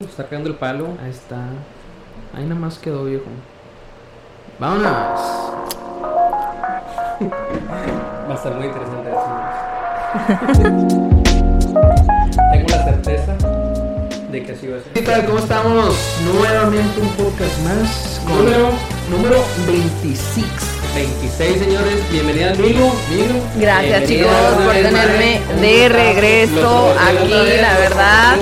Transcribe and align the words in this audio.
Está 0.00 0.28
pegando 0.28 0.48
el 0.48 0.54
palo. 0.54 0.96
Ahí 1.02 1.10
está. 1.10 1.38
Ahí 2.32 2.44
nada 2.44 2.60
más 2.60 2.78
quedó, 2.78 3.04
viejo. 3.04 3.24
Vámonos. 4.60 4.86
Va 8.28 8.30
a 8.30 8.34
estar 8.34 8.54
muy 8.54 8.66
interesante 8.66 9.10
eso. 9.10 9.26
Tengo 12.52 12.68
la 12.68 12.84
certeza 12.84 13.36
de 14.30 14.42
que 14.44 14.52
así 14.52 14.68
va 14.68 14.76
a 14.76 14.80
ser. 14.82 14.92
¿Qué 14.92 15.02
tal? 15.02 15.26
¿Cómo 15.26 15.40
estamos? 15.40 16.20
Nuevamente 16.32 17.00
un 17.00 17.08
podcast 17.16 17.58
más. 17.64 18.20
con 18.24 18.36
Número 18.36 18.70
número 19.10 19.44
26. 19.66 20.67
26, 20.98 21.58
señores. 21.60 21.94
Bienvenida, 22.10 22.50
amigo. 22.50 22.92
Gracias 23.56 24.00
Bienvenida 24.00 24.06
chicos 24.06 24.64
por 24.64 24.72
tenerme 24.74 25.40
de 25.60 25.88
regreso 25.88 26.94
aquí, 26.98 27.28
la 27.30 27.78
verdad. 27.78 28.36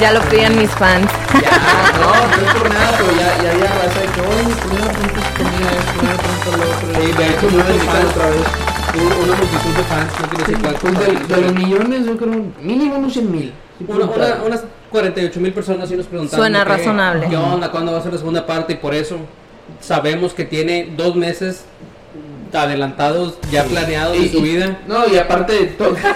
Ya 0.00 0.12
lo 0.12 0.20
pedían 0.22 0.56
mis 0.56 0.70
fans. 0.70 1.10
Ya, 1.42 1.50
no, 2.00 2.08
no 2.08 2.48
es 2.48 2.54
por 2.54 2.70
nada, 2.72 2.90
pero 2.96 3.10
ya, 3.12 3.42
ya 3.42 3.50
había 3.52 3.66
raza 3.66 4.00
de 4.00 4.06
que, 4.06 4.20
oye, 4.22 4.54
¿por 4.54 4.70
qué 4.70 4.78
no 4.78 4.90
apuntas 4.90 5.26
comida 5.36 5.70
esto, 5.76 6.00
apuntas 6.10 6.56
lo 6.56 6.64
otro? 6.72 6.88
Sí, 7.02 7.12
de 7.12 7.26
hecho, 7.28 7.46
fans. 7.84 8.10
otra 8.10 8.26
vez. 8.30 8.40
Una 8.94 9.36
multitud 9.36 9.70
de 9.76 9.82
fans, 9.84 10.12
no 10.20 10.28
quiero 10.28 10.44
decir 10.44 10.58
Pues 10.62 10.74
cuántos. 10.80 11.28
de, 11.28 11.34
de 11.36 11.40
los 11.42 11.54
millones, 11.54 12.06
yo 12.06 12.16
creo, 12.16 12.44
mínimo 12.62 12.96
unos 12.96 13.12
100 13.12 13.30
mil. 13.30 13.52
Una- 13.88 14.04
una- 14.06 14.42
unas 14.46 14.64
48 14.90 15.40
mil 15.40 15.52
personas 15.52 15.88
sí 15.88 15.96
nos 15.96 16.06
preguntaron. 16.06 16.40
Suena 16.42 16.64
razonable. 16.64 17.26
¿Qué 17.28 17.36
onda? 17.36 17.70
¿Cuándo 17.70 17.92
va 17.92 17.98
a 17.98 18.02
ser 18.02 18.12
la 18.12 18.18
segunda 18.18 18.46
parte? 18.46 18.72
Y 18.72 18.76
por 18.76 18.94
eso 18.94 19.18
sabemos 19.80 20.34
que 20.34 20.44
tiene 20.44 20.92
dos 20.96 21.16
meses 21.16 21.64
adelantados, 22.52 23.38
ya 23.50 23.64
planeados 23.64 24.12
de 24.18 24.24
Y- 24.24 24.28
su 24.28 24.38
y- 24.38 24.42
vida. 24.42 24.80
No, 24.86 25.06
y 25.08 25.16
aparte 25.16 25.52
de 25.54 25.66
todo. 25.68 25.96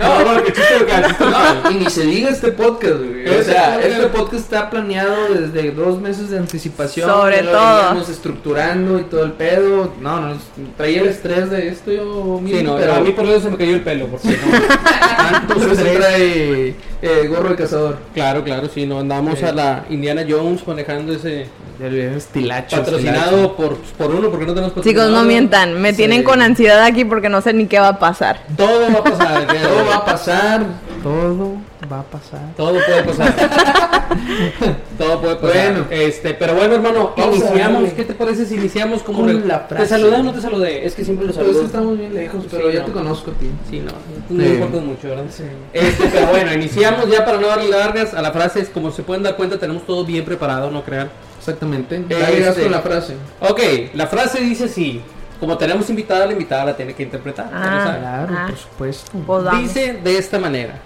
No, 0.00 0.42
que 0.44 0.52
chiste. 0.52 0.86
No, 1.20 1.70
y 1.70 1.74
ni 1.74 1.90
se 1.90 2.02
diga 2.06 2.30
este 2.30 2.52
podcast, 2.52 2.94
güey. 2.98 3.28
O 3.28 3.42
sea, 3.42 3.80
este 3.80 4.06
podcast 4.06 4.34
está 4.44 4.70
planeado 4.70 5.34
desde 5.34 5.72
dos 5.72 6.00
meses 6.00 6.30
de 6.30 6.38
anticipación. 6.38 7.10
Sobre 7.10 7.42
lo 7.42 7.50
todo. 7.50 7.76
veníamos 7.76 8.08
estructurando 8.08 8.98
y 9.00 9.02
todo 9.04 9.24
el 9.24 9.32
pedo. 9.32 9.92
No, 10.00 10.20
no, 10.20 10.36
traía 10.76 11.00
el 11.02 11.08
estrés 11.08 11.50
de 11.50 11.68
esto 11.68 11.90
yo 11.90 12.40
Sí, 12.46 12.62
no, 12.62 12.76
pero 12.76 12.94
a 12.94 13.00
mí 13.00 13.10
por 13.10 13.26
eso 13.26 13.40
se 13.42 13.50
me 13.50 13.56
cayó 13.56 13.74
el 13.74 13.82
pelo, 13.82 14.06
porque 14.06 14.28
no. 14.28 14.36
tanto 15.16 15.54
trae 15.74 16.74
eh, 17.02 17.26
gorro 17.28 17.50
de 17.50 17.56
cazador. 17.56 17.98
Claro, 18.14 18.42
claro, 18.44 18.68
sí, 18.72 18.86
no 18.86 18.98
andamos 19.00 19.38
Sí. 19.38 19.44
a 19.44 19.52
la 19.52 19.84
Indiana 19.90 20.24
Jones 20.28 20.66
manejando 20.66 21.12
ese 21.12 21.46
estilacho. 21.80 22.76
patrocinado 22.76 23.54
por, 23.56 23.76
por 23.76 24.10
uno, 24.14 24.30
porque 24.30 24.46
no 24.46 24.54
tenemos 24.54 24.72
Chicos, 24.74 24.84
patrocinado. 24.84 25.10
no 25.12 25.24
mientan. 25.24 25.80
Me 25.80 25.90
Sí. 25.90 25.98
tienen 25.98 26.22
con 26.24 26.42
ansiedad 26.42 26.82
aquí 26.82 27.04
porque 27.04 27.28
no 27.28 27.40
sé 27.40 27.52
ni 27.52 27.66
qué 27.66 27.78
va 27.78 27.88
a 27.88 27.98
pasar. 27.98 28.40
Todo 28.56 28.92
va 28.92 28.98
a 28.98 29.04
pasar. 29.04 29.46
Todo 29.62 29.86
va 29.86 29.96
a 29.96 30.04
pasar. 30.04 30.62
Todo 31.02 31.52
va 31.90 32.00
a 32.00 32.02
pasar. 32.02 32.40
Todo 32.56 32.72
puede 32.84 33.02
pasar. 33.04 33.34
Todo 34.98 35.20
puede 35.20 35.36
pasar. 35.36 35.72
Bueno. 35.72 35.86
este, 35.90 36.34
pero 36.34 36.54
bueno, 36.54 36.74
hermano, 36.74 37.12
iniciamos. 37.16 37.92
¿Qué 37.92 38.04
te 38.04 38.14
parece 38.14 38.46
si 38.46 38.54
iniciamos 38.56 39.02
como 39.02 39.20
Con 39.20 39.46
la 39.46 39.60
frase. 39.60 39.84
¿Te 39.84 39.88
saludé 39.88 40.16
o 40.16 40.22
no 40.22 40.32
te 40.32 40.40
saludé? 40.40 40.86
Es 40.86 40.94
que 40.94 41.04
siempre 41.04 41.26
lo 41.26 41.32
saludo. 41.32 41.64
estamos 41.64 41.98
bien 41.98 42.14
lejos, 42.14 42.44
pero 42.50 42.68
Sí, 42.68 42.74
ya 42.74 42.80
no. 42.80 42.86
te 42.86 42.92
conozco 42.92 43.30
a 43.30 43.34
ti. 43.34 43.50
Sí, 43.70 43.80
no, 43.80 43.92
tú 44.28 44.34
no 44.34 44.42
Sí. 44.42 44.48
me 44.48 44.54
importas 44.56 44.82
mucho, 44.82 45.08
¿verdad? 45.08 45.24
Este, 45.72 46.08
pero 46.08 46.26
bueno, 46.28 46.52
iniciamos 46.52 47.08
ya 47.10 47.24
para 47.24 47.38
no 47.38 47.46
darle 47.46 47.68
largas 47.68 48.14
a 48.14 48.22
la 48.22 48.32
frase. 48.32 48.60
Es 48.60 48.68
Como 48.70 48.90
se 48.90 49.02
pueden 49.02 49.22
dar 49.22 49.36
cuenta, 49.36 49.58
tenemos 49.58 49.84
todo 49.86 50.04
bien 50.04 50.24
preparado, 50.24 50.70
no 50.70 50.82
crean. 50.84 51.08
Exactamente. 51.38 51.96
Este- 51.96 52.18
Ya 52.18 52.30
llegas 52.30 52.56
con 52.56 52.70
la 52.72 52.80
frase. 52.80 53.14
Ok, 53.40 53.60
la 53.94 54.06
frase 54.06 54.40
dice 54.40 54.64
así. 54.64 55.00
Como 55.40 55.56
tenemos 55.56 55.88
invitada, 55.88 56.26
la 56.26 56.32
invitada 56.32 56.64
la 56.64 56.76
tiene 56.76 56.94
que 56.94 57.04
interpretar. 57.04 57.48
Ah. 57.52 57.96
Claro, 58.00 58.34
Ah. 58.36 58.46
por 58.48 58.58
supuesto. 58.58 59.12
Pues. 59.24 59.44
Dice 59.60 60.00
de 60.02 60.18
esta 60.18 60.38
manera. 60.40 60.80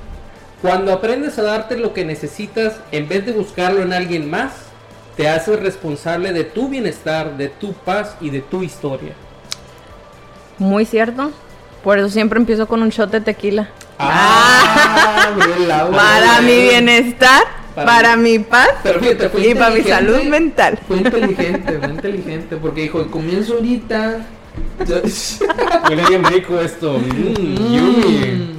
Cuando 0.63 0.93
aprendes 0.93 1.39
a 1.41 1.43
darte 1.43 1.77
lo 1.77 1.93
que 1.93 2.05
necesitas 2.05 2.77
en 2.93 3.09
vez 3.09 3.27
de 3.27 3.33
buscarlo 3.33 3.83
en 3.83 3.93
alguien 3.93 4.31
más, 4.31 4.53
te 5.17 5.29
haces 5.29 5.59
responsable 5.59 6.33
de 6.33 6.45
tu 6.45 6.69
bienestar, 6.69 7.37
de 7.37 7.49
tu 7.49 7.73
paz 7.73 8.15
y 8.21 8.31
de 8.31 8.43
tu 8.43 8.63
historia. 8.63 9.13
Muy 10.59 10.85
cierto. 10.85 11.33
Por 11.83 11.98
eso 11.98 12.09
siempre 12.09 12.39
empiezo 12.39 12.69
con 12.69 12.81
un 12.81 12.91
shot 12.91 13.11
de 13.11 13.20
tequila. 13.20 13.70
Ah, 13.98 15.31
abrió 15.33 15.53
el 15.57 15.70
agua. 15.70 15.97
Para 15.98 16.41
mi 16.42 16.63
bienestar, 16.63 17.42
Para 17.75 17.86
para 17.86 18.17
mi 18.17 18.39
paz 18.39 18.69
Pero 18.85 19.01
fíjate, 19.01 19.29
fue 19.31 19.48
y 19.48 19.55
para 19.55 19.75
mi 19.75 19.83
salud 19.83 20.23
mental. 20.23 20.79
Fue 20.86 20.98
inteligente, 20.98 21.79
fue 21.81 21.89
inteligente, 21.91 22.57
porque 22.57 22.83
dijo, 22.83 23.05
comienzo 23.11 23.55
ahorita. 23.55 24.20
Huele 25.89 26.05
bien 26.09 26.25
rico 26.25 26.61
esto. 26.61 26.98
Mm, 27.01 28.53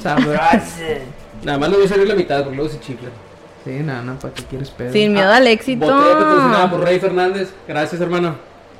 Sabroso. 0.00 1.12
Nada 1.44 1.58
más 1.58 1.70
le 1.70 1.76
voy 1.76 1.86
a 1.86 1.88
salir 1.88 2.08
la 2.08 2.14
mitad 2.14 2.40
porque 2.42 2.56
luego 2.56 2.70
se 2.70 2.80
chifla. 2.80 3.08
Sí, 3.64 3.70
nada, 3.84 4.02
no, 4.02 4.18
¿para 4.18 4.34
qué 4.34 4.42
quieres 4.44 4.70
pedo? 4.70 4.92
Sin 4.92 5.12
miedo 5.12 5.30
al 5.32 5.46
éxito. 5.46 5.86
Botella 5.86 6.18
patrocinada 6.18 6.70
por 6.70 6.80
Rey 6.84 6.98
Fernández. 6.98 7.50
Gracias, 7.68 8.00
hermano. 8.00 8.34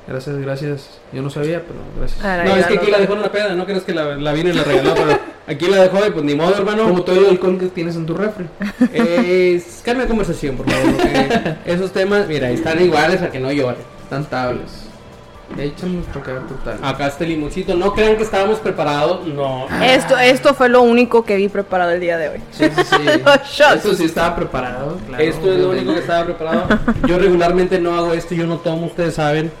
Gracias, 0.05 0.35
gracias. 0.37 0.89
Yo 1.13 1.21
no 1.21 1.29
sabía, 1.29 1.61
pero 1.61 1.79
gracias. 1.97 2.21
No, 2.45 2.55
es 2.57 2.65
que 2.67 2.73
aquí 2.73 2.85
lo- 2.87 2.91
la 2.91 2.99
dejó 2.99 3.13
en 3.13 3.19
una 3.19 3.31
peda. 3.31 3.55
No 3.55 3.65
crees 3.65 3.83
que 3.83 3.93
la, 3.93 4.15
la 4.17 4.33
vino 4.33 4.49
y 4.49 4.53
la 4.53 4.63
regaló, 4.65 4.93
pero 4.95 5.17
aquí 5.47 5.67
la 5.67 5.83
dejó 5.83 6.05
y 6.05 6.11
pues 6.11 6.25
ni 6.25 6.35
modo, 6.35 6.53
hermano. 6.57 6.83
Como 6.83 7.03
todo 7.03 7.17
el 7.19 7.27
alcohol 7.27 7.57
que 7.57 7.67
tienes 7.67 7.95
en 7.95 8.05
tu 8.05 8.13
refri. 8.13 8.45
Es, 8.93 9.81
cambia 9.85 10.03
de 10.03 10.09
conversación, 10.09 10.57
por 10.57 10.69
favor. 10.69 10.93
porque 10.97 11.55
esos 11.65 11.91
temas, 11.93 12.27
mira, 12.27 12.49
están 12.49 12.81
iguales 12.81 13.21
a 13.21 13.31
que 13.31 13.39
no 13.39 13.49
llore. 13.51 13.77
Tan 14.09 14.25
tables. 14.25 14.89
Échame 15.57 16.01
para 16.13 16.39
total. 16.41 16.79
Acá 16.81 17.07
está 17.07 17.23
el 17.23 17.31
limoncito. 17.31 17.75
No 17.75 17.93
crean 17.93 18.17
que 18.17 18.23
estábamos 18.23 18.59
preparados. 18.59 19.25
No. 19.27 19.67
Esto, 19.81 20.17
esto 20.17 20.53
fue 20.53 20.69
lo 20.69 20.81
único 20.81 21.23
que 21.23 21.35
vi 21.35 21.47
preparado 21.47 21.91
el 21.91 21.99
día 21.99 22.17
de 22.17 22.29
hoy. 22.29 22.41
Sí, 22.51 22.65
sí, 22.75 22.81
sí. 22.83 23.21
Los 23.25 23.47
shots. 23.47 23.85
Eso 23.85 23.93
sí 23.93 24.05
estaba 24.05 24.35
preparado, 24.35 24.97
claro. 25.07 25.23
esto 25.23 25.51
es 25.51 25.59
lo 25.59 25.69
único 25.69 25.93
que 25.93 25.99
estaba 25.99 26.25
preparado. 26.25 26.79
Yo 27.07 27.17
regularmente 27.17 27.79
no 27.79 27.95
hago 27.95 28.13
esto, 28.13 28.33
yo 28.33 28.47
no 28.47 28.57
tomo, 28.57 28.87
ustedes 28.87 29.15
saben. 29.15 29.51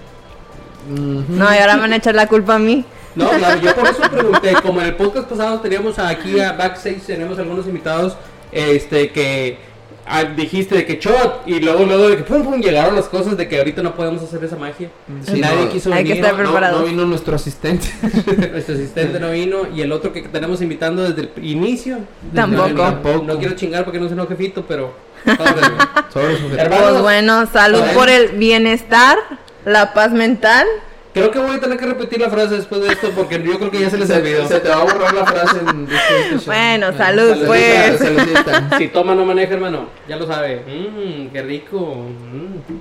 No, 0.87 1.53
y 1.53 1.57
ahora 1.57 1.75
me 1.75 1.81
van 1.81 1.93
a 1.93 1.95
echar 1.97 2.15
la 2.15 2.27
culpa 2.27 2.55
a 2.55 2.59
mí. 2.59 2.85
No, 3.15 3.29
claro, 3.29 3.61
yo 3.61 3.75
por 3.75 3.87
eso 3.87 4.01
pregunté, 4.11 4.53
como 4.61 4.81
en 4.81 4.87
el 4.87 4.95
podcast 4.95 5.29
pasado 5.29 5.59
teníamos 5.59 5.99
aquí 5.99 6.39
a 6.39 6.53
Backstage, 6.53 7.01
tenemos 7.05 7.37
algunos 7.37 7.67
invitados, 7.67 8.17
este, 8.51 9.11
que 9.11 9.59
ah, 10.05 10.23
dijiste 10.23 10.75
de 10.75 10.85
que 10.85 10.97
shot, 10.99 11.43
y 11.45 11.59
luego, 11.59 11.85
luego 11.85 12.09
de 12.09 12.17
que 12.17 12.23
pum, 12.23 12.43
pum, 12.43 12.61
llegaron 12.61 12.95
las 12.95 13.05
cosas 13.05 13.37
de 13.37 13.47
que 13.47 13.57
ahorita 13.57 13.81
no 13.83 13.95
podemos 13.95 14.21
hacer 14.23 14.43
esa 14.43 14.55
magia. 14.55 14.89
Sí, 15.25 15.39
Nadie 15.39 15.65
no, 15.65 15.69
quiso 15.71 15.93
hay 15.93 16.03
que 16.03 16.09
venir, 16.09 16.25
estar 16.25 16.37
no, 16.37 16.43
No, 16.43 16.49
preparados. 16.49 16.81
no 16.81 16.87
vino 16.87 17.05
nuestro 17.05 17.35
asistente. 17.35 17.87
nuestro 18.51 18.75
asistente 18.75 19.19
no 19.19 19.31
vino, 19.31 19.67
y 19.73 19.81
el 19.81 19.91
otro 19.91 20.11
que 20.13 20.21
tenemos 20.23 20.61
invitando 20.61 21.03
desde 21.09 21.29
el 21.35 21.45
inicio. 21.45 21.99
Tampoco. 22.33 22.69
No, 22.69 22.75
Tampoco. 22.75 23.23
no 23.25 23.37
quiero 23.39 23.55
chingar 23.55 23.83
porque 23.83 23.99
no 23.99 24.07
se 24.07 24.13
enoje 24.13 24.35
Fito, 24.35 24.65
pero... 24.67 24.93
Pues 26.13 27.01
bueno, 27.01 27.45
salud 27.47 27.81
por 27.95 28.09
el 28.09 28.29
bienestar, 28.37 29.17
la 29.65 29.93
paz 29.93 30.11
mental. 30.11 30.67
Creo 31.13 31.29
que 31.29 31.37
voy 31.37 31.55
a 31.55 31.59
tener 31.59 31.77
que 31.77 31.85
repetir 31.85 32.19
la 32.19 32.29
frase 32.31 32.55
después 32.55 32.81
de 32.81 32.87
esto 32.87 33.11
porque 33.11 33.41
yo 33.43 33.59
creo 33.59 33.69
que 33.69 33.79
ya 33.79 33.89
se 33.91 33.99
les 33.99 34.07
se, 34.07 34.15
olvidó. 34.17 34.47
se 34.47 34.59
te 34.59 34.69
va 34.69 34.77
a 34.77 34.83
borrar 34.83 35.13
la 35.13 35.25
frase 35.25 35.59
en 35.59 35.87
Bueno, 36.45 36.97
salud, 36.97 37.29
saludita, 37.29 37.47
pues. 37.47 37.99
saludita. 37.99 38.69
Si 38.79 38.87
toma 38.87 39.13
no 39.13 39.23
maneja, 39.23 39.53
hermano. 39.53 39.89
Ya 40.07 40.15
lo 40.15 40.25
sabe. 40.25 40.63
Mmm, 40.65 41.27
qué 41.31 41.43
rico. 41.43 42.07
Mm. 42.07 42.73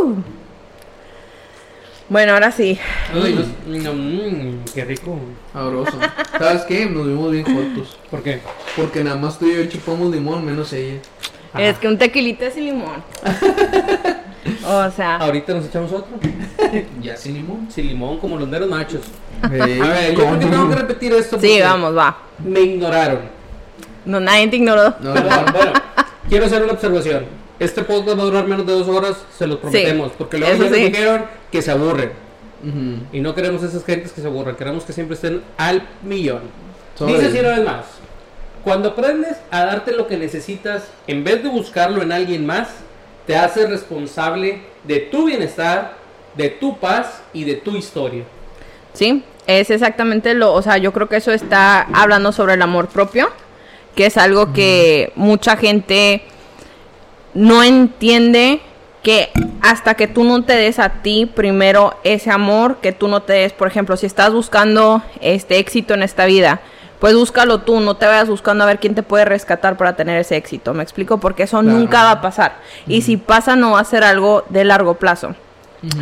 Au. 0.00 0.16
Bueno, 2.08 2.32
ahora 2.32 2.50
sí. 2.50 2.78
Ay, 3.12 3.34
no, 3.66 3.92
mm, 3.92 4.64
qué 4.74 4.84
rico. 4.86 5.18
Sabroso. 5.52 5.98
¿Sabes 6.38 6.62
qué? 6.62 6.86
Nos 6.86 7.06
vimos 7.06 7.32
bien 7.32 7.44
jotos. 7.44 7.98
¿Por 8.10 8.22
qué? 8.22 8.40
Porque 8.76 9.04
nada 9.04 9.16
más 9.16 9.38
tú 9.38 9.46
y 9.46 9.56
yo 9.56 9.66
chupamos 9.66 10.10
limón, 10.10 10.44
menos 10.44 10.72
ella. 10.72 11.00
Ajá. 11.52 11.62
Es 11.64 11.78
que 11.78 11.88
un 11.88 11.98
tequilita 11.98 12.50
sin 12.50 12.64
limón. 12.64 13.04
O 14.66 14.90
sea, 14.90 15.16
Ahorita 15.16 15.54
nos 15.54 15.66
echamos 15.66 15.92
otro. 15.92 16.08
Ya 17.02 17.16
sin 17.16 17.34
limón. 17.34 17.68
Sin 17.70 17.86
limón, 17.88 18.18
como 18.18 18.36
los 18.38 18.48
meros 18.48 18.68
machos. 18.68 19.02
a 19.42 19.46
A 19.46 19.48
ver, 19.50 20.14
yo 20.14 20.18
creo 20.20 20.38
que 20.38 20.46
tengo 20.46 20.68
que 20.70 20.74
repetir 20.76 21.12
esto. 21.12 21.36
sí, 21.40 21.46
porque 21.48 21.62
vamos, 21.62 21.96
va. 21.96 22.16
Me 22.44 22.60
ignoraron. 22.60 23.20
No, 24.04 24.18
nadie 24.20 24.48
te 24.48 24.56
ignoró. 24.56 24.94
No, 25.00 25.12
Bueno, 25.12 25.28
no. 25.46 25.52
bueno, 25.52 25.72
quiero 26.28 26.46
hacer 26.46 26.62
una 26.62 26.72
observación. 26.72 27.24
Este 27.58 27.82
podcast 27.82 28.18
va 28.18 28.22
a 28.22 28.26
durar 28.26 28.46
menos 28.46 28.66
de 28.66 28.72
dos 28.72 28.88
horas, 28.88 29.16
se 29.36 29.46
los 29.46 29.58
prometemos. 29.58 30.10
porque 30.18 30.38
luego 30.38 30.64
ya 30.64 30.68
sí. 30.74 30.80
dijeron 30.84 31.24
que 31.50 31.62
se 31.62 31.70
aburren. 31.70 32.10
Y 33.12 33.20
no 33.20 33.34
queremos 33.34 33.62
esas 33.64 33.84
gentes 33.84 34.12
que 34.12 34.20
se 34.20 34.26
aburran. 34.26 34.54
Queremos 34.56 34.84
que 34.84 34.92
siempre 34.92 35.14
estén 35.14 35.42
al 35.58 35.82
millón. 36.02 36.42
Sobre. 36.96 37.14
Dice 37.14 37.26
así 37.26 37.38
una 37.40 37.48
vez 37.50 37.64
más. 37.64 37.84
Cuando 38.64 38.90
aprendes 38.90 39.36
a 39.50 39.64
darte 39.64 39.92
lo 39.92 40.06
que 40.06 40.16
necesitas, 40.16 40.84
en 41.08 41.24
vez 41.24 41.42
de 41.42 41.48
buscarlo 41.48 42.02
en 42.02 42.12
alguien 42.12 42.46
más, 42.46 42.68
te 43.26 43.36
haces 43.36 43.68
responsable 43.68 44.62
de 44.84 45.00
tu 45.00 45.26
bienestar, 45.26 45.94
de 46.36 46.48
tu 46.48 46.78
paz 46.78 47.22
y 47.32 47.44
de 47.44 47.54
tu 47.54 47.76
historia. 47.76 48.24
Sí, 48.92 49.24
es 49.46 49.70
exactamente 49.70 50.34
lo, 50.34 50.52
o 50.52 50.62
sea, 50.62 50.78
yo 50.78 50.92
creo 50.92 51.08
que 51.08 51.16
eso 51.16 51.32
está 51.32 51.82
hablando 51.92 52.32
sobre 52.32 52.54
el 52.54 52.62
amor 52.62 52.88
propio, 52.88 53.28
que 53.94 54.06
es 54.06 54.16
algo 54.16 54.52
que 54.52 55.12
mucha 55.16 55.56
gente 55.56 56.22
no 57.34 57.62
entiende 57.62 58.60
que 59.02 59.30
hasta 59.60 59.94
que 59.94 60.06
tú 60.06 60.24
no 60.24 60.44
te 60.44 60.54
des 60.54 60.78
a 60.78 61.02
ti 61.02 61.26
primero 61.26 61.94
ese 62.04 62.30
amor, 62.30 62.78
que 62.80 62.92
tú 62.92 63.08
no 63.08 63.22
te 63.22 63.32
des, 63.32 63.52
por 63.52 63.66
ejemplo, 63.68 63.96
si 63.96 64.06
estás 64.06 64.32
buscando 64.32 65.02
este 65.20 65.58
éxito 65.58 65.94
en 65.94 66.02
esta 66.02 66.24
vida, 66.26 66.60
pues 67.02 67.16
búscalo 67.16 67.62
tú, 67.62 67.80
no 67.80 67.96
te 67.96 68.06
vayas 68.06 68.28
buscando 68.28 68.62
a 68.62 68.68
ver 68.68 68.78
quién 68.78 68.94
te 68.94 69.02
puede 69.02 69.24
rescatar 69.24 69.76
para 69.76 69.96
tener 69.96 70.20
ese 70.20 70.36
éxito, 70.36 70.72
¿me 70.72 70.84
explico? 70.84 71.18
Porque 71.18 71.42
eso 71.42 71.60
nunca 71.60 72.04
va 72.04 72.10
a 72.12 72.20
pasar. 72.20 72.60
Y 72.86 73.02
si 73.02 73.16
pasa, 73.16 73.56
no 73.56 73.72
va 73.72 73.80
a 73.80 73.84
ser 73.84 74.04
algo 74.04 74.44
de 74.50 74.62
largo 74.62 74.94
plazo. 74.94 75.34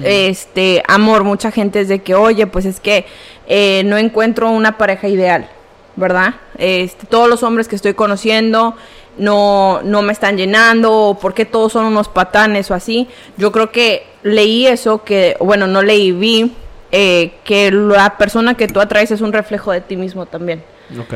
Este, 0.05 0.83
amor, 0.87 1.25
mucha 1.25 1.51
gente 1.51 1.81
es 1.81 1.89
de 1.89 2.01
que, 2.03 2.15
oye, 2.15 2.47
pues 2.47 2.67
es 2.67 2.81
que 2.81 3.07
eh, 3.47 3.81
no 3.87 3.97
encuentro 3.97 4.51
una 4.51 4.77
pareja 4.77 5.09
ideal, 5.09 5.49
¿verdad? 5.97 6.35
Este, 6.59 7.07
todos 7.07 7.31
los 7.31 7.43
hombres 7.45 7.67
que 7.67 7.77
estoy 7.77 7.95
conociendo 7.95 8.75
no, 9.17 9.81
no 9.83 10.03
me 10.03 10.13
están 10.13 10.37
llenando, 10.37 10.93
o 10.93 11.19
porque 11.19 11.47
todos 11.47 11.73
son 11.73 11.87
unos 11.87 12.09
patanes 12.09 12.71
o 12.71 12.75
así. 12.75 13.09
Yo 13.39 13.53
creo 13.53 13.73
que 13.73 14.07
leí 14.23 14.67
eso, 14.67 15.03
que, 15.03 15.39
bueno, 15.41 15.67
no 15.67 15.81
leí, 15.81 16.13
vi 16.13 16.55
eh, 16.93 17.33
que 17.45 17.71
la 17.73 18.19
persona 18.19 18.53
que 18.53 18.69
tú 18.69 18.81
atraes 18.81 19.11
es 19.11 19.23
un 19.23 19.33
reflejo 19.33 19.73
de 19.73 19.81
ti 19.81 19.97
mismo 19.97 20.27
también. 20.27 20.63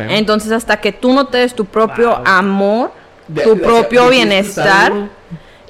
Entonces, 0.08 0.52
hasta 0.52 0.80
que 0.80 0.92
tú 0.92 1.12
no 1.12 1.26
te 1.26 1.38
des 1.38 1.54
tu 1.54 1.64
propio 1.64 2.10
Wow. 2.16 2.22
amor, 2.26 2.92
De- 3.28 3.42
tu 3.42 3.54
de- 3.56 3.62
propio 3.62 4.08
bienestar 4.10 4.92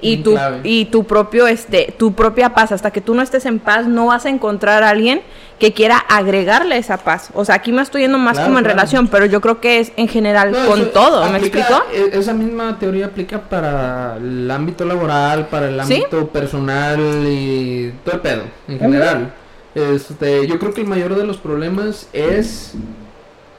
y 0.00 0.18
tu 0.18 0.32
clave. 0.32 0.60
y 0.64 0.84
tu 0.86 1.04
propio 1.04 1.46
este 1.46 1.94
tu 1.96 2.12
propia 2.12 2.52
paz, 2.52 2.72
hasta 2.72 2.90
que 2.90 3.00
tú 3.00 3.14
no 3.14 3.22
estés 3.22 3.46
en 3.46 3.58
paz, 3.60 3.86
no 3.86 4.06
vas 4.06 4.26
a 4.26 4.28
encontrar 4.28 4.82
a 4.82 4.90
alguien 4.90 5.22
que 5.58 5.72
quiera 5.72 5.96
agregarle 5.96 6.76
esa 6.76 6.98
paz. 6.98 7.30
O 7.32 7.44
sea, 7.44 7.54
aquí 7.54 7.70
me 7.72 7.80
estoy 7.80 8.02
yendo 8.02 8.18
más 8.18 8.34
Claro, 8.34 8.48
como 8.48 8.58
en 8.58 8.64
claro. 8.64 8.76
relación, 8.76 9.06
pero 9.08 9.24
yo 9.26 9.40
creo 9.40 9.60
que 9.60 9.78
es 9.78 9.92
en 9.96 10.08
general 10.08 10.50
No, 10.50 10.66
con 10.66 10.80
eso 10.80 10.90
todo, 10.90 11.20
¿me 11.30 11.36
aplica- 11.38 11.60
explico? 11.60 11.82
e- 11.92 12.18
Esa 12.18 12.34
misma 12.34 12.76
teoría 12.78 13.06
aplica 13.06 13.40
para 13.40 14.16
el 14.16 14.50
ámbito 14.50 14.84
laboral, 14.84 15.46
para 15.46 15.68
el 15.68 15.80
¿Sí? 15.84 15.94
ámbito 15.94 16.26
personal 16.28 16.98
y 17.26 17.92
todo 18.04 18.16
el 18.16 18.20
pedo, 18.20 18.42
en 18.68 18.78
general. 18.80 19.32
Este, 19.76 20.46
yo 20.46 20.58
creo 20.58 20.74
que 20.74 20.80
el 20.82 20.86
mayor 20.88 21.14
de 21.14 21.24
los 21.24 21.36
problemas 21.38 22.08
es 22.12 22.74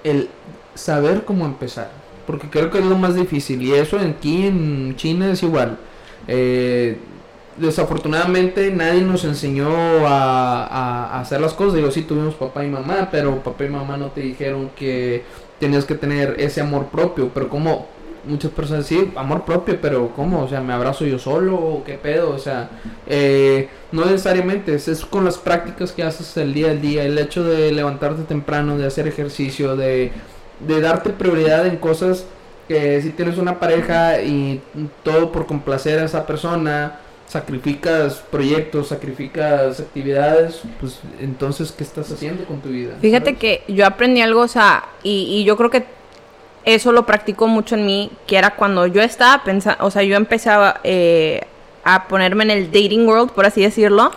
el 0.04 0.30
saber 0.76 1.26
cómo 1.26 1.46
empezar, 1.46 1.90
porque 2.28 2.50
creo 2.50 2.70
que 2.72 2.80
es 2.80 2.86
lo 2.86 2.98
más 2.98 3.16
difícil 3.16 3.62
y 3.64 3.74
eso 3.74 3.98
aquí 4.00 4.48
en 4.48 4.96
China 4.98 5.32
es 5.32 5.44
igual. 5.44 5.78
Eh, 6.28 6.98
desafortunadamente 7.58 8.72
nadie 8.72 9.02
nos 9.02 9.24
enseñó 9.24 9.70
a, 10.08 10.66
a- 10.66 11.20
hacer 11.22 11.42
las 11.42 11.54
cosas. 11.54 11.76
Digo, 11.76 11.92
sí 11.92 12.02
tuvimos 12.04 12.36
papá 12.36 12.66
y 12.66 12.70
mamá, 12.70 13.10
pero 13.12 13.44
papá 13.44 13.66
y 13.66 13.70
mamá 13.70 13.98
no 13.98 14.08
te 14.12 14.22
dijeron 14.22 14.72
que 14.76 15.24
tenías 15.60 15.86
que 15.86 15.96
tener 15.96 16.36
ese 16.40 16.62
amor 16.62 16.88
propio. 16.88 17.30
Pero 17.34 17.50
como 17.50 17.88
muchas 18.26 18.52
personas 18.52 18.86
sí, 18.88 19.12
amor 19.16 19.46
propio, 19.46 19.80
pero 19.82 20.12
¿cómo? 20.16 20.44
O 20.44 20.48
sea, 20.50 20.60
¿me 20.62 20.74
abrazo 20.74 21.06
yo 21.06 21.20
solo 21.20 21.84
qué 21.86 21.94
pedo? 21.94 22.32
O 22.32 22.40
sea, 22.40 22.70
eh, 23.08 23.70
no 23.92 24.04
necesariamente, 24.06 24.76
es, 24.76 24.88
es 24.88 25.06
con 25.06 25.24
las 25.24 25.38
prácticas 25.38 25.92
que 25.92 26.04
haces 26.04 26.36
el 26.38 26.54
día 26.54 26.72
al 26.72 26.82
día, 26.82 27.04
el 27.06 27.18
hecho 27.18 27.44
de 27.44 27.72
levantarte 27.72 28.24
temprano, 28.24 28.78
de 28.78 28.86
hacer 28.88 29.08
ejercicio, 29.08 29.76
de, 29.78 30.12
de 30.60 30.82
darte 30.82 31.10
prioridad 31.10 31.66
en 31.68 31.78
cosas 31.78 32.26
que 32.68 33.02
si 33.02 33.12
tienes 33.12 33.38
una 33.38 33.60
pareja 33.60 34.22
y 34.22 34.62
todo 35.04 35.32
por 35.32 35.46
complacer 35.46 36.00
a 36.00 36.06
esa 36.06 36.26
persona, 36.26 37.00
sacrificas 37.28 38.24
proyectos, 38.32 38.88
sacrificas 38.88 39.80
actividades, 39.80 40.62
pues 40.80 41.00
entonces, 41.20 41.72
¿qué 41.72 41.84
estás 41.84 42.12
haciendo 42.12 42.46
con 42.46 42.62
tu 42.62 42.70
vida? 42.70 42.96
Fíjate 43.02 43.32
¿Sabes? 43.36 43.40
que 43.40 43.64
yo 43.68 43.86
aprendí 43.86 44.22
algo, 44.22 44.42
o 44.42 44.48
sea, 44.48 44.86
y, 45.04 45.28
y 45.30 45.44
yo 45.44 45.58
creo 45.58 45.70
que 45.70 45.86
eso 46.66 46.92
lo 46.92 47.06
practicó 47.06 47.48
mucho 47.48 47.76
en 47.76 47.86
mí, 47.86 48.12
que 48.26 48.38
era 48.38 48.56
cuando 48.56 48.88
yo 48.88 49.02
estaba 49.02 49.44
pensando, 49.44 49.86
o 49.86 49.92
sea, 49.92 50.04
yo 50.04 50.16
empezaba 50.16 50.82
eh, 50.84 51.42
a 51.88 52.08
ponerme 52.08 52.44
en 52.46 52.50
el 52.50 52.66
dating 52.72 53.08
world, 53.08 53.30
por 53.32 53.46
así 53.46 53.62
decirlo. 53.62 54.12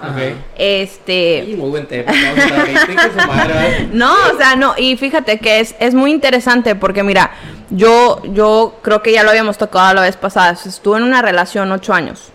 Este, 0.56 1.44
Sí, 1.46 1.54
muy 1.54 1.68
buen 1.70 1.86
tema. 1.86 2.10
No, 3.92 4.12
o 4.34 4.36
sea, 4.38 4.56
no, 4.56 4.74
y 4.78 4.96
fíjate 4.96 5.38
que 5.38 5.60
es, 5.60 5.74
es 5.78 5.92
muy 5.94 6.10
interesante 6.10 6.74
porque 6.74 7.02
mira, 7.02 7.30
yo, 7.70 8.22
yo 8.32 8.76
creo 8.80 9.02
que 9.02 9.12
ya 9.12 9.22
lo 9.22 9.30
habíamos 9.30 9.58
tocado 9.58 9.92
la 9.94 10.00
vez 10.00 10.16
pasada, 10.16 10.52
estuve 10.64 10.96
en 10.96 11.04
una 11.04 11.20
relación 11.20 11.70
ocho 11.70 11.92
años, 11.92 12.32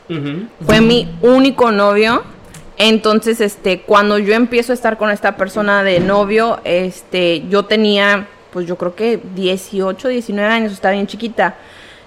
fue 0.65 0.79
mi 0.81 1.11
único 1.21 1.71
novio, 1.71 2.23
entonces, 2.77 3.41
este, 3.41 3.81
cuando 3.81 4.19
yo 4.19 4.35
empiezo 4.35 4.71
a 4.71 4.75
estar 4.75 4.97
con 4.97 5.09
esta 5.09 5.35
persona 5.35 5.83
de 5.83 5.99
novio, 5.99 6.59
este, 6.63 7.43
yo 7.49 7.65
tenía, 7.65 8.27
pues 8.51 8.67
yo 8.67 8.77
creo 8.77 8.93
que 8.95 9.19
18, 9.35 10.07
19 10.09 10.51
años, 10.53 10.71
estaba 10.73 10.93
bien 10.93 11.07
chiquita, 11.07 11.55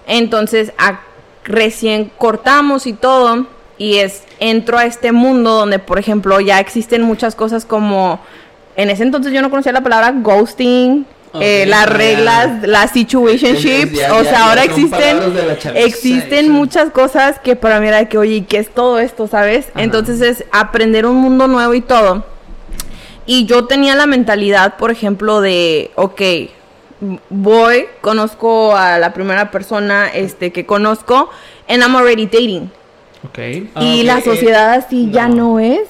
entonces, 0.06 0.72
a- 0.78 1.00
recién 1.46 2.10
cortamos 2.18 2.86
y 2.86 2.92
todo, 2.92 3.46
y 3.78 3.96
es, 3.96 4.22
entro 4.40 4.78
a 4.78 4.84
este 4.84 5.12
mundo 5.12 5.52
donde, 5.52 5.78
por 5.78 5.98
ejemplo, 5.98 6.40
ya 6.40 6.60
existen 6.60 7.02
muchas 7.02 7.34
cosas 7.34 7.64
como, 7.64 8.20
en 8.76 8.90
ese 8.90 9.02
entonces 9.02 9.32
yo 9.32 9.40
no 9.42 9.50
conocía 9.50 9.72
la 9.72 9.82
palabra 9.82 10.12
ghosting, 10.16 11.06
eh, 11.40 11.66
las 11.66 11.86
reglas, 11.86 12.66
las 12.66 12.92
situationships, 12.92 13.92
Ya- 13.92 14.14
o 14.14 14.22
sea, 14.22 14.32
ya 14.32 14.48
ahora 14.48 14.64
existen, 14.64 15.18
existen 15.74 16.50
muchas 16.50 16.90
cosas 16.90 17.38
que 17.38 17.56
para 17.56 17.78
mí 17.80 17.88
era 17.88 17.98
de 17.98 18.08
que, 18.08 18.16
oye, 18.16 18.36
¿y 18.36 18.42
¿qué 18.42 18.58
es 18.58 18.70
todo 18.70 18.98
esto, 18.98 19.26
sabes? 19.26 19.66
Ajá. 19.74 19.82
Entonces 19.82 20.20
es 20.22 20.44
aprender 20.50 21.04
un 21.04 21.16
mundo 21.16 21.46
nuevo 21.46 21.74
y 21.74 21.82
todo. 21.82 22.24
Y 23.26 23.44
yo 23.44 23.66
tenía 23.66 23.94
la 23.96 24.06
mentalidad, 24.06 24.76
por 24.76 24.90
ejemplo, 24.90 25.40
de, 25.40 25.90
ok, 25.96 26.22
voy, 27.30 27.86
conozco 28.00 28.76
a 28.76 28.98
la 28.98 29.12
primera 29.12 29.50
persona 29.50 30.08
este, 30.08 30.52
que 30.52 30.66
conozco, 30.66 31.30
and 31.68 31.82
I'm 31.82 31.94
already 31.96 32.26
dating. 32.26 32.70
Ok. 33.28 33.38
Ah, 33.74 33.82
y 33.82 34.02
la 34.02 34.18
eh, 34.18 34.22
sociedad 34.22 34.72
así 34.72 35.10
ya 35.10 35.28
no. 35.28 35.58
es. 35.58 35.82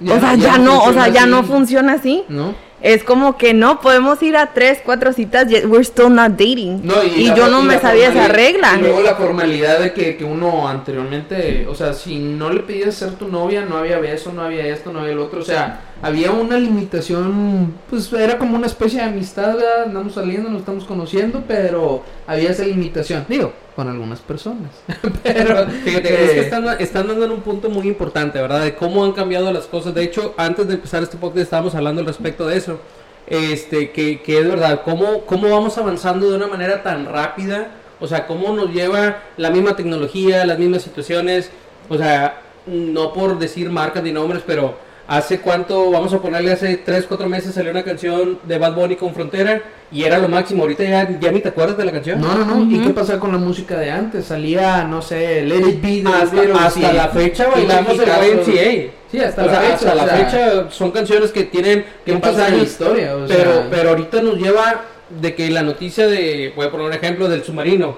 Ya- 0.00 0.14
o 0.14 0.20
sea, 0.20 0.34
ya 0.34 0.52
ya, 0.52 0.58
no 0.58 0.64
no, 0.64 0.78
o 0.78 0.84
funciona 0.84 1.04
sea, 1.04 1.12
ya 1.12 1.26
no 1.26 1.38
así. 1.38 1.48
funciona 1.48 1.92
así. 1.94 2.24
¿No? 2.28 2.54
Es 2.82 3.04
como 3.04 3.36
que 3.36 3.52
no, 3.52 3.80
podemos 3.82 4.22
ir 4.22 4.38
a 4.38 4.54
tres, 4.54 4.80
cuatro 4.82 5.12
citas, 5.12 5.48
yet 5.48 5.66
we're 5.66 5.84
still 5.84 6.08
not 6.08 6.30
dating. 6.30 6.80
No, 6.82 7.04
y 7.04 7.26
la 7.26 7.34
yo 7.34 7.48
no 7.50 7.60
y 7.60 7.64
me 7.64 7.78
sabía 7.78 8.08
esa 8.08 8.28
regla. 8.28 8.72
Y 8.78 8.80
luego 8.80 9.02
la 9.02 9.16
formalidad 9.16 9.80
de 9.80 9.92
que, 9.92 10.16
que 10.16 10.24
uno 10.24 10.66
anteriormente, 10.66 11.66
o 11.68 11.74
sea, 11.74 11.92
si 11.92 12.18
no 12.18 12.48
le 12.48 12.60
pedías 12.60 12.94
ser 12.94 13.16
tu 13.16 13.28
novia, 13.28 13.66
no 13.66 13.76
había 13.76 13.98
beso, 13.98 14.32
no 14.32 14.40
había 14.42 14.66
esto, 14.66 14.94
no 14.94 15.00
había 15.00 15.12
lo 15.14 15.26
otro. 15.26 15.40
O 15.40 15.44
sea, 15.44 15.80
había 16.02 16.30
una 16.30 16.58
limitación, 16.58 17.74
pues 17.88 18.12
era 18.12 18.38
como 18.38 18.56
una 18.56 18.66
especie 18.66 19.00
de 19.00 19.06
amistad, 19.06 19.56
¿verdad? 19.56 19.84
andamos 19.84 20.14
saliendo, 20.14 20.48
nos 20.48 20.60
estamos 20.60 20.84
conociendo, 20.84 21.44
pero 21.46 22.02
había 22.26 22.50
esa 22.50 22.64
limitación. 22.64 23.26
Digo, 23.28 23.52
con 23.76 23.88
algunas 23.88 24.20
personas. 24.20 24.70
pero, 25.22 25.66
Fíjate, 25.68 26.24
es 26.24 26.30
que 26.32 26.40
están, 26.40 26.66
están 26.80 27.08
dando 27.08 27.24
en 27.24 27.30
un 27.32 27.40
punto 27.40 27.68
muy 27.68 27.86
importante, 27.86 28.40
¿verdad? 28.40 28.62
De 28.62 28.74
cómo 28.74 29.04
han 29.04 29.12
cambiado 29.12 29.52
las 29.52 29.66
cosas. 29.66 29.94
De 29.94 30.02
hecho, 30.02 30.34
antes 30.36 30.68
de 30.68 30.74
empezar 30.74 31.02
este 31.02 31.16
podcast 31.16 31.44
estábamos 31.44 31.74
hablando 31.74 32.00
al 32.00 32.06
respecto 32.06 32.46
de 32.46 32.56
eso. 32.56 32.80
Este, 33.26 33.90
que, 33.90 34.22
que 34.22 34.40
es 34.40 34.48
verdad, 34.48 34.82
cómo, 34.84 35.20
cómo 35.24 35.48
vamos 35.48 35.78
avanzando 35.78 36.30
de 36.30 36.36
una 36.36 36.46
manera 36.46 36.82
tan 36.82 37.06
rápida. 37.06 37.72
O 38.00 38.06
sea, 38.06 38.26
cómo 38.26 38.54
nos 38.54 38.72
lleva 38.72 39.22
la 39.36 39.50
misma 39.50 39.76
tecnología, 39.76 40.46
las 40.46 40.58
mismas 40.58 40.82
situaciones. 40.82 41.50
O 41.88 41.98
sea, 41.98 42.40
no 42.66 43.12
por 43.12 43.38
decir 43.38 43.70
marcas 43.70 44.02
ni 44.02 44.12
nombres, 44.12 44.42
pero 44.46 44.74
hace 45.10 45.40
cuánto, 45.40 45.90
vamos 45.90 46.14
a 46.14 46.22
ponerle 46.22 46.52
hace 46.52 46.76
3, 46.76 47.06
4 47.08 47.28
meses 47.28 47.52
salió 47.52 47.72
una 47.72 47.82
canción 47.82 48.38
de 48.44 48.58
Bad 48.58 48.76
Bunny 48.76 48.94
con 48.94 49.12
Frontera 49.12 49.60
y 49.90 50.04
era 50.04 50.18
lo 50.18 50.28
máximo. 50.28 50.62
Ahorita 50.62 50.84
ya, 50.84 51.18
ya 51.18 51.32
ni 51.32 51.40
te 51.40 51.48
acuerdas 51.48 51.76
de 51.76 51.84
la 51.84 51.90
canción. 51.90 52.20
No, 52.20 52.32
no, 52.36 52.44
no. 52.44 52.70
¿Y 52.72 52.78
qué 52.78 52.90
pasa 52.90 53.18
con 53.18 53.32
la 53.32 53.38
música 53.38 53.76
de 53.76 53.90
antes? 53.90 54.26
Salía, 54.26 54.84
no 54.84 55.02
sé, 55.02 55.42
Let 55.42 55.68
It 55.68 55.82
Be 55.82 56.04
hasta, 56.08 56.92
la 56.92 57.08
fecha 57.08 57.48
y 57.48 57.66
bailamos 57.66 57.98
el. 57.98 58.08
YMCA. 58.08 58.92
Sí, 59.10 59.18
hasta 59.18 59.42
O 59.42 59.46
la 59.46 59.52
sea, 59.52 59.60
fecha. 59.62 59.74
hasta 59.74 59.92
o 59.92 59.94
la 59.96 60.06
fecha 60.06 60.70
son 60.70 60.92
canciones 60.92 61.32
que 61.32 61.42
tienen 61.42 61.84
que 62.04 62.12
muchos 62.12 62.30
pasan 62.30 62.46
en 62.46 62.50
la 62.52 62.56
años, 62.58 62.70
historia. 62.70 63.16
O 63.16 63.26
pero, 63.26 63.52
sea, 63.52 63.66
pero 63.68 63.90
ahorita 63.90 64.22
nos 64.22 64.36
lleva 64.38 64.84
de 65.08 65.34
que 65.34 65.50
la 65.50 65.64
noticia 65.64 66.06
de, 66.06 66.52
voy 66.54 66.66
a 66.66 66.70
poner 66.70 66.86
un 66.86 66.92
ejemplo 66.92 67.28
del 67.28 67.42
submarino, 67.42 67.96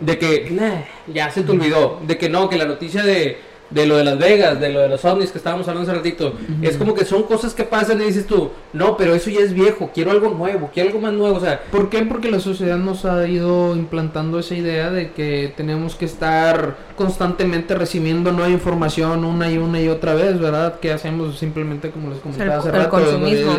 de 0.00 0.16
que 0.16 0.48
nah, 0.52 0.82
ya 1.12 1.28
se 1.28 1.42
te 1.42 1.50
olvidó, 1.50 1.98
de 2.06 2.16
que 2.16 2.28
no, 2.28 2.48
que 2.48 2.56
la 2.56 2.66
noticia 2.66 3.02
de, 3.02 3.36
de 3.70 3.84
lo 3.86 3.96
de 3.96 4.04
Las 4.04 4.18
Vegas, 4.18 4.60
de 4.60 4.68
lo 4.70 4.80
de 4.80 4.88
los 4.88 5.04
ovnis 5.04 5.32
que 5.32 5.38
estábamos 5.38 5.66
hablando 5.66 5.90
hace 5.90 5.98
ratito, 5.98 6.34
es 6.62 6.76
como 6.76 6.94
que 6.94 7.04
son 7.04 7.24
cosas 7.24 7.52
que 7.52 7.64
pasan 7.64 8.00
y 8.00 8.04
dices 8.04 8.26
tú, 8.26 8.50
no, 8.72 8.96
pero 8.96 9.14
eso 9.14 9.28
ya 9.30 9.40
es 9.40 9.52
viejo, 9.52 9.90
quiero 9.92 10.12
algo 10.12 10.30
nuevo, 10.30 10.70
quiero 10.72 10.90
algo 10.90 11.00
más 11.00 11.12
nuevo, 11.12 11.36
o 11.36 11.40
sea, 11.40 11.60
¿Por 11.72 11.90
qué? 11.90 12.02
Porque 12.02 12.30
la 12.30 12.38
sociedad 12.40 12.76
nos 12.78 13.04
ha 13.04 13.26
ido 13.26 13.74
implantando 13.74 14.38
esa 14.38 14.54
idea 14.54 14.90
de 14.90 15.10
que 15.10 15.52
tenemos 15.56 15.96
que 15.96 16.04
estar 16.04 16.76
constantemente 16.96 17.74
recibiendo 17.74 18.30
nueva 18.32 18.50
información 18.50 19.24
una 19.24 19.50
y 19.50 19.58
una 19.58 19.80
y 19.80 19.88
otra 19.88 20.14
vez, 20.14 20.38
¿verdad? 20.38 20.78
Que 20.80 20.92
hacemos 20.92 21.38
simplemente 21.38 21.90
como 21.90 22.10
les 22.10 22.18
comentaba 22.20 22.52
El- 22.54 22.58
hace 22.60 22.68
el 22.68 22.74
rato, 22.74 22.96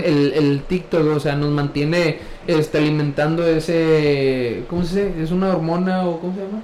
el- 0.06 0.34
el 0.34 0.62
TikTok, 0.62 1.16
o 1.16 1.20
sea, 1.20 1.36
nos 1.36 1.50
mantiene 1.50 2.18
este, 2.48 2.78
alimentando 2.78 3.46
ese, 3.46 4.64
¿cómo 4.70 4.84
se 4.84 5.06
dice? 5.08 5.24
¿Es 5.24 5.32
una 5.32 5.50
hormona 5.50 6.06
o 6.08 6.20
cómo 6.20 6.34
se 6.34 6.40
llama? 6.42 6.62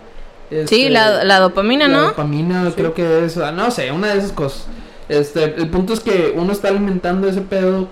Sí, 0.67 0.83
Este, 0.83 0.89
la, 0.89 1.23
la 1.23 1.39
dopamina, 1.39 1.87
la 1.87 1.93
¿no? 1.97 2.03
dopamina, 2.09 2.65
Sí. 2.67 2.73
creo 2.77 2.93
que 2.93 3.25
es, 3.25 3.37
ah, 3.37 3.51
no 3.51 3.71
sé, 3.71 3.91
una 3.91 4.13
de 4.13 4.19
esas 4.19 4.31
cosas. 4.31 4.65
Este, 5.09 5.43
el 5.43 5.67
punto 5.69 5.93
es 5.93 5.99
que 5.99 6.33
uno 6.35 6.53
está 6.53 6.69
alimentando 6.69 7.27
ese 7.27 7.41
pedo 7.41 7.89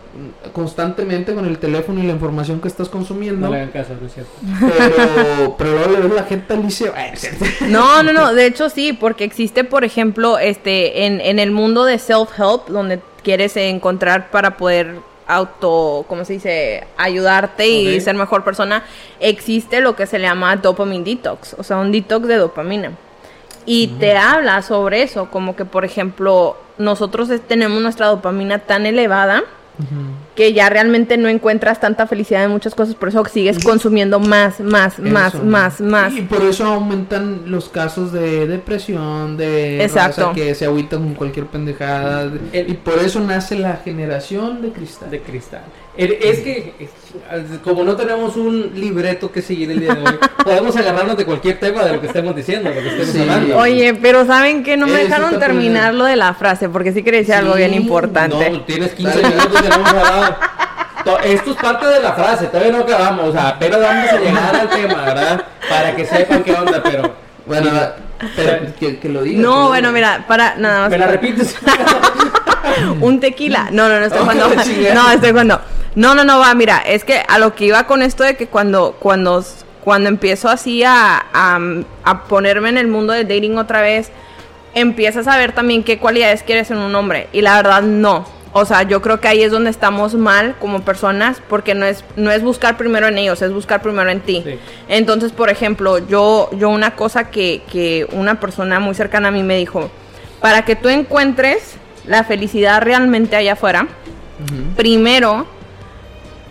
constantemente 0.53 1.33
con 1.33 1.45
el 1.45 1.57
teléfono 1.59 1.99
y 2.01 2.07
la 2.07 2.13
información 2.13 2.61
que 2.61 2.67
estás 2.67 2.89
consumiendo. 2.89 3.47
no 3.47 3.51
le 3.53 3.59
hagan 3.61 3.71
caso, 3.71 3.89
no 3.99 4.07
es 4.07 4.13
cierto. 4.13 4.31
Pero, 4.59 5.55
pero 5.57 5.71
luego 5.71 5.91
le 5.91 5.99
ves 5.99 6.13
la 6.13 6.23
gente 6.23 6.53
al 6.53 6.61
liceo. 6.63 6.93
Cierto. 7.15 7.45
No, 7.67 8.01
no, 8.03 8.13
no, 8.13 8.33
de 8.33 8.45
hecho 8.45 8.69
sí, 8.69 8.93
porque 8.93 9.23
existe, 9.25 9.63
por 9.63 9.83
ejemplo, 9.83 10.39
este, 10.39 11.05
en, 11.05 11.19
en 11.21 11.39
el 11.39 11.51
mundo 11.51 11.83
de 11.83 11.95
self-help, 11.99 12.67
donde 12.67 13.01
quieres 13.23 13.55
encontrar 13.57 14.31
para 14.31 14.57
poder 14.57 14.95
auto, 15.31 16.05
¿cómo 16.07 16.25
se 16.25 16.33
dice? 16.33 16.87
Ayudarte 16.97 17.67
y 17.67 18.01
ser 18.01 18.15
mejor 18.15 18.43
persona, 18.43 18.83
existe 19.19 19.81
lo 19.81 19.95
que 19.95 20.05
se 20.05 20.19
le 20.19 20.27
llama 20.27 20.55
dopamine 20.55 21.03
detox, 21.03 21.55
o 21.57 21.63
sea, 21.63 21.77
un 21.77 21.91
detox 21.91 22.27
de 22.27 22.35
dopamina. 22.35 22.91
Y 23.65 23.87
te 23.99 24.17
habla 24.17 24.61
sobre 24.61 25.03
eso, 25.03 25.29
como 25.29 25.55
que 25.55 25.65
por 25.65 25.85
ejemplo, 25.85 26.57
nosotros 26.77 27.29
tenemos 27.47 27.81
nuestra 27.81 28.07
dopamina 28.07 28.59
tan 28.59 28.85
elevada 28.85 29.43
que 30.41 30.53
ya 30.53 30.69
realmente 30.71 31.17
no 31.17 31.29
encuentras 31.29 31.79
tanta 31.79 32.07
felicidad 32.07 32.43
en 32.45 32.49
muchas 32.49 32.73
cosas, 32.73 32.95
por 32.95 33.09
eso 33.09 33.23
sigues 33.31 33.63
consumiendo 33.63 34.19
más, 34.19 34.59
más, 34.59 34.97
más, 34.97 35.35
más, 35.43 35.79
más. 35.79 36.11
Y 36.13 36.21
por 36.23 36.41
eso 36.41 36.65
aumentan 36.65 37.43
los 37.45 37.69
casos 37.69 38.11
de 38.11 38.47
depresión, 38.47 39.37
de 39.37 39.83
Exacto. 39.83 40.21
raza 40.29 40.33
que 40.33 40.55
se 40.55 40.65
agüitan 40.65 41.03
con 41.03 41.13
cualquier 41.13 41.45
pendejada. 41.45 42.27
de- 42.27 42.39
El- 42.59 42.71
y 42.71 42.73
por 42.73 42.97
eso 42.97 43.19
nace 43.19 43.55
la 43.55 43.77
generación 43.85 44.63
de 44.63 44.69
cristal. 44.71 45.11
de 45.11 45.19
cristal. 45.21 45.61
El- 45.95 46.13
Es 46.13 46.39
que, 46.39 46.73
es- 46.79 47.59
como 47.63 47.83
no 47.83 47.95
tenemos 47.97 48.37
un 48.37 48.71
libreto 48.75 49.29
que 49.31 49.41
seguir 49.41 49.69
el 49.71 49.81
día 49.81 49.93
de 49.93 50.01
hoy, 50.01 50.15
podemos 50.43 50.75
agarrarnos 50.75 51.17
de 51.17 51.25
cualquier 51.25 51.59
tema 51.59 51.83
de 51.83 51.93
lo 51.93 52.01
que 52.01 52.07
estemos 52.07 52.33
diciendo, 52.35 52.69
lo 52.69 52.81
que 52.81 52.87
estemos 52.87 53.07
Sí. 53.09 53.19
hablando. 53.21 53.57
Oye, 53.57 53.93
pero 54.01 54.25
¿saben 54.25 54.63
qué? 54.63 54.77
No 54.77 54.87
me 54.87 54.93
Eso 54.93 55.03
dejaron 55.03 55.37
terminar 55.39 55.93
lo 55.93 56.05
de 56.05 56.15
la 56.15 56.33
frase, 56.33 56.69
porque 56.69 56.93
sí 56.93 57.03
quería 57.03 57.19
decir 57.19 57.35
algo 57.35 57.53
bien 57.55 57.73
importante. 57.73 58.49
No, 58.49 58.61
tienes 58.61 58.93
15 58.93 59.17
minutos 59.21 59.61
que 59.61 59.69
no 59.69 59.75
hemos 59.75 59.87
hablado. 59.89 60.27
To- 60.29 60.30
Esto 61.23 61.51
es 61.51 61.57
parte 61.57 61.87
de 61.87 61.99
la 61.99 62.13
frase, 62.13 62.47
todavía 62.47 62.71
no 62.71 62.79
acabamos, 62.79 63.29
o 63.29 63.31
sea, 63.31 63.49
apenas 63.49 63.81
vamos 63.81 64.09
a 64.09 64.17
llegar 64.17 64.55
al 64.55 64.69
tema, 64.69 65.01
¿verdad? 65.05 65.45
Para 65.69 65.95
que 65.95 66.05
sepan 66.05 66.43
qué 66.43 66.53
onda, 66.53 66.81
pero... 66.83 67.13
Bueno, 67.45 67.71
pero 68.35 68.73
que, 68.79 68.99
que 68.99 69.09
lo 69.09 69.23
diga. 69.23 69.41
No, 69.41 69.67
bueno, 69.67 69.89
diga. 69.89 70.15
mira, 70.15 70.25
para 70.27 70.55
nada 70.55 70.81
más. 70.81 70.89
¿Me 70.91 70.97
la 70.97 71.07
repites? 71.07 71.55
Un 73.01 73.19
tequila. 73.19 73.69
No, 73.71 73.89
no, 73.89 73.99
no 73.99 74.05
estoy 74.05 74.19
chingada. 74.63 74.93
No, 74.93 75.11
estoy 75.11 75.31
jugando. 75.31 75.59
No, 75.95 76.15
no, 76.15 76.23
no, 76.23 76.39
va, 76.39 76.53
mira, 76.53 76.77
es 76.85 77.03
que 77.03 77.23
a 77.27 77.39
lo 77.39 77.53
que 77.55 77.65
iba 77.65 77.85
con 77.85 78.01
esto 78.01 78.23
de 78.23 78.35
que 78.35 78.47
cuando, 78.47 78.95
cuando, 78.99 79.43
cuando 79.83 80.07
empiezo 80.07 80.49
así 80.49 80.83
a, 80.83 81.25
a, 81.33 81.59
a 82.03 82.23
ponerme 82.25 82.69
en 82.69 82.77
el 82.77 82.87
mundo 82.87 83.11
del 83.11 83.27
dating 83.27 83.57
otra 83.57 83.81
vez, 83.81 84.11
empiezas 84.73 85.27
a 85.27 85.37
ver 85.37 85.51
también 85.51 85.83
qué 85.83 85.97
cualidades 85.97 86.43
quieres 86.43 86.71
en 86.71 86.77
un 86.77 86.95
hombre. 86.95 87.27
Y 87.33 87.41
la 87.41 87.57
verdad, 87.57 87.81
no. 87.81 88.25
O 88.53 88.65
sea, 88.65 88.83
yo 88.83 89.01
creo 89.01 89.21
que 89.21 89.29
ahí 89.29 89.43
es 89.43 89.51
donde 89.51 89.69
estamos 89.69 90.13
mal 90.15 90.55
como 90.59 90.81
personas, 90.81 91.41
porque 91.47 91.73
no 91.73 91.85
es, 91.85 92.03
no 92.17 92.31
es 92.31 92.43
buscar 92.43 92.77
primero 92.77 93.07
en 93.07 93.17
ellos, 93.17 93.41
es 93.41 93.53
buscar 93.53 93.81
primero 93.81 94.09
en 94.09 94.19
ti. 94.19 94.41
Sí. 94.45 94.59
Entonces, 94.89 95.31
por 95.31 95.49
ejemplo, 95.49 95.99
yo, 95.99 96.49
yo 96.57 96.69
una 96.69 96.95
cosa 96.95 97.29
que, 97.29 97.61
que 97.71 98.07
una 98.11 98.39
persona 98.41 98.79
muy 98.79 98.93
cercana 98.93 99.29
a 99.29 99.31
mí 99.31 99.41
me 99.43 99.55
dijo, 99.55 99.89
para 100.41 100.65
que 100.65 100.75
tú 100.75 100.89
encuentres 100.89 101.75
la 102.05 102.23
felicidad 102.23 102.81
realmente 102.81 103.35
allá 103.35 103.53
afuera, 103.53 103.87
primero 104.75 105.45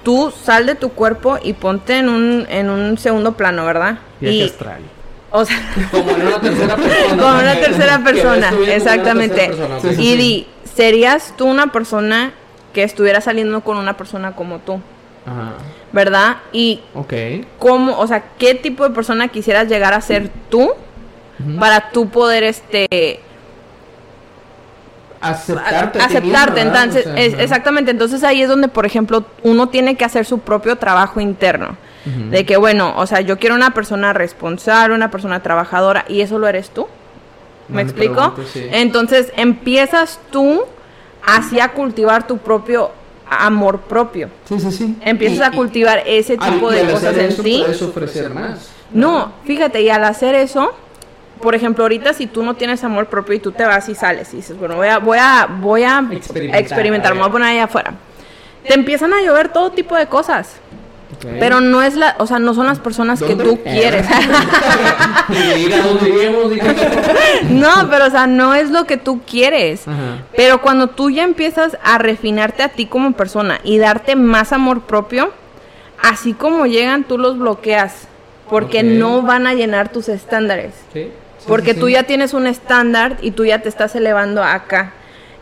tú 0.03 0.33
sal 0.45 0.67
de 0.67 0.75
tu 0.75 0.91
cuerpo 0.91 1.39
y 1.43 1.53
ponte 1.53 1.99
en 1.99 2.09
un, 2.09 2.47
en 2.49 2.71
un 2.71 2.97
segundo 2.99 3.33
plano, 3.33 3.67
¿verdad? 3.67 3.99
Viaje 4.21 4.37
Y, 4.37 4.43
astral. 4.43 4.81
O 5.31 5.45
sea, 5.45 5.57
Como 5.91 6.11
en 6.11 6.27
una 6.27 6.41
tercera 6.41 6.77
persona. 6.77 7.23
como 7.23 7.39
una 7.41 7.55
tercera 7.55 7.99
persona, 8.05 8.53
exactamente. 8.69 9.35
tercera 9.47 9.67
persona, 9.69 9.77
ok. 9.79 9.83
Sí, 9.91 9.95
sí, 9.97 10.09
y 10.13 10.17
di, 10.17 10.47
¿serías 10.75 11.35
tú 11.37 11.47
una 11.47 11.69
persona 11.73 12.33
que 12.75 12.83
estuviera 12.83 13.21
saliendo 13.21 13.61
con 13.63 13.77
una 13.77 13.97
persona 13.97 14.33
como 14.37 14.59
tú? 14.59 14.81
Ajá. 15.27 15.53
¿Verdad? 15.93 16.37
Y 16.53 16.81
cómo, 17.59 17.99
o 17.99 18.07
sea, 18.07 18.23
qué 18.39 18.55
tipo 18.55 18.85
de 18.89 18.95
persona 18.95 19.27
quisieras 19.29 19.69
llegar 19.69 19.93
a 19.93 20.01
ser 20.01 20.31
tú 20.49 20.71
para 21.59 21.91
tú 21.91 22.09
poder 22.09 22.45
este 22.45 23.21
aceptarte. 25.21 25.99
aceptarte 26.01 26.61
entonces 26.61 27.07
O 27.07 27.11
sea, 27.13 27.21
es- 27.23 27.35
ajá. 27.35 27.43
exactamente 27.43 27.91
entonces 27.91 28.23
ahí 28.25 28.41
es 28.43 28.49
donde 28.49 28.69
por 28.69 28.87
ejemplo 28.87 29.25
uno 29.43 29.69
tiene 29.69 29.97
que 29.97 30.05
hacer 30.05 30.25
su 30.25 30.39
propio 30.39 30.77
trabajo 30.77 31.21
interno 31.21 31.77
De 32.05 32.47
que 32.47 32.57
bueno 32.57 32.95
o 32.97 33.07
sea 33.07 33.21
yo 33.21 33.39
quiero 33.39 33.55
una 33.55 33.75
persona 33.75 34.13
responsable 34.13 34.95
una 34.95 35.11
persona 35.11 35.43
trabajadora 35.43 36.05
y 36.09 36.23
eso 36.23 36.39
lo 36.39 36.49
eres 36.49 36.71
tú 36.71 36.87
me 37.69 37.83
explico 37.83 38.35
sí. 38.53 38.67
entonces 38.73 39.33
empiezas 39.37 40.19
tú 40.31 40.63
así 41.27 41.61
a 41.61 41.69
cultivar 41.73 42.27
tu 42.27 42.39
propio 42.39 42.91
amor 43.29 43.81
propio 43.83 44.29
Sí, 44.49 44.59
sí, 44.59 44.73
sí. 44.73 44.97
empiezas 45.03 45.39
Y- 45.39 45.43
a 45.43 45.49
y- 45.53 45.57
cultivar 45.57 46.03
ese 46.07 46.37
tipo 46.39 46.73
y 46.73 46.77
de 46.77 46.91
cosas 46.91 47.17
en 47.17 47.37
ti 47.43 47.61
Puedes 47.63 47.83
ofrecer 47.83 48.31
más. 48.31 48.71
no, 48.93 49.33
fíjate, 49.45 49.83
y 49.83 49.91
al 49.91 50.03
hacer 50.05 50.35
eso, 50.35 50.73
por 51.41 51.55
ejemplo, 51.55 51.85
ahorita 51.85 52.13
si 52.15 52.27
tú 52.27 52.43
no 52.43 52.55
tienes 52.55 52.83
amor 52.83 53.07
propio 53.07 53.35
y 53.35 53.39
tú 53.39 53.53
te 53.53 53.65
vas 53.65 53.89
y 53.89 53.95
sales 53.95 54.33
y 54.33 54.39
dices, 54.39 54.59
bueno, 54.59 54.75
voy 54.77 54.89
a, 54.89 54.99
voy 54.99 55.19
a, 55.21 55.47
voy 55.61 55.83
a 55.85 56.03
Experimentar, 56.11 56.61
experimentar, 56.63 57.13
a 57.13 57.15
me 57.15 57.21
voy 57.21 57.29
a 57.29 57.33
poner 57.33 57.49
allá 57.51 57.65
afuera. 57.65 57.93
Te 58.67 58.75
empiezan 58.75 59.13
a 59.15 59.23
llover 59.23 59.51
todo 59.51 59.71
tipo 59.71 59.95
de 59.97 60.07
cosas, 60.07 60.57
Pero 61.39 61.61
no 61.61 61.83
es 61.83 61.97
la, 61.97 62.17
o 62.19 62.27
sea, 62.27 62.39
no 62.39 62.55
son 62.55 62.67
las 62.67 62.79
personas 62.79 63.23
que 63.23 63.35
tú 63.35 63.59
quieres. 63.63 64.07
No, 67.51 67.89
pero 67.91 68.07
o 68.07 68.11
sea, 68.11 68.27
no 68.27 68.55
es 68.55 68.71
lo 68.71 68.85
que 68.85 68.97
tú 68.97 69.21
quieres. 69.27 69.87
Ajá. 69.87 70.23
Pero 70.35 70.63
cuando 70.63 70.89
tú 70.89 71.11
ya 71.11 71.25
empiezas 71.25 71.77
a 71.83 71.99
refinarte 71.99 72.63
a 72.63 72.69
ti 72.69 72.87
como 72.87 73.13
persona 73.13 73.61
y 73.65 73.79
darte 73.79 74.17
más 74.17 74.53
amor 74.53 74.83
propio, 74.83 75.33
así 76.03 76.33
como 76.33 76.67
llegan, 76.67 77.05
tú 77.05 77.19
los 77.19 77.39
bloqueas. 77.39 78.07
Porque 78.49 78.83
no 78.83 79.23
van 79.23 79.47
a 79.47 79.55
llenar 79.55 79.93
tus 79.93 80.09
estándares. 80.09 80.75
Sí. 80.93 81.09
Porque 81.47 81.75
sí, 81.75 81.81
tú 81.81 81.89
ya 81.89 82.03
tienes 82.03 82.35
un 82.35 82.49
estándar 82.49 83.17
y 83.23 83.31
tú 83.31 83.45
ya 83.45 83.61
te 83.61 83.69
estás 83.69 83.95
elevando 83.95 84.43
acá. 84.43 84.93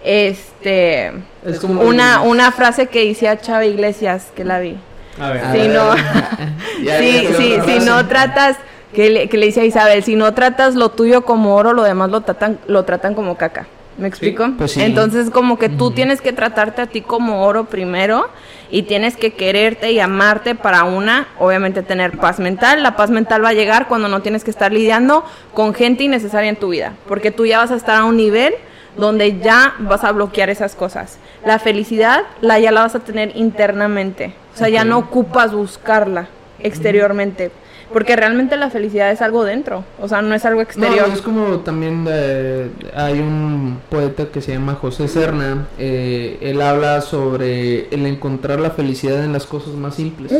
Este. 0.05 1.13
Es 1.45 1.61
como 1.61 1.83
Una, 1.83 2.21
una 2.21 2.53
frase 2.53 2.87
que 2.87 3.07
decía 3.07 3.41
Chava 3.41 3.65
Iglesias, 3.65 4.27
que 4.37 4.45
la 4.45 4.61
vi. 4.61 4.77
A 5.21 5.31
ver. 5.31 5.45
A 5.45 5.53
ver, 5.53 5.71
no. 5.71 5.95
ya, 6.85 6.99
sí, 6.99 7.23
ya, 7.23 7.37
sí, 7.37 7.53
otra 7.55 7.65
si 7.65 7.87
no 7.87 8.07
tratas, 8.07 8.57
que 8.93 9.11
le, 9.11 9.29
que 9.29 9.37
le 9.37 9.47
dice 9.47 9.61
a 9.61 9.65
Isabel, 9.65 10.03
si 10.03 10.17
no 10.17 10.33
tratas 10.35 10.75
lo 10.75 10.91
tuyo 10.91 11.23
como 11.25 11.55
oro, 11.55 11.73
lo 11.73 11.83
demás 11.83 12.11
lo 12.11 12.23
tratan, 12.23 12.59
lo 12.67 12.85
tratan 12.85 13.15
como 13.15 13.37
caca. 13.37 13.67
¿Me 13.99 14.07
explico? 14.07 14.49
pues 14.57 14.73
sí. 14.73 14.81
Entonces 14.81 15.29
como 15.29 15.59
que 15.59 15.69
tú 15.69 15.91
tienes 15.91 16.21
que 16.21 16.33
tratarte 16.33 16.83
a 16.83 16.87
ti 16.87 17.01
como 17.01 17.45
oro 17.45 17.65
primero 17.65 18.29
y 18.71 18.83
tienes 18.85 19.17
que 19.17 19.33
quererte 19.33 19.91
y 19.91 19.99
amarte 19.99 20.55
para 20.55 20.85
una, 20.85 21.27
obviamente 21.41 21.83
tener 21.83 22.17
paz 22.17 22.39
mental. 22.39 22.85
La 22.85 22.95
paz 22.95 23.11
mental 23.11 23.45
va 23.45 23.49
a 23.49 23.55
llegar 23.55 23.89
cuando 23.89 24.07
no 24.07 24.23
tienes 24.23 24.45
que 24.45 24.53
estar 24.53 24.73
lidiando 24.73 25.25
con 25.53 25.75
gente 25.75 26.05
innecesaria 26.05 26.49
en 26.49 26.57
tu 26.57 26.69
vida, 26.69 26.93
porque 27.09 27.33
tú 27.33 27.45
ya 27.45 27.59
vas 27.59 27.73
a 27.73 27.77
estar 27.77 27.97
a 27.97 28.05
un 28.05 28.17
nivel 28.17 28.55
donde 28.99 29.39
ya 29.39 29.75
vas 29.79 30.05
a 30.05 30.13
bloquear 30.13 30.51
esas 30.51 30.75
cosas. 30.75 31.19
La 31.47 31.59
felicidad 31.59 32.25
la 32.41 32.59
ya 32.59 32.73
la 32.73 32.83
vas 32.83 32.95
a 32.95 33.01
tener 33.01 33.35
internamente. 33.37 34.35
O 34.55 34.59
sea, 34.59 34.69
ya 34.69 34.85
no 34.85 34.99
ocupas 34.99 35.53
buscarla 35.53 36.29
exteriormente, 36.59 37.51
porque 37.93 38.17
realmente 38.17 38.57
la 38.57 38.71
felicidad 38.71 39.11
es 39.11 39.23
algo 39.23 39.45
dentro, 39.45 39.85
o 40.01 40.09
sea, 40.09 40.21
no 40.23 40.35
es 40.35 40.45
algo 40.45 40.61
exterior. 40.61 41.09
No, 41.09 41.15
es 41.15 41.23
como 41.23 41.61
también 41.61 42.07
eh, 42.11 42.71
hay 42.95 43.21
un 43.21 43.81
poeta 43.89 44.27
que 44.27 44.41
se 44.41 44.53
llama 44.53 44.75
José 44.75 45.09
Serna. 45.09 45.69
eh, 45.79 46.39
él 46.41 46.61
habla 46.61 47.01
sobre 47.01 47.89
el 47.95 48.07
encontrar 48.07 48.59
la 48.61 48.71
felicidad 48.71 49.25
en 49.25 49.33
las 49.33 49.47
cosas 49.47 49.75
más 49.75 49.95
simples. 49.95 50.33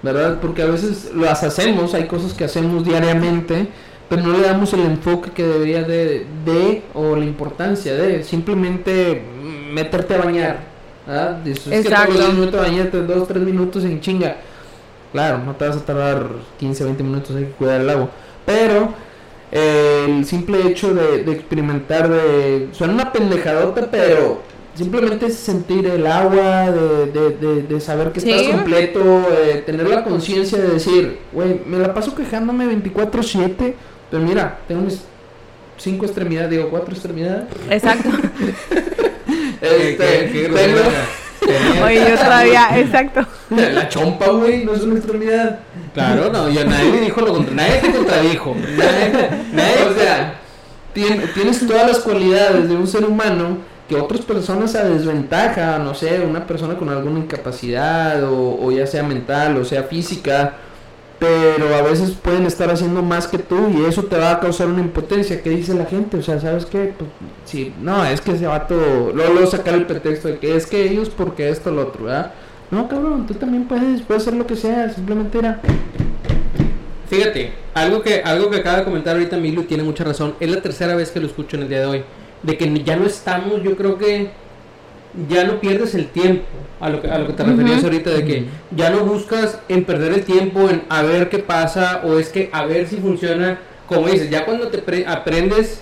¿Verdad? 0.00 0.38
Porque 0.40 0.62
a 0.62 0.66
veces 0.66 1.10
las 1.12 1.42
hacemos, 1.42 1.92
hay 1.92 2.06
cosas 2.06 2.32
que 2.32 2.44
hacemos 2.44 2.84
diariamente, 2.84 3.66
pero 4.08 4.22
no 4.22 4.32
le 4.32 4.42
damos 4.42 4.72
el 4.72 4.80
enfoque 4.80 5.30
que 5.32 5.46
debería 5.46 5.82
de, 5.82 6.26
de 6.44 6.82
o 6.94 7.14
la 7.16 7.24
importancia 7.24 7.94
de 7.94 8.24
simplemente 8.24 9.22
meterte 9.72 10.14
a 10.14 10.18
bañar. 10.18 10.60
¿verdad? 11.06 11.36
Dices, 11.44 11.66
es 11.68 11.86
que 11.86 11.94
todos 11.94 12.08
los 12.08 12.28
Exacto. 12.46 12.56
bañarte 12.58 13.02
dos, 13.02 13.28
tres 13.28 13.42
minutos 13.42 13.84
en 13.84 14.00
chinga. 14.00 14.36
Claro, 15.12 15.38
no 15.38 15.54
te 15.56 15.66
vas 15.66 15.76
a 15.76 15.84
tardar 15.84 16.26
15, 16.58 16.84
20 16.84 17.02
minutos, 17.02 17.34
hay 17.36 17.44
que 17.44 17.50
cuidar 17.52 17.80
el 17.80 17.88
agua. 17.88 18.10
Pero 18.44 18.92
eh, 19.50 20.04
el 20.06 20.24
simple 20.26 20.66
hecho 20.66 20.92
de, 20.92 21.24
de 21.24 21.32
experimentar, 21.32 22.08
de. 22.10 22.68
Suena 22.72 22.92
una 22.92 23.12
pendejadota, 23.12 23.88
pero 23.90 24.42
simplemente 24.74 25.30
sentir 25.30 25.86
el 25.86 26.06
agua, 26.06 26.70
de, 26.70 27.06
de, 27.06 27.30
de, 27.30 27.62
de 27.62 27.80
saber 27.80 28.12
que 28.12 28.20
Sí. 28.20 28.30
estás 28.30 28.54
completo, 28.54 29.00
eh, 29.32 29.62
tener 29.64 29.88
la 29.88 30.04
conciencia 30.04 30.58
de 30.58 30.68
decir, 30.68 31.18
güey, 31.32 31.62
me 31.66 31.78
la 31.78 31.94
paso 31.94 32.14
quejándome 32.14 32.66
24-7, 32.66 33.74
pero 34.10 34.22
mira, 34.22 34.58
tengo 34.68 34.82
mis 34.82 35.02
cinco 35.76 36.04
extremidades, 36.06 36.50
digo, 36.50 36.68
cuatro 36.70 36.92
extremidades. 36.92 37.44
Exacto. 37.70 38.08
¿Qué- 39.60 39.96
qué- 39.98 40.30
qué 40.32 40.48
tengo- 40.48 40.80
Oye, 41.84 42.04
yo 42.10 42.16
todavía, 42.18 42.68
exacto. 42.78 43.24
la 43.50 43.88
chompa, 43.88 44.26
güey, 44.30 44.64
no 44.64 44.74
es 44.74 44.82
una 44.82 44.96
extremidad. 44.96 45.60
Claro, 45.94 46.30
no, 46.32 46.48
yo 46.50 46.64
nadie 46.64 46.90
me 46.92 47.00
dijo 47.00 47.20
lo 47.20 47.32
contrario, 47.32 47.56
nadie 47.62 47.80
te 47.80 47.92
contradijo. 47.92 48.54
Nadie, 48.76 49.30
nadie, 49.52 49.84
o 49.88 49.94
sea, 49.94 50.34
tien- 50.94 51.32
tienes 51.34 51.66
todas 51.66 51.86
las 51.86 51.98
cualidades 52.00 52.68
de 52.68 52.74
un 52.76 52.86
ser 52.86 53.04
humano 53.04 53.58
que 53.88 53.96
otras 53.96 54.20
personas 54.22 54.74
a 54.74 54.84
desventaja, 54.84 55.78
no 55.78 55.94
sé, 55.94 56.20
una 56.20 56.46
persona 56.46 56.74
con 56.76 56.90
alguna 56.90 57.20
incapacidad 57.20 58.22
o, 58.24 58.58
o 58.62 58.70
ya 58.70 58.86
sea 58.86 59.02
mental 59.02 59.56
o 59.56 59.64
sea 59.64 59.84
física, 59.84 60.54
pero 61.18 61.74
a 61.74 61.82
veces 61.82 62.12
pueden 62.12 62.46
estar 62.46 62.70
haciendo 62.70 63.02
más 63.02 63.26
que 63.26 63.38
tú 63.38 63.68
y 63.70 63.84
eso 63.84 64.04
te 64.04 64.16
va 64.16 64.32
a 64.32 64.40
causar 64.40 64.68
una 64.68 64.80
impotencia. 64.80 65.42
¿Qué 65.42 65.50
dice 65.50 65.74
la 65.74 65.86
gente? 65.86 66.18
O 66.18 66.22
sea, 66.22 66.40
¿sabes 66.40 66.64
qué? 66.66 66.94
Pues, 66.96 67.10
sí, 67.44 67.74
no, 67.80 68.04
es 68.04 68.20
que 68.20 68.32
ese 68.32 68.46
vato, 68.46 68.76
luego, 69.12 69.32
luego 69.32 69.46
sacar 69.50 69.74
el 69.74 69.86
pretexto 69.86 70.28
de 70.28 70.38
que 70.38 70.54
es 70.56 70.66
que 70.66 70.88
ellos 70.88 71.10
porque 71.10 71.48
esto, 71.48 71.70
lo 71.70 71.82
otro, 71.82 72.04
¿verdad? 72.04 72.32
No, 72.70 72.88
cabrón, 72.88 73.26
tú 73.26 73.34
también 73.34 73.66
puedes, 73.66 74.02
puedes 74.02 74.22
hacer 74.22 74.34
lo 74.34 74.46
que 74.46 74.54
sea, 74.54 74.90
simplemente 74.90 75.38
era... 75.38 75.60
Fíjate, 77.08 77.52
algo 77.74 78.02
que, 78.02 78.20
algo 78.22 78.50
que 78.50 78.58
acaba 78.58 78.78
de 78.78 78.84
comentar 78.84 79.16
ahorita 79.16 79.38
Milo 79.38 79.62
y 79.62 79.64
tiene 79.64 79.82
mucha 79.82 80.04
razón. 80.04 80.34
Es 80.40 80.50
la 80.50 80.60
tercera 80.60 80.94
vez 80.94 81.10
que 81.10 81.20
lo 81.20 81.26
escucho 81.26 81.56
en 81.56 81.62
el 81.62 81.68
día 81.68 81.80
de 81.80 81.86
hoy. 81.86 82.04
De 82.42 82.58
que 82.58 82.84
ya 82.84 82.96
no 82.96 83.06
estamos, 83.06 83.62
yo 83.62 83.76
creo 83.76 83.96
que 83.96 84.30
ya 85.28 85.44
no 85.44 85.60
pierdes 85.60 85.94
el 85.94 86.08
tiempo 86.08 86.44
a 86.80 86.88
lo 86.90 87.00
que, 87.02 87.10
a 87.10 87.18
lo 87.18 87.26
que 87.26 87.32
te 87.32 87.42
referías 87.42 87.82
ahorita 87.84 88.10
de 88.10 88.24
que 88.24 88.44
ya 88.70 88.90
no 88.90 89.00
buscas 89.04 89.58
en 89.68 89.84
perder 89.84 90.12
el 90.12 90.24
tiempo 90.24 90.68
en 90.68 90.82
a 90.88 91.02
ver 91.02 91.28
qué 91.28 91.38
pasa 91.38 92.02
o 92.04 92.18
es 92.18 92.28
que 92.28 92.50
a 92.52 92.64
ver 92.66 92.86
si 92.88 92.96
funciona 92.98 93.58
como 93.86 94.06
dices 94.06 94.30
ya 94.30 94.44
cuando 94.44 94.68
te 94.68 94.78
pre- 94.78 95.06
aprendes 95.06 95.80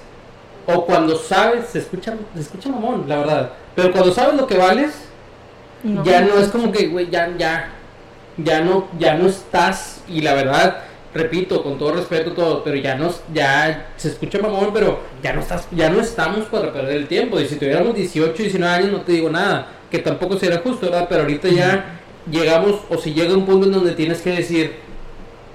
o 0.67 0.85
cuando 0.87 1.17
sabes 1.17 1.67
se 1.69 1.81
escucha 1.81 2.15
se 2.35 2.41
escucha 2.41 2.69
mamón 2.71 3.05
la 3.09 3.19
verdad 3.19 3.51
pero 3.75 3.93
cuando 3.93 4.13
sabes 4.13 4.35
lo 4.37 4.47
que 4.47 4.57
vales 4.57 4.93
No. 5.83 6.03
ya 6.05 6.23
no 6.23 6.39
es 6.39 6.49
como 6.49 6.73
que 6.73 6.87
güey 6.89 7.11
ya 7.11 7.31
ya 7.37 7.69
ya 8.39 8.61
no 8.61 8.89
ya 8.99 9.15
no 9.15 9.27
estás 9.29 10.01
y 10.09 10.21
la 10.23 10.35
verdad 10.35 10.79
repito 11.17 11.63
con 11.63 11.79
todo 11.79 11.93
respeto 11.93 12.33
todo 12.33 12.63
pero 12.63 12.77
ya 12.77 12.95
no 12.95 13.11
ya 13.33 13.91
se 13.97 14.09
escucha 14.09 14.39
mamón 14.39 14.71
pero 14.73 15.01
ya 15.23 15.33
no 15.33 15.41
estás 15.41 15.69
ya 15.71 15.91
no 15.91 16.01
estamos 16.01 16.47
para 16.47 16.73
perder 16.73 16.97
el 16.97 17.09
tiempo. 17.09 17.41
Y 17.41 17.47
si 17.47 17.57
tuviéramos 17.57 17.95
18 17.95 18.35
19 18.43 18.75
años 18.75 18.93
no 18.93 19.01
te 19.03 19.13
digo 19.13 19.31
nada 19.31 19.69
que 19.91 19.99
tampoco 19.99 20.39
sería 20.39 20.59
justo 20.59 20.87
verdad 20.87 21.07
pero 21.09 21.23
ahorita 21.23 21.49
ya 21.49 22.01
llegamos 22.31 22.81
o 22.91 22.99
si 22.99 23.15
llega 23.15 23.35
un 23.35 23.47
punto 23.47 23.67
en 23.67 23.73
donde 23.73 23.93
tienes 23.93 24.21
que 24.21 24.31
decir 24.31 24.75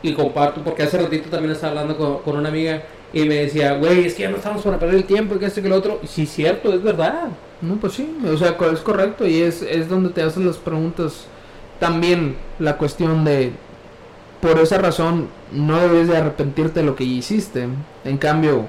y 0.01 0.13
comparto 0.13 0.61
porque 0.63 0.83
hace 0.83 0.97
ratito 0.97 1.29
también 1.29 1.51
estaba 1.51 1.71
hablando 1.71 1.97
con, 1.97 2.19
con 2.19 2.37
una 2.37 2.49
amiga 2.49 2.83
y 3.13 3.25
me 3.25 3.35
decía 3.35 3.73
güey 3.73 4.05
es 4.05 4.13
que 4.15 4.23
ya 4.23 4.29
no 4.29 4.37
estamos 4.37 4.61
para 4.63 4.79
perder 4.79 4.95
el 4.95 5.03
tiempo 5.03 5.35
y 5.35 5.39
que 5.39 5.45
esto 5.45 5.61
que 5.61 5.69
lo 5.69 5.75
otro 5.75 5.99
y 6.03 6.07
sí 6.07 6.25
cierto 6.25 6.73
es 6.73 6.81
verdad. 6.81 7.29
No, 7.61 7.75
pues 7.75 7.93
sí, 7.93 8.17
o 8.25 8.37
sea, 8.37 8.57
es 8.73 8.79
correcto 8.79 9.27
y 9.27 9.41
es, 9.41 9.61
es 9.61 9.87
donde 9.87 10.09
te 10.09 10.23
hacen 10.23 10.47
las 10.47 10.57
preguntas. 10.57 11.25
También 11.79 12.35
la 12.57 12.77
cuestión 12.77 13.23
de, 13.23 13.51
por 14.41 14.59
esa 14.59 14.77
razón, 14.77 15.27
no 15.51 15.79
debes 15.79 16.07
de 16.07 16.17
arrepentirte 16.17 16.79
de 16.81 16.85
lo 16.85 16.95
que 16.95 17.03
hiciste. 17.03 17.67
En 18.03 18.17
cambio, 18.17 18.65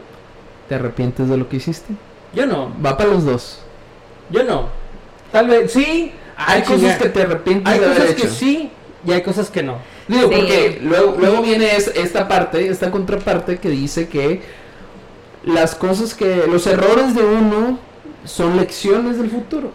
¿te 0.69 0.75
arrepientes 0.77 1.29
de 1.29 1.37
lo 1.37 1.49
que 1.49 1.57
hiciste? 1.57 1.95
yo 2.35 2.47
no 2.47 2.73
Va 2.85 2.97
para 2.97 3.11
los 3.11 3.25
dos. 3.27 3.59
yo 4.31 4.43
no 4.45 4.69
tal 5.33 5.49
vez 5.49 5.71
sí 5.73 6.13
Hay 6.37 6.61
Ay, 6.61 6.63
cosas 6.63 6.97
que 6.99 7.09
te 7.11 7.23
arrepientes 7.23 7.71
hay 7.73 7.79
de 7.81 7.85
haber 7.87 7.99
cosas 7.99 8.15
que 8.15 8.23
hecho. 8.23 8.31
sí 8.35 8.71
y 9.07 9.13
hay 9.13 9.23
cosas 9.23 9.51
que 9.51 9.63
no 9.63 9.77
Digo, 10.09 10.29
Sí. 10.31 10.35
porque 10.37 10.81
luego, 10.83 11.17
luego 11.19 11.43
viene 11.43 11.77
es- 11.77 11.89
esta 11.95 12.27
parte, 12.29 12.69
esta 12.69 12.91
contraparte 12.91 13.59
que 13.59 13.69
dice 13.69 14.09
que 14.09 14.41
las 15.45 15.75
cosas 15.75 16.15
que, 16.15 16.45
los 16.49 16.67
errores 16.67 17.15
de 17.15 17.23
uno 17.23 17.79
son 18.25 18.57
lecciones 18.57 19.19
del 19.19 19.31
futuro. 19.31 19.73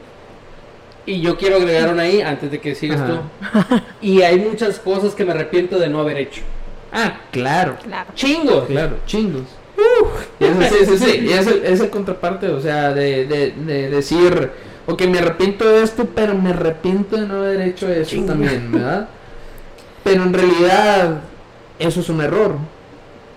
Y 1.07 1.21
yo 1.21 1.37
quiero 1.37 1.55
agregar 1.55 1.91
una 1.91 2.03
ahí 2.03 2.21
antes 2.21 2.51
de 2.51 2.59
que 2.59 2.75
sigas 2.75 3.01
Ajá. 3.01 3.21
tú. 3.71 3.81
Y 4.01 4.21
hay 4.21 4.37
muchas 4.39 4.77
cosas 4.77 5.15
que 5.15 5.25
me 5.25 5.31
arrepiento 5.31 5.79
de 5.79 5.89
no 5.89 6.01
haber 6.01 6.17
hecho. 6.17 6.41
Ah, 6.91 7.21
claro. 7.31 7.77
Claro. 7.83 8.09
Chingos. 8.13 8.65
Claro, 8.65 8.97
chingos. 9.07 9.43
Y 10.39 10.43
eso, 10.45 10.61
sí, 10.75 10.85
sí, 10.85 10.97
sí. 10.97 11.19
Y 11.27 11.33
es 11.33 11.47
el, 11.47 11.65
es 11.65 11.79
el 11.79 11.89
contraparte, 11.89 12.49
o 12.49 12.59
sea, 12.59 12.93
de, 12.93 13.25
de, 13.25 13.51
de 13.51 13.89
decir, 13.89 14.51
ok, 14.85 15.01
me 15.03 15.19
arrepiento 15.19 15.67
de 15.67 15.81
esto, 15.83 16.05
pero 16.13 16.35
me 16.35 16.49
arrepiento 16.49 17.15
de 17.15 17.25
no 17.27 17.37
haber 17.37 17.61
hecho 17.61 17.87
eso 17.87 18.11
Chinga. 18.11 18.27
también, 18.33 18.71
¿verdad? 18.71 19.07
Pero 20.03 20.23
en 20.23 20.33
realidad, 20.33 21.21
eso 21.79 21.99
es 22.01 22.09
un 22.09 22.21
error 22.21 22.55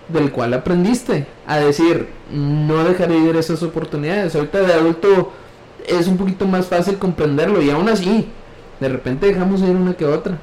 del 0.09 0.31
cual 0.31 0.53
aprendiste 0.53 1.25
a 1.47 1.57
decir, 1.59 2.07
no 2.31 2.83
dejaré 2.83 3.17
ir 3.17 3.35
esas 3.37 3.63
oportunidades. 3.63 4.35
Ahorita 4.35 4.59
de 4.61 4.73
adulto 4.73 5.31
es 5.91 6.07
un 6.07 6.17
poquito 6.17 6.45
más 6.45 6.67
fácil 6.67 6.97
comprenderlo 6.97 7.61
y 7.61 7.69
aún 7.69 7.89
así, 7.89 8.27
de 8.79 8.89
repente 8.89 9.27
dejamos 9.27 9.61
ir 9.61 9.69
una 9.75 9.93
que 9.93 10.05
otra. 10.05 10.37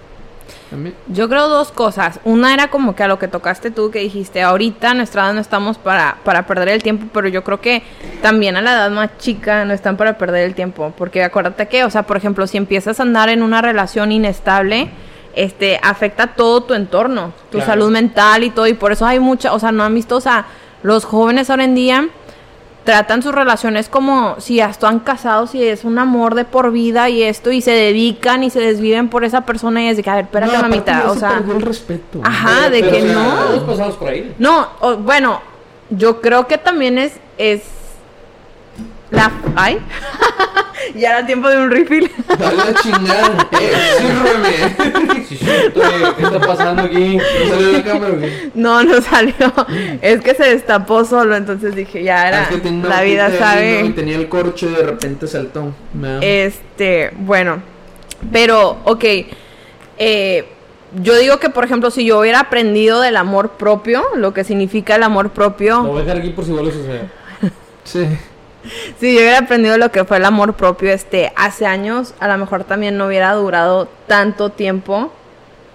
También. 0.71 0.95
Yo 1.09 1.28
creo 1.28 1.49
dos 1.49 1.71
cosas. 1.73 2.21
Una 2.25 2.52
era 2.55 2.69
como 2.69 2.95
que 2.95 3.02
a 3.02 3.09
lo 3.09 3.19
que 3.19 3.28
tocaste 3.28 3.71
tú, 3.71 3.90
que 3.90 4.00
dijiste, 4.00 4.43
ahorita 4.43 4.90
a 4.90 4.95
nuestra 4.95 5.25
edad 5.25 5.35
no 5.35 5.40
estamos 5.40 5.78
para, 5.78 6.19
para 6.25 6.47
perder 6.47 6.69
el 6.69 6.83
tiempo, 6.83 7.07
pero 7.12 7.28
yo 7.28 7.43
creo 7.43 7.61
que 7.61 7.83
también 8.22 8.57
a 8.57 8.62
la 8.62 8.72
edad 8.72 8.90
más 8.90 9.11
chica 9.18 9.64
no 9.64 9.72
están 9.72 9.96
para 9.96 10.18
perder 10.18 10.44
el 10.46 10.55
tiempo. 10.55 10.92
Porque 10.96 11.22
acuérdate 11.22 11.68
que, 11.68 11.85
o 11.85 11.90
sea, 11.90 12.03
por 12.05 12.16
ejemplo, 12.18 12.46
si 12.46 12.57
empiezas 12.59 13.01
a 13.01 13.03
andar 13.03 13.29
en 13.31 13.42
una 13.42 13.62
relación 13.62 14.12
inestable, 14.12 14.90
este, 15.35 15.81
afecta 15.83 16.29
todo 16.29 16.62
tu 16.62 16.75
entorno, 16.75 17.33
tu 17.51 17.59
Claro. 17.59 17.72
salud 17.72 17.90
mental 17.90 18.44
y 18.44 18.51
todo, 18.51 18.66
y 18.66 18.75
por 18.75 18.92
eso 18.92 19.07
hay 19.07 19.20
mucha, 19.20 19.53
o 19.55 19.59
sea, 19.59 19.72
no 19.72 19.85
han 19.85 19.94
visto, 19.94 20.16
o 20.16 20.20
sea, 20.20 20.46
los 20.83 21.05
jóvenes 21.05 21.49
ahora 21.51 21.64
en 21.64 21.75
día 21.75 22.09
tratan 22.85 23.23
sus 23.23 23.35
relaciones 23.35 23.88
como 23.91 24.37
si 24.41 24.57
ya 24.57 24.67
están 24.71 25.01
casados 25.01 25.55
y 25.55 25.62
es 25.67 25.85
un 25.85 25.99
amor 25.99 26.35
de 26.35 26.45
por 26.47 26.71
vida 26.73 27.09
y 27.11 27.23
esto 27.23 27.51
y 27.53 27.61
se 27.61 27.73
dedican 27.73 28.43
y 28.45 28.51
se 28.51 28.61
desviven 28.61 29.09
por 29.11 29.25
esa 29.25 29.43
persona 29.43 29.83
y 29.83 29.88
es 29.88 29.97
de 29.99 30.03
que 30.03 30.09
a 30.11 30.14
ver, 30.17 30.25
espérate 30.25 30.57
No, 30.57 30.62
mamita, 30.62 31.05
o 31.11 31.14
se 31.14 31.21
sea, 31.21 31.43
el 31.47 31.61
respeto. 31.62 32.21
Ajá, 32.25 32.71
de 32.71 32.81
Pero, 32.81 32.91
que 32.93 33.03
o 33.03 33.07
sea, 33.07 33.12
no. 33.14 33.67
Pasamos 33.67 33.97
por 33.97 34.09
ahí. 34.09 34.35
no, 34.38 34.69
o- 34.81 34.97
bueno, 34.97 35.41
yo 35.91 36.21
creo 36.21 36.47
que 36.47 36.57
también 36.59 36.97
es 36.99 37.12
es 37.37 37.62
la 39.11 39.33
ay, 39.57 39.79
ya 40.94 41.11
era 41.11 41.27
tiempo 41.27 41.49
de 41.49 41.57
un 41.59 41.71
refill. 41.71 42.11
Dale 42.38 42.57
la 42.57 42.75
chingada. 42.75 43.49
Eh, 43.61 43.73
sírveme. 43.99 45.25
Sí, 45.29 45.37
sí, 45.37 45.47
¿Qué 46.16 46.23
está 46.23 46.40
pasando 46.40 46.83
aquí? 46.83 47.16
¿No 47.18 47.49
salió 47.49 47.73
la 47.73 47.83
cámara 47.85 48.12
o 48.14 48.18
qué? 48.18 48.51
No, 48.55 48.83
no 48.85 49.01
salió. 49.03 49.35
Es 50.01 50.21
que 50.21 50.35
se 50.35 50.44
destapó 50.44 51.05
solo, 51.05 51.37
entonces 51.37 51.75
dije, 51.75 52.03
ya 52.05 52.29
era 52.29 52.38
Ah, 52.40 52.42
Es 52.44 52.49
que 52.49 52.59
tenía 52.59 52.88
la 52.88 53.03
vida 53.03 53.29
¿no? 53.29 53.35
Y 53.35 53.38
sabe. 53.38 53.92
tenía 53.97 54.16
el 54.16 54.29
corcho 54.29 54.66
y 54.68 54.75
de 54.75 54.83
repente 54.85 55.27
saltó. 55.27 55.73
¿verdad? 55.92 56.21
Este, 56.23 57.11
bueno, 57.18 57.61
pero, 58.33 58.79
ok, 58.85 59.05
eh, 59.99 60.49
yo 61.03 61.16
digo 61.16 61.38
que, 61.38 61.51
por 61.51 61.64
ejemplo, 61.64 61.90
si 61.90 62.05
yo 62.05 62.21
hubiera 62.21 62.40
aprendido 62.40 63.01
del 63.01 63.16
amor 63.16 63.51
propio, 63.53 64.05
lo 64.16 64.33
que 64.33 64.44
significa 64.44 64.97
el 64.97 65.03
amor 65.03 65.27
Lo 65.27 65.33
propio, 65.35 65.83
voy 65.83 66.01
a 66.01 66.05
dejar 66.05 66.18
aquí 66.18 66.31
por 66.31 66.44
si 66.44 66.53
vuelve 66.53 66.71
a 66.71 66.75
suceder. 66.75 67.07
Sí. 67.85 68.07
Si 68.99 69.14
yo 69.14 69.21
hubiera 69.21 69.38
aprendido 69.38 69.79
lo 69.79 69.90
que 69.90 70.05
fue 70.05 70.16
el 70.18 70.25
amor 70.25 70.55
propio, 70.55 70.90
este, 70.92 71.33
hace 71.37 71.66
años, 71.66 72.14
a 72.21 72.29
lo 72.29 72.37
mejor 72.38 72.64
también 72.64 72.97
no 72.97 73.07
hubiera 73.07 73.33
durado 73.35 73.88
tanto 74.07 74.51
tiempo 74.51 75.12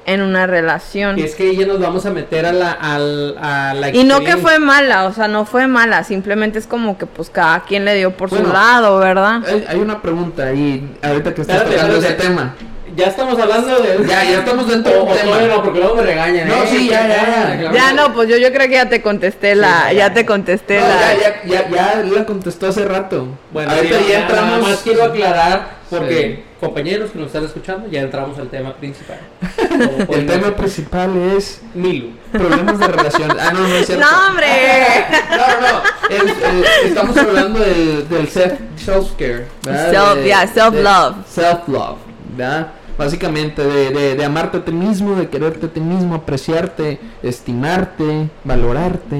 en 0.06 0.22
una 0.22 0.48
relación. 0.48 1.18
Es 1.18 1.34
que 1.36 1.56
ya 1.56 1.66
nos 1.66 1.80
vamos 1.80 2.06
a 2.06 2.10
meter 2.10 2.46
a 2.46 2.52
la, 2.52 2.72
al- 2.74 3.38
a 3.42 3.74
la 3.74 3.90
Y 3.92 4.04
no 4.04 4.20
que 4.20 4.36
fue 4.36 4.60
mala, 4.60 5.06
o 5.06 5.14
sea, 5.14 5.30
no 5.30 5.46
fue 5.46 5.68
mala, 5.68 6.04
simplemente 6.04 6.60
es 6.60 6.68
como 6.68 6.98
que 6.98 7.06
pues 7.06 7.30
cada 7.30 7.62
quien 7.62 7.86
le 7.86 7.96
dio 7.96 8.12
por 8.12 8.30
su 8.30 8.44
lado, 8.46 9.00
¿verdad? 9.00 9.42
Hay, 9.48 9.66
hay 9.68 9.80
una 9.80 10.02
pregunta 10.02 10.44
ahí, 10.48 10.98
ahorita 11.02 11.34
que 11.34 11.42
estás 11.42 11.64
tocando 11.64 11.98
ese 11.98 12.14
tema. 12.14 12.54
Ya 12.96 13.08
estamos 13.08 13.40
hablando 13.40 13.80
de. 13.82 14.06
Ya, 14.08 14.24
ya 14.24 14.40
estamos 14.40 14.68
dentro 14.68 15.04
O- 15.04 15.14
del 15.14 15.18
tema. 15.24 15.42
no, 15.42 15.64
porque 15.64 15.80
luego 15.80 15.96
me 15.96 16.04
regañan. 16.04 16.48
No, 16.48 16.56
¿eh? 16.64 16.68
sí, 16.70 16.88
ya, 16.90 17.08
ya, 17.08 17.60
ya. 17.62 17.72
Ya 17.72 17.94
no, 17.94 18.14
pues 18.14 18.30
yo, 18.30 18.38
yo 18.38 18.52
creo 18.54 18.68
que 18.68 18.74
ya 18.76 18.88
te 18.90 19.02
contesté 19.02 19.56
la, 19.56 19.88
Sí, 19.90 19.96
ya, 19.96 20.08
ya. 20.10 20.14
te 20.14 20.26
contesté 20.26 20.80
No, 20.80 20.88
la. 20.88 21.14
ya, 21.16 21.44
ya, 21.46 21.70
ya, 21.70 21.70
ya 21.70 22.04
la 22.04 22.26
contestó 22.26 22.68
hace 22.68 22.86
rato. 22.86 23.28
Bueno, 23.52 23.72
ahorita 23.72 23.96
ya 24.02 24.20
nada 24.20 24.22
entramos. 24.22 24.62
más 24.70 24.80
quiero 24.84 25.04
aclarar, 25.06 25.70
porque 25.90 26.44
Sí. 26.44 26.44
compañeros 26.60 27.10
que 27.12 27.18
nos 27.18 27.28
están 27.28 27.46
escuchando, 27.46 27.90
ya 27.90 28.02
entramos 28.02 28.38
al 28.38 28.50
tema 28.50 28.76
principal. 28.76 29.18
El 30.10 30.26
tema 30.28 30.56
principal 30.56 31.18
es 31.36 31.62
Milu. 31.74 32.12
problemas 32.32 32.78
de 32.78 32.88
relación. 32.88 33.32
Ah, 33.40 33.52
no, 33.54 33.60
no 33.68 33.76
es 33.76 33.88
cierto. 33.88 34.06
No, 34.12 34.28
hombre. 34.28 34.46
No, 35.32 35.38
no, 35.62 35.84
eh, 36.10 36.64
estamos 36.86 37.18
hablando 37.18 37.60
del, 37.60 38.08
del 38.08 38.28
self, 38.30 38.54
self-care. 38.78 39.48
Self- 39.64 40.24
yeah, 40.24 40.46
self-love. 40.48 41.16
Self-love, 41.28 41.98
¿verdad? 42.38 42.68
Básicamente 42.98 43.64
de, 43.64 43.90
de, 43.90 44.16
de 44.16 44.26
amarte 44.26 44.58
a 44.58 44.66
ti 44.66 44.72
mismo, 44.72 45.16
de 45.16 45.28
quererte 45.30 45.66
a 45.66 45.70
ti 45.70 45.80
mismo, 45.80 46.14
apreciarte, 46.16 47.00
estimarte, 47.24 48.30
valorarte 48.44 49.18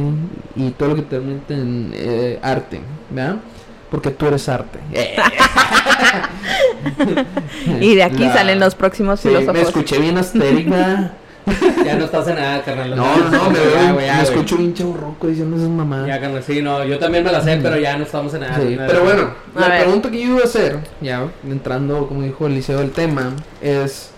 y 0.56 0.70
todo 0.72 0.90
lo 0.90 0.96
que 0.96 1.02
te 1.02 1.08
permite 1.18 1.54
en 1.56 1.92
eh, 1.94 2.40
arte, 2.44 2.82
¿verdad? 3.10 3.38
Porque 3.90 4.12
tú 4.12 4.28
eres 4.28 4.48
arte. 4.50 4.80
Eh. 4.94 5.16
Y 7.82 7.96
de 7.96 8.04
aquí 8.04 8.26
La- 8.26 8.34
salen 8.34 8.60
los 8.60 8.76
próximos 8.76 9.20
Sí, 9.20 9.30
me 9.30 9.40
filósofos. 9.40 9.68
escuché 9.70 10.00
bien 10.00 10.18
astérica. 10.18 11.14
Ya 11.86 11.96
no 11.96 12.06
estás 12.06 12.28
en 12.30 12.36
nada, 12.36 12.62
carnal. 12.62 12.96
No, 12.96 13.18
no, 13.18 13.30
no, 13.30 13.50
me, 13.50 13.60
veo- 13.60 13.96
me 13.96 14.22
escucho 14.22 14.56
bien 14.58 14.74
chaburroco 14.74 15.28
diciendo 15.28 15.58
esas 15.58 15.70
mamadas. 15.70 16.08
Ya, 16.08 16.20
carnal, 16.20 16.44
sí, 16.44 16.62
no, 16.62 16.84
yo 16.86 16.98
también 17.00 17.24
me 17.24 17.32
la 17.32 17.42
sé, 17.42 17.60
pero 17.62 17.78
ya 17.78 17.98
no 17.98 18.04
estamos 18.04 18.34
en 18.34 18.42
nada. 18.42 18.60
Sí, 18.60 18.76
nada. 18.76 18.88
pero 18.88 19.04
bueno, 19.04 19.30
A 19.56 19.60
la 19.60 19.68
ver. 19.70 19.84
pregunta 19.84 20.10
que 20.12 20.22
yo 20.22 20.30
iba 20.34 20.42
a 20.42 20.46
hacer, 20.46 20.78
ya 21.02 21.28
entrando, 21.50 22.08
como 22.08 22.22
dijo 22.22 22.48
Eliseo, 22.48 22.80
el 22.82 22.92
tema, 22.92 23.34
es 23.62 24.12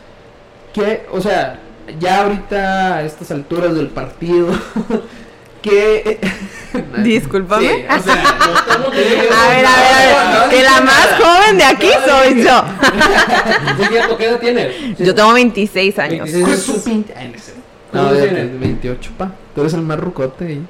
que, 0.73 1.05
o 1.11 1.19
sea, 1.21 1.59
ya 1.99 2.23
ahorita 2.23 2.95
a 2.97 3.03
estas 3.03 3.31
alturas 3.31 3.73
del 3.75 3.87
partido, 3.87 4.47
que... 5.69 6.19
Discúlpame. 7.03 7.67
Sí, 7.67 7.85
o 7.89 8.03
sea, 8.03 8.15
No 8.79 8.87
A 8.87 8.89
ver, 8.91 9.29
a 9.31 9.49
ver, 9.49 9.65
a 9.65 10.39
ver. 10.45 10.49
Que 10.49 10.63
la 10.63 10.81
más 10.81 11.07
joven 11.21 11.57
de 11.57 11.63
aquí 11.63 11.87
soy 12.05 12.43
yo. 12.43 12.63
Cierto, 13.89 14.17
¿qué 14.17 14.25
edad 14.25 14.39
tienes? 14.39 14.97
Yo 14.99 15.15
tengo 15.15 15.33
26 15.33 15.99
años. 15.99 16.31
26. 16.31 16.45
con 16.45 16.57
su 16.57 16.83
pinta- 16.83 17.13
Ay, 17.17 17.31
no 17.33 17.39
sé. 17.39 17.53
No, 17.93 18.01
¿Cuántos 18.01 18.17
de, 18.17 18.27
tienes? 18.27 18.51
de 18.51 18.57
28, 18.57 19.11
pa. 19.17 19.31
Tú 19.53 19.61
eres 19.61 19.73
el 19.73 19.81
más 19.81 19.99
rucote 19.99 20.45
ahí. 20.45 20.65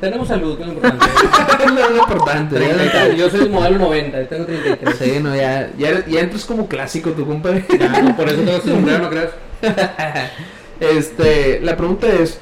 Tenemos 0.00 0.28
salud, 0.28 0.56
que 0.56 0.62
es 0.62 0.68
lo 0.68 0.74
importante. 0.74 1.06
es 1.64 1.90
lo 1.90 1.96
importante. 1.96 2.54
ya- 2.60 2.74
33, 2.74 3.16
Yo 3.18 3.30
soy 3.30 3.48
modelo 3.50 3.78
90, 3.78 4.28
tengo 4.28 4.44
33. 4.46 4.96
Sí, 4.98 5.20
no, 5.22 5.36
ya, 5.36 5.70
ya, 5.76 6.06
ya 6.06 6.20
entras 6.20 6.44
como 6.46 6.66
clásico, 6.68 7.10
tu 7.10 7.26
compadre. 7.26 7.66
Ya, 7.78 8.00
no, 8.00 8.16
por 8.16 8.26
eso 8.28 8.38
tengo 8.38 8.56
este 8.56 8.70
sombrero, 8.70 8.98
¿no 9.00 9.10
creas? 9.10 9.30
Este, 10.80 11.60
la 11.62 11.76
pregunta 11.76 12.06
es, 12.06 12.38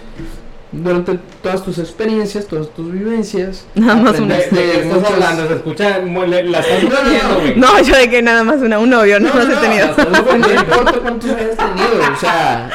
durante 0.83 1.19
todas 1.43 1.65
tus 1.65 1.79
experiencias, 1.79 2.47
todas 2.47 2.69
tus 2.71 2.93
vivencias, 2.93 3.67
Nada 3.75 3.97
más 3.97 4.13
¿De, 4.15 4.23
una. 4.23 4.35
de 4.37 4.43
estás 4.81 5.13
hablando? 5.13 5.47
Se 5.49 5.55
escucha, 5.55 5.99
la 5.99 6.59
estás 6.61 6.83
No, 6.85 6.91
no, 6.91 7.57
no. 7.57 7.73
No, 7.75 7.83
yo 7.83 7.97
de 7.97 8.11
que 8.11 8.23
nada 8.23 8.45
más 8.45 8.61
una, 8.61 8.79
un 8.79 8.91
novio, 8.91 9.21
no, 9.21 9.33
los 9.35 9.49
he 9.49 9.57
tenido. 9.57 9.89
No, 9.97 10.23
no, 10.23 10.39
no 10.39 10.53
importa 10.55 10.93
cuántos 11.01 11.31
hayas 11.31 11.57
tenido, 11.57 12.13
o 12.13 12.17
sea, 12.17 12.71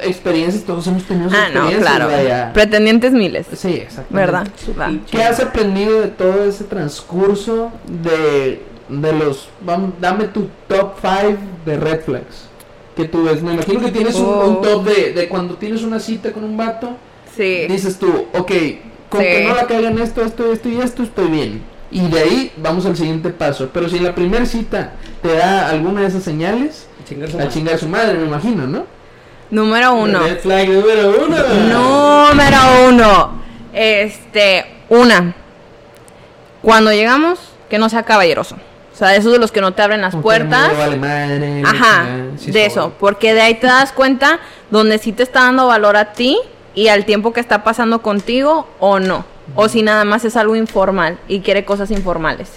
experiencias, 0.00 0.64
todos 0.64 0.86
hemos 0.86 1.04
tenido 1.04 1.28
Ah, 1.32 1.48
no, 1.52 1.68
experiencias, 1.68 1.80
claro. 1.82 2.06
vaya. 2.08 2.52
Pretendientes 2.52 3.12
miles. 3.12 3.46
Sí, 3.54 3.74
exactamente. 3.74 4.14
¿Verdad? 4.14 4.46
Va. 4.78 4.92
¿Qué 5.10 5.22
has 5.22 5.40
aprendido 5.40 6.00
de 6.00 6.08
todo 6.08 6.44
ese 6.44 6.64
transcurso 6.64 7.72
de, 7.86 8.62
de 8.88 9.12
los... 9.12 9.48
Vamos, 9.62 9.92
dame 10.00 10.26
tu 10.28 10.48
top 10.68 10.94
5 11.00 11.38
de 11.64 11.76
red 11.76 12.00
flags 12.02 12.48
que 12.96 13.04
tú 13.04 13.22
ves. 13.24 13.42
Me 13.42 13.52
imagino 13.54 13.80
que 13.80 13.92
tienes 13.92 14.14
un, 14.16 14.24
Oh. 14.26 14.46
un 14.48 14.62
top 14.62 14.84
de, 14.84 15.12
de 15.12 15.28
cuando 15.28 15.54
tienes 15.56 15.82
una 15.82 16.00
cita 16.00 16.32
con 16.32 16.42
un 16.44 16.56
vato, 16.56 16.96
Sí. 17.36 17.66
dices 17.68 17.98
tú, 17.98 18.26
ok, 18.32 18.52
con 19.10 19.20
Sí. 19.20 19.26
que 19.26 19.44
no 19.48 19.54
la 19.54 19.66
caigan 19.66 19.98
esto, 19.98 20.24
esto, 20.24 20.50
esto 20.52 20.68
y 20.68 20.80
esto, 20.80 21.02
estoy 21.02 21.28
bien. 21.28 21.62
Y 21.90 22.00
de 22.08 22.18
ahí 22.20 22.52
vamos 22.56 22.84
al 22.86 22.96
siguiente 22.96 23.30
paso. 23.30 23.68
Pero 23.72 23.88
si 23.88 23.98
en 23.98 24.04
la 24.04 24.14
primera 24.14 24.44
cita 24.46 24.94
te 25.22 25.34
da 25.36 25.68
alguna 25.68 26.00
de 26.00 26.08
esas 26.08 26.22
señales, 26.24 26.88
Chingar 27.08 27.30
su 27.30 27.38
a 27.38 27.48
chingar 27.48 27.74
a 27.74 27.78
su 27.78 27.88
madre, 27.88 28.14
me 28.18 28.26
imagino, 28.26 28.66
¿no? 28.66 28.84
Número 29.50 29.94
uno. 29.94 30.18
Red 30.20 30.40
flag 30.40 30.68
número 30.68 31.14
uno. 31.24 31.36
Número 32.28 32.58
uno. 32.88 33.42
Este, 33.72 34.64
una. 34.88 35.34
Cuando 36.62 36.90
llegamos, 36.92 37.38
que 37.70 37.78
no 37.78 37.88
sea 37.88 38.02
caballeroso. 38.02 38.56
O 38.96 38.98
sea, 38.98 39.14
esos 39.14 39.30
de 39.30 39.38
los 39.38 39.52
que 39.52 39.60
no 39.60 39.74
te 39.74 39.82
abren 39.82 40.00
las 40.00 40.12
Como 40.12 40.22
puertas. 40.22 40.74
vale 40.74 40.96
madre, 40.96 41.62
Ajá, 41.66 42.06
sí 42.38 42.50
de 42.50 42.64
eso, 42.64 42.94
porque 42.98 43.34
de 43.34 43.42
ahí 43.42 43.56
te 43.56 43.66
das 43.66 43.92
cuenta 43.92 44.40
donde 44.70 44.96
sí 44.96 45.12
te 45.12 45.22
está 45.22 45.40
dando 45.40 45.66
valor 45.66 45.98
a 45.98 46.14
ti 46.14 46.38
y 46.74 46.88
al 46.88 47.04
tiempo 47.04 47.34
que 47.34 47.40
está 47.40 47.62
pasando 47.62 48.00
contigo 48.00 48.66
o 48.78 48.98
no. 48.98 49.26
O 49.54 49.68
si 49.68 49.82
nada 49.82 50.06
más 50.06 50.24
es 50.24 50.34
algo 50.34 50.56
informal 50.56 51.18
y 51.28 51.40
quiere 51.40 51.66
cosas 51.66 51.90
informales. 51.90 52.48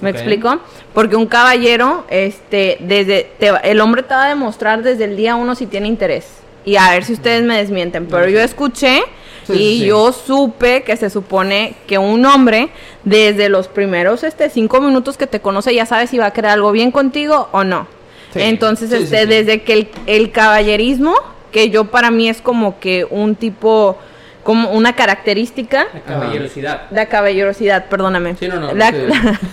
¿Me 0.00 0.08
explico? 0.08 0.60
Porque 0.94 1.14
un 1.14 1.26
caballero, 1.26 2.06
este, 2.08 2.78
desde, 2.80 3.30
te 3.38 3.52
el 3.64 3.78
hombre 3.82 4.02
te 4.02 4.14
va 4.14 4.24
a 4.24 4.28
demostrar 4.30 4.82
desde 4.82 5.04
el 5.04 5.14
día 5.14 5.34
uno 5.34 5.54
si 5.54 5.66
tiene 5.66 5.88
interés. 5.88 6.26
Y 6.64 6.76
a 6.76 6.88
ver 6.88 7.04
si 7.04 7.12
ustedes 7.12 7.44
me 7.44 7.58
desmienten, 7.58 8.06
pero 8.06 8.30
yo 8.30 8.40
escuché 8.40 9.02
Sí, 9.46 9.52
y 9.54 9.78
sí, 9.80 9.86
yo 9.86 10.12
supe 10.12 10.82
que 10.84 10.96
se 10.96 11.10
supone 11.10 11.74
que 11.86 11.98
un 11.98 12.24
hombre 12.26 12.68
desde 13.04 13.48
los 13.48 13.66
primeros 13.68 14.22
este 14.22 14.48
cinco 14.50 14.80
minutos 14.80 15.16
que 15.16 15.26
te 15.26 15.40
conoce 15.40 15.74
ya 15.74 15.84
sabe 15.86 16.06
si 16.06 16.18
va 16.18 16.26
a 16.26 16.32
querer 16.32 16.50
algo 16.52 16.70
bien 16.72 16.90
contigo 16.92 17.48
o 17.52 17.64
no. 17.64 17.86
Sí, 18.32 18.40
Entonces, 18.40 18.92
este, 18.92 19.22
sí. 19.22 19.26
desde 19.26 19.62
que 19.62 19.72
el, 19.74 19.88
el 20.06 20.30
caballerismo, 20.30 21.14
que 21.50 21.70
yo 21.70 21.84
para 21.90 22.10
mí 22.10 22.28
es 22.28 22.40
como 22.40 22.78
que 22.80 23.06
un 23.10 23.34
tipo, 23.34 23.98
como 24.42 24.70
una 24.70 24.94
característica 24.94 25.86
La 25.92 26.00
caballerosidad. 26.00 26.88
de 26.90 27.08
caballerosidad, 27.08 27.86
perdóname. 27.86 28.36
Sí, 28.36 28.48
no, 28.48 28.58
no, 28.60 28.72
La- 28.72 28.90
sí. 28.90 28.96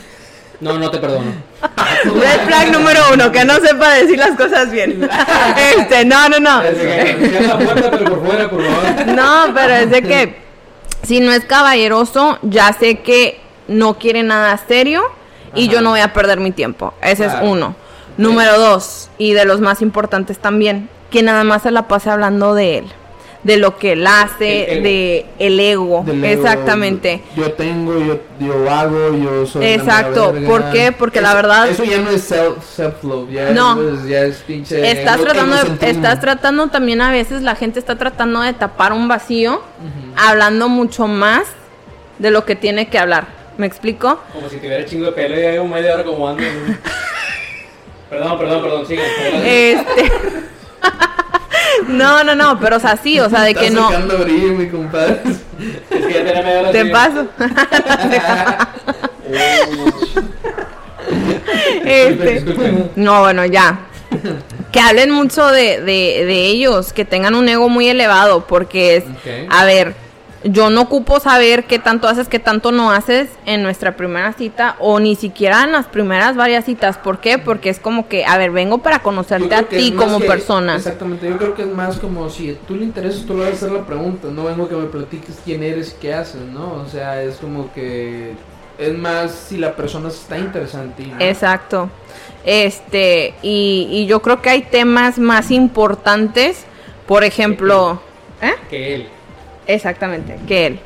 No, 0.62 0.78
no 0.78 0.92
te 0.92 0.98
perdono. 0.98 1.32
Red 2.04 2.46
flag 2.48 2.72
número 2.72 3.00
uno, 3.14 3.32
que 3.32 3.46
no 3.46 3.56
sepa 3.60 3.94
decir 3.94 4.18
las 4.20 4.32
cosas 4.36 4.70
bien. 4.72 5.10
este, 5.78 6.04
no, 6.06 6.28
no, 6.30 6.40
no. 6.40 6.62
No, 9.16 9.54
pero 9.54 9.74
es 9.76 9.90
de 9.90 10.02
que 10.02 10.36
si 11.04 11.20
no 11.20 11.32
es 11.32 11.46
caballeroso, 11.46 12.40
ya 12.42 12.74
sé 12.74 13.00
que 13.00 13.40
no 13.68 13.98
quiere 13.98 14.24
nada 14.24 14.58
serio 14.68 15.04
y 15.56 15.64
Ajá. 15.66 15.74
yo 15.74 15.82
no 15.82 15.92
voy 15.92 16.02
a 16.02 16.14
perder 16.14 16.40
mi 16.40 16.52
tiempo. 16.52 16.94
Ese 17.02 17.26
Claro. 17.26 17.40
es 17.46 17.50
uno. 17.52 17.76
Número 18.18 18.60
dos, 18.60 19.10
y 19.18 19.32
de 19.34 19.46
los 19.46 19.62
más 19.62 19.82
importantes 19.82 20.40
también, 20.40 20.90
que 21.10 21.24
nada 21.24 21.46
más 21.46 21.62
se 21.62 21.72
la 21.72 21.88
pase 21.88 22.10
hablando 22.10 22.54
de 22.54 22.80
él, 22.80 22.92
de 23.42 23.56
lo 23.56 23.78
que 23.78 23.94
él 23.94 24.06
hace, 24.06 24.74
El 24.74 24.84
de 24.84 25.26
el 25.40 25.60
ego. 25.60 26.04
Del 26.06 26.24
ego, 26.24 26.42
Exactamente. 26.42 27.22
Yo 27.38 27.54
tengo, 27.54 27.98
yo, 27.98 28.20
yo 28.40 28.70
hago, 28.70 29.16
yo 29.18 29.46
soy. 29.46 29.66
Exacto, 29.66 30.34
¿por 30.46 30.70
qué? 30.72 30.92
Porque 30.92 31.22
la 31.22 31.34
verdad- 31.34 31.70
Eso 31.70 31.86
ya 31.86 32.00
no 32.00 32.10
es 32.10 32.22
self, 32.24 32.58
self-love, 32.76 33.30
ya, 33.32 33.52
No. 33.52 33.82
es, 33.94 34.06
ya 34.08 34.22
es 34.24 34.38
pinche. 34.38 34.92
Estás 34.92 35.16
ego- 35.18 35.26
tratando, 35.26 35.56
de- 35.56 35.90
estás 35.90 36.20
tratando 36.20 36.68
también 36.68 37.02
a 37.02 37.12
veces 37.12 37.42
la 37.42 37.56
gente 37.56 37.80
está 37.80 37.98
tratando 37.98 38.42
de 38.42 38.52
tapar 38.54 38.92
un 38.92 39.08
vacío, 39.08 39.62
hablando 40.18 40.68
mucho 40.68 41.08
más 41.08 41.44
de 42.18 42.32
lo 42.32 42.44
que 42.46 42.58
tiene 42.58 42.90
que 42.90 43.00
hablar. 43.00 43.28
¿Me 43.58 43.68
explico? 43.68 44.20
Como 44.34 44.50
si 44.50 44.58
tuviera 44.58 44.84
chingo 44.86 45.06
de 45.08 45.12
pelo 45.14 45.40
y 45.40 45.44
hay 45.44 45.58
un 45.58 45.70
media 45.70 45.94
hora 45.96 46.04
como 46.04 46.28
ando. 46.28 46.44
Perdón, 48.10 48.38
perdón, 48.40 48.62
perdón, 48.64 48.86
sigan. 48.86 49.06
Este. 49.46 50.12
no, 51.88 52.24
no, 52.24 52.36
no, 52.36 52.60
pero 52.60 52.78
o 52.78 52.80
sea, 52.80 52.98
sí, 52.98 53.20
o 53.20 53.30
sea, 53.30 53.42
de 53.44 53.56
que 53.56 53.70
no. 53.70 53.90
brillo, 54.20 54.54
mi 54.54 54.68
compadre. 54.70 55.22
Es 55.90 56.06
que 56.06 56.14
ya 56.14 56.24
tenía 56.26 56.42
media 56.44 56.60
hora. 56.62 56.72
Te 56.72 56.86
paso. 56.86 57.28
Este. 61.86 62.34
disculpen. 62.34 62.92
No, 62.96 63.22
bueno, 63.22 63.46
ya. 63.46 63.80
Que 64.72 64.80
hablen 64.80 65.12
mucho 65.12 65.48
de, 65.48 65.82
de, 65.82 66.26
de 66.26 66.46
ellos, 66.48 66.94
que 66.94 67.06
tengan 67.06 67.36
un 67.36 67.48
ego 67.50 67.70
muy 67.70 67.90
elevado, 67.90 68.46
porque 68.46 68.98
es, 68.98 69.04
Ok. 69.04 69.48
a 69.50 69.66
ver, 69.66 69.96
yo 70.44 70.70
no 70.70 70.82
ocupo 70.84 71.20
saber 71.20 71.66
qué 71.66 71.80
tanto 71.80 72.08
haces, 72.08 72.30
qué 72.30 72.40
tanto 72.40 72.72
no 72.72 72.92
haces 72.92 73.30
en 73.46 73.62
nuestra 73.62 73.98
primera 73.98 74.32
cita, 74.34 74.78
o 74.80 75.00
ni 75.00 75.16
siquiera 75.16 75.64
en 75.66 75.74
las 75.74 75.88
primeras 75.88 76.36
varias 76.38 76.64
citas. 76.66 76.98
¿Por 76.98 77.20
qué? 77.20 77.38
Porque 77.38 77.70
es 77.70 77.80
como 77.80 78.08
que, 78.08 78.26
a 78.26 78.38
ver, 78.38 78.52
vengo 78.52 78.78
para 78.78 79.00
conocerte 79.00 79.54
a 79.54 79.64
ti 79.64 79.92
como 79.92 80.20
que- 80.20 80.28
persona. 80.28 80.78
Exactamente, 80.78 81.28
yo 81.28 81.38
creo 81.38 81.56
que 81.56 81.64
es 81.64 81.68
más 81.68 81.98
como 81.98 82.30
si 82.30 82.58
tú 82.68 82.76
le 82.76 82.86
interesas, 82.86 83.26
tú 83.26 83.34
le 83.34 83.44
vas 83.44 83.52
a 83.52 83.56
hacer 83.56 83.72
la 83.72 83.86
pregunta. 83.86 84.30
No 84.32 84.46
vengo 84.46 84.70
que 84.70 84.76
me 84.76 84.86
platiques 84.86 85.40
quién 85.44 85.62
eres 85.62 85.94
y 85.98 86.02
qué 86.02 86.14
haces, 86.14 86.42
¿no? 86.42 86.74
O 86.74 86.88
sea, 86.88 87.22
es 87.22 87.36
como 87.36 87.72
que. 87.74 88.34
Es 88.78 88.98
más 88.98 89.32
si 89.32 89.58
la 89.58 89.76
persona 89.76 90.08
está 90.08 90.38
interesada 90.40 90.86
en 90.86 90.94
ti. 90.94 91.06
¿no? 91.08 91.20
Exacto. 91.20 91.90
Este, 92.46 93.34
y, 93.42 93.90
y 93.92 94.06
yo 94.06 94.22
creo 94.22 94.42
que 94.42 94.50
hay 94.50 94.62
temas 94.62 95.20
más 95.20 95.52
importantes, 95.52 96.64
por 97.06 97.26
ejemplo, 97.26 98.00
¿eh? 98.42 98.54
Que 98.70 98.96
él. 98.96 99.10
Exactamente, 99.70 100.36
que 100.48 100.66
él. 100.66 100.80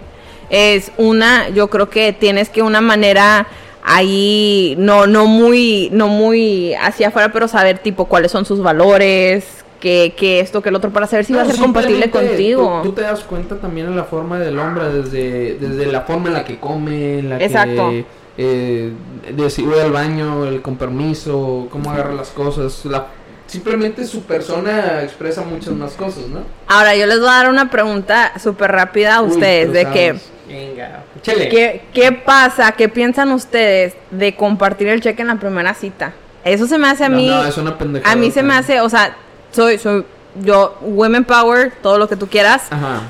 Es 0.49 0.91
una, 0.97 1.49
yo 1.49 1.69
creo 1.69 1.89
que 1.89 2.13
tienes 2.13 2.49
que 2.49 2.61
una 2.61 2.81
manera 2.81 3.47
ahí, 3.83 4.75
no, 4.77 5.07
no 5.07 5.25
muy, 5.25 5.89
no 5.91 6.07
muy 6.07 6.73
hacia 6.75 7.07
afuera, 7.07 7.31
pero 7.31 7.47
saber 7.47 7.79
tipo 7.79 8.05
cuáles 8.05 8.31
son 8.31 8.45
sus 8.45 8.61
valores, 8.61 9.63
que, 9.79 10.13
que 10.15 10.39
esto, 10.39 10.61
que 10.61 10.69
el 10.69 10.75
otro, 10.75 10.91
para 10.91 11.07
saber 11.07 11.25
si 11.25 11.33
va 11.33 11.41
a 11.41 11.45
ser 11.45 11.57
compatible 11.57 12.11
contigo. 12.11 12.81
Tú, 12.83 12.89
tú 12.89 12.95
te 12.95 13.01
das 13.01 13.21
cuenta 13.21 13.55
también 13.55 13.87
en 13.87 13.95
la 13.95 14.03
forma 14.03 14.37
del 14.37 14.59
hombre, 14.59 14.89
desde, 14.89 15.57
desde 15.57 15.91
la 15.91 16.01
forma 16.01 16.27
en 16.27 16.33
la 16.33 16.45
que 16.45 16.59
come, 16.59 17.19
en 17.19 17.29
la 17.29 17.37
Exacto. 17.37 17.89
que 17.89 18.05
eh, 18.37 18.91
de 19.35 19.49
si 19.49 19.61
voy 19.61 19.79
al 19.79 19.91
baño, 19.91 20.45
el 20.45 20.61
con 20.61 20.77
permiso, 20.77 21.67
cómo 21.69 21.91
agarra 21.91 22.13
las 22.13 22.29
cosas. 22.29 22.85
La, 22.85 23.07
simplemente 23.53 24.03
su 24.07 24.23
persona 24.23 25.03
expresa 25.03 25.41
muchas 25.43 25.73
más 25.73 25.91
cosas, 25.93 26.23
¿no? 26.27 26.39
Ahora, 26.67 26.95
yo 26.95 27.05
les 27.05 27.19
voy 27.19 27.29
a 27.29 27.33
dar 27.33 27.49
una 27.49 27.69
pregunta 27.69 28.31
súper 28.41 28.71
rápida 28.71 29.17
a 29.17 29.21
ustedes, 29.21 29.71
de 29.71 29.85
que... 29.91 30.15
Venga. 30.47 31.03
Chele. 31.21 31.49
¿Qué, 31.49 31.81
¿Qué 31.93 32.11
pasa? 32.11 32.71
¿Qué 32.71 32.89
piensan 32.89 33.31
ustedes 33.31 33.93
de 34.09 34.35
compartir 34.35 34.87
el 34.87 35.01
cheque 35.01 35.21
en 35.21 35.27
la 35.27 35.35
primera 35.35 35.75
cita? 35.75 36.13
Eso 36.43 36.65
se 36.67 36.79
me 36.79 36.87
hace 36.89 37.05
a 37.05 37.09
No, 37.09 37.17
mí. 37.17 37.27
no, 37.27 37.45
es 37.45 37.57
una 37.57 37.77
pendejada. 37.77 38.11
a 38.11 38.15
mí 38.15 38.31
se 38.31 38.41
me 38.41 38.55
hace, 38.55 38.81
o 38.81 38.89
sea, 38.89 39.15
soy, 39.51 39.77
soy 39.77 40.03
yo, 40.41 40.75
women 40.81 41.23
power, 41.23 41.71
todo 41.83 41.99
lo 41.99 42.09
que 42.09 42.15
tú 42.15 42.27
quieras, 42.27 42.63
Ajá. 42.71 43.01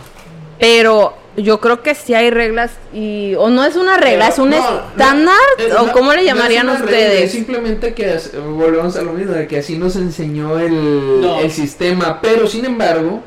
pero 0.59 1.17
yo 1.37 1.59
creo 1.59 1.81
que 1.81 1.95
sí 1.95 2.13
hay 2.13 2.29
reglas 2.29 2.71
y. 2.93 3.33
O 3.35 3.49
no 3.49 3.65
es 3.65 3.75
una 3.75 3.97
regla, 3.97 4.27
es 4.27 4.37
un 4.39 4.51
No, 4.51 4.57
no, 4.57 4.87
estándar, 4.89 5.33
o 5.79 5.91
cómo 5.91 6.11
le 6.11 6.17
no 6.17 6.21
es 6.21 6.25
llamarían 6.27 6.67
regla, 6.67 6.83
ustedes. 6.85 7.21
es 7.23 7.31
simplemente 7.31 7.93
que 7.93 8.17
volvemos 8.55 8.95
a 8.97 9.01
lo 9.01 9.13
mismo, 9.13 9.33
de 9.33 9.47
que 9.47 9.57
así 9.59 9.77
nos 9.77 9.95
enseñó 9.95 10.59
el, 10.59 11.21
No. 11.21 11.39
el 11.39 11.49
sistema, 11.51 12.19
pero 12.21 12.45
sin 12.47 12.65
embargo 12.65 13.21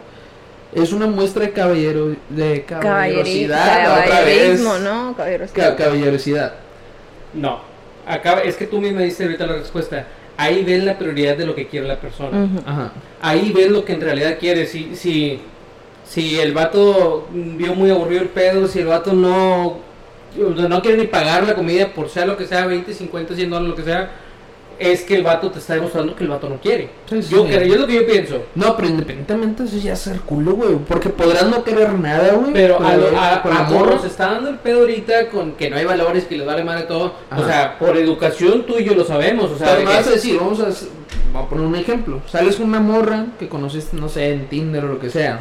es 0.74 0.92
una 0.92 1.06
muestra 1.06 1.46
de 1.46 1.52
caballero 1.52 2.14
de 2.28 2.64
caballerosidad, 2.64 3.92
otra 3.92 4.00
vez. 4.04 4.10
caballerismo, 4.10 4.78
¿no? 4.78 5.14
Caballerosidad. 5.16 5.76
Ca- 5.76 5.84
caballerosidad. 5.84 6.52
No. 7.34 7.60
Acá, 8.06 8.40
es 8.44 8.56
que 8.56 8.66
tú 8.66 8.80
misma 8.80 9.00
diste 9.00 9.24
ahorita 9.24 9.46
la 9.46 9.54
respuesta. 9.54 10.06
Ahí 10.36 10.62
ves 10.64 10.84
la 10.84 10.98
prioridad 10.98 11.36
de 11.36 11.46
lo 11.46 11.54
que 11.54 11.66
quiere 11.66 11.88
la 11.88 11.98
persona. 11.98 12.46
Ajá. 12.66 12.92
Ahí 13.22 13.52
ves 13.52 13.70
lo 13.70 13.84
que 13.84 13.94
en 13.94 14.00
realidad 14.02 14.36
quiere. 14.38 14.66
Si, 14.66 14.94
si, 14.94 15.40
si 16.08 16.38
el 16.40 16.52
vato 16.52 17.26
vio 17.32 17.74
muy 17.74 17.90
aburrido 17.90 18.22
el 18.22 18.28
pedo, 18.28 18.66
si 18.68 18.78
el 18.80 18.86
vato 18.86 19.12
no, 19.12 19.78
no 20.36 20.82
quiere 20.82 20.98
ni 20.98 21.06
pagar 21.06 21.44
la 21.46 21.54
comida 21.54 21.88
por 21.94 22.08
sea 22.08 22.26
lo 22.26 22.36
que 22.36 22.46
sea, 22.46 22.66
20, 22.66 22.92
50, 22.94 23.34
100 23.34 23.50
dólares, 23.50 23.68
lo 23.70 23.76
que 23.76 23.82
sea, 23.90 24.10
es 24.78 25.02
que 25.04 25.14
el 25.16 25.22
vato 25.22 25.50
te 25.50 25.58
está 25.58 25.72
demostrando 25.72 26.14
que 26.14 26.22
el 26.24 26.28
vato 26.28 26.50
no 26.50 26.56
quiere. 26.60 26.90
Sí, 27.08 27.22
sí, 27.22 27.34
yo, 27.34 27.46
creo- 27.46 27.62
yo 27.62 27.74
es 27.74 27.80
lo 27.80 27.86
que 27.86 27.94
yo 27.94 28.06
pienso. 28.06 28.42
No, 28.54 28.76
pero 28.76 28.88
independientemente 28.90 29.62
de 29.62 29.68
eso 29.70 29.78
ya 29.78 29.94
es 29.94 30.00
ser 30.00 30.20
culo, 30.20 30.52
güey. 30.52 30.74
Porque 30.86 31.08
podrás 31.08 31.48
no 31.48 31.64
querer 31.64 31.94
nada, 31.94 32.34
güey. 32.34 32.52
Pero 32.52 32.78
a, 32.84 32.94
lo- 32.94 33.16
a, 33.18 33.36
a 33.40 33.62
morra. 33.70 33.94
nos 33.94 34.04
está 34.04 34.32
dando 34.32 34.50
el 34.50 34.58
pedo 34.58 34.80
ahorita 34.80 35.28
con 35.30 35.52
que 35.52 35.70
no 35.70 35.76
hay 35.76 35.86
valores, 35.86 36.24
que 36.26 36.36
les 36.36 36.46
vale 36.46 36.62
madre 36.62 36.82
todo. 36.82 37.14
Ajá. 37.30 37.40
O 37.42 37.46
sea, 37.46 37.78
por 37.78 37.96
educación 37.96 38.64
tú 38.66 38.78
y 38.78 38.84
yo 38.84 38.94
lo 38.94 39.04
sabemos. 39.04 39.50
O 39.50 39.56
sea, 39.56 39.68
Pero 39.68 39.78
de 39.78 39.84
me 39.86 39.90
que- 39.92 39.96
vas 39.96 40.06
a 40.08 40.10
decir, 40.10 40.36
vamos 40.38 40.60
a, 40.60 40.64
vamos 41.32 41.46
a 41.46 41.48
poner 41.48 41.66
un 41.66 41.74
ejemplo. 41.76 42.20
Sales 42.30 42.56
con 42.56 42.66
una 42.68 42.80
morra 42.80 43.24
que 43.38 43.48
conociste, 43.48 43.96
no 43.96 44.10
sé, 44.10 44.30
en 44.32 44.46
Tinder 44.48 44.84
o 44.84 44.88
lo 44.88 44.98
que 45.00 45.08
sea. 45.08 45.40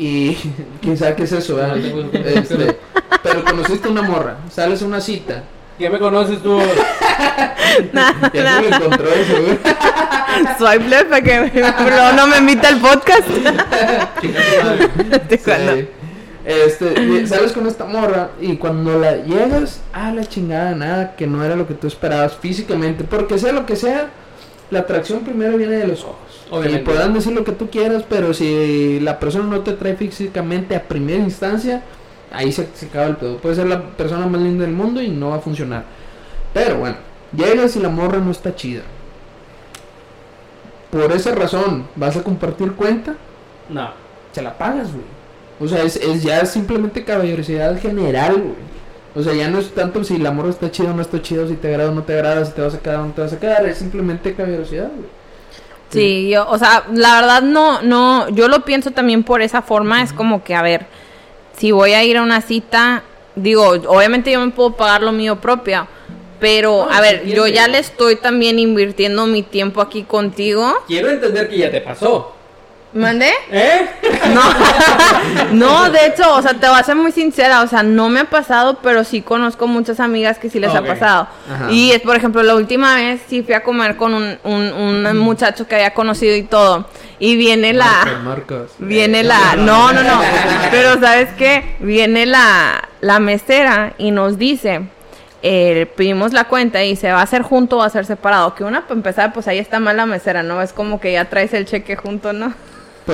Y 0.00 0.34
quién 0.80 0.96
sabe 0.96 1.14
qué 1.14 1.24
es 1.24 1.32
eso, 1.32 1.56
¿verdad? 1.56 1.76
No 1.76 1.82
tengo- 1.82 2.10
Este, 2.26 2.78
pero 3.22 3.44
conociste 3.44 3.86
una 3.88 4.00
morra, 4.00 4.38
sales 4.50 4.80
a 4.80 4.86
una 4.86 5.00
cita. 5.00 5.44
ya 5.78 5.90
me 5.90 5.98
conoces 5.98 6.42
tú. 6.42 6.58
Ya 8.32 8.60
no 8.60 8.68
lo 8.68 8.76
encontró 8.76 9.08
eso, 9.12 9.42
güey. 9.42 9.58
Swipe 10.58 10.88
left 10.88 11.08
para 11.08 11.22
que 11.22 11.50
luego 11.52 12.12
no 12.16 12.26
me 12.26 12.38
invita 12.38 12.68
al 12.68 12.78
podcast. 12.80 13.28
Sí. 15.30 15.88
Este, 16.44 17.26
sales 17.26 17.52
con 17.52 17.66
esta 17.66 17.84
morra 17.84 18.30
y 18.40 18.56
cuando 18.56 18.98
la 18.98 19.16
llegas 19.18 19.80
a 19.92 20.10
la 20.10 20.24
chingada, 20.24 20.74
nada, 20.74 21.14
que 21.16 21.26
no 21.26 21.44
era 21.44 21.54
lo 21.54 21.66
que 21.68 21.74
tú 21.74 21.86
esperabas 21.86 22.36
físicamente, 22.36 23.04
porque 23.04 23.38
sea 23.38 23.52
lo 23.52 23.66
que 23.66 23.76
sea, 23.76 24.08
la 24.70 24.80
atracción 24.80 25.20
primero 25.20 25.56
viene 25.56 25.76
de 25.76 25.86
los 25.86 26.04
ojos. 26.04 26.16
Obviamente. 26.50 26.82
Y 26.82 26.84
podrán 26.84 27.14
decir 27.14 27.32
lo 27.32 27.44
que 27.44 27.52
tú 27.52 27.70
quieras, 27.70 28.04
pero 28.08 28.32
si 28.34 29.00
la 29.00 29.18
persona 29.18 29.44
no 29.44 29.60
te 29.60 29.72
trae 29.72 29.96
físicamente 29.96 30.74
a 30.74 30.82
primera 30.82 31.22
instancia, 31.22 31.82
ahí 32.32 32.52
se, 32.52 32.68
se 32.74 32.86
acaba 32.86 33.06
el 33.06 33.16
pedo. 33.16 33.38
Puede 33.38 33.56
ser 33.56 33.66
la 33.66 33.82
persona 33.82 34.26
más 34.26 34.40
linda 34.40 34.64
del 34.64 34.74
mundo 34.74 35.02
y 35.02 35.08
no 35.08 35.30
va 35.30 35.36
a 35.36 35.40
funcionar. 35.40 35.84
Pero 36.52 36.78
bueno, 36.78 36.96
llegas 37.36 37.76
y 37.76 37.80
la 37.80 37.88
morra 37.88 38.18
no 38.18 38.30
está 38.30 38.54
chida. 38.54 38.82
Por 40.90 41.12
esa 41.12 41.34
razón, 41.34 41.86
¿vas 41.94 42.16
a 42.16 42.22
compartir 42.22 42.72
cuenta? 42.72 43.14
No. 43.68 43.90
se 44.32 44.42
la 44.42 44.58
pagas, 44.58 44.92
güey. 44.92 45.04
O 45.60 45.68
sea, 45.68 45.84
es, 45.84 45.96
es 45.96 46.22
ya 46.22 46.44
simplemente 46.46 47.04
caballerosidad 47.04 47.78
general, 47.80 48.34
güey. 48.34 48.70
O 49.14 49.22
sea, 49.22 49.34
ya 49.34 49.48
no 49.48 49.58
es 49.58 49.74
tanto 49.74 50.04
si 50.04 50.16
el 50.16 50.26
amor 50.26 50.48
está 50.48 50.70
chido 50.70 50.90
o 50.90 50.94
no 50.94 51.02
está 51.02 51.20
chido, 51.20 51.48
si 51.48 51.54
te 51.54 51.68
agrada 51.68 51.90
o 51.90 51.94
no 51.94 52.04
te 52.04 52.14
agrada, 52.14 52.44
si 52.44 52.52
te 52.52 52.60
vas 52.60 52.74
a 52.74 52.78
quedar 52.78 53.00
o 53.00 53.06
no 53.06 53.12
te 53.12 53.20
vas 53.22 53.32
a 53.32 53.40
quedar, 53.40 53.66
es 53.66 53.78
simplemente 53.78 54.34
caballerosidad, 54.34 54.88
güey. 54.88 55.08
Sí, 55.90 56.28
yo, 56.28 56.48
o 56.48 56.56
sea, 56.56 56.84
la 56.94 57.16
verdad 57.20 57.42
no, 57.42 57.82
no, 57.82 58.28
yo 58.28 58.46
lo 58.46 58.64
pienso 58.64 58.92
también 58.92 59.24
por 59.24 59.42
esa 59.42 59.60
forma, 59.62 60.02
es 60.02 60.12
como 60.12 60.44
que, 60.44 60.54
a 60.54 60.62
ver, 60.62 60.86
si 61.56 61.72
voy 61.72 61.94
a 61.94 62.04
ir 62.04 62.16
a 62.16 62.22
una 62.22 62.40
cita, 62.40 63.02
digo, 63.34 63.70
obviamente 63.88 64.30
yo 64.30 64.40
me 64.40 64.52
puedo 64.52 64.76
pagar 64.76 65.02
lo 65.02 65.10
mío 65.10 65.40
propio, 65.40 65.88
pero, 66.38 66.86
No, 66.86 66.90
a 66.90 67.00
ver, 67.00 67.26
yo 67.26 67.48
ya 67.48 67.66
le 67.66 67.78
estoy 67.78 68.16
también 68.16 68.58
invirtiendo 68.58 69.26
mi 69.26 69.42
tiempo 69.42 69.80
aquí 69.80 70.04
contigo. 70.04 70.72
Quiero 70.86 71.10
entender 71.10 71.48
que 71.48 71.58
ya 71.58 71.70
te 71.70 71.80
pasó. 71.80 72.36
¿Mandé? 72.92 73.30
¿Eh? 73.50 73.88
No, 74.30 74.42
no, 75.52 75.90
de 75.90 76.06
hecho, 76.06 76.34
o 76.34 76.42
sea, 76.42 76.54
te 76.54 76.68
voy 76.68 76.78
a 76.78 76.82
ser 76.84 76.94
muy 76.94 77.10
sincera, 77.10 77.62
o 77.62 77.66
sea, 77.66 77.82
no 77.82 78.08
me 78.08 78.20
ha 78.20 78.24
pasado, 78.30 78.78
pero 78.80 79.02
sí 79.02 79.22
conozco 79.22 79.66
muchas 79.66 79.98
amigas 79.98 80.38
que 80.38 80.48
sí 80.50 80.60
les 80.60 80.72
ha 80.72 80.82
pasado. 80.82 81.26
Ajá. 81.52 81.70
Y 81.70 81.90
es, 81.90 82.00
por 82.00 82.14
ejemplo, 82.16 82.42
la 82.44 82.54
última 82.54 82.94
vez 82.94 83.20
sí 83.28 83.42
fui 83.42 83.54
a 83.54 83.64
comer 83.64 83.96
con 83.96 84.14
un, 84.14 84.38
un, 84.44 84.72
un 84.72 85.18
muchacho 85.18 85.66
que 85.66 85.74
había 85.74 85.94
conocido 85.94 86.36
y 86.36 86.44
todo. 86.44 86.86
Y 87.18 87.36
viene 87.36 87.72
la... 87.72 88.20
Marcos. 88.22 88.72
Viene 88.78 89.24
la... 89.24 89.56
No, 89.56 89.92
no, 89.92 90.02
no. 90.04 90.20
Pero 90.70 91.00
¿sabes 91.00 91.30
qué? 91.36 91.76
Viene 91.80 92.26
la, 92.26 92.88
la 93.00 93.18
mesera 93.18 93.94
y 93.98 94.12
nos 94.12 94.38
dice... 94.38 94.82
eh, 95.42 95.90
pedimos 95.96 96.32
la 96.32 96.44
cuenta 96.44 96.84
y 96.84 96.94
se 96.94 97.10
va 97.10 97.18
a 97.20 97.22
hacer 97.22 97.42
junto 97.42 97.76
o 97.76 97.78
va 97.80 97.86
a 97.86 97.90
ser 97.90 98.04
separado. 98.06 98.54
Que 98.54 98.62
una, 98.62 98.82
para 98.82 98.94
empezar, 98.94 99.32
pues 99.32 99.48
ahí 99.48 99.58
está 99.58 99.80
mal 99.80 99.96
la 99.96 100.06
mesera, 100.06 100.42
¿no? 100.44 100.62
Es 100.62 100.72
como 100.72 101.00
que 101.00 101.12
ya 101.12 101.24
traes 101.24 101.52
el 101.54 101.64
cheque 101.64 101.96
junto, 101.96 102.32
¿no? 102.32 102.54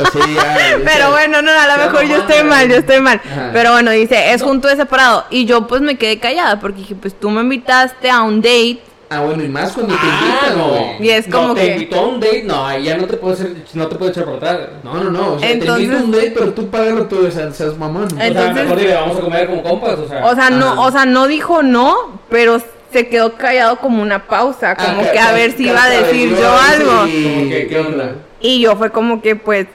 Pues 0.03 0.09
sí, 0.13 0.35
ya. 0.35 0.57
Pero 0.85 1.11
bueno, 1.11 1.43
no, 1.43 1.51
a 1.51 1.77
lo 1.77 1.85
mejor 1.85 2.05
yo 2.07 2.17
estoy 2.17 2.43
mal, 2.45 2.69
yo 2.69 2.77
estoy 2.77 3.01
mal. 3.01 3.21
Ajá. 3.25 3.51
Pero 3.53 3.73
bueno, 3.73 3.91
dice, 3.91 4.33
es 4.33 4.43
junto 4.43 4.69
de 4.69 4.77
separado. 4.77 5.25
Y 5.31 5.45
yo 5.47 5.67
pues 5.67 5.81
me 5.81 5.97
quedé 5.97 6.19
callada 6.19 6.61
porque 6.61 6.79
dije, 6.79 6.95
pues 6.95 7.19
tú 7.19 7.31
me 7.31 7.41
invitaste 7.43 8.11
a 8.11 8.23
un 8.23 8.41
date. 8.41 8.81
Ah, 9.09 9.21
bueno, 9.21 9.45
y 9.45 9.49
más 9.49 9.71
cuando 9.73 9.95
te 9.95 10.01
Ah, 10.03 10.19
invitan, 10.21 10.59
no. 10.59 11.05
Y 11.05 11.11
es 11.11 11.29
No, 11.29 11.37
como 11.39 11.55
te 11.55 11.61
que- 11.61 11.73
invitó 11.75 12.01
a 12.01 12.07
un 12.09 12.19
date, 12.21 12.43
no, 12.45 12.67
ahí 12.67 12.83
ya 12.85 12.97
no 12.97 13.07
te 13.07 13.17
puedo 13.17 13.35
hacer, 13.35 13.55
no 13.75 13.87
te 13.87 13.95
puedo 13.95 14.11
echar 14.11 14.25
por 14.25 14.35
atrás. 14.35 14.59
No, 14.83 14.95
no, 14.95 15.11
no. 15.11 15.33
O 15.35 15.39
sea, 15.39 15.49
Entonces- 15.51 15.77
te 15.77 15.83
invito 15.85 16.01
a 16.01 16.05
un 16.05 16.11
date, 16.13 16.33
pero 16.37 16.53
tú 16.53 16.69
págalo 16.69 17.07
tú, 17.07 17.25
o 17.25 17.31
sea, 17.31 17.53
seas 17.53 17.79
mamón. 17.79 18.07
O 18.07 18.11
sea, 18.11 18.27
Entonces- 18.27 18.55
mejor 18.65 18.79
dile, 18.81 18.95
vamos 18.95 19.17
a 19.17 19.21
comer 19.21 19.47
como 19.49 19.63
compas, 19.63 19.99
o 20.01 20.09
sea. 20.09 20.27
O 20.27 20.35
sea, 20.35 20.51
no, 20.51 20.83
o 20.83 20.91
sea, 20.91 21.07
no 21.07 21.29
dijo 21.29 21.63
no, 21.63 22.21
pero 22.29 22.61
se 22.93 23.09
quedó 23.09 23.35
callado 23.35 23.77
como 23.79 24.03
una 24.03 24.27
pausa, 24.27 24.75
Ah, 24.77 24.85
como 24.87 25.09
que 25.13 25.19
a 25.21 25.31
ver 25.33 25.53
si 25.53 25.69
iba 25.69 25.85
a 25.85 25.89
decir 25.89 26.31
yo 26.37 26.53
algo. 26.59 27.07
si- 27.07 27.23
Como 27.33 27.49
que, 27.51 27.67
¿qué 27.69 27.79
onda? 27.79 28.15
Y 28.41 28.61
yo 28.61 28.75
fue 28.77 28.91
como 28.91 29.23
que 29.23 29.37
pues 29.37 29.67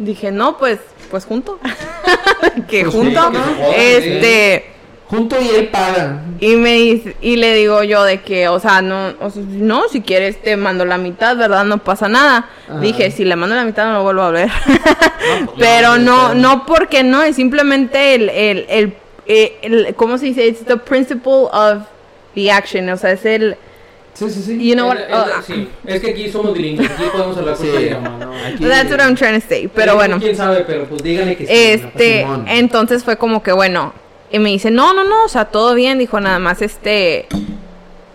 dije, 0.00 0.30
no, 0.32 0.56
pues 0.58 0.78
pues 1.10 1.24
junto. 1.24 1.58
que 2.68 2.82
Pues 2.84 2.94
junto. 2.94 3.30
sí, 3.32 3.38
este 3.76 4.66
Junto 5.08 5.36
y 5.40 5.48
él 5.48 5.66
paga. 5.68 6.22
Y 6.38 6.54
me 6.54 6.74
dice, 6.74 7.16
y 7.20 7.34
le 7.34 7.52
digo 7.56 7.82
yo 7.82 8.04
de 8.04 8.20
que, 8.20 8.46
o 8.46 8.60
sea, 8.60 8.80
no, 8.80 9.12
o 9.20 9.28
sea, 9.28 9.42
no, 9.44 9.88
si 9.88 10.02
quieres 10.02 10.40
te 10.40 10.56
mando 10.56 10.84
la 10.84 10.98
mitad, 10.98 11.36
¿verdad? 11.36 11.64
No 11.64 11.78
pasa 11.78 12.08
nada. 12.08 12.48
Ajá. 12.68 12.78
Dije, 12.78 13.10
si 13.10 13.24
le 13.24 13.34
mando 13.34 13.56
la 13.56 13.64
mitad 13.64 13.86
no 13.86 13.94
lo 13.94 14.02
vuelvo 14.04 14.22
a 14.22 14.30
ver. 14.30 14.48
pues, 14.66 15.48
Pero 15.58 15.98
no, 15.98 16.28
no, 16.28 16.34
no 16.34 16.64
porque 16.66 17.02
no, 17.02 17.22
es 17.24 17.34
simplemente 17.34 18.14
el, 18.14 18.28
el, 18.28 18.66
el, 18.68 18.94
eh, 19.26 19.58
el- 19.62 19.94
¿cómo 19.96 20.16
se 20.16 20.26
dice? 20.26 20.46
It's 20.46 20.64
the 20.64 20.76
principle 20.76 21.48
of 21.52 21.82
the 22.36 22.52
action, 22.52 22.88
o 22.90 22.96
sea, 22.96 23.10
es 23.10 23.24
el, 23.24 23.56
Sí, 24.28 24.30
sí, 24.30 24.42
sí. 24.42 24.68
you 24.68 24.74
know 24.74 24.88
what, 24.88 24.98
Es- 24.98 25.08
es- 25.08 25.14
uh, 25.38 25.42
sí, 25.46 25.68
es 25.86 26.00
que 26.00 26.10
aquí 26.10 26.30
somos 26.30 26.52
bilingües, 26.52 26.90
aquí 26.90 27.04
podemos 27.12 27.36
hablar 27.38 27.56
Sí. 27.56 27.62
cualquier 27.68 27.82
idioma, 27.92 28.08
¿no? 28.18 28.32
Aquí- 28.34 28.64
that's 28.66 28.90
what 28.90 29.00
I'm 29.00 29.14
trying 29.16 29.40
to 29.40 29.46
say, 29.48 29.68
pero 29.74 29.92
Eh, 29.92 29.94
bueno. 29.94 30.18
Quién 30.18 30.36
sabe, 30.36 30.64
pero 30.66 30.84
pues 30.84 31.02
díganle 31.02 31.36
que 31.36 31.46
sí. 31.46 31.52
Este, 31.52 32.26
entonces 32.48 33.02
fue 33.02 33.16
como 33.16 33.42
que 33.42 33.52
bueno, 33.52 33.94
y 34.30 34.38
me 34.38 34.50
dice, 34.50 34.70
no, 34.70 34.92
no, 34.92 35.04
no, 35.04 35.24
o 35.24 35.28
sea, 35.28 35.46
todo 35.46 35.74
bien, 35.74 35.98
dijo, 35.98 36.20
nada 36.20 36.38
más 36.38 36.60
este, 36.62 37.26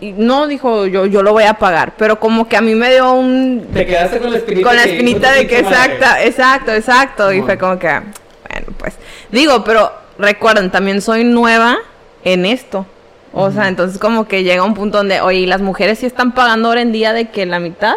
y 0.00 0.12
no, 0.12 0.46
dijo, 0.46 0.86
yo, 0.86 1.06
yo 1.06 1.22
lo 1.22 1.32
voy 1.32 1.44
a 1.44 1.54
pagar, 1.54 1.94
pero 1.98 2.20
como 2.20 2.48
que 2.48 2.56
a 2.56 2.60
mí 2.60 2.74
me 2.74 2.90
dio 2.92 3.12
un, 3.12 3.66
Te 3.74 3.84
quedaste 3.84 4.18
con 4.18 4.30
la 4.30 4.38
espinita. 4.38 4.68
con 4.68 4.76
la 4.76 4.84
que, 4.84 4.90
espinita 4.92 5.28
hijo 5.30 5.38
de 5.40 5.46
que 5.48 5.58
exacta, 5.58 6.22
exacto, 6.22 6.72
exacto, 6.72 7.32
y 7.32 7.42
fue 7.42 7.58
como 7.58 7.78
que, 7.78 7.88
bueno, 7.88 8.66
pues, 8.78 8.94
digo, 9.32 9.64
pero 9.64 9.90
recuerden, 10.18 10.70
también 10.70 11.00
soy 11.02 11.24
nueva 11.24 11.78
en 12.24 12.46
esto. 12.46 12.86
O 13.38 13.50
sea, 13.50 13.68
entonces 13.68 13.98
como 13.98 14.26
que 14.26 14.42
llega 14.44 14.62
un 14.62 14.72
punto 14.74 14.96
donde, 14.98 15.20
oye, 15.20 15.40
¿y 15.40 15.46
las 15.46 15.60
mujeres 15.60 15.98
sí 15.98 16.06
están 16.06 16.32
pagando 16.34 16.68
ahora 16.68 16.80
en 16.80 16.90
día 16.92 17.12
de 17.12 17.28
que 17.30 17.44
la 17.44 17.60
mitad 17.60 17.94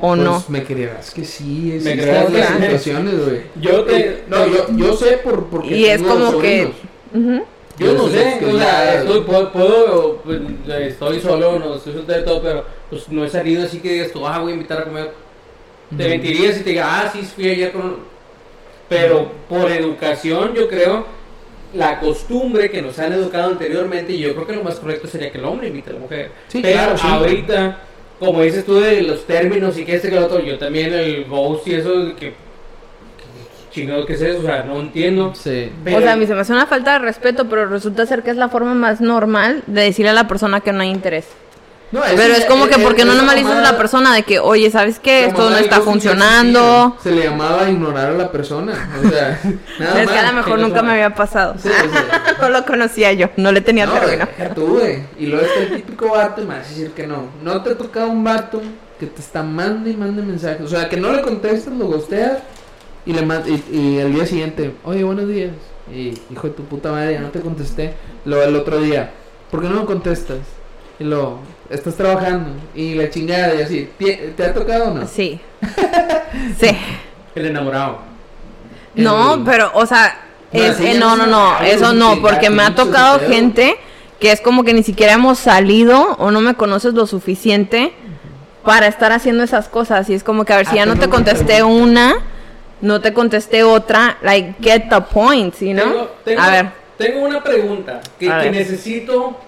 o 0.00 0.08
Pues, 0.16 0.20
no? 0.20 0.42
Me 0.48 0.64
creerás 0.64 1.10
que 1.12 1.24
sí, 1.24 1.72
es 1.76 1.84
Me 1.84 1.92
creerás 1.96 2.32
las 2.32 2.48
que- 2.52 2.62
situaciones, 2.62 3.24
güey. 3.24 3.42
Yo 3.60 3.84
te- 3.84 4.24
No, 4.28 4.46
yo, 4.48 4.66
yo 4.76 4.96
sé 4.96 5.18
por, 5.22 5.46
porque 5.46 5.76
Y 5.76 5.84
es 5.86 6.02
como 6.02 6.38
que-. 6.40 6.72
Yo 7.78 7.94
no 7.94 8.08
sé, 8.08 8.38
o 8.46 8.58
sea, 8.58 8.94
estoy, 9.00 9.20
puedo, 9.22 9.52
puedo, 9.52 10.16
pues, 10.22 10.40
estoy 10.82 11.20
solo, 11.20 11.58
no 11.58 11.76
estoy 11.76 11.94
soltero 11.94 12.20
y 12.20 12.24
todo, 12.24 12.42
pero 12.42 12.64
pues 12.90 13.08
no 13.08 13.24
he 13.24 13.30
salido 13.30 13.64
así 13.64 13.78
que 13.78 13.92
digas 13.94 14.10
tú, 14.12 14.26
ah, 14.26 14.38
voy 14.38 14.50
a 14.52 14.54
invitar 14.54 14.80
a 14.80 14.84
comer. 14.84 15.12
Te 15.96 16.08
mentiría 16.08 16.52
si 16.52 16.60
te 16.62 16.70
diga, 16.70 16.86
ah, 17.00 17.10
sí, 17.12 17.22
fui 17.22 17.48
ayer 17.48 17.72
con... 17.72 17.96
Pero 18.88 19.30
por 19.48 19.70
educación, 19.70 20.52
yo 20.54 20.68
creo, 20.68 21.06
la 21.74 22.00
costumbre 22.00 22.70
que 22.70 22.82
nos 22.82 22.98
han 22.98 23.12
educado 23.12 23.50
anteriormente, 23.50 24.12
y 24.12 24.18
yo 24.18 24.34
creo 24.34 24.46
que 24.46 24.56
lo 24.56 24.64
más 24.64 24.76
correcto 24.76 25.06
sería 25.06 25.30
que 25.30 25.38
el 25.38 25.44
hombre 25.44 25.68
invite 25.68 25.90
a 25.90 25.92
la 25.94 25.98
mujer. 26.00 26.30
Sí, 26.48 26.60
pero 26.62 26.74
claro, 26.74 26.98
sí. 26.98 27.06
ahorita, 27.08 27.78
como 28.18 28.42
dices 28.42 28.64
tú 28.64 28.74
de 28.80 29.02
los 29.02 29.24
términos 29.26 29.78
y 29.78 29.84
que 29.84 29.94
este 29.94 30.08
que 30.10 30.16
el 30.16 30.24
otro, 30.24 30.40
yo 30.40 30.58
también 30.58 30.92
el 30.92 31.24
ghost 31.26 31.66
y 31.68 31.74
eso, 31.74 32.14
que... 32.18 32.32
Chingado, 33.70 34.04
¿qué 34.04 34.14
es 34.14 34.20
eso? 34.22 34.40
O 34.40 34.42
sea, 34.42 34.64
no 34.64 34.80
entiendo. 34.80 35.32
Sí. 35.34 35.70
Pero- 35.84 35.98
O 35.98 36.00
sea, 36.00 36.14
a 36.14 36.16
mí 36.16 36.26
se 36.26 36.34
me 36.34 36.40
hace 36.40 36.52
una 36.52 36.66
falta 36.66 36.94
de 36.94 36.98
respeto, 36.98 37.48
pero 37.48 37.66
resulta 37.66 38.04
ser 38.04 38.24
que 38.24 38.30
es 38.30 38.36
la 38.36 38.48
forma 38.48 38.74
más 38.74 39.00
normal 39.00 39.62
de 39.68 39.82
decirle 39.82 40.10
a 40.10 40.14
la 40.14 40.26
persona 40.26 40.60
que 40.60 40.72
no 40.72 40.80
hay 40.80 40.90
interés. 40.90 41.28
No, 41.92 42.02
Pero 42.14 42.34
es 42.34 42.44
como 42.44 42.68
que, 42.68 42.78
¿por 42.78 42.94
qué 42.94 43.04
no 43.04 43.14
normalizas 43.14 43.56
a 43.56 43.72
la 43.72 43.76
persona 43.76 44.14
de 44.14 44.22
que, 44.22 44.38
oye, 44.38 44.70
¿sabes 44.70 45.00
qué? 45.00 45.24
Esto 45.24 45.50
no 45.50 45.56
está 45.56 45.80
funcionando. 45.80 46.96
Se 47.02 47.10
le 47.10 47.24
llamaba 47.24 47.68
ignorar 47.68 48.10
a 48.10 48.12
la 48.12 48.30
persona. 48.30 48.88
O 49.04 49.08
sea, 49.08 49.40
nada 49.80 50.02
Es 50.02 50.08
que 50.08 50.18
a 50.18 50.30
lo 50.30 50.36
mejor 50.36 50.58
nunca 50.60 50.82
me 50.82 50.92
había 50.92 51.12
pasado. 51.14 51.54
Sí, 51.60 51.68
o 51.68 51.90
sea, 51.90 52.36
No 52.40 52.48
lo 52.48 52.64
conocía 52.64 53.12
yo, 53.12 53.28
no 53.36 53.50
le 53.50 53.60
tenía 53.60 53.86
no, 53.86 53.94
término. 53.94 54.26
tú, 54.54 54.78
güey. 54.78 55.02
Y 55.18 55.26
luego 55.26 55.44
está 55.44 55.60
el 55.62 55.76
típico 55.76 56.10
vato 56.10 56.42
y 56.42 56.46
me 56.46 56.54
vas 56.58 56.66
a 56.66 56.68
decir 56.68 56.92
que 56.92 57.06
no. 57.08 57.24
No 57.42 57.60
te 57.62 57.70
ha 57.70 57.76
tocado 57.76 58.08
un 58.08 58.22
vato 58.22 58.62
que 59.00 59.06
te 59.06 59.20
está 59.20 59.42
mande 59.42 59.90
y 59.90 59.96
mande 59.96 60.22
mensajes. 60.22 60.62
O 60.62 60.68
sea, 60.68 60.88
que 60.88 60.96
no 60.96 61.12
le 61.12 61.22
contestas, 61.22 61.74
lo 61.74 61.86
gosteas 61.86 62.38
y 63.04 63.12
le 63.14 63.22
y, 63.22 63.76
y 63.76 63.98
el 63.98 64.14
día 64.14 64.26
siguiente, 64.26 64.74
oye, 64.84 65.02
buenos 65.02 65.26
días. 65.26 65.52
Y 65.92 66.16
hijo 66.30 66.46
de 66.46 66.54
tu 66.54 66.62
puta 66.64 66.92
madre, 66.92 67.14
ya 67.14 67.20
no 67.20 67.30
te 67.30 67.40
contesté. 67.40 67.94
Luego 68.24 68.44
el 68.44 68.54
otro 68.54 68.80
día, 68.80 69.10
¿por 69.50 69.60
qué 69.60 69.68
no 69.68 69.80
me 69.80 69.86
contestas? 69.86 70.38
Y 71.00 71.04
luego, 71.04 71.40
estás 71.70 71.94
trabajando 71.94 72.50
y 72.74 72.94
la 72.94 73.08
chingada 73.10 73.54
y 73.54 73.62
así. 73.62 73.88
¿Te, 73.98 74.34
te 74.36 74.44
ha 74.44 74.52
tocado 74.54 74.90
o 74.90 74.94
no? 74.94 75.06
Sí. 75.06 75.40
Sí. 76.58 76.76
El 77.34 77.46
enamorado. 77.46 77.98
No, 78.94 79.34
El- 79.34 79.44
pero, 79.44 79.70
o 79.74 79.86
sea, 79.86 80.18
No, 80.52 80.62
el- 80.64 80.70
así 80.72 80.86
eh, 80.86 80.94
no, 80.98 81.16
no 81.16 81.26
no, 81.26 81.58
eso 81.60 81.90
es 81.90 81.94
no, 81.94 82.14
que 82.16 82.20
porque 82.20 82.50
me 82.50 82.62
ha 82.64 82.74
tocado 82.74 83.20
gente 83.20 83.76
que 84.18 84.32
es 84.32 84.40
como 84.40 84.64
que 84.64 84.74
ni 84.74 84.82
siquiera 84.82 85.12
hemos 85.14 85.38
salido 85.38 86.16
o 86.18 86.30
no 86.30 86.40
me 86.40 86.54
conoces 86.54 86.92
lo 86.94 87.06
suficiente 87.06 87.92
para 88.64 88.86
estar 88.86 89.12
haciendo 89.12 89.42
esas 89.44 89.68
cosas. 89.68 90.10
Y 90.10 90.14
es 90.14 90.22
como 90.24 90.44
que, 90.44 90.52
a 90.52 90.56
ver, 90.58 90.66
si 90.66 90.72
Ah, 90.72 90.76
ya 90.84 90.86
no 90.86 90.94
te 90.94 91.00
tengo 91.02 91.16
una 91.16 91.24
contesté 91.24 91.54
pregunta. 91.54 91.82
una, 91.82 92.14
no 92.82 93.00
te 93.00 93.14
contesté 93.14 93.62
otra, 93.62 94.18
like, 94.22 94.54
get 94.60 94.88
the 94.90 95.00
point, 95.00 95.54
¿sí, 95.54 95.72
no? 95.72 95.82
Tengo, 95.84 96.10
tengo- 96.24 96.42
a 96.42 96.50
ver, 96.50 96.66
tengo 96.98 97.20
una 97.20 97.42
pregunta 97.42 98.00
que, 98.18 98.28
necesito 98.50 99.38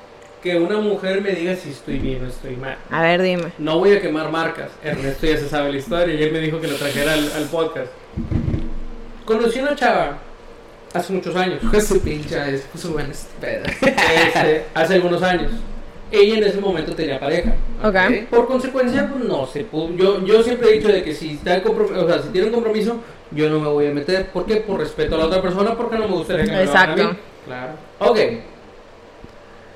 que 0.42 0.56
una 0.56 0.78
mujer 0.78 1.20
me 1.22 1.30
diga 1.30 1.54
si 1.54 1.70
estoy 1.70 1.98
bien 1.98 2.24
o 2.24 2.28
estoy 2.28 2.56
mal. 2.56 2.76
a 2.90 3.02
ver, 3.02 3.22
dime. 3.22 3.52
No 3.58 3.78
voy 3.78 3.92
a 3.92 4.00
quemar 4.00 4.30
marcas. 4.30 4.70
Ernesto 4.82 5.26
ya 5.26 5.36
se 5.36 5.48
sabe 5.48 5.70
la 5.70 5.78
historia 5.78 6.14
y 6.14 6.22
él 6.22 6.32
me 6.32 6.40
dijo 6.40 6.60
que 6.60 6.66
lo 6.66 6.74
trajera 6.74 7.14
al, 7.14 7.30
al 7.32 7.44
podcast. 7.44 7.92
Conocí 9.24 9.60
una 9.60 9.76
chava 9.76 10.18
hace 10.92 11.12
muchos 11.12 11.34
años. 11.36 11.60
Pues 11.70 11.86
su 11.86 12.00
pincha 12.00 12.48
es 12.48 12.62
puso 12.62 12.90
buena 12.90 13.10
este 13.10 13.28
pedo. 13.40 13.64
este, 13.66 14.64
hace 14.74 14.94
algunos 14.94 15.22
años. 15.22 15.52
Ella 16.10 16.38
en 16.38 16.44
ese 16.44 16.60
momento 16.60 16.94
tenía 16.94 17.18
pareja. 17.18 17.54
Ok. 17.82 18.28
Por 18.28 18.46
consecuencia, 18.46 19.08
pues 19.08 19.24
no 19.24 19.46
se 19.46 19.64
pudo. 19.64 19.94
Yo, 19.94 20.24
yo 20.26 20.42
siempre 20.42 20.68
he 20.68 20.72
dicho 20.74 20.88
de 20.88 21.02
que 21.02 21.14
si, 21.14 21.34
está 21.34 21.62
o 21.64 22.06
sea, 22.06 22.20
si 22.20 22.28
tiene 22.28 22.48
un 22.48 22.52
compromiso, 22.52 23.00
yo 23.30 23.48
no 23.48 23.60
me 23.60 23.68
voy 23.68 23.86
a 23.86 23.94
meter. 23.94 24.26
¿Por 24.26 24.44
qué? 24.44 24.56
Por 24.56 24.80
respeto 24.80 25.14
a 25.14 25.18
la 25.18 25.26
otra 25.26 25.40
persona, 25.40 25.74
porque 25.74 25.96
no 25.96 26.08
me 26.08 26.14
gustaría 26.14 26.44
que 26.44 26.50
me 26.50 26.64
lo 26.64 26.70
hagan 26.70 26.90
a 26.90 26.96
mí. 26.96 27.00
Exacto. 27.00 27.22
Claro. 27.46 27.72
Ok. 28.00 28.18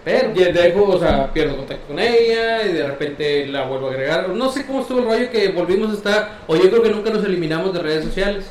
Pero 0.06 0.32
ya 0.34 0.52
dejo, 0.52 0.84
o 0.84 1.00
sea, 1.00 1.32
pierdo 1.32 1.56
contacto 1.56 1.88
con 1.88 1.98
ella 1.98 2.64
y 2.64 2.72
de 2.74 2.86
repente 2.86 3.44
la 3.48 3.64
vuelvo 3.64 3.88
a 3.88 3.90
agregar. 3.90 4.28
No 4.28 4.52
sé 4.52 4.64
cómo 4.64 4.82
estuvo 4.82 5.00
el 5.00 5.04
rollo 5.04 5.30
que 5.32 5.48
volvimos 5.48 5.90
a 5.90 5.94
estar, 5.94 6.38
o 6.46 6.54
yo 6.54 6.70
creo 6.70 6.80
que 6.80 6.90
nunca 6.90 7.10
nos 7.10 7.24
eliminamos 7.24 7.72
de 7.72 7.80
redes 7.80 8.04
sociales. 8.04 8.44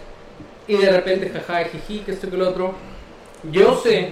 Y 0.67 0.75
de 0.75 0.91
repente, 0.91 1.29
jaja, 1.29 1.63
jiji, 1.63 1.99
que 1.99 2.11
esto 2.11 2.29
que 2.29 2.35
lo 2.35 2.49
otro. 2.49 2.73
Yo 3.53 3.73
sé, 3.77 4.09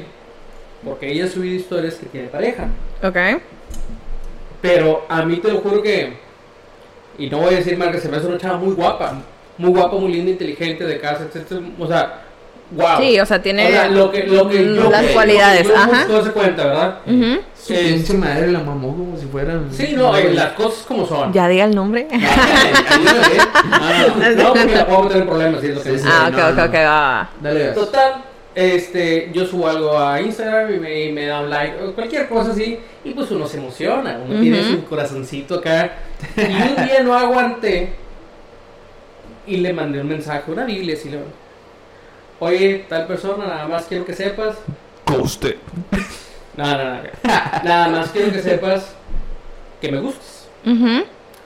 porque 0.85 1.11
ella 1.11 1.25
ha 1.25 1.27
subido 1.27 1.55
historias 1.55 1.95
que 1.95 2.05
tiene 2.05 2.29
pareja. 2.29 2.69
Ok. 3.03 3.17
Pero 4.61 5.05
a 5.09 5.25
mí 5.25 5.35
te 5.35 5.51
lo 5.51 5.59
juro 5.59 5.81
que, 5.83 6.13
y 7.17 7.29
no 7.29 7.39
voy 7.39 7.55
a 7.55 7.57
decir 7.57 7.77
mal 7.77 7.91
que 7.91 7.99
se 7.99 8.07
me 8.07 8.15
hace 8.15 8.27
una 8.27 8.37
chava 8.37 8.57
muy 8.57 8.73
guapa, 8.73 9.21
muy 9.57 9.71
guapa, 9.71 9.97
muy 9.97 10.13
linda, 10.13 10.31
inteligente, 10.31 10.85
de 10.85 10.97
casa, 10.97 11.25
etcétera. 11.25 11.59
O 11.77 11.87
sea, 11.87 12.22
wow. 12.75 12.99
Sí, 12.99 13.19
o 13.19 13.25
sea, 13.25 13.41
tiene 13.41 13.67
O 13.67 13.71
sea, 13.71 13.87
lo 13.89 14.11
que, 14.11 14.23
lo 14.25 14.47
que 14.49 14.63
yo 14.75 14.89
las 14.89 15.01
lo 15.01 15.07
que 15.07 15.13
cualidades, 15.13 15.67
yo 15.67 15.75
ajá. 15.75 16.05
busco 16.07 16.23
se 16.25 16.31
cuenta, 16.31 16.65
¿verdad? 16.65 16.97
Su 17.63 17.73
Eh, 17.73 17.93
pinche 17.93 18.13
madre 18.15 18.51
la 18.51 18.59
mamó 18.59 18.89
como 18.95 19.17
si 19.17 19.25
fueran. 19.25 19.67
Sí, 19.71 19.93
no, 19.95 20.15
eh, 20.17 20.33
las 20.33 20.51
cosas 20.53 20.83
como 20.85 21.05
son. 21.07 21.31
Ya 21.31 21.47
diga 21.47 21.63
el 21.65 21.73
nombre. 21.73 22.07
Ayúdame. 22.11 23.37
Ah, 23.71 24.05
no, 24.35 24.43
no, 24.43 24.53
porque 24.53 24.75
la 24.75 24.85
puedo 24.87 25.11
en 25.15 25.25
problemas, 25.25 25.61
sí, 25.61 25.67
es 25.67 25.75
lo 25.75 25.81
que 25.83 25.89
Sí, 25.89 25.95
dice. 25.95 26.07
ah, 26.11 26.25
ok, 26.29 26.37
no, 26.37 26.47
ok, 26.49 26.55
no. 26.55 26.63
ok, 26.65 26.73
va, 26.75 26.81
va. 26.83 27.29
Dale 27.41 27.63
gas. 27.67 27.75
Total, 27.75 28.13
este, 28.55 29.29
yo 29.33 29.45
subo 29.45 29.67
algo 29.69 29.97
a 29.97 30.19
Instagram 30.21 30.75
y 30.75 30.79
me, 30.79 31.01
y 31.05 31.11
me 31.13 31.25
da 31.25 31.39
un 31.39 31.49
like, 31.49 31.81
o 31.81 31.93
cualquier 31.93 32.27
cosa 32.27 32.51
así, 32.51 32.77
y 33.03 33.11
pues 33.11 33.31
uno 33.31 33.47
se 33.47 33.57
emociona, 33.57 34.19
uno 34.27 34.39
tiene 34.41 34.59
Ujú. 34.61 34.69
su 34.71 34.83
corazoncito 34.85 35.55
acá. 35.55 35.91
Y 36.37 36.41
un 36.41 36.85
día 36.85 37.01
no 37.03 37.13
aguanté 37.13 37.93
y 39.47 39.57
le 39.57 39.73
mandé 39.73 40.01
un 40.01 40.07
mensaje, 40.07 40.51
una 40.51 40.65
Biblia, 40.65 40.95
así 40.95 41.09
le 41.09 41.17
Oye, 42.43 42.85
tal 42.89 43.07
persona, 43.07 43.45
nada 43.47 43.67
más 43.67 43.85
quiero 43.85 44.05
que 44.05 44.13
sepas. 44.13 44.55
Coste. 45.05 45.57
Nada, 46.57 46.77
nada, 46.83 47.03
nada. 47.23 47.61
Nada 47.63 47.87
más 47.87 48.09
quiero 48.09 48.31
que 48.31 48.41
sepas 48.41 48.93
que 49.81 49.91
me 49.91 49.99
gustas. 49.99 50.47
Ujú. 50.65 51.03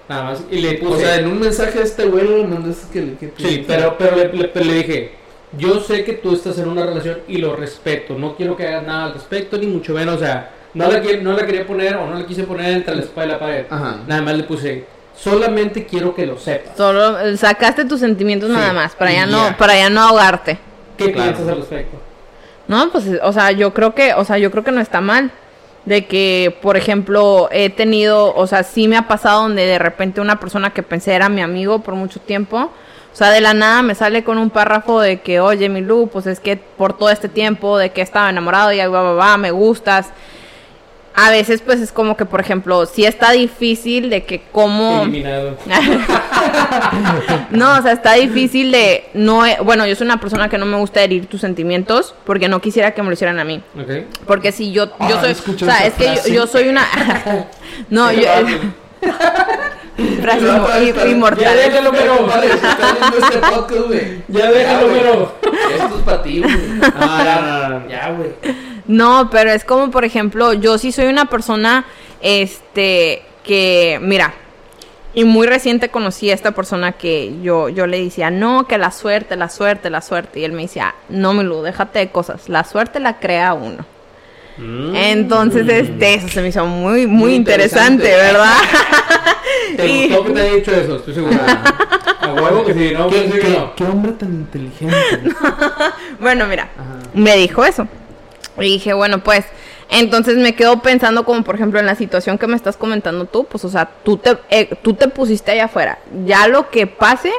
Nada 0.10 0.23
más. 0.23 0.43
Y 0.51 0.60
le 0.60 0.73
puse. 0.75 0.93
O 0.95 0.97
sea, 0.99 1.15
en 1.15 1.27
un 1.27 1.39
mensaje 1.39 1.79
a 1.79 1.83
este 1.83 2.05
güey 2.05 2.27
le 2.27 2.47
mandaste 2.47 2.91
que 2.91 3.01
le. 3.05 3.13
Que 3.15 3.31
Sí, 3.38 3.63
pero, 3.67 3.95
pero 3.97 4.15
le, 4.15 4.33
le- 4.33 4.47
pero 4.49 4.65
le 4.65 4.73
dije, 4.73 5.12
yo 5.57 5.79
sé 5.81 6.03
que 6.03 6.13
tú 6.13 6.33
estás 6.33 6.57
en 6.57 6.67
una 6.67 6.86
relación 6.86 7.19
y 7.27 7.38
lo 7.38 7.55
respeto, 7.55 8.15
no 8.17 8.36
quiero 8.36 8.55
que 8.57 8.67
hagas 8.67 8.83
nada 8.86 9.05
al 9.05 9.13
respecto, 9.13 9.57
ni 9.57 9.67
mucho 9.67 9.93
menos, 9.93 10.15
o 10.15 10.19
sea, 10.19 10.51
no 10.73 10.91
la, 10.91 10.99
no 11.21 11.33
la 11.33 11.45
quería 11.45 11.65
poner 11.65 11.95
o 11.95 12.05
no 12.07 12.19
la 12.19 12.25
quise 12.25 12.43
poner 12.43 12.73
entre 12.73 12.95
la 12.95 13.01
espada 13.01 13.27
y 13.27 13.29
la 13.31 13.39
pared. 13.39 13.65
Ajá. 13.69 13.97
Nada 14.07 14.21
más 14.21 14.36
le 14.36 14.43
puse, 14.43 14.86
solamente 15.15 15.86
quiero 15.86 16.13
que 16.13 16.25
lo 16.25 16.38
sepas. 16.38 16.75
Solo 16.75 17.19
eh, 17.19 17.38
sacaste 17.38 17.86
tus 17.86 17.99
sentimientos 18.01 18.49
Sí, 18.49 18.55
nada 18.55 18.73
más, 18.73 18.93
para 18.95 19.13
ya 19.13 19.25
no, 19.25 19.55
para 19.57 19.75
ya 19.75 19.89
no 19.89 20.01
ahogarte. 20.01 20.60
¿Qué 20.97 21.12
Claro. 21.12 21.31
piensas 21.33 21.47
al 21.53 21.60
respecto? 21.60 21.97
No, 22.67 22.89
pues, 22.91 23.05
o 23.23 23.31
sea, 23.31 23.51
yo 23.51 23.73
creo 23.73 23.95
que, 23.95 24.13
o 24.13 24.25
sea, 24.25 24.38
yo 24.38 24.51
creo 24.51 24.63
que 24.63 24.71
no 24.71 24.81
está 24.81 25.01
mal. 25.01 25.31
De 25.86 26.05
que, 26.05 26.53
por 26.62 26.75
ejemplo, 26.75 27.47
he 27.49 27.69
tenido, 27.69 28.36
o 28.36 28.45
sea, 28.45 28.63
sí 28.63 28.89
me 28.89 28.97
ha 28.97 29.07
pasado 29.07 29.43
donde 29.43 29.65
de 29.65 29.79
repente 29.79 30.19
una 30.19 30.38
persona 30.38 30.71
que 30.73 30.83
pensé 30.83 31.13
era 31.13 31.29
mi 31.29 31.39
amigo 31.41 31.79
por 31.79 31.95
mucho 31.95 32.19
tiempo, 32.19 32.57
o 32.57 33.15
sea, 33.15 33.29
de 33.31 33.39
la 33.39 33.53
nada 33.53 33.81
me 33.83 33.95
sale 33.95 34.25
con 34.25 34.38
un 34.38 34.49
párrafo 34.49 34.99
de 34.99 35.21
que, 35.21 35.39
oye, 35.39 35.69
mi 35.69 35.79
Lu, 35.79 36.10
pues 36.12 36.27
es 36.27 36.41
que 36.41 36.57
por 36.57 36.97
todo 36.97 37.10
este 37.10 37.29
tiempo 37.29 37.77
de 37.77 37.91
que 37.91 38.01
estaba 38.01 38.29
enamorado 38.29 38.73
y 38.73 38.79
va, 38.79 38.88
va, 39.01 39.13
va, 39.13 39.38
me 39.38 39.51
gustas. 39.51 40.10
A 41.19 41.32
veces, 41.32 41.62
pues 41.63 41.82
es 41.82 41.91
como 41.91 42.15
que, 42.15 42.25
por 42.25 42.39
ejemplo, 42.39 42.86
sí 42.86 43.03
está 43.03 43.32
difícil 43.32 44.10
de 44.12 44.23
que 44.23 44.41
como... 44.51 45.01
Eliminado. 45.01 45.58
No, 47.49 47.77
o 47.77 47.82
sea, 47.82 47.91
está 47.93 48.13
difícil 48.13 48.71
de 48.71 49.06
no, 49.13 49.45
he- 49.45 49.58
bueno, 49.63 49.88
yo 49.88 49.95
soy 49.95 50.06
una 50.06 50.19
persona 50.19 50.47
que 50.49 50.58
no 50.58 50.65
me 50.65 50.77
gusta 50.77 51.01
herir 51.01 51.25
tus 51.27 51.41
sentimientos 51.41 52.13
porque 52.25 52.47
no 52.47 52.62
quisiera 52.62 52.91
que 52.91 53.01
me 53.01 53.08
lo 53.08 53.13
hicieran 53.13 53.39
a 53.39 53.43
mí. 53.43 53.62
Porque 54.25 54.51
si 54.51 54.71
yo 54.71 54.86
yo 54.86 54.93
Ah, 54.99 55.21
soy, 55.21 55.32
o 55.32 55.58
sea, 55.65 55.86
es 55.88 55.93
que 55.95 56.15
yo, 56.27 56.34
yo 56.34 56.47
soy 56.47 56.69
una 56.69 56.86
No, 57.89 58.12
yo 58.12 58.21
frases 60.21 60.43
No, 60.43 60.63
para- 60.65 60.84
i- 60.84 60.91
para- 60.93 61.06
Ya 61.06 61.12
inmortales. 61.12 61.65
déjalo, 61.73 61.91
pero. 61.91 62.30
Este 63.17 63.38
podcast, 63.51 63.88
güey. 63.88 64.21
Ya 64.27 64.51
déjalo, 64.51 64.88
pero. 64.93 65.36
Esto 65.71 65.97
es 65.97 66.03
para 66.03 66.21
ti, 66.23 66.39
güey. 66.41 66.56
Ah, 66.95 67.80
Ya, 67.89 68.12
güey. 68.12 68.30
No, 68.88 69.30
pero 69.30 69.52
es 69.52 69.63
como, 69.65 69.91
por 69.91 70.06
ejemplo, 70.06 70.54
yo 70.54 70.78
sí 70.78 70.91
soy 70.91 71.06
una 71.08 71.26
persona, 71.26 71.86
este, 72.21 73.23
que, 73.43 74.00
mira, 74.02 74.34
y 75.13 75.23
muy 75.23 75.47
reciente 75.47 75.89
conocí 75.89 76.30
a 76.30 76.34
esta 76.34 76.52
persona 76.52 76.91
que 76.93 77.34
yo, 77.41 77.69
yo 77.69 77.88
le 77.88 78.04
decía, 78.04 78.30
no, 78.30 78.67
que 78.67 78.78
la 78.78 78.91
suerte, 78.91 79.36
la 79.36 79.50
suerte, 79.50 79.89
la 79.89 80.02
suerte. 80.02 80.39
Y 80.39 80.43
él 80.43 80.52
me 80.52 80.62
decía, 80.63 80.93
no, 81.10 81.34
Milu, 81.34 81.62
déjate 81.63 82.00
de 82.00 82.10
cosas. 82.10 82.50
La 82.50 82.63
suerte 82.63 83.00
la 83.00 83.19
crea 83.19 83.54
uno. 83.54 83.84
Mm. 84.58 84.95
Entonces, 84.95 85.67
este, 85.67 86.15
eso 86.15 86.28
se 86.30 86.41
me 86.41 86.50
hizo 86.50 86.65
muy, 86.65 87.08
muy, 87.08 87.08
Muy 87.08 87.36
interesante, 87.36 88.06
interesante. 88.06 88.34
¿verdad? 88.34 88.54
Te 89.78 89.88
Y- 89.91 90.08
gustó 90.10 90.23
que 90.26 90.32
te 90.34 90.41
haya 90.41 90.54
dicho 90.56 90.71
eso, 90.71 90.95
estoy 90.97 91.13
seguro. 91.13 91.36
A 92.21 92.34
huevo 92.34 92.65
que 92.65 92.73
sí, 92.73 92.91
no, 92.93 93.10
¿Qué, 93.10 93.30
sí 93.32 93.39
que 93.39 93.50
no. 93.50 93.76
qué 93.76 93.84
hombre 93.86 94.12
tan 94.13 94.30
inteligente. 94.34 94.95
bueno, 96.19 96.45
mira, 96.47 96.69
Ajá. 96.78 97.00
me 97.13 97.36
dijo 97.38 97.63
eso. 97.65 97.88
Y 98.60 98.63
dije, 98.63 98.93
bueno, 98.93 99.24
pues, 99.24 99.46
entonces 99.89 100.38
me 100.38 100.56
quedo 100.56 100.82
pensando 100.82 101.24
como, 101.26 101.43
por 101.43 101.56
ejemplo, 101.56 101.80
en 101.80 101.86
la 101.86 101.96
situación 101.96 102.38
que 102.38 102.48
me 102.48 102.56
estás 102.56 102.78
comentando 102.78 103.26
tú, 103.26 103.46
pues, 103.46 103.63
o 103.65 103.70
sea, 103.70 103.89
tú 104.04 104.17
te, 104.17 104.38
eh, 104.50 104.70
tú 104.82 104.93
te 104.93 105.08
pusiste 105.08 105.52
allá 105.52 105.65
afuera. 105.65 106.00
Ya 106.26 106.48
lo 106.48 106.70
que 106.70 106.88
pase, 106.88 107.32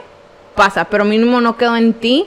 pasa, 0.55 0.87
pero 0.87 1.05
mínimo 1.05 1.41
no 1.41 1.57
quedó 1.57 1.77
en 1.77 1.95
ti 1.95 2.27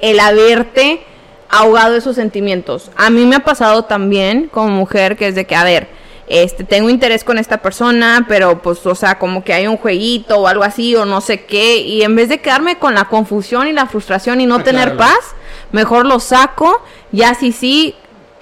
el 0.00 0.20
haberte 0.20 1.02
ahogado 1.48 1.94
esos 1.96 2.16
sentimientos. 2.16 2.90
A 2.96 3.10
mí 3.10 3.24
me 3.26 3.36
ha 3.36 3.44
pasado 3.44 3.84
también 3.84 4.48
como 4.48 4.68
mujer 4.68 5.16
que 5.16 5.28
es 5.28 5.34
de 5.34 5.46
que, 5.46 5.54
a 5.54 5.64
ver, 5.64 5.88
este, 6.26 6.64
tengo 6.64 6.88
interés 6.88 7.22
con 7.22 7.38
esta 7.38 7.58
persona, 7.58 8.24
pero 8.28 8.62
pues, 8.62 8.84
o 8.86 8.94
sea, 8.94 9.18
como 9.18 9.44
que 9.44 9.52
hay 9.52 9.66
un 9.66 9.76
jueguito 9.76 10.38
o 10.38 10.48
algo 10.48 10.64
así 10.64 10.96
o 10.96 11.04
no 11.04 11.20
sé 11.20 11.44
qué, 11.44 11.76
y 11.76 12.02
en 12.02 12.16
vez 12.16 12.28
de 12.28 12.40
quedarme 12.40 12.78
con 12.78 12.94
la 12.94 13.04
confusión 13.04 13.68
y 13.68 13.72
la 13.72 13.86
frustración 13.86 14.40
y 14.40 14.46
no 14.46 14.56
Ah, 14.56 14.64
tener 14.64 14.94
claro. 14.94 14.98
paz, 14.98 15.34
mejor 15.70 16.06
lo 16.06 16.20
saco, 16.20 16.82
ya 17.12 17.34
si 17.34 17.52
sí, 17.52 17.94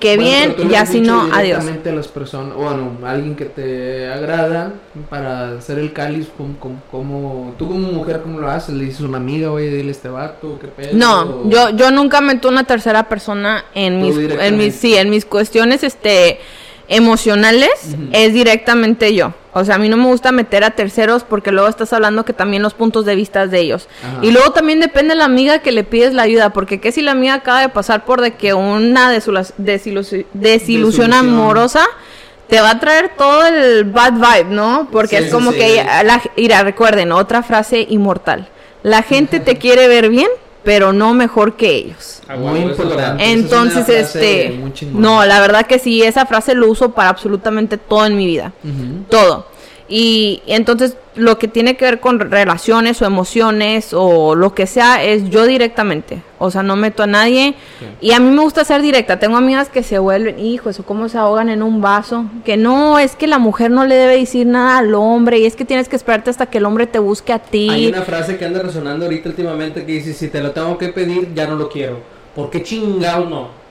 que 0.02 0.16
Bueno, 0.16 0.54
bien, 0.56 0.68
ya 0.70 0.84
si 0.84 1.00
dicho 1.00 1.12
no, 1.12 1.32
adiós. 1.32 1.64
a 1.64 1.92
las 1.92 2.08
personas, 2.08 2.56
bueno, 2.56 2.90
a 3.04 3.10
alguien 3.12 3.36
que 3.36 3.44
te 3.44 4.08
agrada 4.12 4.72
para 5.08 5.52
hacer 5.58 5.78
el 5.78 5.92
cáliz, 5.92 6.26
como, 6.36 6.56
como, 6.58 6.80
como- 6.90 7.54
tú 7.56 7.68
como 7.68 7.92
mujer, 7.92 8.20
¿cómo 8.22 8.40
lo 8.40 8.50
haces? 8.50 8.74
Le 8.74 8.84
dices 8.86 9.02
a 9.02 9.04
una 9.04 9.18
amiga, 9.18 9.52
oye, 9.52 9.70
dile 9.70 9.88
a 9.88 9.92
este 9.92 10.08
vato, 10.08 10.58
qué 10.60 10.66
pedo. 10.66 10.90
No, 10.94 11.20
O- 11.20 11.48
yo, 11.48 11.70
yo 11.70 11.92
nunca 11.92 12.20
meto 12.20 12.48
una 12.48 12.64
tercera 12.64 13.08
persona 13.08 13.64
en 13.74 14.00
Tú 14.00 14.06
mis, 14.18 14.30
en 14.40 14.58
mis, 14.58 14.74
sí, 14.74 14.96
en 14.96 15.08
mis 15.08 15.24
cuestiones, 15.24 15.84
este, 15.84 16.40
emocionales, 16.88 17.70
es 18.12 18.32
directamente 18.32 19.14
yo. 19.14 19.32
O 19.54 19.64
sea, 19.64 19.74
a 19.74 19.78
mí 19.78 19.88
no 19.90 19.96
me 19.98 20.06
gusta 20.06 20.32
meter 20.32 20.64
a 20.64 20.70
terceros 20.70 21.24
porque 21.24 21.52
luego 21.52 21.68
estás 21.68 21.92
hablando 21.92 22.24
que 22.24 22.32
también 22.32 22.62
los 22.62 22.72
puntos 22.72 23.04
de 23.04 23.14
vista 23.14 23.46
de 23.46 23.60
ellos. 23.60 23.86
Ajá. 24.02 24.18
Y 24.24 24.30
luego 24.30 24.52
también 24.52 24.80
depende 24.80 25.10
de 25.10 25.18
la 25.18 25.26
amiga 25.26 25.58
que 25.58 25.72
le 25.72 25.84
pides 25.84 26.14
la 26.14 26.22
ayuda, 26.22 26.50
porque 26.50 26.80
qué 26.80 26.90
si 26.90 27.02
la 27.02 27.10
amiga 27.12 27.34
acaba 27.34 27.60
de 27.60 27.68
pasar 27.68 28.04
por 28.06 28.20
de 28.22 28.34
que 28.34 28.54
una 28.54 29.12
desilusi- 29.12 29.52
desilusión 29.58 30.24
Desilusión. 30.32 31.12
amorosa 31.12 31.84
te 32.48 32.60
va 32.60 32.70
a 32.70 32.80
traer 32.80 33.10
todo 33.16 33.46
el 33.46 33.84
bad 33.84 34.12
vibe, 34.14 34.54
¿no? 34.54 34.88
Porque 34.90 35.18
Sí, 35.18 35.24
es 35.24 35.30
como 35.32 35.52
sí, 35.52 35.58
que 35.58 35.84
la, 36.04 36.22
mira, 36.36 36.62
recuerden, 36.62 37.12
otra 37.12 37.42
frase 37.42 37.86
inmortal. 37.90 38.48
La 38.82 39.02
gente 39.02 39.38
te 39.40 39.56
quiere 39.58 39.86
ver 39.88 40.08
bien, 40.08 40.28
pero 40.64 40.92
no 40.92 41.14
mejor 41.14 41.56
que 41.56 41.74
ellos. 41.74 42.20
A 42.28 42.36
Muy 42.36 42.60
importante. 42.60 43.22
Es 43.22 43.30
Entonces, 43.30 43.88
este, 43.88 44.60
no, 44.92 45.24
la 45.24 45.40
verdad 45.40 45.66
que 45.66 45.78
sí, 45.78 46.02
esa 46.02 46.26
frase 46.26 46.54
lo 46.54 46.70
uso 46.70 46.92
para 46.92 47.08
absolutamente 47.08 47.78
todo 47.78 48.06
en 48.06 48.16
mi 48.16 48.26
vida, 48.26 48.52
todo. 49.08 49.51
Y 49.94 50.42
entonces 50.46 50.96
lo 51.16 51.38
que 51.38 51.48
tiene 51.48 51.76
que 51.76 51.84
ver 51.84 52.00
con 52.00 52.18
relaciones 52.18 53.02
o 53.02 53.04
emociones 53.04 53.92
o 53.92 54.34
lo 54.34 54.54
que 54.54 54.66
sea 54.66 55.04
es 55.04 55.28
yo 55.28 55.44
directamente. 55.44 56.22
O 56.38 56.50
sea, 56.50 56.62
no 56.62 56.76
meto 56.76 57.02
a 57.02 57.06
nadie. 57.06 57.56
Y 58.00 58.12
a 58.12 58.18
mí 58.18 58.30
me 58.30 58.40
gusta 58.40 58.64
ser 58.64 58.80
directa. 58.80 59.18
Tengo 59.18 59.36
amigas 59.36 59.68
que 59.68 59.82
se 59.82 59.98
vuelven, 59.98 60.38
hijo, 60.38 60.70
eso 60.70 60.82
cómo 60.84 61.10
se 61.10 61.18
ahogan 61.18 61.50
en 61.50 61.62
un 61.62 61.82
vaso. 61.82 62.24
Que 62.42 62.56
no, 62.56 62.98
es 62.98 63.16
que 63.16 63.26
la 63.26 63.38
mujer 63.38 63.70
no 63.70 63.84
le 63.84 63.96
debe 63.96 64.16
decir 64.16 64.46
nada 64.46 64.78
al 64.78 64.94
hombre. 64.94 65.40
Y 65.40 65.44
es 65.44 65.56
que 65.56 65.66
tienes 65.66 65.90
que 65.90 65.96
esperarte 65.96 66.30
hasta 66.30 66.46
que 66.46 66.56
el 66.56 66.64
hombre 66.64 66.86
te 66.86 66.98
busque 66.98 67.34
a 67.34 67.38
ti. 67.38 67.68
Hay 67.68 67.88
una 67.88 68.00
frase 68.00 68.38
que 68.38 68.46
anda 68.46 68.62
resonando 68.62 69.04
ahorita 69.04 69.28
últimamente 69.28 69.84
que 69.84 69.92
dice, 69.92 70.14
si 70.14 70.28
te 70.28 70.40
lo 70.40 70.52
tengo 70.52 70.78
que 70.78 70.88
pedir, 70.88 71.34
ya 71.34 71.46
no 71.46 71.56
lo 71.56 71.68
quiero. 71.68 71.98
¿Por 72.34 72.48
qué 72.48 72.62
chingado 72.62 73.26
no? 73.28 73.61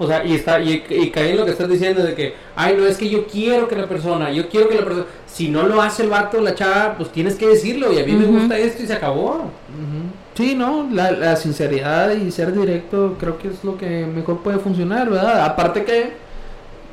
O 0.00 0.06
sea, 0.06 0.24
y 0.24 0.34
está 0.34 0.60
y, 0.60 0.84
y 0.90 1.10
cae 1.10 1.30
en 1.32 1.36
lo 1.38 1.44
que 1.44 1.50
estás 1.50 1.68
diciendo 1.68 2.02
de 2.04 2.14
que, 2.14 2.34
ay, 2.54 2.76
no 2.78 2.86
es 2.86 2.96
que 2.96 3.08
yo 3.08 3.26
quiero 3.26 3.66
que 3.66 3.74
la 3.74 3.88
persona, 3.88 4.30
yo 4.30 4.48
quiero 4.48 4.68
que 4.68 4.76
la 4.76 4.84
persona, 4.84 5.06
si 5.26 5.48
no 5.48 5.64
lo 5.64 5.82
hace 5.82 6.04
el 6.04 6.08
vato, 6.08 6.40
la 6.40 6.54
chava, 6.54 6.94
pues 6.96 7.10
tienes 7.10 7.34
que 7.34 7.48
decirlo 7.48 7.92
y 7.92 7.98
a 7.98 8.04
mí 8.06 8.12
me 8.12 8.26
gusta 8.26 8.56
esto 8.56 8.82
y 8.82 8.86
se 8.86 8.92
acabó. 8.92 9.30
Ujú. 9.34 10.08
Sí, 10.34 10.54
no, 10.54 10.88
la, 10.92 11.10
la 11.10 11.34
sinceridad 11.34 12.12
y 12.14 12.30
ser 12.30 12.52
directo 12.52 13.16
creo 13.18 13.38
que 13.38 13.48
es 13.48 13.64
lo 13.64 13.76
que 13.76 14.06
mejor 14.06 14.38
puede 14.44 14.58
funcionar, 14.60 15.10
¿verdad? 15.10 15.44
Aparte 15.44 15.82
que 15.84 16.10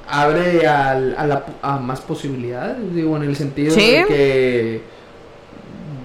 abre 0.07 0.65
al- 0.67 1.15
a, 1.17 1.27
la, 1.27 1.45
a 1.61 1.77
más 1.77 2.01
posibilidades, 2.01 2.77
digo, 2.93 3.15
en 3.17 3.23
el 3.23 3.35
sentido 3.35 3.71
Sí. 3.75 3.81
de 3.91 4.05
que, 4.07 4.81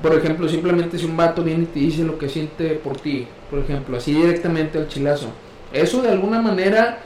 por 0.02 0.14
ejemplo, 0.14 0.48
simplemente 0.48 0.98
si 0.98 1.04
un 1.06 1.16
vato 1.16 1.42
viene 1.42 1.62
y 1.64 1.66
te 1.66 1.78
dice 1.80 2.02
lo 2.04 2.18
que 2.18 2.28
siente 2.28 2.70
por 2.74 2.98
ti, 2.98 3.26
por 3.50 3.58
ejemplo, 3.60 3.96
así 3.96 4.12
directamente 4.14 4.78
al 4.78 4.88
chilazo, 4.88 5.28
eso 5.72 6.02
de 6.02 6.10
alguna 6.10 6.40
manera 6.40 6.98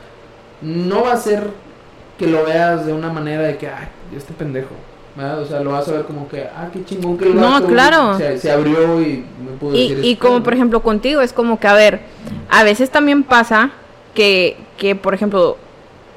no 0.62 1.02
va 1.02 1.12
a 1.12 1.16
ser 1.16 1.48
que 2.18 2.26
lo 2.26 2.44
veas 2.44 2.86
de 2.86 2.92
una 2.92 3.12
manera 3.12 3.42
de 3.42 3.56
que, 3.56 3.68
ay, 3.68 3.88
este 4.16 4.32
pendejo. 4.32 4.74
¿verdad? 5.16 5.40
O 5.40 5.46
sea, 5.46 5.60
lo 5.60 5.70
vas 5.70 5.86
a 5.88 5.92
ver 5.92 6.04
como 6.04 6.28
que, 6.28 6.42
ah, 6.44 6.68
qué 6.72 6.84
chingón 6.84 7.16
que 7.16 7.26
el 7.26 7.36
No, 7.36 7.64
claro. 7.66 8.16
se, 8.18 8.38
se 8.38 8.50
abrió 8.50 9.00
y 9.00 9.24
me 9.44 9.52
pudo 9.58 9.74
Y, 9.74 9.88
decir 9.90 10.04
y 10.04 10.12
este 10.12 10.26
como 10.26 10.42
por 10.42 10.54
ejemplo 10.54 10.82
contigo, 10.82 11.20
es 11.20 11.32
como 11.32 11.60
que, 11.60 11.68
a 11.68 11.74
ver, 11.74 12.00
a 12.50 12.64
veces 12.64 12.90
también 12.90 13.22
pasa 13.22 13.70
que, 14.14 14.56
que 14.76 14.96
por 14.96 15.14
ejemplo, 15.14 15.56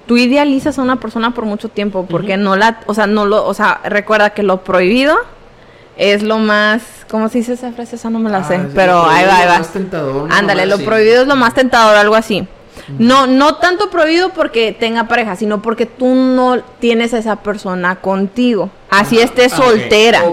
tú 0.07 0.17
idealizas 0.17 0.79
a 0.79 0.81
una 0.81 0.99
persona 0.99 1.33
por 1.33 1.45
mucho 1.45 1.69
tiempo 1.69 2.07
porque 2.09 2.37
no 2.37 2.55
la, 2.55 2.79
o 2.87 2.93
sea, 2.93 3.05
no 3.07 3.25
lo, 3.25 3.45
o 3.45 3.53
sea, 3.53 3.81
recuerda 3.83 4.31
que 4.31 4.41
lo 4.41 4.63
prohibido 4.63 5.15
es 5.97 6.23
lo 6.23 6.37
más, 6.37 6.81
¿cómo 7.09 7.29
se 7.29 7.39
dice 7.39 7.53
esa 7.53 7.71
frase? 7.71 7.95
Esa 7.95 8.09
no 8.09 8.19
me 8.19 8.29
la 8.29 8.43
sé, 8.43 8.55
Ah, 8.55 8.63
sí, 8.65 8.71
pero 8.75 9.03
ahí 9.07 9.25
va, 9.25 9.37
ahí 9.37 9.47
va. 9.47 10.37
Ándale, 10.37 10.65
lo 10.65 10.77
prohibido 10.79 11.23
es 11.23 11.27
lo 11.27 11.35
más 11.35 11.53
tentador, 11.53 11.95
algo 11.95 12.15
así. 12.15 12.47
No, 12.99 13.27
no 13.27 13.55
tanto 13.55 13.89
prohibido 13.89 14.29
porque 14.29 14.71
tenga 14.71 15.07
pareja, 15.07 15.35
sino 15.35 15.61
porque 15.61 15.85
tú 15.85 16.13
no 16.15 16.61
tienes 16.79 17.13
a 17.13 17.17
esa 17.17 17.37
persona 17.37 17.97
contigo. 17.97 18.69
Así 18.89 19.17
Ajá. 19.17 19.25
estés 19.25 19.53
Ah, 19.53 19.57
soltera. 19.57 20.23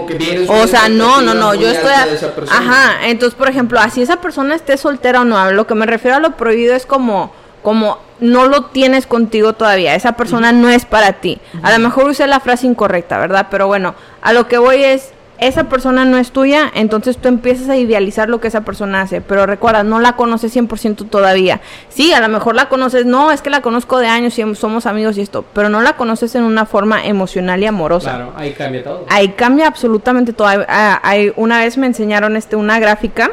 O 0.47 0.67
sea, 0.67 0.87
no, 0.87 1.21
no, 1.21 1.33
no, 1.33 1.53
yo 1.53 1.69
estoy... 1.69 1.91
persona. 2.29 2.57
Ajá, 2.57 3.07
entonces, 3.07 3.35
por 3.35 3.49
ejemplo, 3.49 3.79
así 3.79 4.01
esa 4.01 4.17
persona 4.17 4.55
esté 4.55 4.77
soltera 4.77 5.21
o 5.21 5.25
no, 5.25 5.37
a 5.37 5.51
lo 5.51 5.67
que 5.67 5.75
me 5.75 5.85
refiero 5.85 6.17
a 6.17 6.19
lo 6.19 6.37
prohibido 6.37 6.75
es 6.75 6.85
como, 6.85 7.33
como 7.61 7.97
no 8.19 8.45
lo 8.45 8.65
tienes 8.65 9.07
contigo 9.07 9.53
todavía, 9.53 9.95
esa 9.95 10.13
persona 10.13 10.51
no 10.53 10.69
es 10.69 10.85
para 10.85 11.13
ti. 11.13 11.39
A 11.61 11.71
lo 11.73 11.79
mejor 11.79 12.05
usé 12.07 12.25
la 12.27 12.39
frase 12.39 12.67
incorrecta, 12.67 13.17
¿verdad? 13.17 13.47
Pero 13.51 13.67
bueno, 13.67 13.95
a 14.21 14.31
lo 14.31 14.47
que 14.47 14.57
voy 14.57 14.83
es, 14.83 15.11
esa 15.37 15.65
persona 15.65 16.05
no 16.05 16.17
es 16.17 16.31
tuya, 16.31 16.71
entonces 16.75 17.17
tú 17.17 17.27
empiezas 17.27 17.67
a 17.69 17.75
idealizar 17.75 18.29
lo 18.29 18.39
que 18.39 18.47
esa 18.47 18.61
persona 18.61 19.01
hace, 19.01 19.19
pero 19.21 19.45
recuerda, 19.45 19.83
no 19.83 19.99
la 19.99 20.15
conoces 20.15 20.55
100% 20.55 21.09
todavía. 21.09 21.59
Sí, 21.89 22.13
a 22.13 22.21
lo 22.21 22.29
mejor 22.29 22.55
la 22.55 22.69
conoces, 22.69 23.05
no, 23.05 23.31
es 23.31 23.41
que 23.41 23.49
la 23.49 23.61
conozco 23.61 23.99
de 23.99 24.07
años 24.07 24.37
y 24.39 24.55
somos 24.55 24.85
amigos 24.85 25.17
y 25.17 25.21
esto, 25.21 25.43
pero 25.53 25.67
no 25.69 25.81
la 25.81 25.97
conoces 25.97 26.35
en 26.35 26.43
una 26.43 26.65
forma 26.65 27.05
emocional 27.05 27.61
y 27.61 27.65
amorosa. 27.65 28.11
Claro, 28.11 28.33
ahí 28.37 28.53
cambia 28.53 28.83
todo. 28.83 29.05
Ahí 29.09 29.29
cambia 29.29 29.67
absolutamente 29.67 30.31
todo. 30.31 30.47
Hay- 30.47 30.59
ah, 30.69 30.99
hay- 31.03 31.33
una 31.35 31.59
vez 31.59 31.77
me 31.77 31.87
enseñaron 31.87 32.37
este 32.37 32.55
una 32.55 32.79
gráfica 32.79 33.31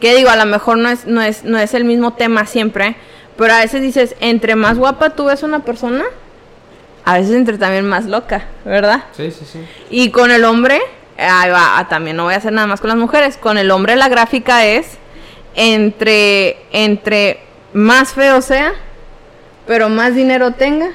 que 0.00 0.14
digo, 0.16 0.30
a 0.30 0.36
lo 0.36 0.46
mejor 0.46 0.78
no 0.78 0.88
es, 0.88 1.06
no 1.06 1.22
es, 1.22 1.44
no 1.44 1.58
es 1.58 1.74
el 1.74 1.84
mismo 1.84 2.12
tema 2.14 2.44
siempre, 2.44 2.96
pero 3.36 3.54
a 3.54 3.58
veces 3.60 3.80
dices, 3.82 4.14
entre 4.20 4.56
más 4.56 4.76
guapa 4.76 5.10
tú 5.10 5.26
ves 5.26 5.42
una 5.42 5.60
persona, 5.60 6.04
a 7.04 7.14
veces 7.18 7.34
entre 7.34 7.58
también 7.58 7.86
más 7.86 8.06
loca, 8.06 8.46
¿verdad? 8.64 9.04
Sí, 9.12 9.30
sí, 9.30 9.44
sí. 9.44 9.60
Y 9.90 10.10
con 10.10 10.30
el 10.30 10.44
hombre, 10.44 10.80
ahí 11.18 11.50
va, 11.50 11.78
ah, 11.78 11.88
también 11.88 12.16
no 12.16 12.24
voy 12.24 12.34
a 12.34 12.38
hacer 12.38 12.52
nada 12.52 12.66
más 12.66 12.80
con 12.80 12.88
las 12.88 12.98
mujeres, 12.98 13.36
con 13.36 13.58
el 13.58 13.70
hombre 13.70 13.96
la 13.96 14.08
gráfica 14.08 14.64
es 14.66 14.98
entre, 15.54 16.56
entre 16.72 17.40
más 17.72 18.12
feo 18.12 18.40
sea, 18.40 18.72
pero 19.66 19.88
más 19.88 20.14
dinero 20.14 20.52
tenga, 20.52 20.90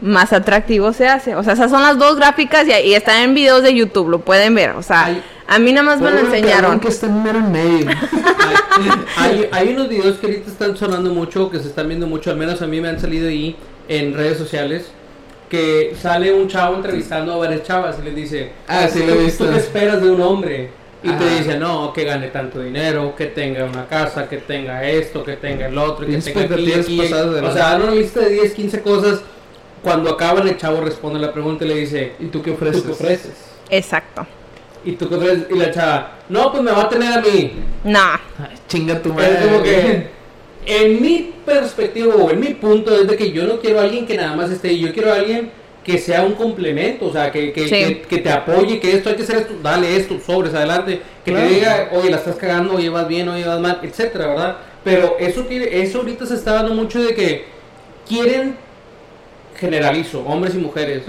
más 0.00 0.32
atractivo 0.32 0.92
se 0.92 1.06
hace. 1.06 1.36
O 1.36 1.42
sea, 1.42 1.54
esas 1.54 1.70
son 1.70 1.82
las 1.82 1.98
dos 1.98 2.16
gráficas 2.16 2.66
y, 2.66 2.88
y 2.88 2.94
están 2.94 3.22
en 3.22 3.34
videos 3.34 3.62
de 3.62 3.74
YouTube, 3.74 4.08
lo 4.08 4.18
pueden 4.20 4.54
ver. 4.54 4.70
O 4.70 4.82
sea, 4.82 5.16
a 5.46 5.58
mí 5.58 5.72
nada 5.72 5.84
más 5.84 6.00
me 6.00 6.10
lo 6.10 6.18
enseñaron. 6.18 6.80
que 6.80 6.88
está 6.88 7.08
mero 7.08 7.38
en 7.38 7.52
medio. 7.52 7.86
hay, 9.16 9.48
hay 9.52 9.68
unos 9.74 9.88
videos 9.88 10.18
que 10.18 10.26
ahorita 10.26 10.50
están 10.50 10.76
sonando 10.76 11.12
mucho, 11.14 11.50
que 11.50 11.58
se 11.60 11.68
están 11.68 11.88
viendo 11.88 12.06
mucho, 12.06 12.30
al 12.30 12.36
menos 12.36 12.62
a 12.62 12.66
mí 12.66 12.80
me 12.80 12.88
han 12.88 13.00
salido 13.00 13.28
ahí 13.28 13.56
en 13.88 14.14
redes 14.14 14.38
sociales, 14.38 14.90
que 15.52 15.94
sale 16.00 16.32
un 16.32 16.48
chavo 16.48 16.76
entrevistando 16.76 17.34
a 17.34 17.36
varias 17.36 17.62
chavas 17.62 17.96
y 18.00 18.04
les 18.06 18.14
dice, 18.16 18.52
Ah, 18.66 18.88
sí 18.90 19.00
lo 19.00 19.12
he 19.12 19.16
"¿Tú- 19.16 19.24
visto. 19.24 19.44
¿Tú 19.44 19.50
qué 19.52 19.58
esperas 19.58 20.00
de 20.00 20.10
un 20.10 20.22
hombre? 20.22 20.70
Y 21.02 21.08
te 21.10 21.14
Ajá. 21.26 21.34
dice, 21.36 21.58
no, 21.58 21.92
que 21.92 22.04
gane 22.04 22.28
tanto 22.28 22.60
dinero, 22.62 23.14
que 23.14 23.26
tenga 23.26 23.64
una 23.66 23.86
casa, 23.86 24.26
que 24.30 24.38
tenga 24.38 24.82
esto, 24.88 25.22
que 25.22 25.36
tenga 25.36 25.66
el 25.66 25.76
otro, 25.76 26.06
que 26.06 26.16
tenga 26.16 26.54
aquí, 26.54 26.72
aquí. 26.72 26.96
pasadas 26.96 27.34
de 27.34 27.40
O 27.42 27.52
sea, 27.52 27.68
dan 27.70 27.82
una 27.82 27.90
lista 27.92 28.20
de 28.20 28.30
10, 28.30 28.54
15 28.54 28.80
cosas. 28.80 29.20
Cuando 29.82 30.08
acaban, 30.10 30.48
el 30.48 30.56
chavo 30.56 30.80
responde 30.80 31.18
la 31.20 31.32
pregunta 31.34 31.66
y 31.66 31.68
le 31.68 31.74
dice, 31.74 32.12
¿Y 32.18 32.26
tú 32.28 32.40
qué 32.40 32.52
¿tú 32.52 32.56
ofreces? 32.56 32.82
qué 32.84 32.92
ofreces? 32.92 33.32
Exacto. 33.68 34.26
Y 34.86 34.92
tú 34.92 35.06
qué 35.08 35.16
ofreces? 35.16 35.46
Y 35.50 35.54
la 35.58 35.70
chava, 35.70 36.12
no, 36.30 36.50
pues 36.50 36.62
me 36.62 36.70
va 36.72 36.82
a 36.84 36.88
tener 36.88 37.12
a 37.12 37.20
mí. 37.20 37.52
No. 37.84 37.98
Ay, 38.38 38.56
chinga 38.68 39.02
tu 39.02 39.12
madre. 39.12 39.34
Es 39.38 39.46
como 39.46 39.62
que, 39.62 40.08
en 40.66 41.02
mi 41.02 41.32
perspectiva 41.44 42.14
o 42.14 42.30
en 42.30 42.40
mi 42.40 42.48
punto 42.54 42.94
es 42.94 43.06
de 43.08 43.16
que 43.16 43.32
yo 43.32 43.44
no 43.46 43.58
quiero 43.60 43.80
a 43.80 43.82
alguien 43.84 44.06
que 44.06 44.16
nada 44.16 44.34
más 44.36 44.50
esté, 44.50 44.78
yo 44.78 44.92
quiero 44.92 45.12
a 45.12 45.16
alguien 45.16 45.50
que 45.84 45.98
sea 45.98 46.22
un 46.22 46.34
complemento, 46.34 47.06
o 47.06 47.12
sea, 47.12 47.32
que, 47.32 47.52
que, 47.52 47.62
Sí. 47.64 47.70
que, 47.70 48.02
que 48.02 48.18
te 48.18 48.30
apoye, 48.30 48.78
que 48.78 48.92
esto 48.92 49.08
hay 49.10 49.16
que 49.16 49.22
hacer 49.24 49.38
esto, 49.38 49.54
dale 49.60 49.96
esto, 49.96 50.20
sobres, 50.24 50.54
adelante, 50.54 51.00
que 51.24 51.32
Claro. 51.32 51.48
te 51.48 51.54
diga, 51.54 51.88
oye, 51.92 52.10
la 52.10 52.18
estás 52.18 52.36
cagando, 52.36 52.74
oye, 52.76 52.88
vas 52.88 53.08
bien, 53.08 53.28
oye, 53.28 53.44
vas 53.44 53.58
mal, 53.60 53.80
etcétera, 53.82 54.28
¿verdad? 54.28 54.56
Pero 54.84 55.16
eso 55.18 55.42
tiene, 55.42 55.80
eso 55.82 55.98
ahorita 55.98 56.24
se 56.26 56.34
está 56.34 56.52
dando 56.52 56.74
mucho 56.74 57.02
de 57.02 57.14
que 57.14 57.44
quieren, 58.08 58.54
generalizo, 59.58 60.20
hombres 60.24 60.54
y 60.54 60.58
mujeres, 60.58 61.02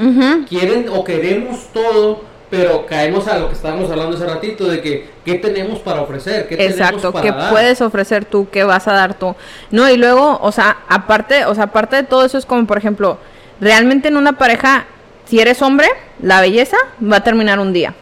quieren 0.49 0.87
o 0.89 1.03
queremos 1.03 1.67
todo, 1.71 2.21
pero 2.53 2.85
caemos 2.85 3.27
a 3.27 3.39
lo 3.39 3.47
que 3.47 3.55
estábamos 3.55 3.89
hablando 3.89 4.15
hace 4.15 4.27
ratito, 4.27 4.67
de 4.67 4.79
que, 4.79 5.09
¿qué 5.25 5.39
tenemos 5.39 5.79
para 5.79 6.01
ofrecer? 6.01 6.47
¿Qué 6.47 6.53
Exacto, 6.53 6.97
tenemos 6.97 7.13
para 7.13 7.23
¿qué 7.23 7.31
dar? 7.31 7.49
puedes 7.49 7.81
ofrecer 7.81 8.25
tú? 8.25 8.47
¿Qué 8.51 8.63
vas 8.63 8.87
a 8.87 8.93
dar 8.93 9.15
tú? 9.15 9.35
No, 9.71 9.89
y 9.89 9.97
luego, 9.97 10.37
o 10.39 10.51
sea, 10.51 10.77
aparte, 10.87 11.45
o 11.45 11.55
sea, 11.55 11.63
aparte 11.63 11.95
de 11.95 12.03
todo 12.03 12.23
eso 12.23 12.37
es 12.37 12.45
como, 12.45 12.67
por 12.67 12.77
ejemplo, 12.77 13.17
realmente 13.59 14.09
en 14.09 14.17
una 14.17 14.33
pareja, 14.33 14.85
si 15.25 15.39
eres 15.39 15.63
hombre, 15.63 15.87
la 16.21 16.41
belleza 16.41 16.77
va 17.01 17.17
a 17.17 17.23
terminar 17.23 17.57
un 17.57 17.73
día. 17.73 17.95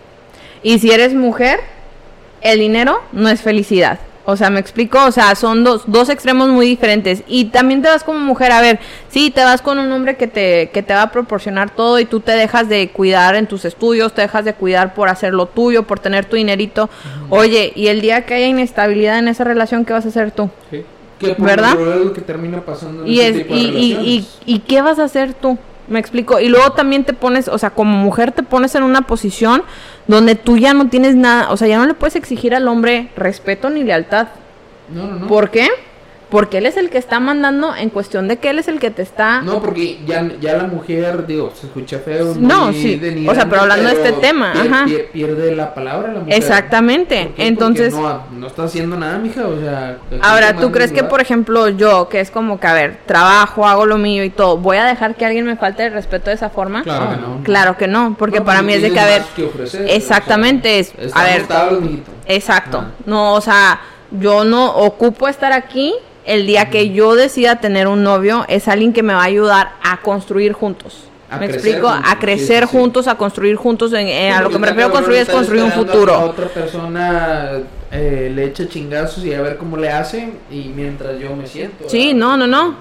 Y 0.64 0.80
si 0.80 0.92
eres 0.92 1.14
mujer, 1.14 1.62
el 2.42 2.60
dinero 2.60 3.02
no 3.14 3.30
es 3.30 3.42
felicidad. 3.42 4.00
O 4.26 4.38
sea, 4.38 4.50
me 4.50 4.60
explico, 4.60 5.04
o 5.04 5.12
sea, 5.12 5.34
son 5.36 5.64
dos, 5.64 5.84
dos 5.88 6.10
extremos 6.10 6.50
muy 6.50 6.68
diferentes. 6.68 7.24
Y 7.28 7.46
también 7.46 7.82
te 7.82 7.90
vas 7.90 8.04
como 8.04 8.20
mujer, 8.20 8.52
a 8.52 8.62
ver, 8.62 8.80
sí, 9.10 9.32
te 9.32 9.44
vas 9.44 9.62
con 9.62 9.80
un 9.80 9.92
hombre 9.92 10.16
que 10.16 10.28
te, 10.28 10.70
que 10.72 10.84
te 10.84 10.94
va 10.94 11.04
a 11.04 11.12
proporcionar 11.12 11.72
todo 11.72 12.00
y 12.00 12.06
tú 12.06 12.20
te 12.20 12.34
dejas 12.34 12.70
de 12.70 12.90
cuidar 12.90 13.36
en 13.36 13.48
tus 13.48 13.66
estudios, 13.66 14.14
te 14.14 14.22
dejas 14.22 14.46
de 14.46 14.54
cuidar 14.54 14.94
por 14.94 15.10
hacer 15.10 15.34
lo 15.34 15.48
tuyo, 15.48 15.84
por 15.84 16.00
tener 16.00 16.26
tu 16.26 16.36
dinerito. 16.36 16.90
Oye, 17.30 17.74
y 17.76 17.88
el 17.88 18.02
día 18.02 18.26
que 18.26 18.36
haya 18.36 18.48
inestabilidad 18.48 19.18
en 19.20 19.28
esa 19.28 19.44
relación, 19.44 19.86
¿qué 19.86 19.94
vas 19.94 20.06
a 20.06 20.10
hacer 20.10 20.32
tú? 20.32 20.50
Sí. 20.70 20.86
¿Verdad? 21.38 21.78
lo 22.04 22.14
que 22.14 22.22
termina 22.22 22.62
pasando 22.62 23.04
en 23.04 23.10
Y, 23.10 23.20
ese 23.20 23.30
es, 23.30 23.38
tipo 23.48 23.54
de 23.54 23.60
y, 23.60 23.64
y, 23.64 23.68
y, 23.68 23.94
relaciones. 23.94 24.38
y 24.46 24.60
qué 24.60 24.82
vas 24.82 25.00
a 25.00 25.04
hacer 25.04 25.34
tú? 25.34 25.58
Me 25.88 26.00
explico. 26.00 26.40
Y 26.40 26.48
luego 26.48 26.72
también 26.72 27.04
te 27.04 27.14
pones, 27.14 27.48
o 27.48 27.58
sea, 27.58 27.72
como 27.72 27.98
mujer 27.98 28.32
te 28.32 28.44
pones 28.44 28.76
en 28.76 28.84
una 28.84 29.02
posición 29.02 29.64
donde 30.08 30.36
tú 30.36 30.58
ya 30.58 30.74
no 30.74 30.90
tienes 30.90 31.16
nada, 31.16 31.52
o 31.52 31.58
sea, 31.58 31.68
ya 31.68 31.78
no 31.78 31.86
le 31.86 31.94
puedes 31.94 32.16
exigir 32.16 32.56
al 32.56 32.68
hombre 32.68 33.10
respeto 33.16 33.70
ni 33.70 33.84
lealtad. 33.84 34.28
No, 34.90 35.08
no, 35.08 35.20
no. 35.20 35.28
¿Por 35.28 35.50
qué? 35.50 35.70
Porque 36.32 36.60
él 36.60 36.66
es 36.66 36.78
el 36.78 36.90
que 36.90 36.98
está 36.98 37.20
mandando 37.20 37.76
en 37.76 37.90
cuestión 37.90 38.28
de 38.30 38.38
que 38.38 38.50
él 38.50 38.58
es 38.60 38.68
el 38.70 38.80
que 38.80 38.90
te 38.90 39.02
está... 39.02 39.42
No, 39.42 39.62
porque 39.62 40.00
ya, 40.08 40.26
ya 40.40 40.54
la 40.58 40.64
mujer, 40.64 41.28
digo, 41.28 41.52
se 41.54 41.68
escucha 41.68 42.00
feo. 42.00 42.34
No, 42.40 42.72
sí. 42.72 43.00
O 43.28 43.36
sea, 43.36 43.50
pero 43.50 43.64
hablando 43.64 43.90
de 43.90 43.96
este 43.96 44.14
tema, 44.14 44.54
pier- 44.54 44.72
ajá. 44.72 44.86
pier- 44.86 45.12
pierde 45.12 45.54
la 45.56 45.74
palabra 45.74 46.14
la 46.14 46.20
mujer. 46.22 46.34
Exactamente. 46.34 47.34
Entonces, 47.38 47.94
no, 47.94 48.24
no 48.32 48.48
está 48.48 48.64
haciendo 48.64 48.96
nada, 48.96 49.18
mija, 49.20 49.46
o 49.46 49.60
sea... 49.60 49.98
ahora, 50.22 50.56
¿tú 50.56 50.72
crees 50.72 50.92
que, 50.94 51.04
por 51.04 51.20
ejemplo, 51.20 51.68
yo, 51.68 52.08
que 52.08 52.22
es 52.22 52.32
como 52.32 52.60
que, 52.62 52.68
a 52.68 52.74
ver, 52.74 53.00
trabajo, 53.06 53.68
hago 53.68 53.86
lo 53.86 53.98
mío 53.98 54.24
y 54.24 54.30
todo, 54.30 54.56
voy 54.58 54.78
a 54.78 54.86
dejar 54.86 55.16
que 55.16 55.26
alguien 55.26 55.46
me 55.46 55.58
falte 55.58 55.86
el 55.88 55.94
respeto 55.94 56.30
de 56.30 56.38
esa 56.38 56.50
forma? 56.50 56.84
Claro 56.84 57.08
Ah, 57.10 57.16
que 57.16 57.22
no. 57.22 57.44
Claro 57.44 57.78
que 57.78 57.88
no, 57.90 58.16
porque 58.18 58.40
No, 58.40 58.46
para 58.46 58.62
mí 58.62 58.72
es 58.72 58.82
de 58.82 58.92
que, 58.92 59.00
a 59.02 59.06
ver, 59.06 59.24
que 59.36 59.44
ofrecer, 59.44 59.86
exactamente, 59.90 60.80
es, 60.80 60.94
o 60.98 61.10
sea, 61.10 61.22
a 61.22 61.36
estamos 61.36 61.82
ver. 61.82 62.00
Exacto. 62.28 62.86
No, 63.06 63.34
o 63.34 63.42
sea, 63.42 63.82
yo 64.12 64.46
no 64.46 64.72
ocupo 64.78 65.28
estar 65.28 65.52
aquí. 65.52 65.94
El 66.26 66.46
día 66.46 66.70
que 66.70 66.92
yo 66.92 67.16
decida 67.16 67.60
tener 67.60 67.88
un 67.88 68.04
novio 68.04 68.46
es 68.48 68.68
alguien 68.68 68.94
que 68.94 69.02
me 69.04 69.14
va 69.14 69.22
a 69.22 69.26
ayudar 69.26 69.72
a 69.84 69.98
construir 70.02 70.54
juntos. 70.54 71.06
A 71.32 71.38
me 71.38 71.46
explico, 71.46 71.88
juntos, 71.90 72.12
a 72.12 72.20
crecer 72.20 72.64
sí, 72.64 72.70
sí, 72.70 72.72
sí. 72.72 72.78
juntos, 72.78 73.08
a 73.08 73.16
construir 73.16 73.56
juntos. 73.56 73.94
en- 73.94 74.08
eh, 74.08 74.32
a 74.32 74.42
lo 74.42 74.50
que 74.50 74.60
me 74.60 74.68
refiero 74.68 74.90
a 74.90 74.92
construir 74.92 75.22
es 75.22 75.30
construir 75.30 75.64
un 75.64 75.70
esperando 75.70 75.92
a 75.94 75.96
futuro. 75.96 76.20
otra 76.20 76.48
persona 76.48 77.52
eh, 77.92 78.32
le 78.36 78.46
eche 78.46 78.68
chingazos 78.68 79.24
y 79.26 79.34
a 79.34 79.42
ver 79.42 79.58
cómo 79.58 79.78
le 79.78 79.90
hace 79.90 80.34
y 80.52 80.72
mientras 80.76 81.18
yo 81.20 81.36
me 81.36 81.48
siento. 81.48 81.86
Sí, 81.90 82.08
¿verdad? 82.14 82.20
no, 82.20 82.38
no, 82.38 82.48
no. 82.48 82.76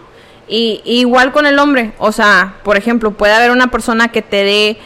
Y 0.49 0.81
y 0.85 1.01
igual 1.01 1.31
con 1.33 1.47
el 1.47 1.59
hombre, 1.61 1.93
o 1.99 2.11
sea, 2.13 2.57
por 2.65 2.77
ejemplo, 2.77 3.13
puede 3.13 3.33
haber 3.35 3.53
una 3.53 3.71
persona 3.71 4.09
que 4.09 4.21
te 4.21 4.43
dé, 4.45 4.79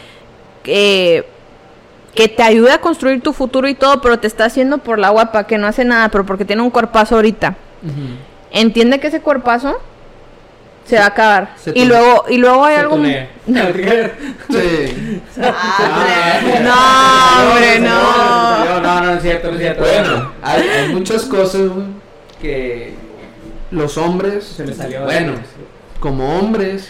eh, 0.65 1.25
que 2.13 2.27
te 2.27 2.43
ayude 2.43 2.71
a 2.71 2.79
construir 2.81 3.21
tu 3.21 3.33
futuro 3.33 3.67
y 3.67 3.73
todo, 3.73 3.99
pero 3.99 4.19
te 4.19 4.27
está 4.27 4.45
haciendo 4.45 4.77
por 4.77 4.99
la 4.99 5.09
guapa, 5.09 5.47
que 5.47 5.57
no 5.57 5.65
hace 5.67 5.83
nada, 5.85 6.09
pero 6.09 6.23
porque 6.25 6.45
tiene 6.45 6.61
un 6.61 6.69
cuerpazo 6.69 7.15
ahorita. 7.15 7.55
Entiende 8.55 8.99
que 8.99 9.07
ese 9.07 9.21
cuerpazo 9.21 9.77
se 10.87 10.95
va 10.95 11.03
a 11.03 11.07
acabar. 11.07 11.55
Se 11.61 11.71
Y 11.75 11.85
luego, 11.85 12.25
y 12.29 12.37
luego 12.37 12.65
hay 12.65 12.75
Se 12.75 12.79
algo... 12.81 12.97
Sí. 13.47 15.21
No, 16.63 17.51
hombre, 17.51 17.79
no. 17.79 18.65
No, 18.65 18.81
no, 18.81 19.01
no 19.01 19.11
es 19.13 19.21
cierto, 19.21 19.49
no 19.49 19.55
es 19.55 19.61
cierto. 19.61 19.81
Bueno, 19.83 20.31
hay, 20.41 20.61
hay 20.67 20.93
muchas 20.93 21.23
cosas 21.25 21.69
que 22.41 22.93
los 23.71 23.97
hombres, 23.97 24.45
Se 24.45 24.63
me 24.63 24.73
salió. 24.73 25.03
bueno, 25.03 25.33
como 25.99 26.39
hombres, 26.39 26.89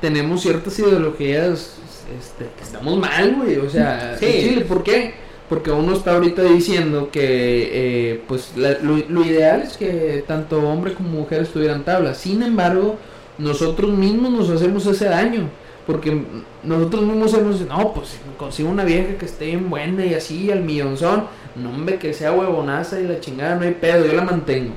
tenemos 0.00 0.42
ciertas 0.42 0.78
ideologías 0.78 1.76
este, 2.18 2.46
que 2.56 2.62
estamos 2.62 2.96
mal, 2.98 3.34
güey. 3.36 3.58
O 3.58 3.68
sea, 3.68 4.16
Sí. 4.18 4.26
Chile, 4.26 4.64
¿por 4.64 4.82
qué? 4.82 5.14
Porque 5.52 5.70
uno 5.70 5.92
está 5.92 6.14
ahorita 6.14 6.44
diciendo 6.44 7.10
que, 7.12 7.20
eh, 8.14 8.22
pues, 8.26 8.52
la- 8.56 8.78
lo, 8.78 9.22
ideal 9.22 9.60
es 9.60 9.76
que 9.76 10.24
tanto 10.26 10.58
hombre 10.66 10.94
como 10.94 11.10
mujer 11.10 11.42
estuvieran 11.42 11.84
tablas. 11.84 12.16
Sin 12.16 12.42
embargo, 12.42 12.96
nosotros 13.36 13.90
mismos 13.90 14.30
nos 14.32 14.48
hacemos 14.48 14.86
ese 14.86 15.04
daño. 15.04 15.50
Porque 15.86 16.22
nosotros 16.62 17.02
mismos 17.02 17.34
hemos 17.34 17.60
no, 17.60 17.92
pues 17.92 18.18
consigo 18.38 18.70
una 18.70 18.84
vieja 18.84 19.18
que 19.18 19.26
esté 19.26 19.44
bien 19.44 19.68
buena 19.68 20.06
y 20.06 20.14
así, 20.14 20.50
al 20.50 20.62
millonzón. 20.62 21.24
No, 21.54 21.68
hombre, 21.68 21.98
que 21.98 22.14
sea 22.14 22.32
huevonaza 22.32 22.98
y 22.98 23.06
la 23.06 23.20
chingada, 23.20 23.56
no 23.56 23.64
hay 23.66 23.72
pedo, 23.72 24.06
yo 24.06 24.14
la 24.14 24.22
mantengo. 24.22 24.72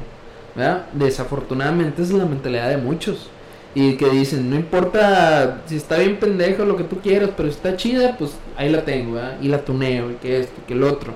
¿Verdad? 0.58 0.88
Desafortunadamente 0.92 2.02
esa 2.02 2.12
es 2.12 2.20
la 2.20 2.26
mentalidad 2.26 2.68
de 2.68 2.76
muchos. 2.80 3.30
Y 3.78 3.96
que 3.98 4.10
dicen, 4.10 4.50
no 4.50 4.56
importa 4.56 5.62
si 5.66 5.76
está 5.76 5.98
bien 5.98 6.18
pendejo 6.18 6.64
lo 6.64 6.78
que 6.78 6.86
tú 6.86 7.00
quieras, 7.02 7.32
pero 7.36 7.50
si 7.50 7.56
está 7.56 7.76
chida, 7.76 8.16
pues 8.18 8.32
ahí 8.56 8.70
la 8.70 8.86
tengo, 8.86 9.16
¿verdad? 9.16 9.34
Y 9.42 9.50
la 9.50 9.60
tuneo, 9.60 10.12
y 10.12 10.14
que 10.16 10.40
esto, 10.40 10.54
y 10.64 10.68
que 10.68 10.74
el 10.74 10.84
otro. 10.84 11.14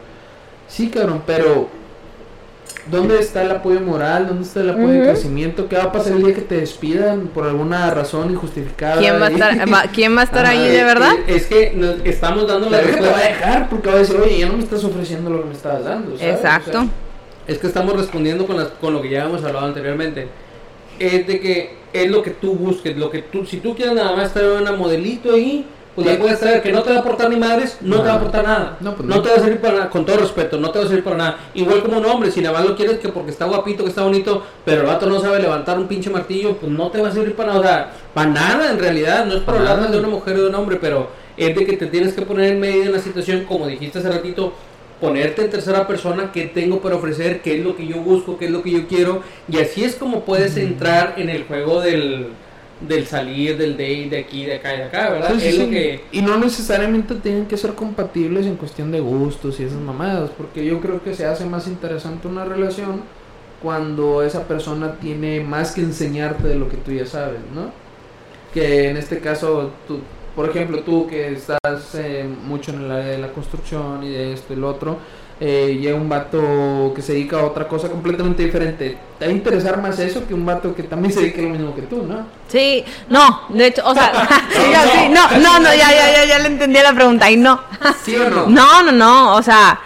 Sí, 0.67 0.89
cabrón, 0.89 1.23
pero 1.25 1.69
¿dónde 2.91 3.17
está 3.19 3.43
el 3.43 3.51
apoyo 3.51 3.79
moral? 3.81 4.27
¿Dónde 4.27 4.43
está 4.43 4.59
el 4.61 4.71
apoyo 4.71 4.89
de 4.89 5.03
crecimiento? 5.03 5.67
¿Qué 5.69 5.77
va 5.77 5.83
a 5.85 5.91
pasar 5.91 6.13
el 6.13 6.23
día 6.23 6.35
que 6.35 6.41
te 6.41 6.57
despidan 6.57 7.27
por 7.27 7.45
alguna 7.47 7.89
razón 7.91 8.31
injustificada? 8.31 8.97
¿Quién 8.99 9.21
va 9.21 9.27
a 9.27 9.29
estar, 9.29 9.57
va- 9.73 9.83
¿quién 9.93 10.15
va 10.17 10.21
a 10.21 10.23
estar 10.25 10.45
ahí 10.45 10.65
eh, 10.65 10.71
de 10.71 10.83
verdad? 10.83 11.13
Es 11.27 11.45
que 11.45 11.71
nos 11.75 11.95
estamos 12.03 12.45
dando 12.47 12.69
la 12.69 12.79
te 12.79 12.83
va 12.83 12.89
a 12.89 12.95
respuesta. 12.97 13.27
dejar 13.29 13.69
porque 13.69 13.87
va 13.87 13.95
a 13.95 13.99
decir, 13.99 14.17
oye, 14.17 14.37
ya 14.39 14.47
no 14.47 14.57
me 14.57 14.63
estás 14.63 14.83
ofreciendo 14.83 15.29
lo 15.29 15.41
que 15.43 15.47
me 15.47 15.53
estabas 15.53 15.85
dando. 15.85 16.17
¿sabes? 16.17 16.35
Exacto. 16.35 16.79
O 16.79 16.83
sea, 16.83 16.89
Es 17.47 17.57
que 17.57 17.67
estamos 17.67 17.95
respondiendo 17.95 18.45
con, 18.45 18.57
las, 18.57 18.67
con 18.67 18.93
lo 18.93 19.01
que 19.01 19.09
ya 19.09 19.23
hemos 19.25 19.43
hablado 19.43 19.65
anteriormente. 19.65 20.27
Es 20.99 21.25
de 21.27 21.39
que 21.39 21.77
es 21.93 22.09
lo 22.11 22.21
que 22.21 22.31
tú 22.31 22.53
busques, 22.53 22.95
lo 22.97 23.09
que 23.09 23.19
tú, 23.23 23.45
si 23.45 23.57
tú 23.57 23.75
quieres 23.75 23.95
nada 23.95 24.15
más 24.15 24.27
estar 24.27 24.43
una 24.43 24.71
modelito 24.73 25.33
ahí, 25.33 25.65
pues 25.95 26.07
Sí. 26.07 26.13
la 26.13 26.19
puedes 26.19 26.39
traer, 26.39 26.61
que 26.61 26.71
no 26.71 26.83
te 26.83 26.91
va 26.91 26.97
a 26.97 26.99
aportar 26.99 27.29
ni 27.29 27.35
madres, 27.35 27.77
no, 27.81 27.97
No. 27.97 28.01
te 28.03 28.07
va 28.07 28.13
a 28.13 28.17
aportar 28.17 28.43
nada. 28.43 28.77
No, 28.79 28.95
pues 28.95 29.07
no, 29.09 29.15
no. 29.15 29.21
te 29.21 29.29
va 29.29 29.35
a 29.35 29.39
servir 29.39 29.59
para 29.59 29.73
nada, 29.73 29.89
con 29.89 30.05
todo 30.05 30.17
respeto, 30.17 30.57
no 30.57 30.69
te 30.71 30.79
va 30.79 30.85
a 30.85 30.87
servir 30.87 31.03
para 31.03 31.17
nada. 31.17 31.37
Igual 31.55 31.81
como 31.81 31.97
un 31.97 32.05
hombre, 32.05 32.31
si 32.31 32.41
nada 32.41 32.57
más 32.59 32.67
lo 32.69 32.75
quieres 32.75 32.99
que 32.99 33.09
porque 33.09 33.31
está 33.31 33.45
guapito, 33.45 33.83
que 33.83 33.89
está 33.89 34.03
bonito, 34.03 34.43
pero 34.63 34.81
el 34.81 34.87
vato 34.87 35.07
no 35.07 35.19
sabe 35.19 35.39
levantar 35.41 35.77
un 35.79 35.87
pinche 35.87 36.09
martillo, 36.09 36.55
pues 36.57 36.71
no 36.71 36.89
te 36.89 37.01
va 37.01 37.07
a 37.09 37.11
servir 37.11 37.35
para 37.35 37.53
nada. 37.53 37.59
O 37.59 37.63
sea, 37.63 37.91
para 38.13 38.29
nada 38.29 38.71
en 38.71 38.79
realidad, 38.79 39.25
no 39.25 39.33
es 39.35 39.41
para 39.41 39.59
hablar 39.59 39.89
de 39.91 39.97
una 39.97 40.07
mujer 40.09 40.35
o 40.37 40.43
de 40.43 40.49
un 40.49 40.55
hombre, 40.55 40.77
pero 40.79 41.07
es 41.35 41.55
de 41.55 41.65
que 41.65 41.75
te 41.75 41.87
tienes 41.87 42.13
que 42.13 42.21
poner 42.21 42.51
en 42.53 42.59
medio 42.59 42.83
de 42.83 42.89
una 42.89 42.99
situación, 42.99 43.45
como 43.45 43.65
dijiste 43.67 43.99
hace 43.99 44.09
ratito, 44.09 44.53
ponerte 44.99 45.43
en 45.43 45.49
tercera 45.49 45.87
persona 45.87 46.31
qué 46.31 46.45
tengo 46.45 46.81
para 46.81 46.95
ofrecer, 46.95 47.41
qué 47.41 47.57
es 47.57 47.63
lo 47.63 47.75
que 47.75 47.87
yo 47.87 47.97
busco, 47.97 48.37
qué 48.37 48.45
es 48.45 48.51
lo 48.51 48.61
que 48.61 48.71
yo 48.71 48.87
quiero, 48.87 49.23
y 49.47 49.57
así 49.57 49.83
es 49.83 49.95
como 49.95 50.25
puedes 50.25 50.57
entrar 50.57 51.15
en 51.17 51.29
el 51.29 51.45
juego 51.45 51.81
del, 51.81 52.27
del 52.81 53.05
salir, 53.07 53.57
del 53.57 53.73
date, 53.73 54.09
de 54.09 54.19
aquí, 54.19 54.45
de 54.45 54.55
acá 54.55 54.73
y 54.73 54.77
de 54.77 54.83
acá, 54.83 55.09
¿verdad? 55.09 55.33
Sí, 55.35 55.39
sí, 55.39 55.47
es 55.47 55.55
sí. 55.55 55.61
lo 55.63 55.69
que... 55.69 56.01
Y 56.11 56.21
no 56.21 56.37
necesariamente 56.37 57.15
tienen 57.15 57.45
que 57.45 57.57
ser 57.57 57.73
compatibles 57.73 58.45
en 58.45 58.55
cuestión 58.55 58.91
de 58.91 58.99
gustos 58.99 59.59
y 59.59 59.63
esas 59.63 59.79
mamadas, 59.79 60.31
porque 60.37 60.65
yo 60.65 60.81
creo 60.81 61.01
que 61.01 61.13
se 61.13 61.25
hace 61.25 61.45
más 61.45 61.67
interesante 61.67 62.27
una 62.27 62.45
relación 62.45 63.01
cuando 63.61 64.23
esa 64.23 64.47
persona 64.47 64.95
tiene 64.99 65.41
más 65.41 65.71
que 65.71 65.81
enseñarte 65.81 66.47
de 66.47 66.55
lo 66.55 66.69
que 66.69 66.77
tú 66.77 66.91
ya 66.91 67.05
sabes, 67.05 67.39
¿no? 67.53 67.71
Que 68.53 68.89
en 68.89 68.97
este 68.97 69.19
caso, 69.19 69.71
tú, 69.87 69.99
por 70.39 70.49
ejemplo, 70.49 70.79
tú 70.83 71.05
que 71.05 71.33
estás 71.33 71.95
eh, 71.95 72.25
mucho 72.45 72.71
en 72.71 72.83
el 72.83 72.89
área 72.89 73.07
de 73.07 73.17
la 73.17 73.27
construcción 73.27 74.01
y 74.05 74.09
de 74.09 74.31
esto 74.31 74.53
y 74.53 74.55
lo 74.55 74.69
otro, 74.69 74.97
eh, 75.37 75.77
llega 75.81 75.97
un 75.97 76.07
vato 76.07 76.93
que 76.95 77.01
se 77.01 77.11
dedica 77.11 77.41
a 77.41 77.43
otra 77.43 77.67
cosa 77.67 77.89
completamente 77.89 78.45
diferente. 78.45 78.97
Te 79.19 79.25
va 79.25 79.31
a 79.33 79.35
interesar 79.35 79.81
más 79.81 79.99
eso 79.99 80.25
que 80.25 80.33
un 80.33 80.45
vato 80.45 80.73
que 80.73 80.83
también 80.83 81.13
se 81.13 81.19
dedica 81.19 81.39
a 81.39 81.43
lo 81.43 81.49
mismo 81.49 81.75
que 81.75 81.81
tú, 81.81 82.03
¿no? 82.03 82.25
Sí, 82.47 82.85
no, 83.09 83.49
de 83.49 83.67
hecho, 83.67 83.81
o 83.85 83.93
sea, 83.93 84.13
sí, 84.49 84.61
ya, 84.71 84.83
sí, 84.83 85.09
no, 85.09 85.29
no, 85.41 85.59
no, 85.59 85.75
ya, 85.75 85.91
ya, 85.91 86.09
ya, 86.09 86.23
ya 86.23 86.39
le 86.39 86.47
entendí 86.47 86.79
la 86.81 86.93
pregunta 86.93 87.29
y 87.29 87.35
no. 87.35 87.59
¿Sí 88.05 88.15
o 88.15 88.29
no? 88.29 88.47
No, 88.47 88.81
no, 88.83 88.93
no, 88.93 89.35
o 89.35 89.43
sea, 89.43 89.81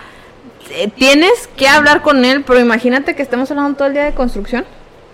eh, 0.70 0.88
tienes 0.96 1.50
que 1.58 1.68
hablar 1.68 2.04
con 2.04 2.24
él, 2.26 2.44
pero 2.46 2.60
imagínate 2.60 3.16
que 3.16 3.24
estemos 3.24 3.50
hablando 3.50 3.76
todo 3.76 3.88
el 3.88 3.96
día 3.96 4.04
de 4.04 4.14
construcción. 4.14 4.66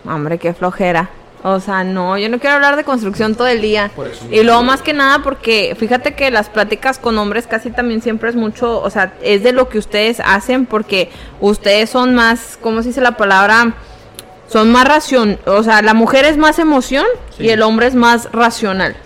Hombre, 0.04 0.38
qué 0.38 0.54
flojera. 0.54 1.12
O 1.42 1.60
sea, 1.62 1.86
no, 1.86 2.18
yo 2.18 2.28
no 2.28 2.38
quiero 2.40 2.56
hablar 2.58 2.76
de 2.76 2.84
construcción 2.84 3.36
todo 3.36 3.48
el 3.48 3.62
día. 3.62 3.92
Por 3.96 4.08
eso 4.08 4.26
Y 4.30 4.44
luego 4.44 4.62
más 4.62 4.82
que 4.82 4.94
nada 4.94 5.20
porque 5.24 5.76
fíjate 5.80 6.14
que 6.14 6.32
las 6.32 6.50
pláticas 6.50 7.00
con 7.00 7.18
hombres 7.18 7.48
casi 7.48 7.72
también 7.72 8.02
siempre 8.02 8.30
es 8.30 8.36
mucho, 8.36 8.82
o 8.82 8.90
sea, 8.90 9.14
es 9.22 9.42
de 9.44 9.54
lo 9.54 9.70
que 9.70 9.78
ustedes 9.78 10.20
hacen 10.26 10.66
porque 10.66 11.10
ustedes 11.40 11.90
son 11.90 12.14
más, 12.14 12.58
¿cómo 12.62 12.82
se 12.82 12.90
dice 12.90 13.00
la 13.02 13.16
palabra? 13.16 13.74
Son 14.48 14.72
más 14.72 14.86
ración, 14.88 15.40
o 15.46 15.64
sea, 15.64 15.82
la 15.82 15.94
mujer 15.94 16.26
es 16.26 16.36
más 16.36 16.60
emoción 16.60 17.06
Sí. 17.38 17.44
y 17.46 17.50
el 17.50 17.62
hombre 17.62 17.88
es 17.88 17.96
más 17.96 18.28
racional. 18.34 18.98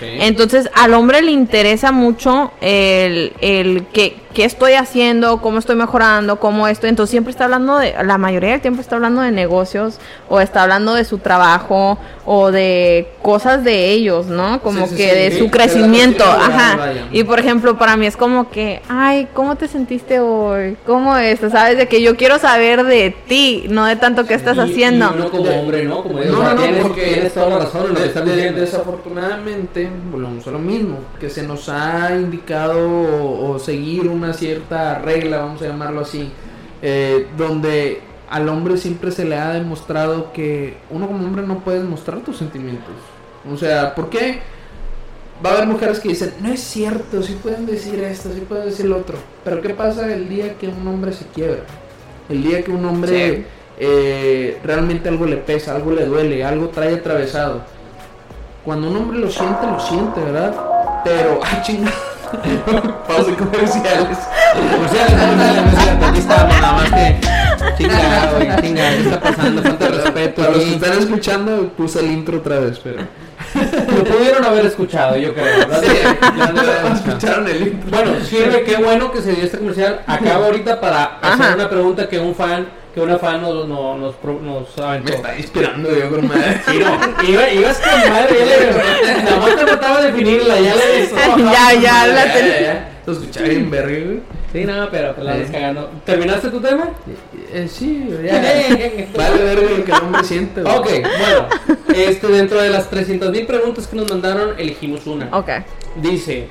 Entonces 0.00 0.70
al 0.74 0.94
hombre 0.94 1.22
le 1.22 1.32
interesa 1.32 1.90
mucho 1.90 2.52
el, 2.60 3.32
el 3.40 3.84
qué, 3.92 4.16
qué 4.34 4.44
estoy 4.44 4.72
haciendo, 4.74 5.40
cómo 5.40 5.58
estoy 5.58 5.76
mejorando, 5.76 6.38
cómo 6.40 6.68
esto. 6.68 6.86
Entonces 6.86 7.10
siempre 7.10 7.30
está 7.30 7.44
hablando 7.44 7.78
de, 7.78 7.94
la 8.04 8.18
mayoría 8.18 8.50
del 8.52 8.60
tiempo 8.60 8.80
está 8.80 8.96
hablando 8.96 9.20
de 9.20 9.30
negocios 9.30 9.98
o 10.28 10.40
está 10.40 10.62
hablando 10.62 10.94
de 10.94 11.04
su 11.04 11.18
trabajo 11.18 11.98
o 12.24 12.50
de 12.50 13.08
cosas 13.22 13.64
de 13.64 13.90
ellos, 13.90 14.26
¿no? 14.26 14.60
Como 14.62 14.84
Sí, 14.86 14.90
sí, 14.90 14.96
que 14.96 15.08
sí, 15.10 15.14
de 15.16 15.30
sí, 15.32 15.38
su 15.38 15.50
crecimiento. 15.50 16.24
Ajá. 16.24 16.76
vaya. 16.76 17.06
Y 17.12 17.24
por 17.24 17.38
ejemplo, 17.40 17.76
para 17.78 17.96
mí 17.96 18.06
es 18.06 18.16
como 18.16 18.48
que, 18.50 18.80
ay, 18.88 19.28
¿cómo 19.34 19.56
te 19.56 19.66
sentiste 19.68 20.20
hoy? 20.20 20.76
¿Cómo 20.86 21.16
esto? 21.16 21.50
¿Sabes? 21.50 21.76
De 21.76 21.88
que 21.88 22.00
yo 22.02 22.16
quiero 22.16 22.38
saber 22.38 22.84
de 22.84 23.14
ti, 23.28 23.66
no 23.68 23.86
de 23.86 23.96
tanto 23.96 24.24
que 24.26 24.34
estás 24.34 24.56
y- 24.56 24.60
haciendo. 24.60 25.10
Y 25.14 25.20
uno 25.20 25.30
como 25.30 25.50
hombre, 25.50 25.84
¿no? 25.84 26.02
Como 26.02 26.18
ellos, 26.20 26.32
No, 26.36 26.42
no, 26.44 26.54
no, 26.54 26.60
tienes, 26.62 26.82
porque 26.82 27.02
tienes 27.06 27.34
toda 27.34 27.48
la 27.50 27.58
razón 27.60 27.86
en 27.86 27.94
lo 27.94 28.00
que 28.00 28.06
estás 28.06 28.24
diciendo. 28.24 28.60
desafortunadamente, 28.60 29.90
volvemos 30.10 30.46
a 30.46 30.50
lo 30.52 30.58
mismo, 30.58 30.98
que 31.20 31.28
se 31.28 31.42
nos 31.42 31.68
ha 31.68 32.10
indicado 32.14 32.78
o, 32.78 33.50
o 33.52 33.58
seguir 33.58 34.08
una 34.22 34.32
cierta 34.32 34.98
regla, 35.00 35.38
vamos 35.38 35.60
a 35.62 35.66
llamarlo 35.66 36.00
así, 36.00 36.30
eh, 36.82 37.26
donde 37.36 38.00
al 38.30 38.48
hombre 38.48 38.76
siempre 38.76 39.10
se 39.12 39.24
le 39.24 39.36
ha 39.36 39.52
demostrado 39.52 40.32
que 40.32 40.76
uno 40.90 41.06
como 41.06 41.24
hombre 41.24 41.42
no 41.46 41.58
puedes 41.60 41.84
mostrar 41.84 42.20
tus 42.20 42.38
sentimientos. 42.38 42.94
O 43.52 43.56
sea, 43.56 43.94
¿por 43.94 44.08
qué? 44.08 44.40
Va 45.44 45.50
a 45.50 45.52
haber 45.54 45.66
mujeres 45.66 45.98
que 45.98 46.08
dicen, 46.10 46.32
no 46.40 46.52
es 46.52 46.60
cierto, 46.60 47.22
sí 47.22 47.36
pueden 47.42 47.66
decir 47.66 48.02
esto, 48.04 48.30
sí 48.32 48.40
pueden 48.40 48.66
decir 48.66 48.86
lo 48.86 48.96
otro. 48.98 49.18
Pero 49.44 49.60
¿qué 49.60 49.70
pasa 49.70 50.12
el 50.12 50.28
día 50.28 50.54
que 50.56 50.68
un 50.68 50.86
hombre 50.86 51.12
se 51.12 51.26
quiebra? 51.26 51.62
El 52.28 52.42
día 52.44 52.62
que 52.62 52.70
un 52.70 52.84
hombre 52.86 53.36
Sí. 53.36 53.44
eh, 53.78 54.58
realmente 54.62 55.08
algo 55.08 55.26
le 55.26 55.36
pesa, 55.38 55.74
algo 55.74 55.90
le 55.90 56.06
duele, 56.06 56.44
algo 56.44 56.68
trae 56.68 56.94
atravesado. 56.94 57.62
Cuando 58.64 58.88
un 58.88 58.96
hombre 58.96 59.18
lo 59.18 59.28
siente, 59.28 59.66
lo 59.66 59.80
siente, 59.80 60.20
¿verdad? 60.20 60.54
Pero, 61.04 61.40
ah, 61.44 61.60
chingada. 61.62 61.92
Pausa 63.06 63.36
comerciales. 63.36 64.18
No, 64.54 65.98
no, 66.00 66.06
aquí 66.06 66.18
estamos, 66.18 66.60
nada 66.60 66.72
más 66.72 66.90
que 66.90 67.20
chingado, 67.76 68.36
güey, 68.36 68.60
chingado, 68.60 68.96
¿qué 68.96 69.02
está 69.02 69.20
pasando? 69.20 69.62
Falta 69.62 69.88
respeto. 69.88 70.42
Para 70.42 70.52
los 70.52 70.64
que 70.64 70.74
están 70.74 70.98
escuchando, 70.98 71.68
puse 71.76 72.00
el 72.00 72.10
intro 72.10 72.38
otra 72.38 72.58
vez, 72.60 72.80
pero. 72.82 73.02
Lo 73.54 74.04
pudieron 74.04 74.44
haber 74.44 74.66
escuchado, 74.66 75.16
yo 75.16 75.32
creo, 75.34 75.44
¿verdad? 75.58 75.82
Ya 76.36 76.46
no 76.52 76.62
lo 76.62 76.72
habían 76.72 76.92
escuchado. 76.94 77.16
escucharon 77.18 77.48
el 77.48 77.62
intro. 77.68 77.90
Bueno, 77.90 78.24
sirve, 78.24 78.62
qué 78.62 78.76
bueno 78.76 79.12
que 79.12 79.20
se 79.20 79.32
dio 79.32 79.44
este 79.44 79.58
comercial. 79.58 80.00
Acaba 80.06 80.46
ahorita 80.46 80.80
para 80.80 81.04
hacer 81.20 81.46
Ajá. 81.46 81.54
una 81.54 81.68
pregunta 81.70 82.08
que 82.08 82.18
un 82.18 82.34
fan 82.34 82.66
que 82.94 83.00
una 83.00 83.16
fan 83.16 83.40
nos, 83.40 83.66
nos, 83.66 83.98
nos, 83.98 84.14
pro- 84.16 84.38
nos 84.42 84.76
Me 84.76 84.84
aventó. 84.84 85.12
está 85.14 85.34
inspirando 85.38 85.88
yo 85.96 86.10
con 86.10 86.28
madre. 86.28 86.60
Sí, 86.68 86.78
no, 86.78 87.26
iba- 87.26 87.48
ibas 87.50 87.78
con 87.78 88.12
madre, 88.12 88.36
ya 88.38 88.44
le, 88.44 89.22
nada 89.24 89.36
más 89.38 89.56
te 89.56 89.66
faltaba 89.66 90.02
definirla, 90.02 90.60
ya 90.60 90.74
le 90.74 91.08
Ya, 91.42 91.72
ya, 91.80 92.06
la 92.08 92.26
Ya, 92.26 92.32
ten- 92.34 92.46
ya, 92.48 92.60
ya. 92.60 92.88
Lo 93.06 93.12
escuchaba 93.14 93.48
bien 93.48 93.70
verga, 93.70 93.88
güey. 94.04 94.20
Sí, 94.52 94.64
no, 94.64 94.88
pero 94.90 95.14
te 95.14 95.24
la 95.24 95.34
Eh. 95.36 95.42
estás 95.42 95.52
cagando. 95.52 95.90
¿Terminaste 96.04 96.50
tu 96.50 96.60
tema? 96.60 96.90
Eh, 97.52 97.66
sí, 97.70 98.06
ya. 98.22 98.34
Vale 99.16 99.42
verga 99.44 99.70
lo 99.78 99.84
que 99.84 99.92
hombre 99.92 100.24
siente, 100.24 100.60
güey. 100.62 100.74
Ok, 100.76 100.86
bueno, 100.88 101.48
este, 101.94 102.26
dentro 102.28 102.60
de 102.60 102.68
las 102.70 102.90
300.000 102.90 103.46
preguntas 103.46 103.86
que 103.86 103.96
nos 103.96 104.10
mandaron, 104.10 104.58
elegimos 104.58 105.06
una. 105.06 105.28
Ok. 105.36 105.48
Dice, 105.96 106.48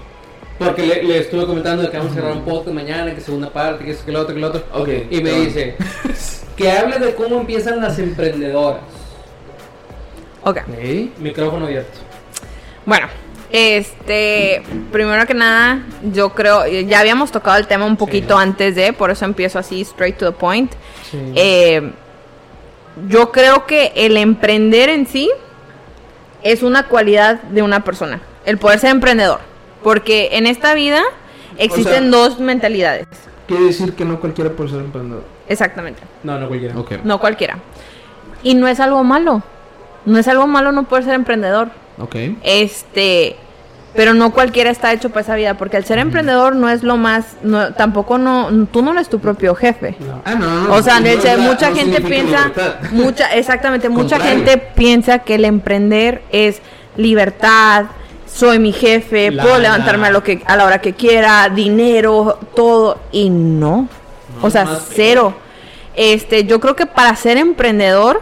porque 0.57 0.83
le, 0.85 1.03
le 1.03 1.17
estuve 1.19 1.45
comentando 1.45 1.83
de 1.83 1.89
que 1.91 1.97
vamos 1.97 2.13
a 2.13 2.15
grabar 2.15 2.37
un 2.37 2.43
podcast 2.45 2.73
mañana, 2.75 3.13
que 3.13 3.21
segunda 3.21 3.49
parte, 3.51 3.85
que 3.85 3.91
esto, 3.91 4.05
que 4.05 4.11
lo 4.11 4.21
otro, 4.21 4.33
que 4.33 4.41
lo 4.41 4.47
otro. 4.47 4.63
Ok. 4.73 4.89
Y 5.11 5.21
me 5.21 5.31
dice, 5.33 5.75
que 6.55 6.71
hable 6.71 6.97
de 6.97 7.13
cómo 7.13 7.39
empiezan 7.41 7.79
las 7.81 7.99
emprendedoras. 7.99 8.81
Ok. 10.43 10.57
Ok. 10.67 11.19
Micrófono 11.19 11.65
abierto. 11.65 11.99
Bueno, 12.85 13.07
este, 13.51 14.63
primero 14.91 15.25
que 15.25 15.33
nada, 15.33 15.83
yo 16.11 16.29
creo, 16.33 16.65
ya 16.67 16.99
habíamos 16.99 17.31
tocado 17.31 17.57
el 17.57 17.67
tema 17.67 17.85
un 17.85 17.97
poquito 17.97 18.35
Sí. 18.37 18.43
antes 18.43 18.75
de, 18.75 18.93
por 18.93 19.11
eso 19.11 19.25
empiezo 19.25 19.59
así, 19.59 19.81
straight 19.81 20.17
to 20.17 20.25
the 20.25 20.37
point. 20.37 20.71
Sí. 21.09 21.17
Eh, 21.35 21.91
yo 23.07 23.31
creo 23.31 23.65
que 23.65 23.91
el 23.95 24.17
emprender 24.17 24.89
en 24.89 25.05
sí 25.07 25.29
es 26.43 26.63
una 26.63 26.87
cualidad 26.87 27.41
de 27.43 27.61
una 27.61 27.83
persona, 27.83 28.21
el 28.45 28.57
poder 28.57 28.79
ser 28.79 28.91
emprendedor, 28.91 29.39
porque 29.83 30.29
en 30.33 30.47
esta 30.47 30.73
vida 30.73 31.01
existen 31.57 32.09
sea- 32.11 32.19
dos 32.19 32.39
mentalidades, 32.39 33.07
Quiere 33.47 33.65
decir 33.65 33.93
que 33.95 34.05
no 34.05 34.19
cualquiera 34.19 34.49
puede 34.51 34.69
ser 34.69 34.79
emprendedor. 34.79 35.23
exactamente, 35.47 36.01
No, 36.23 36.39
no 36.39 36.47
cualquiera. 36.47 36.77
Ok. 36.79 36.91
no 37.03 37.19
cualquiera. 37.19 37.57
Y 38.43 38.55
no 38.55 38.67
es 38.67 38.79
algo 38.79 39.03
malo, 39.03 39.43
no 40.05 40.17
es 40.19 40.27
algo 40.27 40.47
malo 40.47 40.71
no 40.71 40.83
poder 40.83 41.05
ser 41.05 41.13
emprendedor. 41.13 41.69
Ok. 41.99 42.15
Este, 42.43 43.35
pero 43.95 44.13
no 44.13 44.31
cualquiera 44.31 44.69
está 44.71 44.93
hecho 44.93 45.09
para 45.09 45.21
esa 45.21 45.35
vida, 45.35 45.55
porque 45.55 45.77
el 45.77 45.83
ser 45.85 45.99
emprendedor 45.99 46.55
no 46.55 46.69
es 46.69 46.81
lo 46.83 46.97
más, 46.97 47.35
no, 47.43 47.73
tampoco 47.73 48.17
no, 48.17 48.67
tú 48.71 48.81
no 48.81 48.91
eres 48.93 49.09
tu 49.09 49.19
propio 49.19 49.53
jefe. 49.53 49.95
No. 49.99 50.21
Ah, 50.25 50.35
no, 50.35 50.67
no. 50.67 50.73
O 50.73 50.81
sea, 50.81 50.99
no, 50.99 51.07
de 51.07 51.15
no, 51.15 51.21
hecho, 51.21 51.37
no, 51.37 51.43
mucha 51.43 51.69
no 51.69 51.75
gente 51.75 52.01
piensa, 52.01 52.47
libertad. 52.47 52.75
mucha, 52.91 53.33
exactamente, 53.35 53.89
mucha 53.89 54.17
Contrario. 54.17 54.45
gente 54.45 54.57
piensa 54.75 55.19
que 55.19 55.35
el 55.35 55.45
emprender 55.45 56.23
es 56.31 56.61
libertad, 56.95 57.85
soy 58.33 58.59
mi 58.59 58.71
jefe, 58.71 59.29
La- 59.31 59.43
puedo 59.43 59.59
levantarme 59.59 60.07
a 60.07 60.11
lo 60.11 60.23
que 60.23 60.41
a 60.45 60.55
la 60.55 60.65
hora 60.65 60.79
que 60.79 60.93
quiera, 60.93 61.49
dinero, 61.49 62.39
todo 62.55 62.97
y 63.11 63.29
no. 63.29 63.89
No, 64.41 64.47
o 64.47 64.49
sea, 64.49 64.79
cero. 64.93 65.33
Este, 65.95 66.45
yo 66.45 66.61
creo 66.61 66.75
que 66.77 66.85
para 66.85 67.13
ser 67.17 67.35
emprendedor 67.37 68.21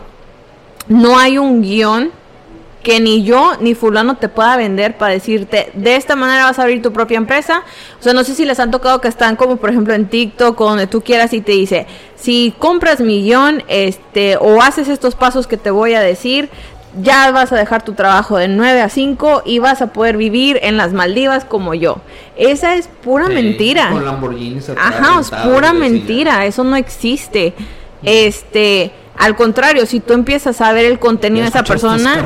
no 0.89 1.17
hay 1.17 1.37
un 1.37 1.61
guion 1.61 2.11
que 2.83 2.99
ni 2.99 3.23
yo 3.23 3.53
ni 3.59 3.75
fulano 3.75 4.17
te 4.17 4.29
pueda 4.29 4.55
vender 4.55 4.97
para 4.97 5.13
decirte 5.13 5.69
de 5.73 5.95
esta 5.95 6.15
manera 6.15 6.45
vas 6.45 6.59
a 6.59 6.63
abrir 6.63 6.81
tu 6.81 6.93
propia 6.93 7.17
empresa. 7.17 7.63
O 7.99 8.03
sea, 8.03 8.13
no 8.13 8.23
sé 8.23 8.35
si 8.35 8.45
les 8.45 8.59
han 8.59 8.71
tocado 8.71 9.01
que 9.01 9.07
están 9.07 9.35
como 9.35 9.57
por 9.57 9.69
ejemplo 9.69 9.93
en 9.93 10.07
TikTok 10.07 10.59
o 10.59 10.69
donde 10.69 10.87
tú 10.87 11.01
quieras 11.01 11.33
y 11.33 11.41
te 11.41 11.51
dice, 11.51 11.87
si 12.15 12.53
compras 12.57 12.99
mi 12.99 13.23
guion, 13.23 13.63
este, 13.67 14.37
o 14.37 14.61
haces 14.61 14.87
estos 14.87 15.15
pasos 15.15 15.45
que 15.45 15.57
te 15.57 15.71
voy 15.71 15.93
a 15.93 16.01
decir, 16.01 16.49
ya 17.01 17.29
vas 17.31 17.51
a 17.51 17.55
dejar 17.55 17.83
tu 17.83 17.93
trabajo 17.93 18.37
de 18.37 18.47
9 18.47 18.81
a 18.81 18.89
5 18.89 19.43
y 19.45 19.59
vas 19.59 19.81
a 19.81 19.87
poder 19.93 20.17
vivir 20.17 20.59
en 20.63 20.77
las 20.77 20.93
Maldivas 20.93 21.45
como 21.45 21.73
yo. 21.73 21.97
Esa 22.35 22.75
es 22.75 22.87
pura 22.87 23.27
mentira. 23.27 23.89
Con 23.91 24.05
Lamborghinis 24.05 24.69
Ajá, 24.69 25.19
es 25.19 25.29
pura 25.29 25.73
mentira, 25.73 26.45
eso 26.45 26.63
no 26.63 26.75
existe. 26.75 27.53
Este, 28.01 28.91
al 29.19 29.35
contrario, 29.35 29.85
si 29.85 29.99
tú 29.99 30.13
empiezas 30.13 30.61
a 30.61 30.71
ver 30.71 30.85
el 30.85 30.97
contenido 30.97 31.43
de 31.43 31.49
esa 31.49 31.65
persona, 31.65 32.25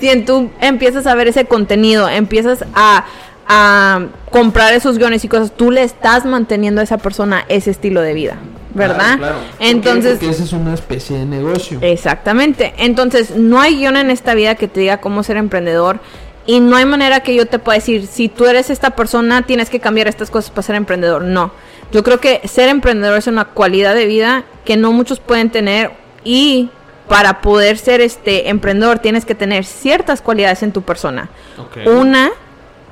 si 0.00 0.20
tú 0.20 0.48
empiezas 0.60 1.08
a 1.08 1.14
ver 1.16 1.26
ese 1.26 1.44
contenido, 1.46 2.08
empiezas 2.08 2.64
a, 2.72 3.04
a 3.48 4.06
comprar 4.30 4.72
esos 4.74 4.98
guiones 4.98 5.24
y 5.24 5.28
cosas, 5.28 5.50
tú 5.56 5.72
le 5.72 5.82
estás 5.82 6.24
manteniendo 6.24 6.80
a 6.80 6.84
esa 6.84 6.98
persona 6.98 7.44
ese 7.48 7.72
estilo 7.72 8.00
de 8.00 8.14
vida, 8.14 8.36
¿verdad? 8.74 9.18
Claro. 9.18 9.36
Entonces, 9.58 10.18
Porque 10.20 10.30
esa 10.30 10.44
es 10.44 10.52
una 10.52 10.72
especie 10.72 11.18
de 11.18 11.26
negocio. 11.26 11.80
Exactamente. 11.82 12.72
Entonces, 12.76 13.34
no 13.34 13.60
hay 13.60 13.78
guion 13.78 13.96
en 13.96 14.08
esta 14.08 14.34
vida 14.34 14.54
que 14.54 14.68
te 14.68 14.78
diga 14.78 15.00
cómo 15.00 15.24
ser 15.24 15.36
emprendedor. 15.36 15.98
Y 16.46 16.60
no 16.60 16.76
hay 16.76 16.84
manera 16.84 17.20
que 17.20 17.34
yo 17.34 17.46
te 17.46 17.58
pueda 17.58 17.78
decir, 17.78 18.06
si 18.06 18.28
tú 18.28 18.46
eres 18.46 18.70
esta 18.70 18.90
persona, 18.90 19.42
tienes 19.42 19.68
que 19.68 19.80
cambiar 19.80 20.06
estas 20.06 20.30
cosas 20.30 20.52
para 20.52 20.62
ser 20.62 20.76
emprendedor. 20.76 21.22
No. 21.22 21.50
Yo 21.92 22.02
creo 22.02 22.20
que 22.20 22.40
ser 22.48 22.68
emprendedor 22.68 23.18
es 23.18 23.26
una 23.26 23.44
cualidad 23.44 23.94
de 23.94 24.06
vida 24.06 24.44
que 24.64 24.76
no 24.76 24.92
muchos 24.92 25.20
pueden 25.20 25.50
tener. 25.50 25.92
Y 26.24 26.70
para 27.08 27.40
poder 27.40 27.76
ser 27.76 28.00
este 28.00 28.48
emprendedor, 28.48 28.98
tienes 28.98 29.24
que 29.24 29.34
tener 29.34 29.64
ciertas 29.64 30.22
cualidades 30.22 30.62
en 30.62 30.72
tu 30.72 30.82
persona. 30.82 31.28
Ok. 31.58 31.86
Una, 31.86 32.30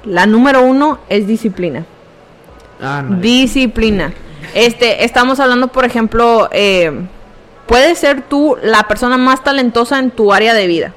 la 0.05 0.27
número 0.27 0.63
uno, 0.63 0.99
es 1.09 1.27
disciplina. 1.27 1.87
Ah, 2.83 3.03
no. 3.03 3.17
Disciplina. 3.17 4.13
Este, 4.55 5.05
estamos 5.05 5.41
hablando, 5.41 5.69
por 5.69 5.85
ejemplo, 5.85 6.49
eh, 6.53 6.93
puedes 7.67 7.99
ser 7.99 8.23
tú 8.23 8.57
la 8.63 8.83
persona 8.85 9.17
más 9.17 9.43
talentosa 9.43 9.99
en 9.99 10.11
tu 10.11 10.33
área 10.33 10.55
de 10.55 10.67
vida. 10.67 10.93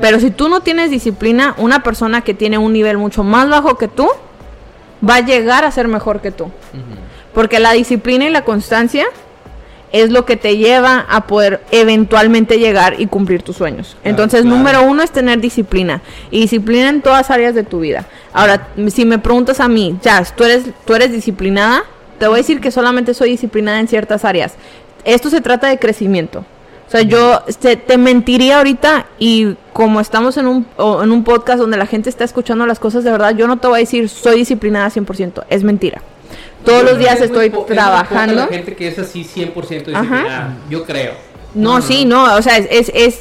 Pero 0.00 0.18
si 0.18 0.30
tú 0.30 0.48
no 0.48 0.60
tienes 0.60 0.90
disciplina, 0.90 1.54
una 1.58 1.82
persona 1.82 2.22
que 2.22 2.32
tiene 2.32 2.56
un 2.56 2.72
nivel 2.72 2.96
mucho 2.96 3.22
más 3.22 3.50
bajo 3.50 3.76
que 3.76 3.86
tú, 3.86 4.08
va 5.06 5.16
a 5.16 5.20
llegar 5.20 5.64
a 5.64 5.70
ser 5.70 5.88
mejor 5.88 6.22
que 6.22 6.30
tú. 6.30 6.44
Ujú. 6.44 7.03
Porque 7.34 7.58
la 7.58 7.72
disciplina 7.72 8.26
y 8.26 8.30
la 8.30 8.44
constancia 8.44 9.06
es 9.94 10.10
lo 10.10 10.24
que 10.24 10.36
te 10.36 10.56
lleva 10.56 11.06
a 11.08 11.28
poder 11.28 11.62
eventualmente 11.70 12.58
llegar 12.58 13.00
y 13.00 13.06
cumplir 13.06 13.42
tus 13.42 13.56
sueños. 13.56 13.96
Claro, 14.02 14.10
Entonces, 14.10 14.42
claro. 14.42 14.56
número 14.56 14.82
uno 14.82 15.04
es 15.04 15.12
tener 15.12 15.40
disciplina. 15.40 16.02
Y 16.32 16.40
disciplina 16.40 16.88
en 16.88 17.00
todas 17.00 17.30
áreas 17.30 17.54
de 17.54 17.62
tu 17.62 17.78
vida. 17.78 18.04
Ahora, 18.32 18.68
si 18.88 19.04
me 19.04 19.20
preguntas 19.20 19.60
a 19.60 19.68
mí, 19.68 19.96
Jazz, 20.02 20.34
¿tú 20.34 20.42
eres, 20.42 20.64
¿tú 20.84 20.94
eres 20.94 21.12
disciplinada? 21.12 21.84
Te 22.18 22.26
voy 22.26 22.34
a 22.34 22.38
decir 22.38 22.60
que 22.60 22.72
solamente 22.72 23.14
soy 23.14 23.30
disciplinada 23.30 23.78
en 23.78 23.86
ciertas 23.86 24.24
áreas. 24.24 24.54
Esto 25.04 25.30
se 25.30 25.40
trata 25.40 25.68
de 25.68 25.78
crecimiento. 25.78 26.44
O 26.88 26.90
sea, 26.90 27.02
yo 27.02 27.42
te, 27.60 27.76
te 27.76 27.96
mentiría 27.96 28.58
ahorita 28.58 29.06
y 29.20 29.56
como 29.72 30.00
estamos 30.00 30.36
en 30.36 30.48
un, 30.48 30.66
en 30.76 31.12
un 31.12 31.22
podcast 31.22 31.60
donde 31.60 31.76
la 31.76 31.86
gente 31.86 32.10
está 32.10 32.24
escuchando 32.24 32.66
las 32.66 32.80
cosas 32.80 33.04
de 33.04 33.12
verdad, 33.12 33.34
yo 33.36 33.46
no 33.46 33.58
te 33.58 33.68
voy 33.68 33.76
a 33.76 33.80
decir 33.80 34.08
soy 34.08 34.38
disciplinada 34.38 34.90
100%. 34.90 35.44
Es 35.50 35.62
mentira. 35.62 36.02
Todos 36.64 36.82
Yo 36.82 36.88
los 36.90 36.98
días 36.98 37.16
es 37.16 37.22
estoy 37.26 37.50
po- 37.50 37.66
es 37.68 37.74
trabajando. 37.74 38.34
La 38.36 38.46
gente 38.46 38.74
que 38.74 38.88
es 38.88 38.98
así 38.98 39.22
100% 39.24 39.86
disciplinada, 39.86 40.56
yo 40.70 40.84
creo. 40.84 41.12
No, 41.54 41.76
No, 41.76 41.82
sí, 41.82 42.04
no, 42.04 42.34
o 42.36 42.42
sea, 42.42 42.56
es, 42.58 42.66
es, 42.70 42.90
es, 42.94 43.20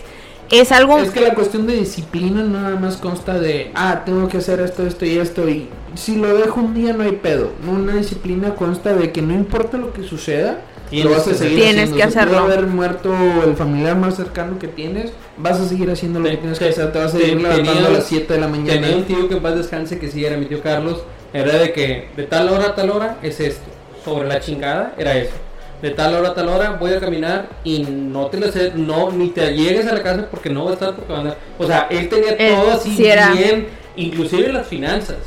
es 0.51 0.71
algo... 0.71 0.97
Es 0.99 1.11
que 1.11 1.21
la 1.21 1.33
cuestión 1.33 1.67
de 1.67 1.75
disciplina 1.75 2.43
nada 2.43 2.75
más 2.79 2.97
consta 2.97 3.39
de, 3.39 3.71
ah, 3.75 4.01
tengo 4.05 4.27
que 4.27 4.37
hacer 4.37 4.59
esto, 4.61 4.85
esto 4.87 5.05
y 5.05 5.17
esto, 5.19 5.47
y 5.49 5.69
si 5.95 6.15
lo 6.15 6.35
dejo 6.37 6.59
un 6.61 6.73
día 6.73 6.93
no 6.93 7.03
hay 7.03 7.11
pedo. 7.13 7.51
No, 7.65 7.71
una 7.73 7.95
disciplina 7.95 8.55
consta 8.55 8.93
de 8.93 9.11
que 9.11 9.21
no 9.21 9.33
importa 9.33 9.77
lo 9.77 9.93
que 9.93 10.03
suceda, 10.03 10.61
Tienes 10.89 11.09
lo 11.11 11.17
vas 11.17 11.27
a 11.27 11.31
que 11.31 11.37
seguir 11.37 11.55
Tienes 11.59 11.89
haciendo. 11.91 11.95
que 11.97 12.01
Se 12.03 12.07
puede 12.19 12.19
hacerlo. 12.37 12.39
haber 12.53 12.67
muerto 12.67 13.13
el 13.45 13.55
familiar 13.55 13.95
más 13.97 14.15
cercano 14.15 14.59
que 14.59 14.67
tienes, 14.67 15.11
vas 15.37 15.59
a 15.59 15.67
seguir 15.67 15.89
haciendo 15.89 16.19
lo 16.19 16.25
Te- 16.25 16.31
que 16.31 16.37
tienes 16.37 16.59
te- 16.59 16.65
que 16.65 16.71
hacer, 16.71 16.91
te 16.91 16.99
vas 16.99 17.13
a 17.15 17.17
seguir 17.17 17.41
levantando 17.41 17.87
a 17.87 17.89
las 17.91 18.05
7 18.05 18.33
de 18.33 18.39
la 18.39 18.47
mañana. 18.47 18.81
Tenía 18.81 18.97
un 18.97 19.03
tío 19.05 19.27
que 19.27 19.35
en 19.35 19.41
paz 19.41 19.55
descanse 19.55 19.97
que 19.99 20.09
sí 20.11 20.23
era 20.23 20.37
mi 20.37 20.45
tío 20.45 20.61
Carlos. 20.61 21.03
Era 21.33 21.57
de 21.57 21.73
que 21.73 22.09
de 22.15 22.23
tal 22.23 22.49
hora 22.49 22.67
a 22.67 22.75
tal 22.75 22.91
hora 22.91 23.17
es 23.23 23.39
esto. 23.39 23.63
Sobre 24.05 24.27
la 24.27 24.39
chingada 24.39 24.93
era 24.97 25.15
eso. 25.17 25.33
De 25.81 25.89
tal 25.89 26.13
hora 26.15 26.29
a 26.29 26.33
tal 26.33 26.47
hora 26.49 26.77
voy 26.79 26.93
a 26.93 26.99
caminar 26.99 27.47
y 27.63 27.79
no 27.83 28.27
te 28.27 28.39
lo 28.39 28.51
sé, 28.51 28.71
no, 28.75 29.11
ni 29.11 29.29
te 29.29 29.53
llegues 29.53 29.85
a 29.87 29.93
la 29.93 30.01
casa 30.03 30.27
porque 30.29 30.49
no 30.49 30.63
va 30.65 30.71
a 30.71 30.73
estar 30.75 30.95
porque 30.95 31.11
va 31.11 31.17
a 31.17 31.21
andar. 31.21 31.37
O 31.59 31.65
sea, 31.67 31.87
él 31.89 32.07
tenía 32.07 32.31
Él 32.33 32.55
todo 32.55 32.71
así 32.71 33.05
era- 33.05 33.31
bien, 33.31 33.67
inclusive 33.97 34.51
las 34.53 34.67
finanzas. 34.67 35.17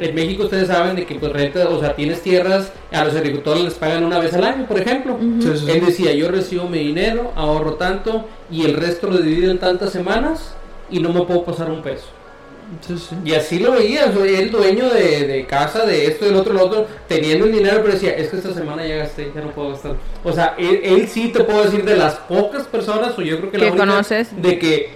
En 0.00 0.14
México 0.14 0.44
ustedes 0.44 0.68
saben 0.68 0.96
de 0.96 1.04
que 1.06 1.16
pues 1.16 1.30
renta, 1.32 1.68
o 1.68 1.78
sea, 1.78 1.94
tienes 1.94 2.22
tierras, 2.22 2.72
a 2.90 3.04
los 3.04 3.14
agricultores 3.14 3.62
les 3.62 3.74
pagan 3.74 4.02
una 4.04 4.18
vez 4.18 4.32
al 4.34 4.42
año, 4.42 4.66
por 4.66 4.78
ejemplo. 4.80 5.16
Sí, 5.20 5.48
sí, 5.54 5.58
sí. 5.66 5.70
Él 5.70 5.84
decía, 5.86 6.12
yo 6.12 6.28
recibo 6.28 6.64
mi 6.68 6.78
dinero, 6.78 7.30
ahorro 7.36 7.74
tanto 7.74 8.26
y 8.50 8.64
el 8.64 8.74
resto 8.74 9.08
lo 9.08 9.18
divido 9.18 9.50
en 9.52 9.58
tantas 9.58 9.90
semanas 9.90 10.54
y 10.90 10.98
no 10.98 11.12
me 11.12 11.20
puedo 11.22 11.44
pasar 11.44 11.70
un 11.70 11.82
peso. 11.82 12.06
Sí, 12.80 12.96
sí. 12.98 13.16
Y 13.24 13.34
así 13.34 13.58
lo 13.58 13.72
veía, 13.72 14.12
sea, 14.12 14.24
el 14.24 14.50
dueño 14.50 14.88
de, 14.88 15.26
de 15.26 15.46
casa, 15.46 15.84
de 15.84 16.06
esto, 16.06 16.24
del 16.24 16.36
otro, 16.36 16.52
del 16.54 16.62
otro, 16.62 16.86
teniendo 17.08 17.46
el 17.46 17.52
dinero, 17.52 17.78
pero 17.82 17.92
decía, 17.94 18.12
es 18.12 18.28
que 18.28 18.36
esta 18.38 18.54
semana 18.54 18.86
ya 18.86 18.96
gasté, 18.96 19.30
ya 19.34 19.40
no 19.42 19.50
puedo 19.50 19.70
gastar. 19.70 19.96
O 20.24 20.32
sea, 20.32 20.54
él, 20.58 20.80
él 20.82 21.08
sí 21.08 21.28
te 21.28 21.44
puedo 21.44 21.64
decir 21.64 21.84
de 21.84 21.96
las 21.96 22.14
pocas 22.14 22.64
personas, 22.64 23.18
o 23.18 23.22
yo 23.22 23.38
creo 23.38 23.50
que 23.50 23.58
la 23.58 23.66
única, 23.66 23.78
conoces. 23.86 24.28
de 24.40 24.58
que 24.58 24.90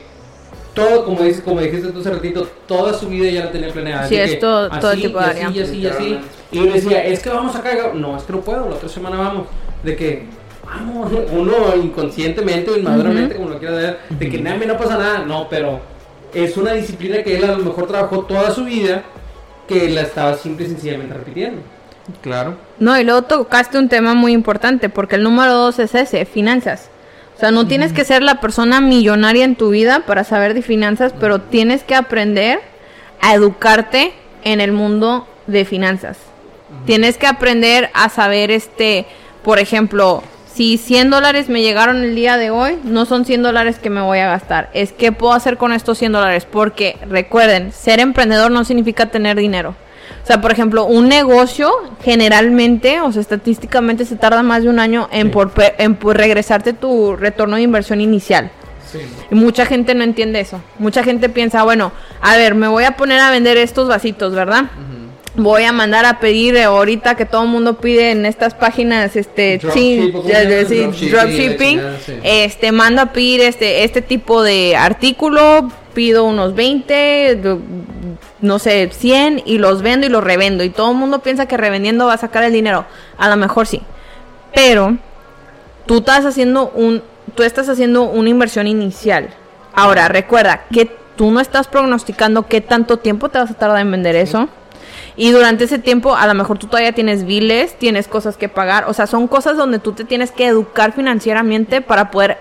todo, 0.74 1.04
como, 1.04 1.22
dices, 1.22 1.42
como 1.42 1.60
dijiste 1.60 1.88
tú 1.88 2.00
hace 2.00 2.10
ratito, 2.10 2.46
toda 2.66 2.92
su 2.92 3.08
vida 3.08 3.30
ya 3.30 3.46
la 3.46 3.50
tenía 3.50 3.72
planeada. 3.72 4.08
Sí, 4.08 4.16
es 4.16 4.32
que 4.32 4.36
todo- 4.36 4.68
todo 4.68 4.90
así, 4.90 5.02
tipo 5.02 5.18
de 5.18 5.26
y 5.26 5.30
así, 5.30 5.40
área. 5.42 5.50
y 5.50 5.60
así, 5.62 5.78
y 5.80 5.86
así. 5.86 6.18
Y 6.52 6.60
me 6.60 6.72
decía, 6.74 7.04
es 7.04 7.20
que 7.20 7.30
vamos 7.30 7.56
acá, 7.56 7.92
no, 7.94 8.16
es 8.16 8.22
que 8.24 8.32
no 8.32 8.40
puedo, 8.40 8.68
la 8.68 8.74
otra 8.76 8.88
semana 8.88 9.16
vamos. 9.16 9.46
De 9.82 9.96
que, 9.96 10.24
vamos, 10.64 11.10
uno 11.32 11.54
inconscientemente 11.82 12.70
o 12.70 12.76
inmaduramente, 12.76 13.36
como 13.36 13.48
lo 13.50 13.58
quiera 13.58 13.74
ver, 13.74 13.98
de 14.10 14.28
que 14.30 14.38
nada, 14.38 14.56
no 14.56 14.76
pasa 14.76 14.98
nada, 14.98 15.18
no, 15.20 15.48
pero 15.48 15.80
es 16.44 16.56
una 16.56 16.72
disciplina 16.72 17.22
que 17.22 17.36
él 17.36 17.44
a 17.44 17.52
lo 17.52 17.58
mejor 17.58 17.86
trabajó 17.86 18.24
toda 18.24 18.50
su 18.50 18.64
vida, 18.64 19.04
que 19.66 19.88
la 19.88 20.02
estaba 20.02 20.36
simple 20.36 20.66
y 20.66 20.68
sencillamente 20.68 21.14
repitiendo. 21.14 21.62
Claro. 22.20 22.56
No, 22.78 22.98
y 22.98 23.04
luego 23.04 23.22
tocaste 23.22 23.78
un 23.78 23.88
tema 23.88 24.14
muy 24.14 24.32
importante, 24.32 24.88
porque 24.88 25.16
el 25.16 25.22
número 25.22 25.54
dos 25.54 25.78
es 25.78 25.94
ese, 25.94 26.24
finanzas. 26.26 26.90
O 27.36 27.40
sea, 27.40 27.50
no 27.50 27.66
tienes 27.66 27.92
que 27.92 28.04
ser 28.04 28.22
la 28.22 28.40
persona 28.40 28.80
millonaria 28.80 29.44
en 29.44 29.56
tu 29.56 29.70
vida 29.70 30.04
para 30.06 30.24
saber 30.24 30.54
de 30.54 30.62
finanzas, 30.62 31.12
pero 31.18 31.40
tienes 31.40 31.82
que 31.82 31.94
aprender 31.94 32.60
a 33.20 33.34
educarte 33.34 34.12
en 34.44 34.60
el 34.60 34.72
mundo 34.72 35.26
de 35.46 35.64
finanzas. 35.64 36.18
Tienes 36.84 37.18
que 37.18 37.26
aprender 37.26 37.90
a 37.94 38.08
saber, 38.08 38.50
este, 38.50 39.06
por 39.42 39.58
ejemplo, 39.58 40.22
si 40.56 40.78
100 40.78 41.10
dólares 41.10 41.50
me 41.50 41.60
llegaron 41.60 42.02
el 42.02 42.14
día 42.14 42.38
de 42.38 42.48
hoy, 42.48 42.78
no 42.82 43.04
son 43.04 43.26
100 43.26 43.42
dólares 43.42 43.78
que 43.78 43.90
me 43.90 44.00
voy 44.00 44.20
a 44.20 44.28
gastar. 44.28 44.70
Es 44.72 44.90
qué 44.90 45.12
puedo 45.12 45.34
hacer 45.34 45.58
con 45.58 45.70
estos 45.70 45.98
100 45.98 46.12
dólares. 46.12 46.46
Porque 46.50 46.96
recuerden, 47.10 47.72
ser 47.72 48.00
emprendedor 48.00 48.50
no 48.50 48.64
significa 48.64 49.04
tener 49.04 49.36
dinero. 49.36 49.74
O 50.22 50.26
sea, 50.26 50.40
por 50.40 50.52
ejemplo, 50.52 50.86
un 50.86 51.08
negocio 51.08 51.70
generalmente, 52.02 53.02
o 53.02 53.12
sea, 53.12 53.20
estadísticamente 53.20 54.06
se 54.06 54.16
tarda 54.16 54.42
más 54.42 54.62
de 54.62 54.70
un 54.70 54.78
año 54.78 55.10
en, 55.12 55.30
por, 55.30 55.52
en 55.76 55.94
por 55.94 56.16
regresarte 56.16 56.72
tu 56.72 57.16
retorno 57.16 57.56
de 57.56 57.62
inversión 57.62 58.00
inicial. 58.00 58.50
Sí. 58.90 59.00
Y 59.30 59.34
mucha 59.34 59.66
gente 59.66 59.94
no 59.94 60.04
entiende 60.04 60.40
eso. 60.40 60.62
Mucha 60.78 61.04
gente 61.04 61.28
piensa, 61.28 61.64
bueno, 61.64 61.92
a 62.22 62.34
ver, 62.38 62.54
me 62.54 62.68
voy 62.68 62.84
a 62.84 62.96
poner 62.96 63.20
a 63.20 63.30
vender 63.30 63.58
estos 63.58 63.88
vasitos, 63.88 64.34
¿verdad? 64.34 64.70
Voy 65.38 65.64
a 65.64 65.72
mandar 65.72 66.06
a 66.06 66.18
pedir 66.18 66.58
ahorita 66.58 67.14
que 67.14 67.26
todo 67.26 67.42
el 67.44 67.48
mundo 67.50 67.78
pide 67.78 68.10
en 68.12 68.24
estas 68.24 68.54
páginas, 68.54 69.16
este, 69.16 69.58
Dropshipping, 70.22 71.10
dropshipping, 71.10 71.78
este, 72.22 72.72
mando 72.72 73.02
a 73.02 73.06
pedir 73.12 73.40
este, 73.42 73.84
este 73.84 74.00
tipo 74.00 74.42
de 74.42 74.76
artículo, 74.76 75.70
pido 75.92 76.24
unos 76.24 76.54
20, 76.54 77.36
do- 77.42 77.60
no 78.40 78.58
sé, 78.58 78.88
100 78.90 79.42
y 79.44 79.58
los 79.58 79.82
vendo 79.82 80.06
y 80.06 80.08
los 80.10 80.24
revendo. 80.24 80.64
Y 80.64 80.70
todo 80.70 80.92
el 80.92 80.96
mundo 80.96 81.18
piensa 81.20 81.46
que 81.46 81.56
revendiendo 81.58 82.06
va 82.06 82.14
a 82.14 82.18
sacar 82.18 82.42
el 82.44 82.52
dinero. 82.52 82.86
A 83.18 83.28
lo 83.28 83.36
mejor 83.36 83.66
sí. 83.66 83.82
Pero 84.54 84.96
tú 85.86 85.98
estás 85.98 86.24
haciendo 86.24 86.70
un 86.74 87.02
tú 87.34 87.42
estás 87.42 87.68
haciendo 87.68 88.04
una 88.04 88.30
inversión 88.30 88.66
inicial. 88.66 89.28
Ahora, 89.74 90.08
recuerda 90.08 90.62
que 90.72 90.90
tú 91.16 91.30
no 91.30 91.40
estás 91.40 91.68
prognosticando 91.68 92.46
qué 92.46 92.62
tanto 92.62 92.98
tiempo 92.98 93.28
te 93.28 93.38
vas 93.38 93.50
a 93.50 93.54
tardar 93.54 93.80
en 93.80 93.90
vender 93.90 94.16
eso. 94.16 94.48
Y 95.16 95.30
durante 95.30 95.64
ese 95.64 95.78
tiempo, 95.78 96.14
a 96.14 96.26
lo 96.26 96.34
mejor 96.34 96.58
tú 96.58 96.66
todavía 96.66 96.92
tienes 96.92 97.24
biles, 97.24 97.78
tienes 97.78 98.06
cosas 98.06 98.36
que 98.36 98.48
pagar. 98.48 98.84
O 98.88 98.92
sea, 98.92 99.06
son 99.06 99.28
cosas 99.28 99.56
donde 99.56 99.78
tú 99.78 99.92
te 99.92 100.04
tienes 100.04 100.30
que 100.30 100.46
educar 100.46 100.92
financieramente 100.92 101.80
para 101.80 102.10
poder 102.10 102.38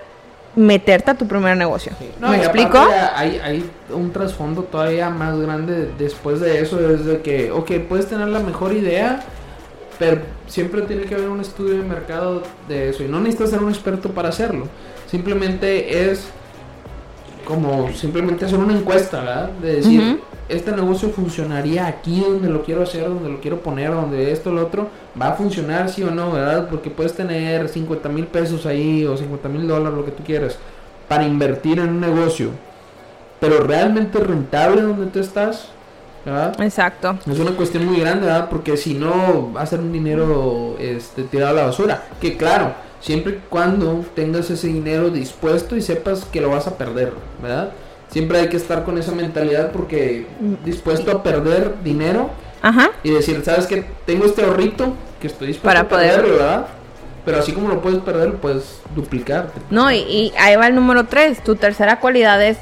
meterte 0.56 1.12
a 1.12 1.14
tu 1.16 1.28
primer 1.28 1.58
negocio. 1.58 1.92
No, 2.20 2.30
¿Me 2.30 2.38
explico? 2.38 2.78
Hay, 3.16 3.40
hay 3.44 3.70
un 3.94 4.12
trasfondo 4.12 4.64
todavía 4.64 5.10
más 5.10 5.38
grande 5.40 5.90
después 5.98 6.40
de 6.40 6.62
eso, 6.62 6.80
es 6.90 7.06
de 7.06 7.22
que, 7.22 7.52
ok, 7.52 7.72
puedes 7.88 8.08
tener 8.08 8.28
la 8.30 8.40
mejor 8.40 8.74
idea, 8.74 9.24
pero 10.00 10.22
siempre 10.48 10.82
tiene 10.84 11.04
que 11.04 11.16
haber 11.16 11.30
un 11.30 11.42
estudio 11.42 11.76
de 11.76 11.84
mercado 11.84 12.44
de 12.68 12.90
eso, 12.90 13.04
y 13.04 13.08
no 13.08 13.20
necesitas 13.20 13.50
ser 13.50 13.60
un 13.64 13.70
experto 13.70 14.10
para 14.12 14.30
hacerlo, 14.30 14.68
simplemente 15.10 16.10
es 16.10 16.28
como 17.46 17.92
simplemente 17.94 18.46
hacer 18.46 18.58
una 18.58 18.74
encuesta, 18.74 19.20
¿verdad? 19.20 19.50
De 19.62 19.76
decir. 19.76 20.20
Este 20.48 20.72
negocio 20.72 21.10
funcionaría 21.10 21.88
aquí 21.88 22.22
donde 22.22 22.50
lo 22.50 22.64
quiero 22.64 22.84
hacer, 22.84 23.08
donde 23.08 23.30
lo 23.30 23.42
quiero 23.42 23.62
poner, 23.62 23.92
donde 23.92 24.32
esto, 24.32 24.52
lo 24.52 24.64
otro, 24.64 24.90
va 25.20 25.30
a 25.30 25.34
funcionar 25.34 25.90
sí 25.90 26.04
o 26.04 26.12
no, 26.12 26.32
¿verdad? 26.32 26.68
Porque 26.70 26.90
puedes 26.90 27.14
tener 27.14 27.68
50 27.68 28.10
mil 28.10 28.28
pesos 28.28 28.66
ahí 28.66 29.06
o 29.06 29.18
50 29.18 29.50
mil 29.50 29.68
dólares, 29.68 29.98
lo 29.98 30.06
que 30.06 30.12
tú 30.12 30.24
quieras, 30.24 30.58
para 31.08 31.26
invertir 31.26 31.80
en 31.80 31.90
un 31.90 32.00
negocio, 32.00 32.50
pero 33.40 33.62
realmente 33.62 34.20
rentable 34.20 34.84
donde 34.84 35.08
tú 35.08 35.20
estás, 35.20 35.70
¿verdad? 36.26 36.62
Exacto. 36.62 37.18
Es 37.30 37.40
una 37.40 37.52
cuestión 37.52 37.86
muy 37.86 38.00
grande, 38.00 38.28
¿verdad? 38.28 38.50
Porque 38.50 38.78
si 38.78 38.94
no, 38.94 39.52
va 39.52 39.62
a 39.62 39.66
ser 39.66 39.80
un 39.80 39.92
dinero 39.92 40.76
este, 40.80 41.24
tirado 41.24 41.52
a 41.52 41.62
la 41.62 41.66
basura. 41.68 42.04
Que 42.22 42.38
claro, 42.38 42.74
siempre 43.00 43.34
y 43.34 43.42
cuando 43.50 44.04
tengas 44.16 44.50
ese 44.50 44.68
dinero 44.68 45.10
dispuesto 45.10 45.76
y 45.76 45.82
sepas 45.82 46.26
que 46.26 46.42
lo 46.42 46.50
vas 46.50 46.68
a 46.68 46.78
perder, 46.78 47.14
¿verdad? 47.42 47.72
Siempre 48.16 48.40
hay 48.40 48.48
que 48.48 48.56
estar 48.56 48.86
con 48.86 48.98
esa 48.98 49.12
mentalidad 49.12 49.74
porque 49.74 50.26
dispuesto 50.64 51.12
a 51.12 51.22
perder 51.22 51.74
dinero 51.84 52.30
Ajá. 52.62 52.92
y 53.04 53.10
decir, 53.10 53.42
¿sabes 53.44 53.68
qué? 53.68 53.84
Tengo 54.06 54.24
este 54.24 54.42
ahorrito 54.46 54.94
que 55.20 55.28
estoy 55.28 55.48
dispuesto 55.48 55.68
Para 55.68 55.82
a 55.82 55.90
poder- 55.90 56.12
perderlo, 56.22 56.38
¿verdad? 56.38 56.66
Pero 57.26 57.40
así 57.40 57.52
como 57.52 57.68
lo 57.68 57.82
puedes 57.82 58.00
perder, 58.00 58.30
lo 58.30 58.36
puedes 58.40 58.80
duplicar. 58.96 59.50
No, 59.70 59.92
y, 59.92 59.98
y 59.98 60.34
ahí 60.40 60.56
va 60.56 60.68
el 60.68 60.76
número 60.76 61.04
tres. 61.08 61.44
Tu 61.44 61.58
tercera 61.58 62.00
cualidad 62.00 62.42
es 62.42 62.58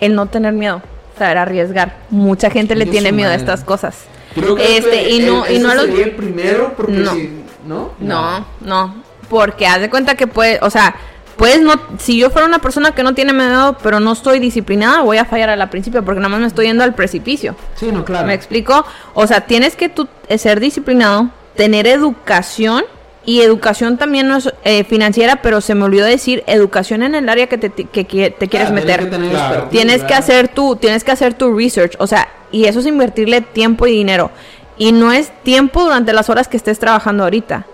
el 0.00 0.14
no 0.14 0.26
tener 0.26 0.52
miedo, 0.52 0.82
saber 1.18 1.38
arriesgar. 1.38 1.96
Mucha 2.10 2.50
gente 2.50 2.74
le 2.76 2.84
tiene 2.84 3.10
miedo 3.10 3.30
a 3.30 3.34
estas 3.34 3.64
cosas. 3.64 4.04
Creo 4.34 4.56
que 4.56 4.76
Este, 4.76 5.00
ese- 5.06 5.10
y 5.10 5.20
no- 5.20 5.46
el- 5.46 5.56
y 5.56 5.58
no 5.60 5.74
los- 5.74 5.88
el 5.88 6.10
primero 6.16 6.74
porque 6.76 6.92
No. 6.92 7.14
si... 7.14 7.44
¿No? 7.66 7.92
No, 7.98 8.44
no, 8.60 9.02
porque 9.30 9.66
haz 9.66 9.80
de 9.80 9.88
cuenta 9.88 10.16
que 10.16 10.26
puede, 10.26 10.58
o 10.60 10.68
sea, 10.68 10.94
puedes 11.38 11.62
no, 11.62 11.72
si 11.98 12.18
yo 12.18 12.28
fuera 12.30 12.46
una 12.46 12.58
persona 12.58 12.92
que 12.92 13.02
no 13.02 13.14
tiene 13.14 13.32
miedo, 13.32 13.76
pero 13.82 14.00
no 14.00 14.12
estoy 14.12 14.38
disciplinada, 14.40 15.00
voy 15.00 15.16
a 15.16 15.24
fallar 15.24 15.48
al 15.48 15.70
principio 15.70 16.04
porque 16.04 16.18
nada 16.20 16.28
más 16.28 16.40
me 16.40 16.46
estoy 16.48 16.66
yendo 16.66 16.84
al 16.84 16.94
precipicio. 16.94 17.54
Sí, 17.76 17.90
no, 17.90 18.04
claro. 18.04 18.26
¿Me 18.26 18.34
explico? 18.34 18.84
O 19.14 19.26
sea, 19.26 19.42
tienes 19.42 19.76
que 19.76 19.88
tú 19.88 20.06
eh, 20.28 20.36
ser 20.36 20.60
disciplinado, 20.60 21.30
tener 21.56 21.86
educación 21.86 22.84
y 23.24 23.40
educación 23.42 23.98
también 23.98 24.26
no 24.28 24.36
es 24.36 24.52
eh, 24.64 24.84
financiera, 24.84 25.36
pero 25.42 25.60
se 25.60 25.74
me 25.74 25.84
olvidó 25.84 26.04
decir 26.06 26.44
educación 26.46 27.02
en 27.02 27.14
el 27.14 27.28
área 27.28 27.46
que 27.46 27.58
te, 27.58 27.70
que, 27.70 28.04
que 28.06 28.30
te 28.30 28.48
quieres 28.48 28.70
Claro, 28.70 28.74
meter. 28.86 29.00
tienes 29.00 29.10
que 29.10 29.16
tener 29.16 29.30
Claro. 29.30 29.68
Tienes 29.70 30.04
que 30.04 30.14
hacer 30.14 30.48
tu, 30.48 30.76
tienes 30.76 31.04
que 31.04 31.12
hacer 31.12 31.34
tu 31.34 31.54
research, 31.56 31.94
o 31.98 32.06
sea, 32.06 32.28
y 32.50 32.64
eso 32.64 32.80
es 32.80 32.86
invertirle 32.86 33.40
tiempo 33.42 33.86
y 33.86 33.92
dinero. 33.92 34.30
Y 34.78 34.92
no 34.92 35.12
es 35.12 35.30
tiempo 35.42 35.82
durante 35.84 36.12
las 36.12 36.30
horas 36.30 36.48
que 36.48 36.56
estés 36.56 36.78
trabajando 36.78 37.24
ahorita, 37.24 37.66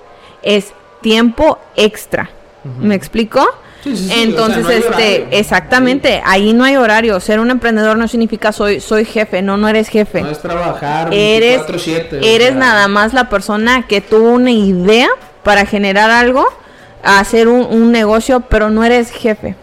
es 0.43 0.73
tiempo 1.03 1.59
extra. 1.77 2.31
¿Me 2.65 2.95
explico? 2.95 3.47
Sí, 3.83 3.95
sí, 3.97 4.09
sí, 4.09 4.23
Entonces, 4.23 4.65
o 4.65 4.69
sea, 4.69 4.81
no 4.91 4.97
hay 4.97 5.05
este, 5.05 5.39
exactamente, 5.39 6.23
ahí 6.25 6.55
no 6.55 6.65
hay 6.65 6.77
horario. 6.77 7.21
Ser 7.21 7.39
un 7.39 7.51
emprendedor 7.51 7.99
no 7.99 8.09
significa 8.09 8.51
soy, 8.51 8.81
soy 8.81 9.05
jefe, 9.05 9.43
no, 9.43 9.59
no 9.59 9.69
eres 9.69 9.89
jefe. 9.89 10.23
No 10.23 10.31
es 10.31 10.41
trabajar 10.41 11.13
Eres, 11.13 11.61
24/7, 11.67 12.13
o 12.15 12.25
eres 12.25 12.49
sea, 12.49 12.57
nada 12.57 12.89
más 12.89 13.13
la 13.13 13.29
persona 13.29 13.87
que 13.87 14.01
tuvo 14.01 14.31
una 14.31 14.53
idea 14.53 15.09
para 15.43 15.67
generar 15.67 16.11
algo, 16.11 16.47
hacer 17.03 17.49
un, 17.49 17.67
un 17.67 17.93
negocio, 17.93 18.41
pero 18.41 18.71
no 18.71 18.85
eres 18.85 19.11
jefe. 19.11 19.55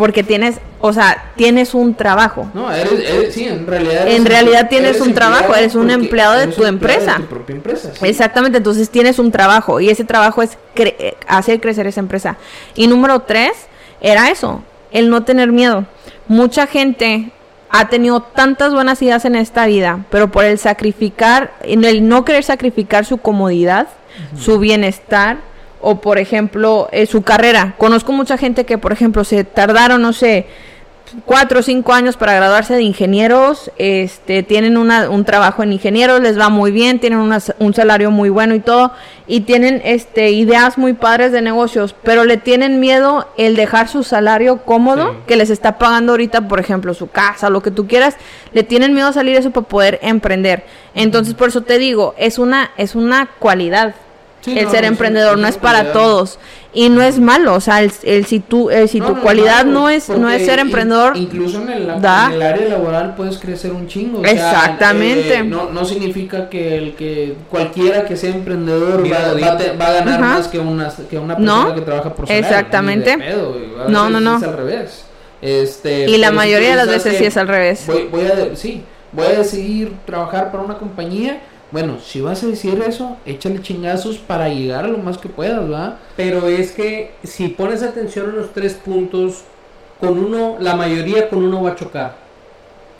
Porque 0.00 0.22
tienes, 0.22 0.56
o 0.80 0.94
sea, 0.94 1.24
tienes 1.36 1.74
un 1.74 1.94
trabajo. 1.94 2.48
No, 2.54 2.72
eres, 2.72 2.90
eres- 3.06 3.34
sí, 3.34 3.44
en 3.44 3.66
realidad. 3.66 4.08
En 4.08 4.24
realidad 4.24 4.68
tienes 4.70 4.98
un 5.02 5.12
trabajo, 5.12 5.54
eres 5.54 5.74
un 5.74 5.90
empleado 5.90 6.38
de 6.38 6.46
tu 6.46 6.64
empresa. 6.64 7.16
De 7.18 7.20
tu 7.20 7.26
propia 7.26 7.56
empresa. 7.56 7.90
sí. 7.92 8.06
Exactamente, 8.06 8.56
entonces 8.56 8.88
tienes 8.88 9.18
un 9.18 9.30
trabajo 9.30 9.78
y 9.78 9.90
ese 9.90 10.04
trabajo 10.04 10.40
es 10.40 10.56
cre- 10.74 10.94
eh, 10.98 11.16
hacer 11.28 11.60
crecer 11.60 11.86
esa 11.86 12.00
empresa. 12.00 12.38
Y 12.74 12.86
número 12.86 13.20
tres, 13.20 13.52
era 14.00 14.30
eso, 14.30 14.62
el 14.90 15.10
no 15.10 15.22
tener 15.24 15.52
miedo. 15.52 15.84
Mucha 16.28 16.66
gente 16.66 17.30
ha 17.68 17.88
tenido 17.90 18.22
tantas 18.22 18.72
buenas 18.72 19.02
ideas 19.02 19.26
en 19.26 19.34
esta 19.34 19.66
vida, 19.66 20.06
pero 20.10 20.32
por 20.32 20.46
el 20.46 20.56
sacrificar, 20.58 21.52
en 21.62 21.84
el 21.84 22.08
no 22.08 22.24
querer 22.24 22.42
sacrificar 22.42 23.04
su 23.04 23.18
comodidad, 23.18 23.86
su 24.34 24.58
bienestar 24.58 25.36
o 25.80 26.00
por 26.00 26.18
ejemplo 26.18 26.88
eh, 26.92 27.06
su 27.06 27.22
carrera. 27.22 27.74
Conozco 27.78 28.12
mucha 28.12 28.36
gente 28.36 28.64
que 28.64 28.78
por 28.78 28.92
ejemplo 28.92 29.24
se 29.24 29.44
tardaron, 29.44 30.02
no 30.02 30.12
sé, 30.12 30.46
cuatro 31.24 31.58
o 31.58 31.62
cinco 31.64 31.92
años 31.92 32.16
para 32.16 32.34
graduarse 32.34 32.74
de 32.74 32.82
ingenieros, 32.82 33.72
este, 33.78 34.44
tienen 34.44 34.76
una- 34.76 35.10
un 35.10 35.24
trabajo 35.24 35.64
en 35.64 35.72
ingenieros, 35.72 36.20
les 36.20 36.38
va 36.38 36.50
muy 36.50 36.70
bien, 36.70 37.00
tienen 37.00 37.18
una 37.18 37.38
un 37.58 37.74
salario 37.74 38.12
muy 38.12 38.28
bueno 38.28 38.54
y 38.54 38.60
todo, 38.60 38.92
y 39.26 39.40
tienen 39.40 39.82
este, 39.84 40.30
ideas 40.30 40.78
muy 40.78 40.92
padres 40.92 41.32
de 41.32 41.42
negocios, 41.42 41.96
pero 42.04 42.24
le 42.24 42.36
tienen 42.36 42.78
miedo 42.78 43.26
el 43.36 43.56
dejar 43.56 43.88
su 43.88 44.04
salario 44.04 44.58
cómodo 44.58 45.10
Sí. 45.10 45.18
que 45.26 45.34
les 45.36 45.50
está 45.50 45.78
pagando 45.78 46.12
ahorita, 46.12 46.46
por 46.46 46.60
ejemplo, 46.60 46.94
su 46.94 47.08
casa, 47.10 47.50
lo 47.50 47.60
que 47.60 47.72
tú 47.72 47.88
quieras, 47.88 48.14
le 48.52 48.62
tienen 48.62 48.94
miedo 48.94 49.08
a 49.08 49.12
salir 49.12 49.34
eso 49.36 49.50
para 49.50 49.66
poder 49.66 49.98
emprender. 50.02 50.62
Entonces, 50.94 51.34
por 51.34 51.48
eso 51.48 51.62
te 51.62 51.78
digo, 51.78 52.14
es 52.18 52.38
una, 52.38 52.70
es 52.76 52.94
una 52.94 53.30
cualidad. 53.40 53.94
Sí, 54.42 54.58
el 54.58 54.64
no, 54.64 54.70
ser 54.70 54.84
emprendedor 54.86 55.36
no 55.38 55.46
es 55.48 55.58
para 55.58 55.92
todos 55.92 56.38
y 56.72 56.88
no 56.88 57.02
es 57.02 57.18
malo 57.18 57.54
o 57.56 57.60
sea 57.60 57.82
el, 57.82 57.92
el 58.04 58.24
si 58.24 58.40
tú 58.40 58.70
el, 58.70 58.88
si 58.88 58.98
No, 59.00 59.08
tu 59.08 59.16
no, 59.16 59.22
cualidad 59.22 59.66
no 59.66 59.90
es 59.90 60.08
no 60.08 60.30
es 60.30 60.46
ser 60.46 60.58
in- 60.60 60.66
emprendedor 60.66 61.14
incluso 61.16 61.60
en 61.60 61.68
el, 61.68 62.00
da. 62.00 62.26
en 62.28 62.32
el 62.34 62.42
área 62.42 62.68
laboral 62.68 63.14
puedes 63.16 63.36
crecer 63.38 63.70
un 63.72 63.86
chingo. 63.86 64.20
o 64.20 64.22
sea, 64.24 64.32
Exactamente. 64.32 65.34
eh, 65.34 65.42
no, 65.44 65.68
no 65.70 65.84
significa 65.84 66.48
que 66.48 66.78
el 66.78 66.94
que 66.94 67.34
cualquiera 67.50 68.04
que 68.06 68.16
sea 68.16 68.30
emprendedor 68.30 69.02
Mira, 69.02 69.32
va, 69.34 69.40
va 69.40 69.52
a 69.52 69.56
te- 69.58 69.76
va 69.76 69.86
a 69.88 69.92
ganar 69.92 70.20
más 70.20 70.48
que 70.48 70.58
una, 70.58 70.90
que 71.10 71.18
una 71.18 71.36
persona 71.36 71.74
que 71.74 71.80
trabaja 71.82 72.14
por 72.14 72.26
salario. 72.26 72.46
exactamente. 72.48 73.18
Pedo, 73.18 73.56
No, 73.88 74.08
no, 74.08 74.20
no. 74.20 74.38
Es 74.38 74.42
al 74.44 74.56
revés. 74.56 75.04
Este, 75.42 76.08
y 76.08 76.16
la 76.18 76.30
mayoría 76.32 76.70
de 76.70 76.76
las 76.76 76.88
veces 76.88 77.16
sí 77.16 77.24
es 77.24 77.36
al 77.38 77.48
revés 77.48 77.84
Voy, 77.86 78.08
voy 78.10 78.24
a, 78.26 78.54
sí, 78.56 78.82
voy 79.12 79.26
a 79.26 79.30
decidir 79.38 79.92
trabajar 80.06 80.50
para 80.50 80.62
una 80.62 80.78
compañía. 80.78 81.40
Bueno, 81.72 81.98
si 82.00 82.20
vas 82.20 82.42
a 82.42 82.48
decir 82.48 82.82
eso, 82.86 83.16
échale 83.24 83.62
chingazos 83.62 84.18
para 84.18 84.48
llegar 84.48 84.84
a 84.84 84.88
lo 84.88 84.98
más 84.98 85.18
que 85.18 85.28
puedas, 85.28 85.60
¿verdad? 85.60 85.98
Pero 86.16 86.48
es 86.48 86.72
que 86.72 87.12
si 87.22 87.48
pones 87.48 87.82
atención 87.82 88.30
a 88.30 88.32
los 88.32 88.52
tres 88.52 88.74
puntos, 88.74 89.44
con 90.00 90.18
uno, 90.18 90.56
la 90.58 90.74
mayoría 90.74 91.28
con 91.28 91.44
uno 91.44 91.62
va 91.62 91.70
a 91.70 91.76
chocar. 91.76 92.16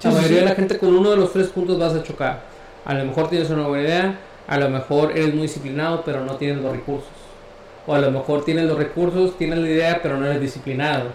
La 0.03 0.11
sí, 0.11 0.17
mayoría 0.17 0.39
sí. 0.39 0.45
de 0.45 0.51
la 0.51 0.55
gente 0.55 0.79
con 0.79 0.95
uno 0.95 1.11
de 1.11 1.17
los 1.17 1.33
tres 1.33 1.49
puntos 1.49 1.79
vas 1.79 1.95
a 1.95 2.03
chocar. 2.03 2.43
A 2.85 2.95
lo 2.95 3.05
mejor 3.05 3.29
tienes 3.29 3.51
una 3.51 3.67
buena 3.67 3.85
idea, 3.85 4.19
a 4.47 4.59
lo 4.59 4.69
mejor 4.69 5.13
eres 5.13 5.35
muy 5.35 5.43
disciplinado, 5.43 6.03
pero 6.05 6.25
no 6.25 6.37
tienes 6.37 6.63
los 6.63 6.73
recursos. 6.73 7.09
O 7.87 7.95
a 7.95 7.99
lo 7.99 8.11
mejor 8.11 8.45
tienes 8.45 8.67
los 8.67 8.79
recursos, 8.79 9.37
tienes 9.37 9.59
la 9.59 9.69
idea, 9.69 10.01
pero 10.03 10.17
no 10.17 10.27
eres 10.27 10.41
disciplinado. 10.41 11.09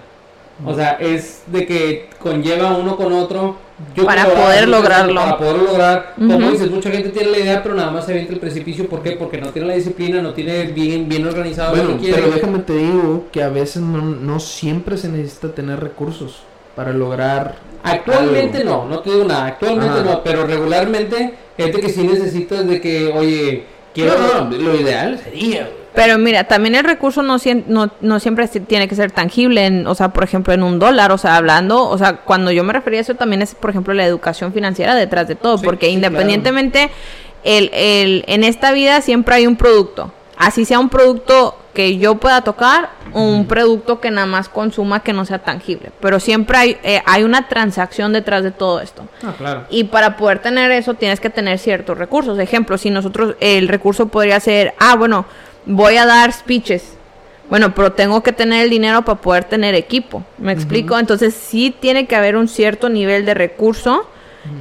O 0.66 0.74
sea, 0.74 0.92
es 0.94 1.44
de 1.48 1.66
que 1.66 2.10
conlleva 2.20 2.78
uno 2.78 2.96
con 2.96 3.12
otro. 3.14 3.58
Yo 3.94 4.06
Para 4.06 4.24
creo, 4.24 4.36
poder 4.36 4.70
lograrlo. 4.70 5.16
Para 5.16 5.38
poder 5.38 5.58
lograr. 5.58 6.14
Como 6.16 6.50
dices, 6.52 6.72
mucha 6.72 6.90
gente 6.92 7.10
tiene 7.10 7.30
la 7.32 7.40
idea, 7.40 7.62
pero 7.64 7.76
nada 7.76 7.92
más 7.92 8.06
se 8.06 8.12
avienta 8.14 8.32
el 8.34 8.40
precipicio. 8.40 8.88
¿Por 8.88 9.02
qué? 9.04 9.12
Porque 9.12 9.38
no 9.40 9.50
tiene 9.50 9.68
la 9.68 9.74
disciplina, 9.76 10.22
no 10.22 10.34
tiene 10.34 10.64
bien, 10.68 11.10
bien 11.10 11.28
organizado 11.28 11.76
lo 11.76 11.84
Bueno, 11.84 11.98
que 12.00 12.06
quiere. 12.06 12.22
pero 12.22 12.34
déjame 12.36 12.60
te 12.60 12.74
digo 12.74 13.26
que 13.34 13.44
a 13.44 13.50
veces 13.50 13.82
no, 13.82 14.02
no 14.02 14.40
siempre 14.40 14.98
se 14.98 15.10
necesita 15.10 15.50
tener 15.54 15.80
recursos 15.82 16.38
para 16.76 16.94
lograr. 16.94 17.56
Actualmente 17.84 18.60
algo. 18.60 18.86
no, 18.86 18.86
no 18.96 19.00
te 19.00 19.12
digo 19.12 19.26
nada. 19.26 19.46
Actualmente 19.48 20.00
Ajá. 20.00 20.04
no, 20.04 20.24
pero 20.24 20.46
regularmente, 20.48 21.34
gente 21.58 21.80
que 21.82 21.90
sí 21.90 22.04
necesitas 22.04 22.66
de 22.68 22.80
que, 22.80 23.08
oye, 23.08 23.66
quiero. 23.94 24.14
No, 24.18 24.46
no, 24.50 24.58
lo 24.58 24.76
ideal 24.76 25.20
sería, 25.22 25.64
güey. 25.64 25.85
Pero 25.96 26.18
mira, 26.18 26.44
también 26.44 26.76
el 26.76 26.84
recurso 26.84 27.24
no, 27.24 27.38
no, 27.68 27.92
no 28.02 28.20
siempre 28.20 28.48
tiene 28.48 28.88
que 28.88 28.96
ser 28.96 29.12
tangible, 29.12 29.66
en, 29.66 29.88
o 29.88 29.96
sea, 29.96 30.10
por 30.10 30.24
ejemplo, 30.24 30.54
en 30.54 30.64
un 30.64 30.78
dólar, 30.78 31.12
o 31.12 31.18
sea, 31.18 31.38
hablando, 31.38 31.88
o 31.88 31.98
sea, 31.98 32.18
cuando 32.18 32.52
yo 32.52 32.64
me 32.64 32.74
refería 32.74 33.00
a 33.00 33.02
eso 33.02 33.16
también 33.16 33.42
es, 33.42 33.56
por 33.56 33.70
ejemplo, 33.70 33.94
la 33.94 34.06
educación 34.06 34.54
financiera 34.54 34.94
detrás 34.96 35.28
de 35.28 35.36
todo, 35.36 35.58
Sí, 35.58 35.66
porque 35.66 35.88
sí, 35.88 35.94
independientemente, 35.94 36.90
el, 37.44 37.70
el, 37.74 38.26
en 38.28 38.44
esta 38.44 38.72
vida 38.74 39.02
siempre 39.02 39.36
hay 39.36 39.48
un 39.48 39.56
producto, 39.56 40.12
así 40.38 40.66
sea 40.66 40.80
un 40.80 40.90
producto 40.90 41.58
que 41.74 41.98
yo 41.98 42.16
pueda 42.16 42.42
tocar 42.42 42.90
o 43.14 43.22
un 43.22 43.48
producto 43.48 44.00
que 44.00 44.10
nada 44.10 44.26
más 44.26 44.50
consuma 44.50 45.02
que 45.02 45.14
no 45.14 45.26
sea 45.26 45.40
tangible, 45.40 45.92
pero 46.00 46.20
siempre 46.20 46.58
hay, 46.58 46.78
eh, 46.84 47.02
hay 47.06 47.24
una 47.24 47.48
transacción 47.48 48.14
detrás 48.14 48.44
de 48.44 48.52
todo 48.52 48.80
esto. 48.80 49.04
Ah, 49.24 49.34
claro. 49.38 49.66
Y 49.70 49.86
para 49.86 50.18
poder 50.18 50.40
tener 50.40 50.72
eso 50.72 50.96
tienes 50.96 51.20
que 51.20 51.30
tener 51.30 51.60
ciertos 51.60 51.98
recursos. 51.98 52.40
Ejemplo, 52.40 52.78
si 52.78 52.90
nosotros 52.90 53.36
el 53.40 53.68
recurso 53.68 54.08
podría 54.08 54.40
ser, 54.40 54.74
ah, 54.80 54.96
bueno, 54.96 55.26
voy 55.66 55.98
a 55.98 56.06
dar 56.06 56.32
speeches. 56.32 56.94
Bueno, 57.50 57.76
pero 57.76 57.92
tengo 57.92 58.24
que 58.24 58.32
tener 58.32 58.64
el 58.64 58.70
dinero 58.72 59.04
para 59.06 59.22
poder 59.22 59.44
tener 59.44 59.76
equipo. 59.76 60.24
¿Me 60.40 60.52
explico? 60.52 60.98
Entonces 60.98 61.34
sí 61.36 61.76
tiene 61.80 62.08
que 62.08 62.16
haber 62.16 62.36
un 62.36 62.48
cierto 62.48 62.90
nivel 62.90 63.26
de 63.26 63.34
recurso. 63.36 64.08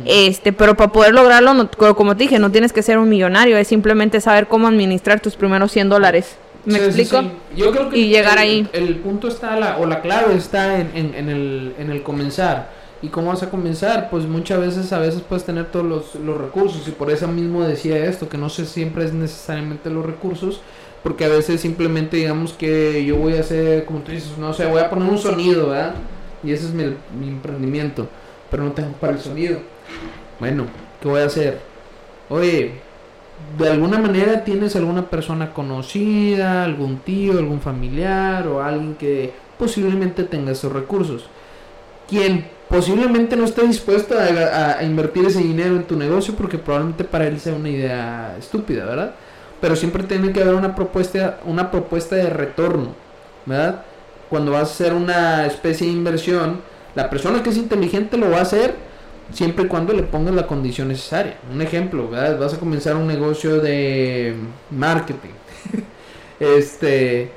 Este, 0.06 0.52
pero 0.54 0.74
para 0.76 0.92
poder 0.92 1.12
lograrlo, 1.12 1.52
no- 1.52 1.70
co- 1.70 1.94
como 1.94 2.16
te 2.16 2.24
dije, 2.24 2.38
no 2.38 2.50
tienes 2.50 2.72
que 2.72 2.82
ser 2.82 2.96
un 2.98 3.06
millonario, 3.08 3.58
es 3.58 3.68
simplemente 3.68 4.18
saber 4.20 4.46
cómo 4.46 4.66
administrar 4.66 5.20
tus 5.20 5.36
primeros 5.36 5.72
100 5.72 5.90
dólares. 5.90 6.36
¿Me 6.64 6.74
Sí, 6.74 6.80
sí, 6.80 6.84
explico? 7.02 7.20
sí. 7.22 7.30
Yo 7.56 7.70
creo 7.70 7.90
que 7.90 7.98
Y 7.98 8.08
llegar 8.08 8.38
el- 8.38 8.42
ahí. 8.42 8.68
El 8.72 8.96
punto 8.96 9.28
está, 9.28 9.56
la, 9.60 9.76
o 9.76 9.84
la 9.84 10.00
clave 10.00 10.34
está 10.36 10.80
en, 10.80 10.90
en, 10.94 11.14
en 11.14 11.28
el, 11.28 11.74
en 11.78 11.90
el 11.90 12.02
comenzar. 12.02 12.70
¿Y 13.02 13.08
cómo 13.08 13.28
vas 13.28 13.42
a 13.42 13.50
comenzar? 13.50 14.08
Pues 14.08 14.24
muchas 14.24 14.58
veces, 14.60 14.90
a 14.94 14.98
veces 14.98 15.20
puedes 15.20 15.44
tener 15.44 15.66
todos 15.70 15.84
los, 15.84 16.14
los 16.14 16.38
recursos. 16.38 16.88
Y 16.88 16.92
por 16.92 17.10
eso 17.10 17.28
mismo 17.28 17.62
decía 17.64 17.96
esto, 18.06 18.30
que 18.30 18.38
no 18.38 18.48
sé 18.48 18.64
siempre 18.64 19.04
es 19.04 19.12
necesariamente 19.12 19.90
los 19.90 20.06
recursos. 20.06 20.62
Porque 21.04 21.26
a 21.26 21.28
veces 21.28 21.60
simplemente 21.62 22.16
digamos 22.18 22.54
que 22.54 23.04
yo 23.04 23.16
voy 23.16 23.36
a 23.36 23.42
hacer, 23.42 23.84
como 23.86 24.00
tú 24.00 24.12
dices, 24.12 24.38
no 24.38 24.54
sé, 24.54 24.66
voy 24.66 24.80
a 24.82 24.90
poner 24.90 25.08
un 25.10 25.18
sonido, 25.18 25.68
¿verdad? 25.70 25.94
Y 26.42 26.52
ese 26.52 26.66
es 26.66 26.72
mi, 26.74 26.84
mi 27.20 27.28
emprendimiento. 27.28 28.08
Pero 28.50 28.64
no 28.64 28.72
tengo 28.72 28.92
para 28.94 29.12
el 29.14 29.20
sonido. 29.20 29.60
Bueno, 30.40 30.66
¿qué 31.00 31.08
voy 31.08 31.20
a 31.22 31.26
hacer? 31.26 31.60
Oye, 32.30 32.72
de 33.58 33.68
alguna 33.70 33.98
manera 33.98 34.44
tienes 34.44 34.76
alguna 34.76 35.10
persona 35.10 35.52
conocida, 35.52 36.64
algún 36.64 36.98
tío, 36.98 37.38
algún 37.38 37.60
familiar 37.60 38.48
o 38.48 38.62
alguien 38.62 38.96
que 38.96 39.32
posiblemente 39.58 40.24
tenga 40.24 40.52
esos 40.52 40.72
recursos. 40.72 41.26
Quien 42.08 42.46
posiblemente 42.68 43.36
no 43.36 43.44
esté 43.44 43.62
dispuesto 43.66 44.16
a- 44.18 44.78
a 44.78 44.84
invertir 44.84 45.26
ese 45.26 45.40
dinero 45.40 45.76
en 45.76 45.84
tu 45.84 45.96
negocio 45.96 46.34
porque 46.36 46.58
probablemente 46.58 47.04
para 47.04 47.26
él 47.26 47.40
sea 47.40 47.54
una 47.54 47.68
idea 47.70 48.36
estúpida, 48.38 48.84
¿verdad? 48.86 49.14
Pero 49.64 49.76
siempre 49.76 50.02
tiene 50.02 50.30
que 50.30 50.42
haber 50.42 50.56
una 50.56 50.74
propuesta, 50.74 51.38
una 51.46 51.70
propuesta 51.70 52.16
de 52.16 52.28
retorno, 52.28 52.94
¿verdad? 53.46 53.80
Cuando 54.28 54.52
vas 54.52 54.68
a 54.68 54.72
hacer 54.74 54.92
una 54.92 55.46
especie 55.46 55.86
de 55.86 55.92
inversión, 55.94 56.60
la 56.94 57.08
persona 57.08 57.42
que 57.42 57.48
es 57.48 57.56
inteligente 57.56 58.18
lo 58.18 58.30
va 58.30 58.40
a 58.40 58.42
hacer 58.42 58.74
siempre 59.32 59.64
y 59.64 59.68
cuando 59.68 59.94
le 59.94 60.02
pongas 60.02 60.34
la 60.34 60.46
condición 60.46 60.88
necesaria. 60.88 61.38
Un 61.50 61.62
ejemplo, 61.62 62.10
¿verdad? 62.10 62.38
Vas 62.38 62.52
a 62.52 62.58
comenzar 62.58 62.94
un 62.94 63.06
negocio 63.06 63.58
de 63.58 64.34
marketing. 64.70 65.32
este, 66.40 67.30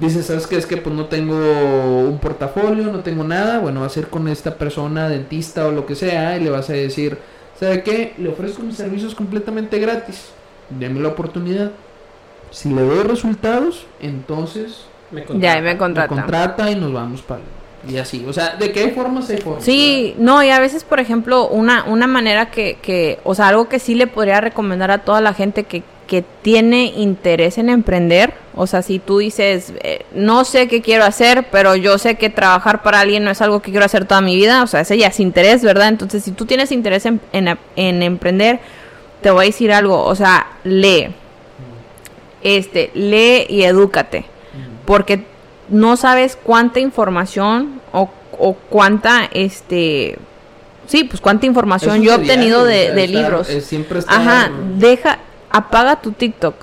dices, 0.00 0.26
¿sabes 0.26 0.46
qué? 0.46 0.58
Es 0.58 0.66
que 0.66 0.76
pues 0.76 0.94
no 0.94 1.06
tengo 1.06 1.34
un 1.34 2.20
portafolio, 2.20 2.84
no 2.92 3.00
tengo 3.00 3.24
nada. 3.24 3.58
Bueno, 3.58 3.80
vas 3.80 3.96
a 3.96 3.98
ir 3.98 4.06
con 4.06 4.28
esta 4.28 4.54
persona, 4.54 5.08
dentista 5.08 5.66
o 5.66 5.72
lo 5.72 5.86
que 5.86 5.96
sea, 5.96 6.36
y 6.36 6.44
le 6.44 6.50
vas 6.50 6.70
a 6.70 6.74
decir, 6.74 7.18
¿sabe 7.58 7.82
qué? 7.82 8.14
Le 8.16 8.28
ofrezco 8.28 8.62
mis 8.62 8.76
servicios 8.76 9.12
completamente 9.16 9.80
gratis. 9.80 10.30
Deme 10.70 11.00
la 11.00 11.08
oportunidad. 11.08 11.70
Si 12.50 12.72
le 12.72 12.82
doy 12.82 13.02
resultados, 13.02 13.86
entonces 14.00 14.86
Me 15.10 15.24
Ya, 15.38 15.58
y 15.58 15.62
me 15.62 15.72
me 15.72 15.76
contrata. 15.78 16.08
contrata 16.08 16.70
y 16.70 16.76
nos 16.76 16.92
vamos 16.92 17.22
para... 17.22 17.40
Y 17.86 17.98
así, 17.98 18.24
o 18.26 18.32
sea, 18.32 18.56
¿de 18.56 18.72
qué 18.72 18.88
formas 18.88 19.28
hay 19.28 19.36
formas? 19.38 19.62
Sí, 19.62 20.14
no, 20.16 20.42
y 20.42 20.48
a 20.48 20.58
veces, 20.58 20.84
por 20.84 21.00
ejemplo, 21.00 21.46
una, 21.48 21.84
una 21.84 22.06
manera 22.06 22.50
que, 22.50 22.78
que, 22.80 23.18
o 23.24 23.34
sea, 23.34 23.48
algo 23.48 23.68
que 23.68 23.78
sí 23.78 23.94
le 23.94 24.06
podría 24.06 24.40
recomendar 24.40 24.90
a 24.90 24.98
toda 24.98 25.20
la 25.20 25.34
gente 25.34 25.64
que, 25.64 25.82
que 26.06 26.24
tiene 26.40 26.86
interés 26.96 27.58
en 27.58 27.68
emprender, 27.68 28.32
o 28.54 28.66
sea, 28.66 28.80
si 28.80 29.00
tú 29.00 29.18
dices, 29.18 29.74
eh, 29.82 30.06
no 30.14 30.46
sé 30.46 30.66
qué 30.66 30.80
quiero 30.80 31.04
hacer, 31.04 31.48
pero 31.52 31.76
yo 31.76 31.98
sé 31.98 32.14
que 32.14 32.30
trabajar 32.30 32.82
para 32.82 33.00
alguien 33.00 33.22
no 33.22 33.30
es 33.30 33.42
algo 33.42 33.60
que 33.60 33.70
quiero 33.70 33.84
hacer 33.84 34.06
toda 34.06 34.22
mi 34.22 34.34
vida, 34.34 34.62
o 34.62 34.66
sea, 34.66 34.80
ese 34.80 34.96
ya 34.96 35.08
es 35.08 35.20
interés, 35.20 35.62
¿verdad? 35.62 35.88
Entonces, 35.88 36.24
si 36.24 36.30
tú 36.30 36.46
tienes 36.46 36.72
interés 36.72 37.04
en, 37.04 37.20
en, 37.32 37.58
en 37.76 38.02
emprender, 38.02 38.60
te 39.24 39.30
voy 39.30 39.44
a 39.44 39.46
decir 39.46 39.72
algo, 39.72 40.04
o 40.04 40.14
sea, 40.14 40.46
lee, 40.64 41.08
este, 42.42 42.90
lee 42.94 43.46
y 43.48 43.62
edúcate 43.64 44.26
porque 44.84 45.24
no 45.70 45.96
sabes 45.96 46.36
cuánta 46.36 46.78
información 46.78 47.80
o, 47.92 48.10
o 48.38 48.52
cuánta 48.52 49.24
este 49.32 50.18
sí 50.86 51.04
pues 51.04 51.22
cuánta 51.22 51.46
información 51.46 52.02
yo 52.02 52.12
he 52.12 52.16
obtenido 52.16 52.66
diario, 52.66 52.94
de, 52.94 53.04
estar- 53.06 53.08
libros. 53.22 53.48
es 53.48 53.64
siempre 53.64 54.00
ajá 54.06 54.50
deja 54.76 55.18
apaga 55.50 56.02
tu 56.02 56.12
TikTok. 56.12 56.54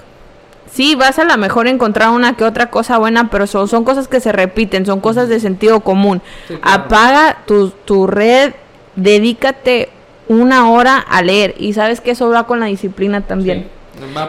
Sí 0.72 0.96
vas 0.96 1.18
a 1.18 1.24
lo 1.24 1.36
mejor 1.38 1.68
encontrar 1.68 2.10
una 2.12 2.38
que 2.38 2.44
otra 2.44 2.70
cosa 2.70 2.98
buena 3.00 3.30
pero 3.32 3.48
son, 3.48 3.68
son 3.68 3.84
cosas 3.84 4.08
que 4.08 4.20
se 4.20 4.32
repiten 4.32 4.86
son 4.86 5.00
cosas 5.02 5.30
de 5.30 5.40
sentido 5.40 5.80
común. 5.80 6.22
Sí, 6.48 6.56
claro. 6.58 6.84
apaga 6.84 7.38
tu, 7.48 7.70
tu 7.72 8.06
red 8.06 8.54
dedícate 8.96 9.90
una 10.28 10.70
hora 10.72 10.98
a 10.98 11.22
leer. 11.22 11.56
Y 11.58 11.74
sabes 11.74 12.02
que 12.02 12.12
eso 12.12 12.30
va 12.30 12.46
con 12.48 12.60
la 12.60 12.68
disciplina 12.68 13.22
también. 13.22 13.68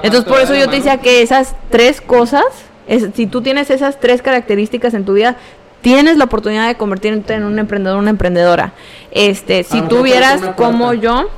Entonces 0.03 0.25
por 0.29 0.41
eso 0.41 0.55
yo 0.55 0.69
te 0.69 0.77
decía 0.77 0.99
que 0.99 1.23
esas 1.23 1.55
tres 1.71 2.01
cosas, 2.01 2.45
es- 2.87 3.09
si 3.15 3.27
tú 3.27 3.41
tienes 3.43 3.71
esas 3.71 3.99
tres 4.01 4.21
características 4.23 4.93
en 4.95 5.05
tu 5.05 5.15
vida, 5.15 5.37
tienes 5.81 6.17
la 6.17 6.25
oportunidad 6.25 6.69
de 6.69 6.77
convertirte 6.77 7.35
en 7.35 7.45
un 7.45 7.59
emprendedor, 7.59 7.99
una 7.99 8.11
emprendedora. 8.11 8.73
Este, 9.11 9.63
si 9.65 9.79
lo 9.81 9.89
tú 9.89 9.95
mejor 9.97 10.05
vieras 10.05 10.33
falta 10.41 10.47
una 10.47 10.57
como 10.57 10.93
yo, 10.95 11.29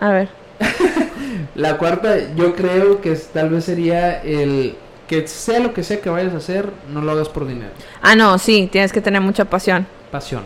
a 0.00 0.08
ver, 0.10 0.28
La 1.54 1.78
cuarta, 1.78 2.16
yo 2.34 2.54
creo 2.54 3.00
que 3.00 3.14
tal 3.14 3.48
vez 3.50 3.64
sería 3.64 4.22
el 4.22 4.76
que 5.08 5.26
sea 5.26 5.60
lo 5.60 5.72
que 5.72 5.82
sea 5.82 6.00
que 6.00 6.10
vayas 6.10 6.34
a 6.34 6.38
hacer, 6.38 6.70
no 6.92 7.00
lo 7.00 7.12
hagas 7.12 7.28
por 7.28 7.46
dinero. 7.46 7.70
ah 8.02 8.14
no, 8.14 8.38
sí, 8.38 8.68
tienes 8.70 8.92
que 8.92 9.00
tener 9.00 9.20
mucha 9.22 9.44
pasión, 9.46 9.86
Pasión. 10.10 10.42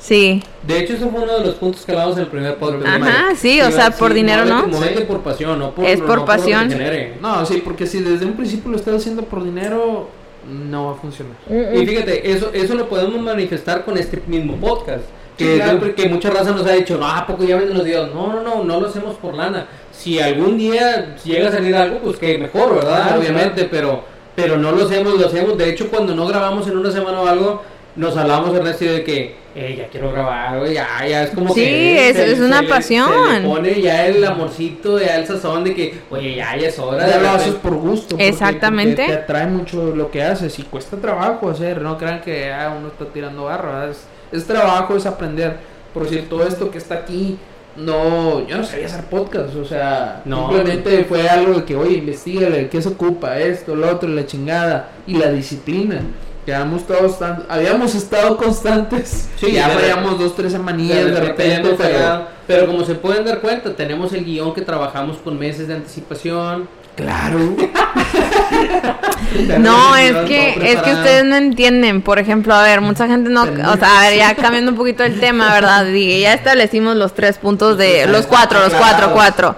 Sí, 0.00 0.42
De 0.66 0.80
hecho, 0.80 0.94
eso 0.94 1.08
fue 1.10 1.20
uno 1.22 1.38
de 1.38 1.44
los 1.46 1.54
puntos 1.56 1.84
que 1.84 1.92
hablamos 1.92 2.16
en 2.16 2.22
el 2.24 2.28
primer 2.28 2.56
podcast. 2.56 2.86
Ajá, 2.86 2.98
Mike. 3.28 3.36
sí, 3.36 3.60
o 3.60 3.70
sea, 3.70 3.90
por 3.90 4.12
dinero, 4.14 4.44
¿no? 4.44 4.66
Muévete 4.66 5.02
por 5.02 5.20
pasión, 5.20 5.58
no 5.58 5.70
por, 5.74 5.84
Es 5.84 6.00
no 6.00 6.06
por 6.06 6.20
que 6.20 6.24
pasión. 6.26 6.70
genere. 6.70 7.14
No, 7.20 7.44
sí, 7.46 7.60
porque 7.64 7.86
si 7.86 8.00
desde 8.00 8.26
un 8.26 8.32
principio 8.32 8.70
lo 8.70 8.76
estás 8.76 8.94
haciendo 8.94 9.22
por 9.24 9.44
dinero, 9.44 10.08
no 10.48 10.86
va 10.86 10.92
a 10.92 10.94
funcionar. 10.96 11.34
Y 11.74 11.86
fíjate, 11.86 12.30
eso, 12.32 12.50
eso 12.52 12.74
lo 12.74 12.88
podemos 12.88 13.20
manifestar 13.20 13.84
con 13.84 13.96
este 13.98 14.20
mismo 14.26 14.56
podcast. 14.56 15.04
Sí, 15.36 15.44
Que, 15.46 15.54
claro. 15.56 15.94
que 15.94 16.08
mucha 16.08 16.28
raza 16.30 16.50
nos 16.52 16.66
ha 16.66 16.72
dicho, 16.72 16.98
no, 16.98 17.06
¿a 17.06 17.26
poco 17.26 17.44
ya 17.44 17.56
venden 17.56 17.76
los 17.78 17.84
videos? 17.86 18.12
No, 18.14 18.26
no, 18.32 18.42
no, 18.42 18.64
no 18.64 18.80
lo 18.80 18.88
hacemos 18.88 19.16
por 19.16 19.34
lana. 19.34 19.66
Si 19.92 20.18
algún 20.20 20.58
día 20.58 21.16
llega 21.24 21.48
a 21.48 21.52
salir 21.52 21.74
algo, 21.74 21.98
pues 22.00 22.16
que 22.18 22.36
mejor, 22.36 22.74
¿verdad? 22.74 23.04
Claro, 23.04 23.20
Obviamente, 23.20 23.64
pero 23.70 24.04
pero 24.36 24.56
no 24.56 24.72
lo 24.72 24.84
hacemos, 24.84 25.18
lo 25.18 25.26
hacemos. 25.26 25.58
De 25.58 25.68
hecho, 25.70 25.88
cuando 25.90 26.14
no 26.14 26.26
grabamos 26.26 26.66
en 26.68 26.76
una 26.78 26.90
semana 26.90 27.20
o 27.20 27.26
algo, 27.26 27.62
nos 27.96 28.16
hablamos 28.16 28.54
Ernesto 28.54 28.84
de 28.84 29.02
que, 29.04 29.34
eh, 29.54 29.74
ya 29.78 29.88
quiero 29.88 30.12
grabar, 30.12 30.58
güey, 30.60 30.74
ya, 30.74 30.86
ya 31.08 31.24
es 31.24 31.30
como 31.30 31.52
Sí, 31.54 31.60
que... 31.60 32.10
es- 32.10 32.16
se- 32.16 32.32
es 32.32 32.40
una 32.40 32.58
se 32.58 32.62
le- 32.62 32.68
pasión. 32.68 33.08
Se 33.34 33.40
le 33.40 33.46
pone 33.48 33.80
ya 33.82 34.06
el 34.06 34.24
amorcito, 34.24 34.98
ya 35.00 35.16
el 35.16 35.26
sazón 35.26 35.64
de 35.64 35.74
que, 35.74 36.00
oye, 36.10 36.36
ya, 36.36 36.56
ya 36.56 36.68
es 36.68 36.78
hora. 36.78 37.06
Ya 37.06 37.16
de 37.18 37.22
lo 37.22 37.30
haces 37.30 37.54
por 37.54 37.74
gusto. 37.74 38.10
porque- 38.10 38.28
Exactamente. 38.28 39.02
porque 39.02 39.12
te 39.16 39.22
atrae 39.22 39.46
mucho 39.46 39.94
lo 39.96 40.10
que 40.10 40.22
haces 40.22 40.58
y 40.58 40.62
cuesta 40.62 40.96
trabajo 40.98 41.50
hacer. 41.50 41.80
No 41.82 41.98
crean 41.98 42.20
que 42.20 42.52
ah, 42.52 42.74
uno 42.78 42.88
está 42.88 43.06
tirando. 43.06 43.46
¿verdad? 43.46 43.90
Es, 43.90 44.04
es 44.32 44.46
trabajo, 44.46 44.96
es 44.96 45.06
aprender. 45.06 45.56
Por 45.92 46.04
decir, 46.04 46.28
todo 46.28 46.46
esto 46.46 46.70
que 46.70 46.78
está 46.78 46.94
aquí, 46.94 47.36
no, 47.76 48.46
yo 48.46 48.56
no 48.58 48.64
sabía 48.64 48.86
hacer 48.86 49.04
podcast. 49.06 49.54
O 49.56 49.64
sea, 49.64 50.22
No. 50.24 50.48
simplemente 50.50 51.04
fue 51.04 51.28
algo 51.28 51.54
de 51.54 51.64
que, 51.64 51.74
oye, 51.74 51.96
investigale, 51.98 52.68
qué 52.68 52.80
se 52.80 52.88
ocupa, 52.90 53.38
esto, 53.38 53.74
lo 53.74 53.88
otro, 53.90 54.08
la 54.08 54.26
chingada 54.26 54.90
y 55.06 55.14
la 55.14 55.30
disciplina. 55.32 56.00
Quedamos 56.46 56.86
todos 56.86 57.18
tan... 57.18 57.44
Habíamos 57.48 57.94
estado 57.94 58.36
constantes. 58.36 59.28
Sí, 59.38 59.52
ya 59.52 59.68
de- 59.68 59.74
fallamos 59.74 60.18
dos, 60.18 60.34
tres 60.34 60.52
semanillas 60.52 61.04
de, 61.04 61.20
repente, 61.20 61.68
hemos 61.68 61.80
pero... 61.80 62.39
Pero 62.50 62.66
como 62.66 62.84
se 62.84 62.96
pueden 62.96 63.24
dar 63.24 63.38
cuenta, 63.40 63.76
tenemos 63.76 64.12
el 64.12 64.24
guion 64.24 64.52
que 64.52 64.62
trabajamos 64.62 65.18
con 65.18 65.38
meses 65.38 65.68
de 65.68 65.74
anticipación. 65.74 66.68
Claro. 66.96 67.38
No, 69.60 69.94
es 69.96 70.12
que, 70.26 70.72
es 70.72 70.82
que 70.82 70.92
ustedes 70.92 71.24
no 71.24 71.36
entienden. 71.36 72.02
Por 72.02 72.18
ejemplo, 72.18 72.52
a 72.52 72.62
ver, 72.64 72.80
mucha 72.80 73.06
gente 73.06 73.30
no, 73.30 73.42
o 73.42 73.76
sea, 73.76 74.00
a 74.00 74.08
ver, 74.08 74.18
ya 74.18 74.34
cambiando 74.34 74.72
un 74.72 74.76
poquito 74.76 75.04
el 75.04 75.20
tema, 75.20 75.52
¿verdad? 75.54 75.86
Y 75.94 76.20
ya 76.22 76.34
establecimos 76.34 76.96
los 76.96 77.14
tres 77.14 77.38
puntos 77.38 77.78
de, 77.78 78.06
los 78.08 78.26
cuatro, 78.26 78.58
los 78.58 78.74
cuatro, 78.74 79.12
cuatro. 79.12 79.54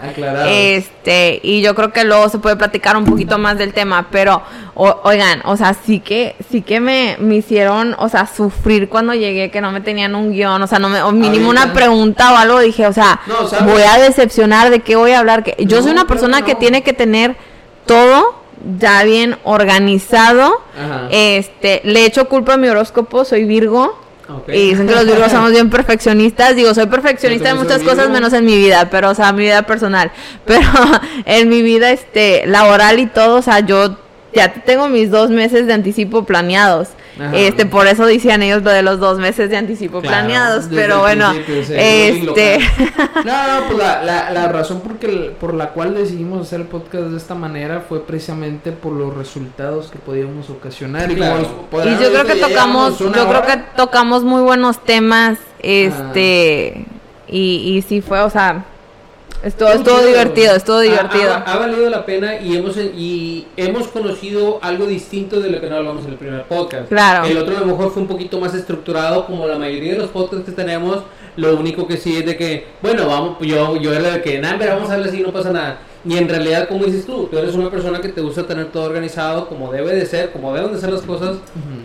Este, 0.47 1.41
y 1.43 1.63
yo 1.63 1.75
creo 1.75 1.91
que 1.93 2.05
luego 2.05 2.29
se 2.29 2.39
puede 2.39 2.57
platicar 2.57 2.97
un 2.97 3.05
poquito 3.05 3.39
más 3.39 3.57
del 3.57 3.73
tema, 3.73 4.09
pero, 4.11 4.43
o- 4.75 5.01
oigan, 5.05 5.41
o 5.47 5.57
sea, 5.57 5.75
sí 5.75 6.01
que, 6.01 6.37
sí 6.51 6.61
que 6.63 6.81
me, 6.81 7.17
me 7.19 7.37
hicieron, 7.37 7.97
o 7.99 8.09
sea, 8.11 8.27
sufrir 8.27 8.89
cuando 8.91 9.15
llegué, 9.15 9.51
que 9.51 9.61
no 9.63 9.73
me 9.73 9.81
tenían 9.81 10.15
un 10.15 10.33
guion, 10.33 10.61
o 10.61 10.67
sea, 10.67 10.79
no 10.81 10.89
me, 10.91 11.03
o 11.03 11.13
mínimo 11.13 11.49
una 11.49 11.73
pregunta 11.73 12.33
o 12.33 12.37
algo, 12.37 12.61
dije, 12.61 12.82
o 12.87 12.93
sea, 12.93 13.21
voy 13.65 13.83
a 13.83 13.99
decepcionar, 13.99 14.71
¿de 14.71 14.81
qué 14.81 14.97
voy 14.97 15.13
a 15.13 15.19
hablar? 15.19 15.45
Que 15.45 15.57
yo 15.65 15.79
No, 15.79 15.83
soy 15.83 15.93
una 15.93 16.07
persona 16.07 16.43
que 16.43 16.55
tiene 16.55 16.83
que 16.83 16.93
tener 16.93 17.37
todo 17.87 18.43
ya 18.79 19.03
bien 19.05 19.39
organizado. 19.45 20.63
Ajá. 20.77 21.09
Este, 21.11 21.81
le 21.85 22.05
echo 22.05 22.29
culpa 22.29 22.55
a 22.55 22.57
mi 22.57 22.69
horóscopo, 22.69 23.25
soy 23.25 23.45
Virgo. 23.45 23.99
Y 24.49 24.71
dicen 24.71 24.87
que 24.87 24.95
los 24.95 25.05
Virgos 25.05 25.31
somos 25.33 25.51
bien 25.51 25.69
perfeccionistas. 25.69 26.57
Digo, 26.57 26.73
soy 26.75 26.87
perfeccionista 26.87 27.51
en 27.51 27.59
muchas 27.59 27.83
cosas 27.83 28.09
menos 28.09 28.33
en 28.33 28.45
mi 28.45 28.57
vida, 28.57 28.89
pero 28.91 29.11
o 29.11 29.15
sea, 29.15 29.33
mi 29.33 29.43
vida 29.43 29.63
personal. 29.63 30.11
Pero 30.47 30.69
en 31.25 31.49
mi 31.49 31.63
vida 31.63 31.91
este 31.91 32.47
laboral 32.47 32.99
y 32.99 33.07
todo, 33.07 33.37
o 33.37 33.43
sea, 33.43 33.61
yo 33.61 33.97
ya 34.35 34.53
tengo 34.53 34.89
mis 34.89 35.11
dos 35.11 35.31
meses 35.31 35.67
de 35.67 35.75
anticipo 35.75 36.25
planeados. 36.25 36.89
Ajá. 37.21 37.37
Este, 37.37 37.67
por 37.67 37.87
eso 37.87 38.07
decían 38.07 38.43
ellos 38.43 38.63
lo 38.63 38.71
de 38.71 38.83
los 38.83 38.99
dos 38.99 39.19
meses 39.19 39.51
de 39.51 39.57
anticipo 39.59 40.01
Claro, 40.01 40.17
planeados. 40.27 40.65
Pero 40.71 41.01
bueno, 41.01 41.31
este, 41.33 42.59
No, 43.25 43.61
no, 43.61 43.67
pues 43.67 43.79
la, 43.79 44.03
la, 44.03 44.31
la 44.31 44.49
razón 44.49 44.81
por, 44.81 44.97
que- 44.99 45.35
por 45.39 45.53
la 45.55 45.71
cual 45.71 45.95
decidimos 45.95 46.47
hacer 46.47 46.61
el 46.61 46.67
podcast 46.67 47.05
de 47.05 47.17
esta 47.19 47.35
manera 47.35 47.85
fue 47.87 48.05
precisamente 48.07 48.73
por 48.73 48.93
los 48.93 49.15
resultados 49.17 49.91
que 49.91 49.99
podíamos 49.99 50.49
ocasionar. 50.51 51.11
Y, 51.11 51.17
Claro. 51.17 51.43
como 51.45 51.63
Y 51.63 51.67
podrán 51.71 52.01
yo 52.01 52.11
creo 52.13 52.25
que 52.25 52.37
tocamos, 52.37 52.99
yo 52.99 53.11
creo 53.13 53.43
que 53.43 53.57
tocamos 53.77 54.25
muy 54.25 54.41
buenos 54.43 54.83
temas, 54.83 55.39
este, 55.61 56.87
y, 57.29 57.77
y 57.77 57.83
sí 57.83 58.01
fue, 58.01 58.21
o 58.21 58.31
sea, 58.31 58.65
estuvo, 59.43 59.69
Muy 59.69 59.79
estuvo 59.79 59.97
chido. 59.99 60.09
divertido, 60.09 60.55
estuvo 60.57 60.77
Ha- 60.77 60.83
divertido. 60.83 61.33
Ha, 61.33 61.37
ha 61.53 61.59
valido 61.59 61.91
la 61.91 62.05
pena 62.07 62.41
y 62.41 62.57
hemos, 62.57 62.77
y 62.77 63.47
hemos 63.57 63.89
conocido 63.89 64.59
algo 64.63 64.87
distinto 64.87 65.41
de 65.41 65.51
lo 65.51 65.61
que 65.61 65.69
no 65.69 65.77
hablamos 65.77 66.05
en 66.05 66.13
el 66.13 66.17
primer 66.19 66.45
podcast. 66.45 66.89
Claro. 66.89 67.27
El 67.27 67.39
otro 67.39 67.57
a 67.57 67.61
lo 67.61 67.67
mejor 67.67 67.91
fue 67.93 68.03
un 68.03 68.09
poquito 68.09 68.39
más 68.41 68.55
estructurado, 68.55 69.27
como 69.27 69.47
la 69.47 69.59
mayoría 69.59 69.93
de 69.93 69.99
los 69.99 70.11
podcasts 70.11 70.45
que 70.47 70.53
tenemos. 70.53 70.99
Lo 71.37 71.57
único 71.57 71.87
que 71.87 71.97
sí 71.97 72.17
es 72.17 72.27
de 72.27 72.37
que, 72.37 72.67
bueno, 72.83 73.07
vamos, 73.07 73.39
yo, 73.41 73.77
yo 73.77 73.93
era 73.95 74.11
de 74.11 74.23
que, 74.23 74.39
nada, 74.39 74.57
pero 74.59 74.75
vamos 74.75 74.91
a 74.91 74.95
hablar 74.95 75.09
así, 75.09 75.21
no 75.23 75.33
pasa 75.33 75.51
nada. 75.51 75.79
Y 76.05 76.19
en 76.19 76.29
realidad, 76.29 76.67
como 76.69 76.85
dices 76.85 77.07
tú, 77.07 77.29
tú 77.31 77.39
eres 77.39 77.55
una 77.55 77.71
persona 77.71 78.01
que 78.01 78.09
te 78.09 78.21
gusta 78.21 78.45
tener 78.45 78.67
todo 78.73 78.85
organizado, 78.85 79.49
como 79.49 79.71
debe 79.71 79.95
de 79.95 80.05
ser, 80.05 80.33
como 80.33 80.53
deben 80.53 80.73
de 80.73 80.81
ser 80.81 80.91
las 80.91 81.03
cosas, 81.03 81.37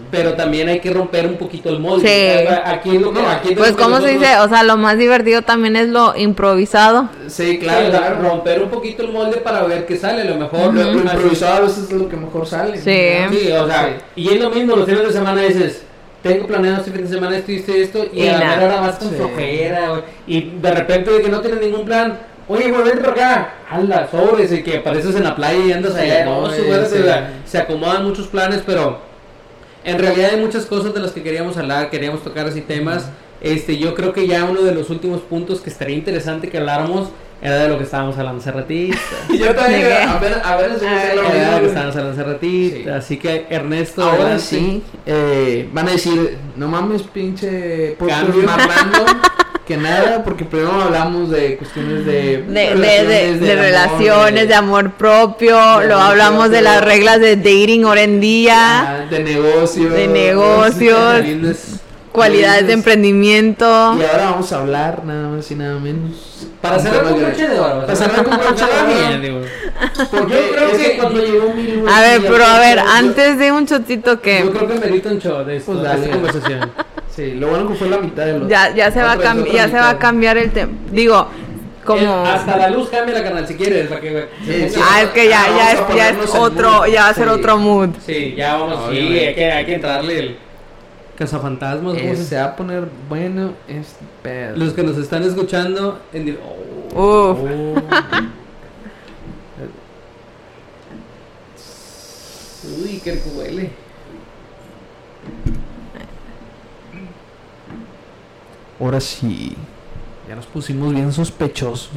pero 0.10 0.34
también 0.34 0.68
hay 0.70 0.80
que 0.80 0.90
romper 0.92 1.28
un 1.28 1.36
poquito 1.38 1.70
el 1.70 1.80
molde. 1.80 2.08
Sí. 2.08 2.48
Aquí 2.66 2.96
es 2.96 3.02
lo 3.02 3.14
que, 3.14 3.20
aquí 3.20 3.50
es 3.54 3.58
Pues 3.58 3.72
lo 3.72 3.78
que 3.78 3.84
como 3.84 4.02
se 4.02 4.10
dice, 4.10 4.38
o 4.40 4.50
sea, 4.50 4.64
lo 4.64 4.76
más 4.76 4.98
divertido 4.98 5.44
también 5.44 5.76
es 5.76 5.90
lo 5.90 6.16
improvisado. 6.18 7.10
Sí, 7.28 7.60
Claro, 7.60 7.90
claro. 7.92 8.22
romper 8.22 8.64
un 8.64 8.70
poquito 8.70 9.04
el 9.04 9.12
molde 9.12 9.38
para 9.38 9.64
ver 9.66 9.86
qué 9.86 9.98
sale, 9.98 10.24
a 10.24 10.26
lo 10.26 10.38
mejor. 10.38 10.74
Lo, 10.74 10.82
lo 10.84 10.90
así- 10.90 10.98
improvisado 11.16 11.58
a 11.58 11.60
veces 11.68 11.84
es 11.84 11.92
lo 11.92 12.10
que 12.10 12.18
mejor 12.18 12.48
sale. 12.48 12.78
Sí. 12.78 13.38
Sí, 13.38 13.52
o 13.52 13.68
sea, 13.68 13.98
y 14.16 14.30
es 14.34 14.42
lo 14.42 14.50
mismo, 14.50 14.76
los 14.76 14.86
fines 14.86 15.04
de 15.04 15.12
semana 15.14 15.42
dices, 15.44 15.84
tengo 16.24 16.48
planeado 16.48 16.78
este 16.80 16.90
fin 16.92 17.04
de 17.04 17.08
semana 17.08 17.38
esto 17.38 17.52
y 17.52 17.64
esto 17.82 18.06
y 18.12 18.22
y, 18.24 18.28
a 18.28 18.34
la 18.34 18.40
nada. 18.40 18.56
mera 18.58 18.68
hora 18.68 18.82
vas 18.88 18.96
con 18.96 19.10
Sí. 19.10 19.16
flojera, 19.16 20.02
y 20.26 20.42
de 20.60 20.72
repente 20.72 21.12
de 21.12 21.22
que 21.22 21.30
no 21.30 21.40
tienes 21.42 21.62
ningún 21.62 21.86
plan, 21.86 22.18
oye, 22.48 22.72
güey, 22.72 22.84
vente 22.84 23.02
para 23.02 23.12
acá, 23.12 23.54
hala, 23.70 24.08
sobres, 24.10 24.52
y 24.52 24.64
que 24.64 24.78
apareces 24.78 25.16
en 25.16 25.24
la 25.24 25.36
playa 25.36 25.60
y 25.66 25.72
andas 25.72 25.96
allá, 25.96 26.26
no, 26.26 26.50
sí, 26.52 26.62
güey, 26.66 26.80
se 27.46 27.58
acomodan 27.58 28.04
muchos 28.06 28.28
planes, 28.28 28.62
pero 28.66 29.00
en 29.84 30.00
realidad 30.00 30.32
hay 30.34 30.40
muchas 30.42 30.66
cosas 30.66 30.94
de 30.94 31.00
las 31.00 31.12
que 31.12 31.24
queríamos 31.24 31.58
hablar, 31.58 31.90
queríamos 31.90 32.24
tocar 32.24 32.48
así 32.48 32.62
temas, 32.62 33.10
este, 33.42 33.78
yo 33.78 33.94
creo 33.96 34.14
que 34.14 34.28
ya 34.28 34.46
uno 34.46 34.62
de 34.62 34.74
los 34.74 34.90
últimos 34.90 35.22
puntos 35.22 35.62
que 35.62 35.70
estaría 35.70 35.96
interesante 35.96 36.50
que 36.50 36.58
habláramos 36.58 37.10
era 37.40 37.56
de 37.60 37.68
lo 37.70 37.78
que 37.78 37.84
estábamos 37.84 38.18
hablando 38.18 38.42
hace 38.42 38.52
ratito. 38.52 38.98
Yo 39.30 39.54
también, 39.54 39.86
a 40.10 40.18
ver, 40.18 40.42
a 40.44 40.56
ver. 40.58 40.72
Era 40.82 41.10
de 41.10 41.16
lo 41.16 41.62
que 41.62 41.68
estábamos 41.68 41.96
hablando 41.96 42.20
hace 42.20 42.24
ratito, 42.24 42.76
Sí. 42.84 42.90
así 42.90 43.18
que 43.18 43.46
Ernesto, 43.52 44.02
Ahora 44.02 44.16
adelante. 44.16 44.44
sí, 44.44 44.84
eh, 45.06 45.70
van 45.72 45.88
a 45.88 45.92
decir, 45.92 46.36
no 46.56 46.68
mames, 46.68 47.04
pinche 47.04 47.96
podcast 48.00 48.24
Cambio. 48.26 48.50
que 49.68 49.76
nada, 49.76 50.24
porque 50.24 50.46
primero 50.46 50.82
hablamos 50.82 51.30
de 51.30 51.58
cuestiones 51.58 52.06
de... 52.06 52.44
De, 52.48 52.76
de, 52.76 53.06
de, 53.06 53.38
de 53.38 53.52
amor, 53.52 53.66
relaciones, 53.66 54.48
de 54.48 54.56
amor 54.56 54.92
propio, 54.94 55.80
de 55.80 55.88
lo 55.88 55.98
hablamos 55.98 56.50
de 56.50 56.62
las 56.62 56.82
reglas 56.82 57.20
de 57.20 57.36
dating 57.36 57.84
ahora 57.84 58.04
en 58.04 58.22
día, 58.22 58.80
ah, 58.80 59.06
de 59.10 59.20
negocios. 59.20 59.94
de 59.94 60.08
negocios, 60.08 61.82
cualidades 62.14 62.66
de 62.68 62.74
emprendimiento. 62.74 63.66
Y 64.00 64.04
ahora 64.04 64.32
vamos 64.32 64.52
a 64.54 64.60
hablar 64.60 65.04
nada 65.04 65.28
más 65.30 65.52
y 65.52 65.56
nada 65.56 65.78
menos. 65.80 66.48
Para 66.62 66.78
un 66.78 66.84
cerrar 66.84 67.04
con 67.04 67.20
broche 67.22 67.48
de 67.48 67.60
oro. 67.60 67.82
Para 67.82 67.96
cerrar 67.96 68.24
con 68.24 68.38
broche 68.38 68.66
de 69.20 69.32
oro. 69.32 69.46
Porque 70.12 70.34
Yo 70.34 70.56
creo 70.56 70.70
es 70.70 70.78
que, 70.78 70.92
que- 70.92 70.98
cuando 70.98 71.20
llegó 71.26 71.54
Mil 71.54 71.84
A 71.88 72.02
ver, 72.02 72.22
pero 72.22 72.46
a 72.46 72.60
ver, 72.60 72.80
antes 72.80 73.38
de 73.38 73.52
un 73.52 73.68
chotito 73.68 74.22
que 74.22 74.44
Yo 74.46 74.52
creo 74.52 74.68
que 74.68 74.76
merita 74.76 75.10
un 75.10 75.20
show 75.20 75.44
de, 75.44 75.58
esto, 75.58 75.74
Pues 75.74 75.84
de 75.84 75.96
esta 76.06 76.10
conversación. 76.16 76.72
Sí, 77.18 77.34
lo 77.34 77.48
bueno 77.48 77.68
que 77.68 77.74
fue 77.74 77.90
la 77.90 77.98
mitad 77.98 78.28
de 78.28 78.38
los... 78.38 78.48
ya, 78.48 78.76
ya 78.76 78.92
se 78.92 79.02
va 79.02 79.14
a 79.14 79.18
ya 79.52 79.68
se 79.68 79.74
va 79.76 79.90
a 79.90 79.98
cambiar 79.98 80.38
el 80.38 80.52
tema. 80.52 80.72
Digo, 80.92 81.28
como 81.84 82.24
hasta 82.24 82.58
la 82.58 82.70
luz 82.70 82.90
cambia 82.90 83.16
la 83.16 83.24
canal 83.24 83.48
si 83.48 83.56
quieres. 83.56 83.88
Para 83.88 84.02
que, 84.02 84.28
Sí, 84.46 84.70
sí. 84.70 84.80
Ah, 84.84 85.02
es 85.02 85.10
que 85.10 85.28
ya, 85.28 85.42
Ah, 85.46 85.48
ya, 85.58 85.72
es, 85.72 85.96
ya 85.96 86.10
es 86.10 86.36
otro, 86.36 86.72
mood. 86.82 86.88
ya 86.94 87.02
va 87.06 87.10
a 87.10 87.14
ser 87.16 87.24
Sí. 87.28 87.34
otro 87.34 87.58
mood. 87.58 87.90
Sí, 88.06 88.36
ya 88.38 88.56
vamos. 88.58 88.92
Sí, 88.92 88.98
hay 89.18 89.34
que, 89.34 89.52
hay 89.52 89.66
que 89.66 89.74
entrarle 89.74 90.20
el 90.20 90.38
cazafantasmas. 91.18 91.98
¿cómo 91.98 92.16
se- 92.16 92.36
va 92.36 92.44
a 92.44 92.56
poner 92.56 92.84
bueno 93.10 93.54
este 93.68 94.06
pedo. 94.22 94.56
Los 94.56 94.74
que 94.74 94.84
nos 94.84 94.98
están 95.00 95.24
escuchando. 95.24 96.00
En... 96.14 96.38
oh. 96.96 97.32
Uf. 97.32 97.40
Oh. 97.40 97.76
Uy, 102.84 103.02
qué 103.04 103.12
rico 103.14 103.30
huele. 103.40 103.72
Ahora 108.80 109.00
sí. 109.00 109.56
Ya 110.28 110.36
nos 110.36 110.46
pusimos 110.46 110.94
bien 110.94 111.14
sospechosos. 111.14 111.90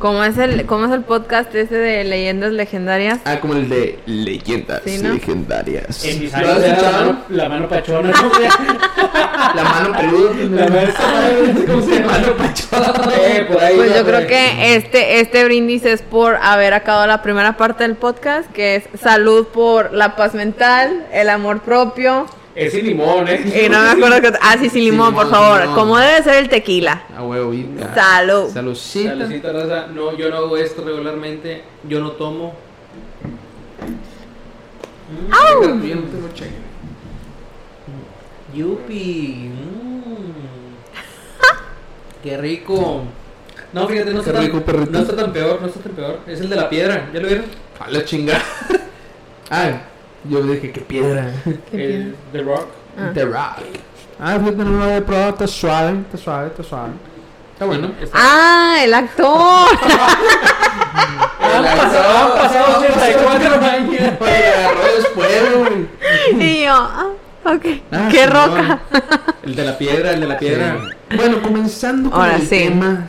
¿Cómo 0.00 0.24
es 0.24 0.36
el, 0.36 0.66
cómo 0.66 0.86
es 0.86 0.90
el 0.90 1.02
podcast 1.02 1.54
ese 1.54 1.76
de 1.76 2.02
leyendas 2.02 2.50
legendarias? 2.52 3.20
Ah, 3.24 3.38
como 3.38 3.54
el 3.54 3.68
de 3.68 4.00
leyendas 4.04 4.82
Sí, 4.84 4.98
¿no? 5.00 5.12
legendarias. 5.14 6.04
En 6.04 6.18
mis 6.18 6.32
¿Lo 6.32 6.38
años 6.38 6.50
has 6.50 6.58
era 6.58 6.66
la 6.66 6.72
escuchado? 6.74 7.04
mano, 7.12 7.18
la 7.28 7.48
mano 7.48 7.68
pachona. 7.68 8.12
La 9.54 9.62
mano 9.64 9.96
peluda. 9.96 10.34
La 10.34 10.66
mano- 10.68 10.92
¿Cómo 11.68 11.82
se 11.82 12.00
llama? 12.00 12.18
Eh, 13.16 13.46
por 13.50 13.62
ahí 13.62 13.76
Pues 13.76 13.94
yo 13.94 14.04
creo 14.04 14.26
que 14.26 14.74
este, 14.74 15.20
este 15.20 15.44
brindis 15.44 15.84
es 15.84 16.02
por 16.02 16.34
haber 16.36 16.74
acabado 16.74 17.06
la 17.06 17.22
primera 17.22 17.56
parte 17.56 17.84
del 17.84 17.94
podcast, 17.94 18.50
que 18.50 18.76
es 18.76 18.84
salud 19.00 19.46
por 19.46 19.92
la 19.94 20.16
paz 20.16 20.34
mental, 20.34 21.06
el 21.12 21.30
amor 21.30 21.60
propio. 21.60 22.26
Es 22.54 22.72
sin 22.72 22.86
limón, 22.86 23.28
¿eh? 23.28 23.64
Y 23.64 23.68
no 23.68 23.80
me 23.80 23.88
acuerdo 23.90 24.20
que... 24.20 24.36
Ah, 24.40 24.56
sí, 24.58 24.68
sí, 24.68 24.80
limón, 24.80 25.14
por 25.14 25.26
limón, 25.26 25.40
favor. 25.40 25.60
limón. 25.60 25.74
Como 25.76 25.98
debe 25.98 26.22
ser 26.24 26.34
el 26.36 26.48
tequila. 26.48 27.04
A 27.16 27.22
huevo. 27.22 27.54
y- 27.54 27.68
Salud. 27.94 28.50
Saludcita. 28.52 29.10
Saludcita, 29.10 29.52
raza. 29.52 29.86
No, 29.88 30.16
yo 30.16 30.28
no 30.30 30.36
hago 30.38 30.56
esto 30.56 30.82
regularmente. 30.84 31.62
Yo 31.88 32.00
no 32.00 32.12
tomo. 32.12 32.54
Yo 35.30 35.94
no 35.94 36.02
tengo 36.02 36.28
cheque. 36.34 36.50
Yupi. 38.54 39.50
mm. 39.54 40.32
Qué 42.22 42.36
rico. 42.36 43.04
No, 43.72 43.86
fíjate, 43.86 44.12
no 44.12 44.20
está, 44.20 44.32
tan, 44.32 44.50
no 44.90 44.98
está 45.00 45.14
tan 45.16 45.32
peor, 45.32 45.60
no 45.60 45.66
está 45.68 45.80
tan 45.80 45.92
peor. 45.92 46.20
Es 46.26 46.40
el 46.40 46.48
de 46.48 46.56
la 46.56 46.68
piedra, 46.68 47.10
¿ya 47.12 47.20
lo 47.20 47.28
vieron? 47.28 47.44
A 47.78 47.90
la 47.90 48.04
chinga. 48.04 48.40
ah, 49.50 49.72
yo 50.28 50.42
dije 50.42 50.72
que 50.72 50.80
piedra. 50.80 51.32
El 51.72 52.14
The 52.32 52.42
Rock. 52.42 52.66
Ah. 52.98 53.10
The 53.14 53.24
Rock. 53.24 53.58
Ah, 54.20 54.36
fíjate, 54.38 54.56
no 54.56 54.70
lo 54.70 54.84
había 54.84 55.04
probado. 55.04 55.30
Está 55.30 55.46
suave, 55.46 56.00
está 56.00 56.16
suave, 56.18 56.46
está 56.48 56.62
suave. 56.62 56.90
Está 57.52 57.64
bueno. 57.66 57.92
Está- 58.00 58.18
Ah, 58.20 58.76
el 58.82 58.94
actor. 58.94 59.68
Han 61.40 61.64
pasado, 61.64 62.32
han 62.32 62.38
pasado 62.38 62.78
84 62.80 63.54
años. 63.64 63.88
Oye, 64.20 64.54
agarró 64.54 64.80
después, 64.96 65.56
güey. 65.56 66.40
y 66.40 66.64
yo, 66.64 66.72
ah, 66.72 67.06
ok. 67.44 67.66
Ah, 67.92 68.08
Qué 68.10 68.26
roca. 68.26 68.80
El 69.42 69.54
de 69.56 69.64
la 69.64 69.78
piedra, 69.78 70.10
el 70.12 70.20
de 70.20 70.26
la 70.26 70.38
piedra. 70.38 70.76
Bueno, 71.16 71.40
comenzando 71.42 72.10
con 72.10 72.20
Ahora 72.20 72.36
el 72.36 72.42
sí. 72.42 72.48
tema 72.48 73.08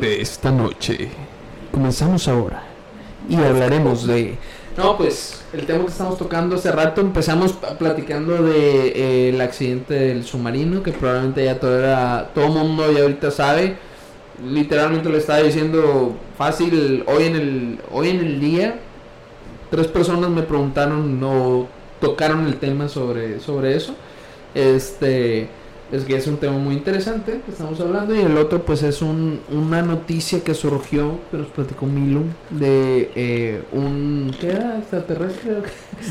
de 0.00 0.20
esta 0.20 0.50
noche. 0.50 1.08
Comenzamos 1.72 2.26
ahora 2.28 2.62
y 3.28 3.36
hablaremos 3.36 4.06
de 4.06 4.36
No, 4.76 4.98
pues 4.98 5.42
el 5.54 5.64
tema 5.64 5.84
que 5.84 5.90
estamos 5.90 6.18
tocando 6.18 6.56
hace 6.56 6.70
rato 6.70 7.00
empezamos 7.00 7.52
platicando 7.78 8.42
de 8.42 8.88
eh, 8.88 9.28
el 9.30 9.40
accidente 9.40 9.94
del 9.94 10.24
submarino 10.24 10.82
que 10.82 10.92
probablemente 10.92 11.44
ya 11.44 11.58
todo 11.58 11.78
era 11.78 12.30
todo 12.34 12.48
mundo 12.48 12.92
ya 12.92 13.00
ahorita 13.00 13.30
sabe. 13.30 13.76
Literalmente 14.44 15.08
le 15.08 15.16
estaba 15.16 15.38
diciendo 15.38 16.14
fácil 16.36 17.04
hoy 17.06 17.24
en 17.24 17.36
el 17.36 17.80
hoy 17.90 18.10
en 18.10 18.18
el 18.18 18.38
día 18.38 18.78
tres 19.70 19.86
personas 19.86 20.28
me 20.28 20.42
preguntaron 20.42 21.18
no 21.18 21.68
tocaron 21.98 22.46
el 22.46 22.56
tema 22.56 22.88
sobre 22.88 23.40
sobre 23.40 23.76
eso. 23.76 23.94
Este 24.54 25.48
es 25.92 26.04
que 26.04 26.16
es 26.16 26.26
un 26.26 26.36
tema 26.38 26.58
muy 26.58 26.74
interesante 26.74 27.40
que 27.44 27.52
estamos 27.52 27.78
hablando. 27.80 28.14
Y 28.14 28.20
el 28.20 28.36
otro 28.38 28.62
pues 28.64 28.82
es 28.82 29.02
un, 29.02 29.40
una 29.50 29.82
noticia 29.82 30.40
que 30.42 30.52
surgió 30.54 31.18
que 31.30 31.36
nos 31.36 31.46
platicó 31.48 31.86
Milu 31.86 32.24
de 32.50 33.10
eh, 33.14 33.62
un 33.72 34.34
¿qué 34.40 34.50
era? 34.50 34.78
extraterrestre 34.78 35.52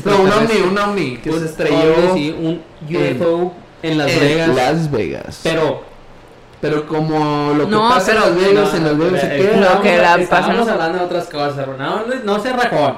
no 0.04 0.20
un 0.22 0.32
ovni 0.32 0.60
un 0.68 0.78
ovni 0.78 1.16
que 1.18 1.30
Un 1.30 1.38
se 1.40 1.44
estrelló 1.46 1.76
ovni, 2.10 2.18
sí, 2.28 2.36
un 2.38 2.62
UFO 2.88 3.52
en 3.82 3.98
Las 3.98 4.10
en 4.12 4.20
Vegas. 4.20 4.54
Las 4.54 4.90
Vegas. 4.90 5.40
Pero 5.42 5.80
pero 6.58 6.86
como 6.88 7.52
lo 7.56 7.64
que 7.66 7.70
No, 7.70 7.88
pasa 7.90 8.12
en 8.12 8.16
pero- 8.18 8.30
Las 8.34 8.36
Vegas 8.48 8.74
en 8.74 8.84
Las 8.84 8.98
Vegas 8.98 9.20
se 9.20 9.26
eh, 9.36 9.38
queda 9.40 9.74
Lo 9.74 9.82
que 9.82 9.96
la 9.98 10.16
estábamos 10.16 10.68
hablando 10.68 10.98
de 10.98 11.04
otras 11.04 11.26
cosas, 11.26 11.68
no, 11.78 12.02
no 12.24 12.40
se 12.40 12.52
rajón. 12.52 12.94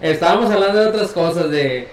Estábamos 0.00 0.50
hablando 0.50 0.80
de 0.80 0.86
otras 0.88 1.10
cosas, 1.12 1.50
de, 1.50 1.88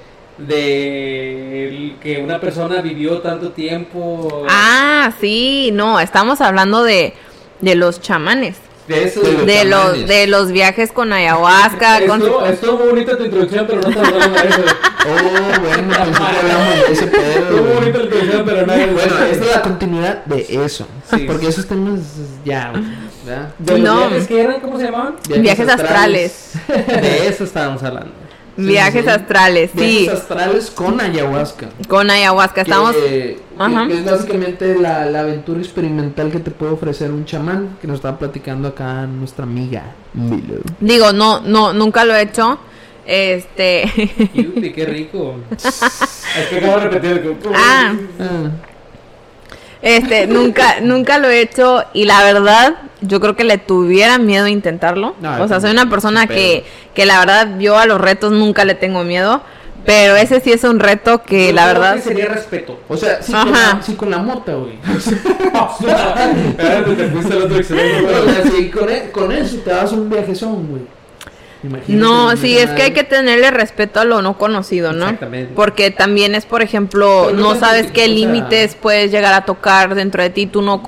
de 0.47 1.95
que 2.01 2.19
una 2.19 2.39
persona 2.39 2.81
vivió 2.81 3.19
tanto 3.19 3.51
tiempo. 3.51 4.45
Ah, 4.49 5.11
sí, 5.19 5.69
no, 5.73 5.99
estamos 5.99 6.41
hablando 6.41 6.83
de, 6.83 7.13
de 7.61 7.75
los 7.75 8.01
chamanes. 8.01 8.55
de 8.87 9.03
eso. 9.03 9.21
de 9.21 9.45
De 9.45 9.65
los, 9.65 9.81
chamanes. 9.83 10.07
de 10.07 10.27
los 10.27 10.51
viajes 10.51 10.91
con 10.91 11.11
ayahuasca, 11.13 12.05
con... 12.07 12.21
Estuvo, 12.21 12.45
estuvo 12.45 12.77
muy 12.77 12.87
bonita 12.89 13.17
tu 13.17 13.25
introducción, 13.25 13.65
pero 13.67 13.81
no 13.81 13.89
estamos 13.89 14.13
hablando 14.13 14.39
de 14.41 14.47
eso. 14.49 14.61
oh 15.07 15.61
bueno 15.61 15.93
pensé 15.93 16.21
que 16.21 16.37
hablamos 16.39 16.75
de 16.87 16.93
ese 16.93 17.07
pedo 17.07 17.21
Estuvo 17.39 17.73
bonita 17.75 17.97
la 17.99 18.03
introducción, 18.05 18.43
pero 18.45 18.65
no 18.65 18.73
es 18.73 18.93
bueno 18.93 19.13
esta 19.15 19.29
es 19.29 19.55
la 19.55 19.61
continuidad 19.61 20.25
de 20.25 20.45
eso 20.65 20.87
Sí. 21.09 21.25
porque 21.27 21.47
esos 21.47 21.65
temas 21.67 21.99
ya 22.45 22.71
¿verdad? 23.25 23.49
¿De 23.59 23.71
los 23.73 23.81
No. 23.81 23.97
viajes 24.07 24.27
que 24.27 24.41
eran? 24.41 24.59
¿Cómo 24.61 24.77
se 24.79 24.85
llamaban? 24.85 25.15
Viajes 25.27 25.67
astrales. 25.69 26.51
De 26.67 27.27
eso 27.27 27.43
estábamos 27.43 27.83
hablando. 27.83 28.11
Viajes 28.67 29.05
sí. 29.05 29.09
astrales, 29.09 29.71
sí, 29.75 29.79
Viajes 29.79 30.21
astrales 30.21 30.71
con 30.71 30.99
ayahuasca. 30.99 31.69
con 31.87 32.09
ayahuasca. 32.09 32.61
Estamos... 32.61 32.95
Que, 32.95 33.39
Ajá. 33.57 33.87
que 33.87 33.93
es 33.93 34.05
básicamente 34.05 34.75
la, 34.79 35.05
la 35.05 35.21
aventura 35.21 35.59
experimental 35.59 36.31
que 36.31 36.39
te 36.39 36.51
puede 36.51 36.71
ofrecer 36.71 37.11
un 37.11 37.25
chamán 37.25 37.77
que 37.81 37.87
nos 37.87 37.95
está 37.97 38.17
platicando 38.17 38.69
acá 38.69 39.05
nuestra 39.05 39.43
amiga 39.43 39.83
Milo. 40.13 40.61
Digo, 40.79 41.13
no, 41.13 41.41
no, 41.41 41.73
nunca 41.73 42.05
lo 42.05 42.15
he 42.15 42.21
hecho. 42.23 42.59
Este... 43.05 43.85
Yupi, 44.33 44.71
qué 44.71 44.85
rico. 44.85 45.37
es 45.51 46.47
que 46.49 46.57
acabo 46.57 46.79
de 46.79 46.89
repetir. 46.89 47.37
Ah. 47.55 47.95
Ah, 48.19 48.49
Este, 49.81 50.27
nunca, 50.27 50.81
nunca 50.81 51.19
lo 51.19 51.29
he 51.29 51.39
hecho 51.41 51.83
y 51.93 52.03
la 52.05 52.21
verdad, 52.23 52.75
yo 53.01 53.19
creo 53.21 53.35
que 53.35 53.45
le 53.45 53.57
tuviera 53.57 54.17
miedo 54.17 54.45
a 54.45 54.49
intentarlo. 54.49 55.15
No, 55.21 55.41
o 55.41 55.47
sea, 55.47 55.61
soy 55.61 55.71
una 55.71 55.89
persona 55.89 56.27
que, 56.27 56.65
que 56.93 57.05
la 57.05 57.19
verdad 57.19 57.57
yo 57.59 57.77
a 57.77 57.85
los 57.85 58.01
retos 58.01 58.33
nunca 58.33 58.65
le 58.65 58.75
tengo 58.75 59.03
miedo, 59.05 59.41
pero 59.85 60.17
ese 60.17 60.41
sí 60.41 60.51
es 60.51 60.65
un 60.65 60.79
reto 60.81 61.23
que 61.23 61.47
Yo 61.47 61.53
la 61.53 61.67
verdad... 61.67 61.95
que 61.95 62.01
sería 62.01 62.25
respeto. 62.25 62.79
O 62.89 62.97
sea, 62.97 63.23
sí 63.23 63.31
con, 63.31 63.53
Ajá. 63.55 63.75
la, 63.77 63.81
sí 63.81 63.93
con 63.95 64.11
la 64.11 64.17
mota, 64.17 64.53
güey. 64.53 64.77
Espérate, 65.79 66.93
te 66.95 67.07
fuiste 67.09 67.33
al 67.33 67.41
otro 67.43 67.57
extremo. 67.57 68.07
o 68.19 68.29
sea, 68.29 68.43
sí, 68.51 68.69
con, 68.69 68.89
e- 68.89 69.11
con 69.11 69.31
eso 69.31 69.57
te 69.63 69.69
das 69.69 69.91
un 69.93 70.09
viajezón, 70.09 70.67
güey. 70.67 70.98
Imagínate, 71.63 71.93
No, 71.93 72.35
sí, 72.37 72.57
es 72.57 72.69
que 72.71 72.83
hay 72.83 72.91
que 72.91 73.03
tenerle 73.03 73.51
respeto 73.51 73.99
a 73.99 74.05
lo 74.05 74.21
no 74.21 74.37
conocido, 74.37 74.93
¿no? 74.93 75.05
Exactamente. 75.05 75.51
Porque 75.55 75.91
también 75.91 76.33
es, 76.35 76.45
por 76.45 76.61
ejemplo, 76.61 77.31
no 77.33 77.55
sabes 77.55 77.87
qué 77.91 78.05
sea- 78.05 78.07
límites 78.13 78.75
puedes 78.75 79.11
llegar 79.11 79.33
a 79.33 79.45
tocar 79.45 79.95
dentro 79.95 80.23
de 80.23 80.29
ti, 80.29 80.45
tú 80.47 80.61
no... 80.61 80.83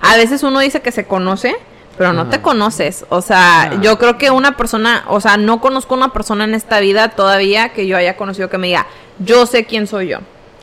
A 0.00 0.16
veces 0.16 0.42
uno 0.42 0.60
dice 0.60 0.80
que 0.80 0.92
se 0.92 1.04
conoce, 1.04 1.54
pero 1.98 2.12
no 2.12 2.28
te 2.28 2.40
conoces. 2.40 3.04
O 3.10 3.20
sea, 3.20 3.78
yo 3.82 3.98
creo 3.98 4.16
que 4.16 4.30
una 4.30 4.56
persona, 4.56 5.04
o 5.08 5.20
sea, 5.20 5.36
no 5.36 5.60
conozco 5.60 5.94
una 5.94 6.12
persona 6.12 6.44
en 6.44 6.54
esta 6.54 6.80
vida 6.80 7.08
todavía 7.10 7.70
que 7.70 7.86
yo 7.86 7.96
haya 7.96 8.16
conocido 8.16 8.48
que 8.48 8.56
me 8.56 8.68
diga, 8.68 8.86
yo 9.18 9.44
sé 9.46 9.64
quién 9.64 9.86
soy 9.86 10.08
yo. 10.08 10.18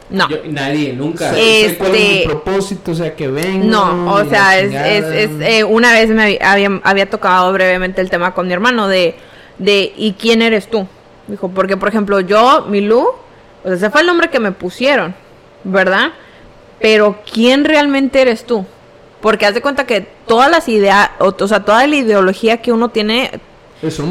No. 0.09 0.29
Yo- 0.29 0.37
nadie, 0.47 0.93
nunca. 0.93 1.33
Sé- 1.33 1.69
sé 1.69 1.75
cuál 1.77 1.95
es 1.95 1.99
mi 1.99 2.07
Este- 2.17 2.25
propósito, 2.29 2.91
o 2.91 2.95
sea, 2.95 3.15
que 3.15 3.27
vengo. 3.27 3.65
No, 3.65 4.13
o 4.13 4.23
sea, 4.29 4.57
es, 4.59 4.71
es, 4.73 5.05
es, 5.05 5.29
eh, 5.41 5.63
una 5.63 5.91
vez 5.91 6.09
me 6.09 6.23
había, 6.23 6.51
había, 6.51 6.81
había 6.83 7.09
tocado 7.09 7.51
brevemente 7.51 8.01
el 8.01 8.09
tema 8.09 8.33
con 8.33 8.47
mi 8.47 8.53
hermano 8.53 8.87
de, 8.87 9.15
de 9.57 9.93
¿y 9.95 10.13
quién 10.13 10.41
eres 10.41 10.69
tú? 10.69 10.87
Dijo, 11.27 11.49
porque 11.49 11.77
por 11.77 11.89
ejemplo 11.89 12.19
yo, 12.19 12.65
Milú, 12.69 12.99
o 13.63 13.67
sea, 13.67 13.73
ese 13.73 13.89
fue 13.89 14.01
el 14.01 14.07
nombre 14.07 14.29
que 14.29 14.39
me 14.39 14.51
pusieron, 14.51 15.15
¿verdad? 15.63 16.11
Pero 16.79 17.17
¿quién 17.31 17.65
realmente 17.65 18.21
eres 18.21 18.45
tú? 18.45 18.65
Porque 19.21 19.45
haz 19.45 19.53
de 19.55 19.61
cuenta 19.61 19.85
que 19.87 20.01
todas 20.27 20.51
las 20.51 20.67
ideas, 20.69 21.09
o, 21.19 21.33
o 21.39 21.47
sea, 21.47 21.61
toda 21.65 21.87
la 21.87 21.95
ideología 21.95 22.61
que 22.61 22.71
uno 22.71 22.89
tiene, 22.89 23.31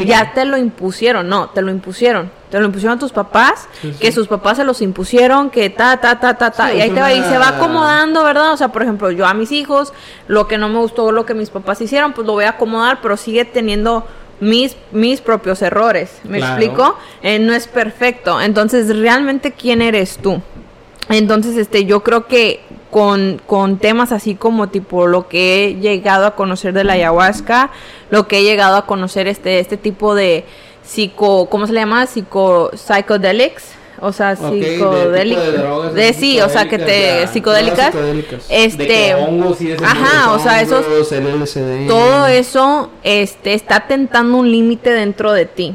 ya 0.04 0.32
te 0.34 0.44
lo 0.44 0.56
impusieron, 0.56 1.28
no, 1.28 1.50
te 1.50 1.62
lo 1.62 1.70
impusieron. 1.70 2.30
Te 2.50 2.60
lo 2.60 2.66
impusieron 2.66 2.98
tus 2.98 3.10
papás, 3.12 3.68
Sí, 3.82 3.92
sí. 3.92 3.98
que 3.98 4.12
sus 4.12 4.28
papás 4.28 4.58
se 4.58 4.64
los 4.64 4.80
impusieron, 4.80 5.50
que 5.50 5.70
ta, 5.70 5.96
ta, 5.96 6.20
ta, 6.20 6.34
ta, 6.34 6.50
ta. 6.52 6.70
Sí, 6.70 6.76
y 6.76 6.80
ahí 6.80 6.90
te 6.90 7.00
va, 7.00 7.12
y 7.12 7.22
se 7.22 7.36
va 7.38 7.48
acomodando, 7.48 8.22
¿verdad? 8.22 8.52
O 8.52 8.56
sea, 8.56 8.68
por 8.68 8.82
ejemplo, 8.82 9.10
yo 9.10 9.26
a 9.26 9.34
mis 9.34 9.50
hijos, 9.52 9.92
lo 10.28 10.46
que 10.46 10.58
no 10.58 10.68
me 10.68 10.78
gustó, 10.78 11.10
lo 11.10 11.26
que 11.26 11.34
mis 11.34 11.50
papás 11.50 11.80
hicieron, 11.80 12.12
pues 12.12 12.26
lo 12.26 12.32
voy 12.34 12.44
a 12.44 12.50
acomodar, 12.50 13.00
pero 13.02 13.16
sigue 13.16 13.44
teniendo 13.44 14.06
mis, 14.40 14.76
mis 14.92 15.20
propios 15.20 15.62
errores. 15.62 16.18
¿Me 16.24 16.38
Claro. 16.38 16.54
explico? 16.62 16.96
Eh, 17.22 17.38
no 17.38 17.52
es 17.54 17.66
perfecto. 17.66 18.40
Entonces, 18.40 18.94
realmente, 18.96 19.52
¿quién 19.52 19.80
eres 19.82 20.18
tú? 20.18 20.40
Entonces, 21.08 21.56
este, 21.56 21.84
yo 21.84 22.02
creo 22.02 22.26
que 22.26 22.60
con, 22.90 23.40
con 23.46 23.78
temas 23.78 24.12
así 24.12 24.34
como 24.36 24.68
tipo 24.68 25.06
lo 25.06 25.28
que 25.28 25.64
he 25.66 25.74
llegado 25.74 26.26
a 26.26 26.34
conocer 26.36 26.72
de 26.72 26.84
la 26.84 26.94
ayahuasca, 26.94 27.70
lo 28.10 28.26
que 28.28 28.38
he 28.38 28.42
llegado 28.42 28.76
a 28.76 28.86
conocer 28.86 29.26
este, 29.26 29.58
este 29.58 29.76
tipo 29.76 30.14
de 30.14 30.44
psico, 30.82 31.48
¿cómo 31.50 31.66
se 31.66 31.72
le 31.72 31.80
llama? 31.80 32.06
Psico, 32.06 32.70
psychedelics, 32.74 33.64
o 34.00 34.12
sea, 34.12 34.36
Ok, 34.40 34.52
de 34.54 34.72
psicodélicas. 34.74 35.44
de 35.44 35.52
drogas 35.58 35.94
de 35.94 36.08
así 36.08 36.20
sí, 36.20 36.40
o 36.40 36.48
sea, 36.48 36.68
que 36.68 36.78
te 36.78 37.26
psicodélicas, 37.28 37.76
ya. 37.78 37.92
psicodélicas. 37.92 38.46
Este, 38.48 39.14
hongos 39.14 39.60
y 39.60 39.72
ajá, 39.72 40.32
o 40.32 40.38
sea, 40.38 40.60
esos 40.60 40.84
LSD. 41.12 41.86
todo 41.88 42.26
eso 42.26 42.90
este 43.02 43.54
está 43.54 43.86
tentando 43.86 44.36
un 44.38 44.50
límite 44.50 44.90
dentro 44.90 45.32
de 45.32 45.46
ti, 45.46 45.74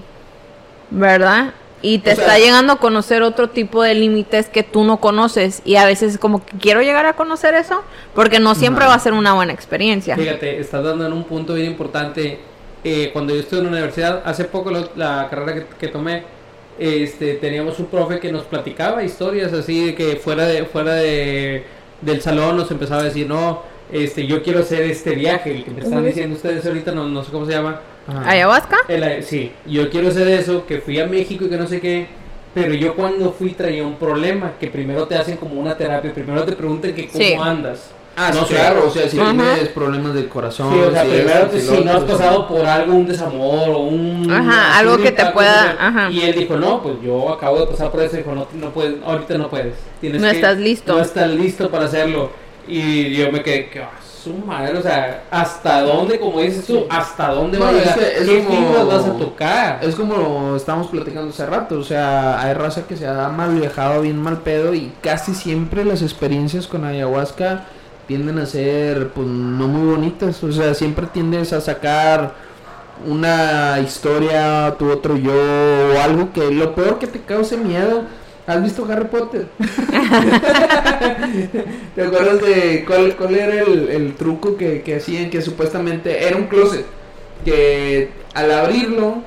¿verdad? 0.89 1.53
Y 1.81 1.99
te 1.99 2.11
O 2.11 2.15
sea- 2.15 2.25
está 2.25 2.39
llegando 2.39 2.73
a 2.73 2.75
conocer 2.77 3.21
otro 3.23 3.49
tipo 3.49 3.81
de 3.81 3.93
límites 3.95 4.49
que 4.49 4.63
tú 4.63 4.83
no 4.83 4.97
conoces 4.99 5.61
y 5.63 5.77
a 5.77 5.85
veces 5.85 6.13
es 6.15 6.19
como 6.19 6.43
que 6.45 6.57
quiero 6.57 6.81
llegar 6.81 7.05
a 7.05 7.13
conocer 7.13 7.53
eso 7.53 7.83
porque 8.13 8.39
no 8.41 8.53
siempre 8.53 8.85
va 8.85 8.95
a 8.95 8.99
ser 8.99 9.13
una 9.13 9.33
buena 9.33 9.53
experiencia. 9.53 10.15
Fíjate, 10.17 10.59
estás 10.59 10.83
dando 10.83 11.05
en 11.05 11.13
un 11.13 11.23
punto 11.23 11.53
bien 11.53 11.67
importante. 11.67 12.39
Eh, 12.83 13.09
cuando 13.13 13.33
yo 13.33 13.39
estuve 13.41 13.59
en 13.59 13.65
la 13.67 13.71
universidad, 13.71 14.21
hace 14.25 14.45
poco 14.45 14.71
lo- 14.71 14.89
la 14.95 15.27
carrera 15.29 15.53
que, 15.53 15.65
que 15.79 15.87
tomé, 15.87 16.23
este, 16.79 17.35
teníamos 17.35 17.79
un 17.79 17.87
profe 17.87 18.19
que 18.19 18.31
nos 18.31 18.43
platicaba 18.43 19.03
historias 19.03 19.51
así 19.53 19.87
de 19.87 19.95
que 19.95 20.15
fuera 20.15 20.45
de 20.47 20.63
fuera 20.65 20.95
de, 20.95 21.63
del 22.01 22.21
salón 22.21 22.57
nos 22.57 22.71
empezaba 22.71 23.01
a 23.01 23.05
decir, 23.05 23.27
no, 23.27 23.61
este, 23.91 24.25
yo 24.25 24.41
quiero 24.43 24.59
hacer 24.59 24.83
este 24.83 25.15
viaje, 25.15 25.51
el 25.51 25.63
que 25.63 25.71
me 25.71 25.81
están 25.81 26.05
diciendo 26.05 26.35
ustedes 26.35 26.65
ahorita, 26.65 26.91
no, 26.91 27.07
no 27.07 27.23
sé 27.23 27.31
cómo 27.31 27.45
se 27.45 27.51
llama. 27.53 27.81
Ajá. 28.07 28.29
¿Ayahuasca? 28.29 28.77
El, 28.87 29.23
sí, 29.23 29.51
yo 29.67 29.89
quiero 29.89 30.07
hacer 30.07 30.27
eso, 30.27 30.65
que 30.65 30.79
fui 30.79 30.99
a 30.99 31.05
México 31.05 31.45
y 31.45 31.49
que 31.49 31.57
no 31.57 31.67
sé 31.67 31.79
qué, 31.81 32.07
pero 32.53 32.73
yo 32.73 32.95
cuando 32.95 33.31
fui 33.31 33.51
traía 33.51 33.85
un 33.85 33.95
problema, 33.95 34.53
que 34.59 34.67
primero 34.67 35.05
te 35.07 35.15
hacen 35.15 35.37
como 35.37 35.59
una 35.59 35.75
terapia, 35.77 36.13
primero 36.13 36.43
te 36.43 36.53
preguntan 36.53 36.93
que 36.93 37.07
cómo 37.07 37.23
Sí. 37.23 37.33
andas. 37.33 37.91
Ah, 38.21 38.31
No 38.33 38.45
claro, 38.45 38.85
o 38.87 38.89
sea, 38.89 39.07
si 39.07 39.17
Ajá. 39.17 39.31
tienes 39.31 39.69
problemas 39.69 40.13
del 40.13 40.27
corazón. 40.27 40.73
Sí, 40.73 40.79
o 40.79 40.91
sea, 40.91 41.03
si 41.05 41.09
primero 41.09 41.49
si, 41.53 41.83
no 41.85 41.91
has 41.93 42.03
pasado 42.03 42.47
por 42.49 42.65
algo, 42.65 42.93
un 42.95 43.05
desamor 43.07 43.69
o 43.69 43.77
un... 43.79 44.29
Ajá, 44.29 44.77
algo 44.77 44.97
que 44.97 45.11
te 45.11 45.25
pueda- 45.27 45.77
qué. 45.77 45.83
ajá. 45.83 46.11
Y 46.11 46.21
él 46.23 46.35
dijo, 46.35 46.57
no, 46.57 46.83
pues 46.83 46.95
yo 47.01 47.29
acabo 47.31 47.59
de 47.61 47.67
pasar 47.67 47.89
por 47.91 48.01
eso, 48.01 48.17
dijo, 48.17 48.33
no, 48.35 48.45
no 48.53 48.71
puedes, 48.71 48.95
ahorita 49.05 49.37
no 49.37 49.49
puedes. 49.49 49.75
Tienes 50.01 50.21
No 50.21 50.29
que- 50.29 50.35
estás 50.35 50.57
listo. 50.57 50.93
No 50.93 50.99
estás 50.99 51.29
listo 51.29 51.69
para 51.69 51.85
hacerlo. 51.85 52.29
Y 52.67 53.13
yo 53.15 53.31
me 53.31 53.41
quedé, 53.41 53.69
que 53.69 53.79
ah, 53.81 53.89
su 54.23 54.33
madre, 54.33 54.77
o 54.77 54.81
sea, 54.81 55.23
¿hasta 55.31 55.81
dónde, 55.81 56.19
como 56.19 56.41
dices 56.41 56.65
tú, 56.65 56.85
hasta 56.89 57.29
dónde 57.29 57.57
No, 57.57 57.63
va 57.65 57.69
a 57.69 57.73
es 57.73 57.79
llegar? 57.79 57.99
que 57.99 58.05
es 58.17 58.23
¿Qué 58.29 58.43
como- 58.43 58.85
vas 58.85 59.05
a 59.05 59.13
tocar? 59.13 59.79
Es 59.81 59.95
como 59.95 60.17
lo 60.17 60.55
estábamos 60.57 60.87
platicando 60.87 61.29
hace 61.29 61.45
rato, 61.45 61.79
o 61.79 61.83
sea, 61.83 62.39
hay 62.41 62.53
raza 62.53 62.85
que 62.85 62.97
se 62.97 63.07
ha 63.07 63.29
mal 63.29 63.55
viajado 63.57 64.01
bien 64.01 64.21
mal 64.21 64.39
pedo 64.39 64.73
y 64.73 64.91
casi 65.01 65.33
siempre 65.33 65.85
las 65.85 66.01
experiencias 66.01 66.67
con 66.67 66.83
ayahuasca 66.83 67.63
tienden 68.09 68.39
a 68.39 68.47
ser 68.47 69.09
pues 69.09 69.27
no 69.27 69.67
muy 69.67 69.95
bonitas, 69.95 70.43
o 70.43 70.51
sea, 70.51 70.73
siempre 70.73 71.05
tiendes 71.13 71.53
a 71.53 71.61
sacar 71.61 72.33
una 73.05 73.79
historia, 73.85 74.75
tu 74.79 74.89
otro 74.89 75.15
yo 75.15 75.31
o 75.31 75.99
algo 76.01 76.33
que 76.33 76.49
lo 76.49 76.73
peor 76.73 76.97
que 76.97 77.05
te 77.05 77.21
cause 77.21 77.55
miedo. 77.55 78.05
¿Has 78.47 78.63
visto 78.63 78.87
Harry 78.89 79.05
Potter? 79.05 79.45
¿Te 81.95 82.01
acuerdas 82.01 82.41
de 82.41 82.83
cuál, 82.87 83.15
cuál 83.15 83.35
era 83.35 83.61
el, 83.61 83.89
el 83.89 84.15
truco 84.15 84.57
que, 84.57 84.81
que 84.81 84.95
hacían? 84.95 85.29
Que 85.29 85.43
supuestamente 85.43 86.27
era 86.27 86.35
un 86.35 86.47
closet. 86.47 86.87
Que 87.45 88.09
al 88.33 88.51
abrirlo 88.51 89.21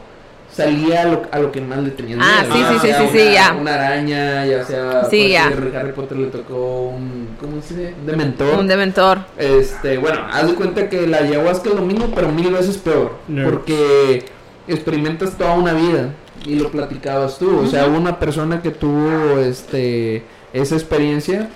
salía 0.53 1.03
a 1.03 1.05
lo, 1.07 1.23
a 1.31 1.39
lo 1.39 1.51
que 1.51 1.61
más 1.61 1.79
le 1.79 1.91
tenía 1.91 2.17
Ah, 2.21 2.43
miedo, 2.43 2.55
sí, 2.55 2.61
¿no? 2.61 2.69
sí, 2.69 2.75
Ya 2.75 2.81
sí, 2.81 2.87
sea 2.89 2.99
sí, 3.01 3.09
sí, 3.13 3.23
una- 3.23 3.33
ya. 3.33 3.53
Una 3.61 3.75
araña, 3.75 4.47
ya 4.47 4.65
sea. 4.65 5.05
Sí, 5.11 5.29
ya. 5.31 5.47
Harry 5.47 5.93
Potter 5.93 6.19
le 6.19 6.27
tocó 6.29 6.91
un. 6.95 7.29
¿Cómo 7.41 7.61
se 7.63 7.75
dice? 7.75 7.95
Un 8.01 8.07
dementor. 8.07 8.59
Un 8.59 8.67
dementor. 8.69 9.19
Este, 9.39 9.99
bueno, 9.99 10.21
haz 10.31 10.47
de 10.49 10.55
cuenta 10.55 10.89
que 10.89 11.07
la 11.07 11.19
ayahuasca 11.19 11.71
es 11.71 11.75
lo 11.75 11.83
mismo, 11.83 12.13
pero 12.15 12.29
mil 12.29 12.51
veces 12.53 12.77
peor. 12.79 13.13
Nerd. 13.29 13.51
Porque 13.51 14.25
experimentas 14.69 15.37
toda 15.39 15.55
una 15.55 15.73
vida. 15.73 16.11
Y 16.45 16.57
lo 16.57 16.71
platicabas 16.71 17.39
tú. 17.39 17.61
O 17.61 17.67
sea, 17.69 17.87
hubo 17.87 17.97
una 17.97 18.19
persona 18.19 18.61
que 18.63 18.71
tuvo 18.73 19.39
este 19.39 20.25
esa 20.53 20.75
experiencia 20.75 21.49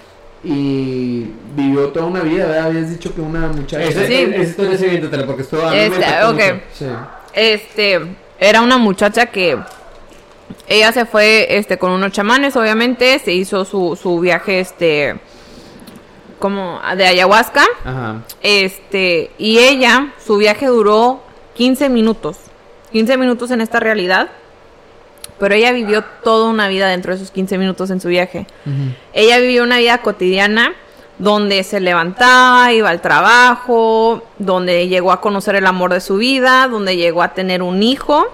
y 0.44 1.26
vivió 1.56 1.88
toda 1.88 2.06
una 2.06 2.20
vida, 2.20 2.46
¿verdad? 2.46 2.66
Habías 2.66 2.90
dicho 2.90 3.12
que 3.14 3.20
una 3.20 3.48
muchacha. 3.48 3.82
Esa, 3.82 4.06
Sí. 4.06 4.14
esa 4.14 4.42
historia 4.42 4.78
sí, 4.78 4.86
porque 5.26 5.42
esto 5.42 5.66
a 5.66 5.70
mí 5.70 5.76
me 5.76 5.86
Este. 5.86 6.62
Sí. 6.74 6.84
Este, 7.34 8.00
era 8.38 8.62
una 8.62 8.78
muchacha 8.78 9.26
que 9.26 9.58
ella 10.68 10.92
se 10.92 11.06
fue 11.06 11.56
este 11.58 11.78
con 11.78 11.92
unos 11.92 12.12
chamanes, 12.12 12.56
obviamente, 12.56 13.18
se 13.18 13.32
hizo 13.32 13.64
su, 13.64 13.98
su 14.00 14.20
viaje 14.20 14.60
este 14.60 15.16
como 16.38 16.80
de 16.96 17.06
ayahuasca, 17.06 17.64
Ajá. 17.84 18.22
este, 18.42 19.30
y 19.38 19.58
ella 19.58 20.12
su 20.24 20.36
viaje 20.36 20.66
duró 20.66 21.22
15 21.54 21.88
minutos. 21.88 22.36
15 22.92 23.16
minutos 23.16 23.50
en 23.50 23.60
esta 23.60 23.80
realidad. 23.80 24.28
Pero 25.38 25.54
ella 25.54 25.72
vivió 25.72 26.02
toda 26.22 26.48
una 26.48 26.66
vida 26.68 26.88
dentro 26.88 27.12
de 27.12 27.16
esos 27.16 27.30
15 27.30 27.58
minutos 27.58 27.90
en 27.90 28.00
su 28.00 28.08
viaje. 28.08 28.46
Ella 29.12 29.38
vivió 29.38 29.64
una 29.64 29.78
vida 29.78 29.98
cotidiana 29.98 30.72
donde 31.18 31.64
se 31.64 31.80
levantaba, 31.80 32.72
iba 32.72 32.90
al 32.90 33.00
trabajo, 33.00 34.22
donde 34.38 34.88
llegó 34.88 35.12
a 35.12 35.20
conocer 35.20 35.54
el 35.54 35.66
amor 35.66 35.92
de 35.92 36.00
su 36.00 36.16
vida, 36.16 36.68
donde 36.68 36.96
llegó 36.96 37.22
a 37.22 37.34
tener 37.34 37.62
un 37.62 37.82
hijo, 37.82 38.26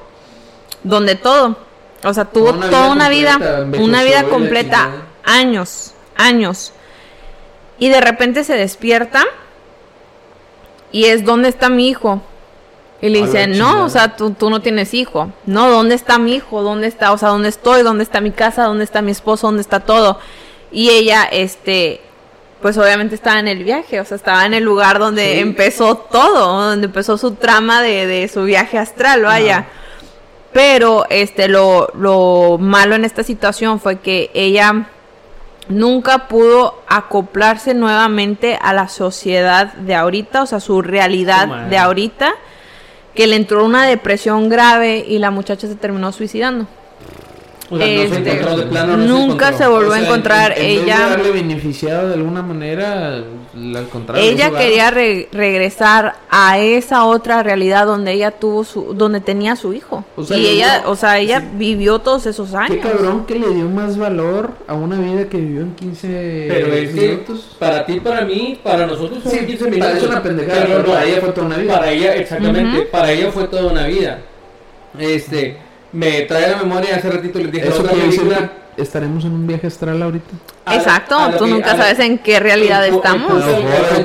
donde 0.82 1.14
todo. 1.14 1.56
O 2.04 2.12
sea, 2.12 2.24
tuvo 2.24 2.46
Toda 2.46 2.59
una 2.59 2.70
toda 2.70 3.09
vida 3.09 3.36
una 3.36 3.60
vida, 3.60 3.82
una 3.82 4.02
vida 4.02 4.24
completa, 4.24 4.90
años, 5.24 5.92
años. 6.16 6.72
Y 7.78 7.88
de 7.88 8.00
repente 8.00 8.44
se 8.44 8.56
despierta 8.56 9.24
y 10.90 11.04
es, 11.04 11.24
¿dónde 11.24 11.48
está 11.48 11.68
mi 11.68 11.88
hijo? 11.88 12.20
Y 13.00 13.09
le 13.09 13.18
A 13.18 13.20
la 13.22 13.26
dice, 13.26 13.46
no, 13.48 13.84
o 13.84 13.88
sea, 13.88 14.16
tú, 14.16 14.30
tú 14.32 14.50
no 14.50 14.60
tienes 14.60 14.94
hijo. 14.94 15.32
No, 15.46 15.70
¿dónde 15.70 15.94
está 15.94 16.18
mi 16.18 16.34
hijo? 16.34 16.62
¿Dónde 16.62 16.86
está? 16.86 17.12
O 17.12 17.18
sea, 17.18 17.30
¿dónde 17.30 17.48
estoy? 17.48 17.82
¿Dónde 17.82 18.04
está 18.04 18.20
mi 18.20 18.30
casa? 18.30 18.64
¿Dónde 18.64 18.84
está 18.84 19.02
mi 19.02 19.10
esposo? 19.10 19.46
¿Dónde 19.48 19.62
está 19.62 19.80
todo? 19.80 20.18
Y 20.70 20.90
ella, 20.90 21.24
este, 21.24 22.00
pues 22.62 22.78
obviamente 22.78 23.14
estaba 23.16 23.40
en 23.40 23.48
el 23.48 23.64
viaje, 23.64 24.01
o 24.01 24.05
sea, 24.05 24.16
estaba 24.16 24.47
en 24.47 24.55
el 24.55 24.62
lugar 24.64 24.98
donde 24.98 25.34
Sí. 25.34 25.40
empezó 25.40 25.97
todo, 25.97 26.70
donde 26.70 26.86
empezó 26.86 27.18
su 27.18 27.32
trama 27.32 27.82
de, 27.82 28.06
de 28.06 28.28
su 28.28 28.44
viaje 28.44 28.78
astral, 28.78 29.22
vaya. 29.22 29.59
Ajá. 29.59 29.68
Pero, 30.52 31.05
este, 31.10 31.48
lo, 31.48 31.90
lo 31.94 32.59
malo 32.60 32.94
en 32.94 33.05
esta 33.05 33.22
situación 33.24 33.80
fue 33.80 34.01
que 34.01 34.30
ella 34.34 34.86
nunca 35.68 36.28
pudo 36.28 36.82
acoplarse 36.89 37.72
nuevamente 37.72 38.59
a 38.60 38.72
la 38.74 38.89
sociedad 38.89 39.72
de 39.74 39.94
ahorita, 39.94 40.43
o 40.43 40.47
sea, 40.47 40.60
su 40.60 40.82
realidad 40.82 41.66
de 41.68 41.78
ahorita, 41.78 42.34
que 43.14 43.26
le 43.26 43.36
entró 43.36 43.64
una 43.64 43.86
depresión 43.86 44.48
grave 44.48 45.05
y 45.09 45.18
la 45.18 45.30
muchacha 45.30 45.66
se 45.68 45.74
terminó 45.74 46.12
suicidando. 46.12 46.66
O 47.74 47.78
sea, 47.78 47.86
no 47.86 47.93
se 47.93 48.03
Este, 48.05 48.32
encontró 48.32 48.57
de 48.59 48.66
plano, 48.66 48.97
no 48.99 49.07
nunca 49.07 49.53
se 49.55 49.66
volvió 49.66 49.90
O 49.90 49.94
a 49.94 50.01
encontrar. 50.01 50.53
en- 50.59 50.59
en 50.59 50.66
vez 50.66 50.77
de 50.77 50.82
ella 50.93 51.07
haberle 51.07 51.31
beneficiado 51.31 52.09
de 52.09 52.15
alguna 52.15 52.43
manera, 52.43 53.23
la- 53.55 53.78
al 53.78 53.89
contrario. 53.89 54.23
ella 54.31 54.51
quería 54.51 54.90
re- 54.90 55.28
regresar 55.32 56.16
a 56.28 56.59
esa 56.59 57.07
otra 57.07 57.43
realidad 57.43 57.86
donde 57.86 58.12
ella 58.12 58.31
tuvo 58.32 58.65
su 58.65 58.93
donde 58.93 59.20
tenía 59.23 59.57
su 59.57 59.73
hijo. 59.73 60.05
O 60.16 60.23
sea, 60.24 60.36
y 60.36 60.47
ella, 60.49 60.81
dio- 60.81 60.90
o 60.90 60.97
sea, 60.97 61.19
ella 61.19 61.40
sí. 61.40 61.47
vivió 61.55 61.99
todos 62.01 62.27
esos 62.27 62.51
Qué 62.51 62.57
años. 62.59 62.77
cabrón 62.82 63.24
que 63.24 63.39
le 63.39 63.49
dio 63.49 63.65
más 63.70 63.97
valor 63.97 64.51
a 64.66 64.74
una 64.74 64.99
vida 64.99 65.27
que 65.31 65.39
vivió 65.39 65.62
en 65.62 65.74
15 65.74 66.44
Pero 66.51 66.66
es 66.74 66.90
que 66.94 67.01
minutos. 67.09 67.57
para 67.59 67.86
ti, 67.86 68.01
para 68.01 68.20
mí, 68.27 68.61
para 68.62 68.86
nosotros 68.86 69.23
son 69.23 69.32
Sí, 69.32 69.47
15 69.47 69.65
minutos. 69.70 69.86
parece 69.89 70.07
una 70.09 70.23
pendejada, 70.23 70.62
pero 70.66 70.77
pero 70.82 70.93
para 70.93 71.05
ella 71.07 71.20
fue 71.23 71.31
toda 71.31 71.47
una 71.47 71.57
vida. 71.57 71.73
Para 71.78 71.90
ella, 71.90 72.15
exactamente, 72.16 72.82
para 72.82 73.12
ella 73.12 73.32
fue 73.32 73.44
toda 73.49 73.73
una 73.73 73.86
vida. 73.86 74.19
Este, 74.99 75.57
me 75.93 76.23
trae 76.23 76.51
la 76.51 76.56
memoria, 76.59 76.97
hace 76.97 77.10
ratito 77.10 77.39
les 77.39 77.52
dije, 77.52 77.69
Eso 77.69 77.85
quiere 77.85 78.06
decir 78.06 78.23
que 78.28 78.82
estaremos 78.82 79.24
en 79.24 79.32
un 79.32 79.47
viaje 79.47 79.66
astral 79.66 80.02
ahorita. 80.02 80.31
a- 80.64 80.74
Exacto, 80.77 81.16
tú 81.39 81.44
que- 81.44 81.51
nunca 81.51 81.77
sabes 81.77 81.98
en 81.98 82.19
qué 82.19 82.40
realidad 82.40 82.86
el 82.86 82.94
estamos. 82.94 83.43
El 83.44 83.55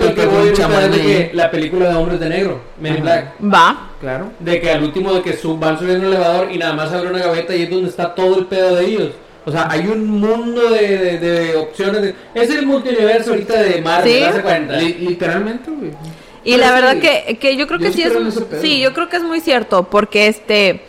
el 0.02 0.92
de 0.92 1.02
que 1.02 1.30
la 1.34 1.50
película 1.50 1.90
de 1.90 1.96
Hombres 1.96 2.20
de 2.20 2.30
Negro, 2.30 2.62
Men 2.80 2.98
in. 2.98 3.02
Black. 3.04 3.26
Va. 3.42 3.90
Claro. 4.02 4.32
De 4.40 4.60
que 4.60 4.72
al 4.72 4.84
último 4.84 5.14
de 5.14 5.22
que 5.22 5.34
sub- 5.34 5.60
van 5.60 5.78
subiendo 5.80 6.08
el 6.08 6.14
elevador 6.14 6.52
y 6.52 6.58
nada 6.58 6.74
más 6.74 6.92
abre 6.92 7.10
una 7.10 7.20
gaveta 7.20 7.56
y 7.56 7.64
es 7.64 7.70
donde 7.70 7.90
está 7.90 8.14
todo 8.14 8.38
el 8.40 8.46
pedo 8.48 8.76
de 8.76 8.86
ellos. 8.86 9.12
O 9.46 9.52
sea, 9.52 9.68
hay 9.72 9.88
un 9.88 10.20
mundo 10.20 10.70
de, 10.72 10.98
de, 10.98 11.18
de 11.20 11.56
opciones. 11.56 12.02
de- 12.02 12.16
es 12.34 12.50
el 12.50 12.66
multiverso 12.66 13.30
ahorita 13.32 13.62
de 13.62 13.82
Marvel, 13.82 14.12
Sí. 14.26 14.30
¿te 14.34 14.42
cuenta? 14.42 14.76
Li- 14.76 14.94
literalmente, 15.00 15.72
güey. 15.72 15.92
Y 16.44 16.52
Pero 16.52 16.58
la 16.62 16.68
sí, 16.68 16.74
verdad 16.74 16.98
que, 16.98 17.38
que 17.38 17.56
yo 17.56 17.66
creo 17.68 17.80
yo 17.80 17.88
que 17.88 17.94
sí 17.94 18.02
es 18.04 18.14
sí, 18.62 18.80
yo 18.82 18.94
creo 18.94 19.08
que 19.10 19.18
es 19.18 19.24
muy 19.24 19.40
cierto, 19.40 19.84
porque 19.84 20.28
este 20.28 20.82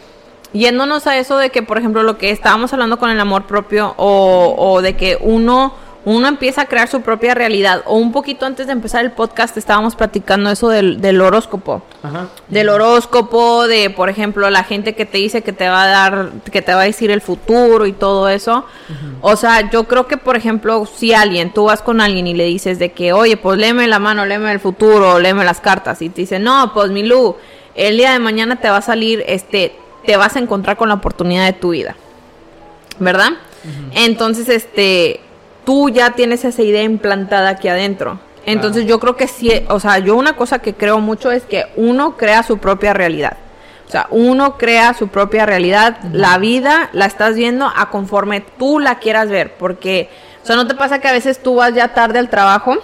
yéndonos 0.53 1.07
a 1.07 1.19
eso 1.19 1.37
de 1.39 1.51
que 1.51 1.62
por 1.62 1.79
ejemplo 1.79 2.03
lo 2.03 2.19
que 2.19 2.31
estábamos 2.31 2.73
hablando 2.73 2.99
con 2.99 3.11
el 3.11 3.20
amor 3.20 3.45
propio 3.47 3.95
o, 3.97 4.55
o 4.57 4.83
de 4.83 4.97
que 4.97 5.19
uno 5.20 5.75
uno 6.05 6.27
empieza 6.29 6.62
a 6.62 6.66
crear 6.66 6.89
su 6.89 7.03
propia 7.03 7.35
realidad 7.35 7.83
o 7.85 7.97
un 7.97 8.12
poquito 8.12 8.47
antes 8.47 8.66
de 8.66 8.73
empezar 8.73 9.05
el 9.05 9.12
podcast 9.12 9.57
estábamos 9.59 9.95
platicando 9.95 10.49
eso 10.51 10.70
del, 10.70 11.03
del 11.03 11.20
horóscopo 11.20 11.83
Ajá. 12.03 12.29
del 12.49 12.69
horóscopo, 12.69 13.66
de 13.66 13.91
por 13.91 14.09
ejemplo 14.09 14.49
la 14.49 14.65
gente 14.65 14.95
que 14.95 15.05
te 15.05 15.19
dice 15.19 15.43
que 15.43 15.53
te 15.53 15.69
va 15.69 15.83
a 15.83 15.87
dar, 15.87 16.31
que 16.51 16.62
te 16.62 16.73
va 16.73 16.83
a 16.83 16.85
decir 16.85 17.11
el 17.11 17.20
futuro 17.20 17.87
y 17.87 17.93
todo 17.93 18.29
eso. 18.29 18.65
O 19.20 19.37
sea, 19.37 19.70
yo 19.70 19.85
creo 19.85 20.07
que 20.07 20.16
por 20.16 20.37
ejemplo 20.37 20.87
si 20.87 21.12
alguien, 21.12 21.53
tú 21.53 21.65
vas 21.65 21.83
con 21.83 22.01
alguien 22.01 22.27
y 22.27 22.35
le 22.35 22.45
dices 22.45 22.79
de 22.79 22.93
que, 22.93 23.12
oye, 23.12 23.37
pues 23.37 23.59
léeme 23.59 23.87
la 23.89 23.99
mano, 23.99 24.25
léeme 24.25 24.53
el 24.53 24.61
futuro, 24.61 25.19
léeme 25.19 25.45
las 25.45 25.61
cartas 25.61 26.01
y 26.01 26.09
te 26.09 26.23
dice, 26.23 26.39
no, 26.39 26.73
pues 26.73 26.91
Milú, 26.91 27.37
el 27.75 27.97
día 27.97 28.12
de 28.12 28.19
mañana 28.19 28.57
te 28.57 28.70
va 28.70 28.79
a 28.79 28.83
salir, 28.83 29.25
este, 29.27 29.77
te 30.09 30.16
vas 30.16 30.36
a 30.36 30.39
encontrar 30.39 30.78
con 30.78 30.89
la 30.89 30.94
oportunidad 30.94 31.44
de 31.44 31.52
tu 31.52 31.72
vida, 31.72 31.94
¿verdad? 32.98 33.28
Entonces, 33.93 34.48
este, 34.48 35.20
tú 35.66 35.90
ya 35.90 36.12
tienes 36.12 36.47
esa 36.47 36.62
idea 36.62 36.82
implantada 36.82 37.51
aquí 37.51 37.68
adentro. 37.68 38.18
Entonces 38.47 38.86
yo 38.86 39.01
creo 39.01 39.16
que 39.16 39.28
sí, 39.28 39.52
o 39.68 39.78
sea, 39.78 39.98
yo 39.98 40.16
una 40.16 40.35
cosa 40.35 40.60
que 40.60 40.72
creo 40.72 40.98
mucho 41.01 41.30
es 41.30 41.43
que 41.43 41.66
uno 41.76 42.16
crea 42.16 42.43
su 42.43 42.56
propia 42.56 42.94
realidad. 42.94 43.36
O 43.86 43.90
sea, 43.90 44.06
uno 44.09 44.56
crea 44.56 44.94
su 44.94 45.09
propia 45.09 45.44
realidad, 45.44 45.98
la 46.14 46.39
vida 46.39 46.89
la 46.94 47.05
estás 47.05 47.35
viendo 47.35 47.70
a 47.76 47.90
conforme 47.90 48.40
tú 48.40 48.78
la 48.78 49.01
quieras 49.01 49.28
ver, 49.28 49.59
porque, 49.59 50.09
o 50.43 50.47
sea, 50.47 50.56
no 50.56 50.66
te 50.66 50.74
pasa 50.74 51.01
que 51.01 51.09
a 51.09 51.12
veces 51.12 51.43
tú 51.43 51.56
vas 51.56 51.74
ya 51.74 51.89
tarde 51.89 52.18
al 52.18 52.30
trabajo 52.30 52.78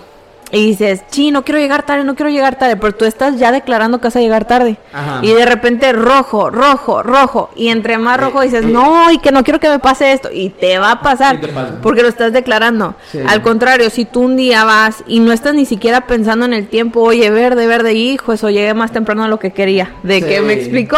y 0.55 0.66
dices, 0.66 1.02
sí, 1.09 1.31
no 1.31 1.44
quiero 1.44 1.59
llegar 1.60 1.85
tarde, 1.85 2.05
no 2.05 2.14
quiero 2.14 2.31
llegar 2.31 2.56
tarde, 2.59 2.76
pero 2.76 2.94
tú 2.94 3.05
estás 3.05 3.39
ya 3.39 3.52
declarando 3.52 3.98
que 4.01 4.06
vas 4.09 4.16
a 4.16 4.20
llegar 4.20 4.44
tarde. 4.47 4.78
Ajá. 4.93 5.18
Y 5.22 5.32
de 5.32 5.44
repente 5.44 5.93
rojo, 5.93 6.48
rojo, 6.51 7.02
rojo, 7.02 7.51
y 7.56 7.68
entre 7.68 7.98
más 7.98 8.18
rojo 8.20 8.40
Eh, 8.43 8.47
dices, 8.47 8.64
eh. 8.64 8.68
no, 8.68 9.10
y 9.10 9.18
que 9.18 9.32
no 9.32 9.43
quiero 9.44 9.60
que 9.60 9.68
me 9.68 9.78
pase 9.78 10.12
esto, 10.12 10.31
y 10.32 10.51
te 10.51 10.78
va 10.78 10.93
a 10.93 11.01
pasar, 11.02 11.40
porque 11.82 12.02
lo 12.02 12.09
estás 12.09 12.32
declarando. 12.32 12.94
Sí. 13.12 13.18
Al 13.26 13.43
contrario, 13.43 13.90
si 13.90 14.05
tú 14.05 14.20
un 14.22 14.36
día 14.36 14.64
vas 14.64 15.02
y 15.06 15.20
no 15.20 15.32
estás 15.32 15.55
ni 15.55 15.66
siquiera 15.66 16.02
pensando 16.06 16.44
en 16.47 16.55
el 16.55 16.68
tiempo, 16.68 17.01
oye, 17.02 17.28
verde, 17.31 17.66
verde, 17.66 17.94
hijo, 17.94 18.32
eso 18.32 18.48
llegué 18.51 18.72
más 18.74 18.93
temprano 18.93 19.24
de 19.24 19.28
lo 19.28 19.39
que 19.39 19.51
quería. 19.52 19.93
¿De 20.02 20.20
Sí. 20.20 20.26
qué 20.26 20.40
me 20.40 20.52
explicó? 20.55 20.97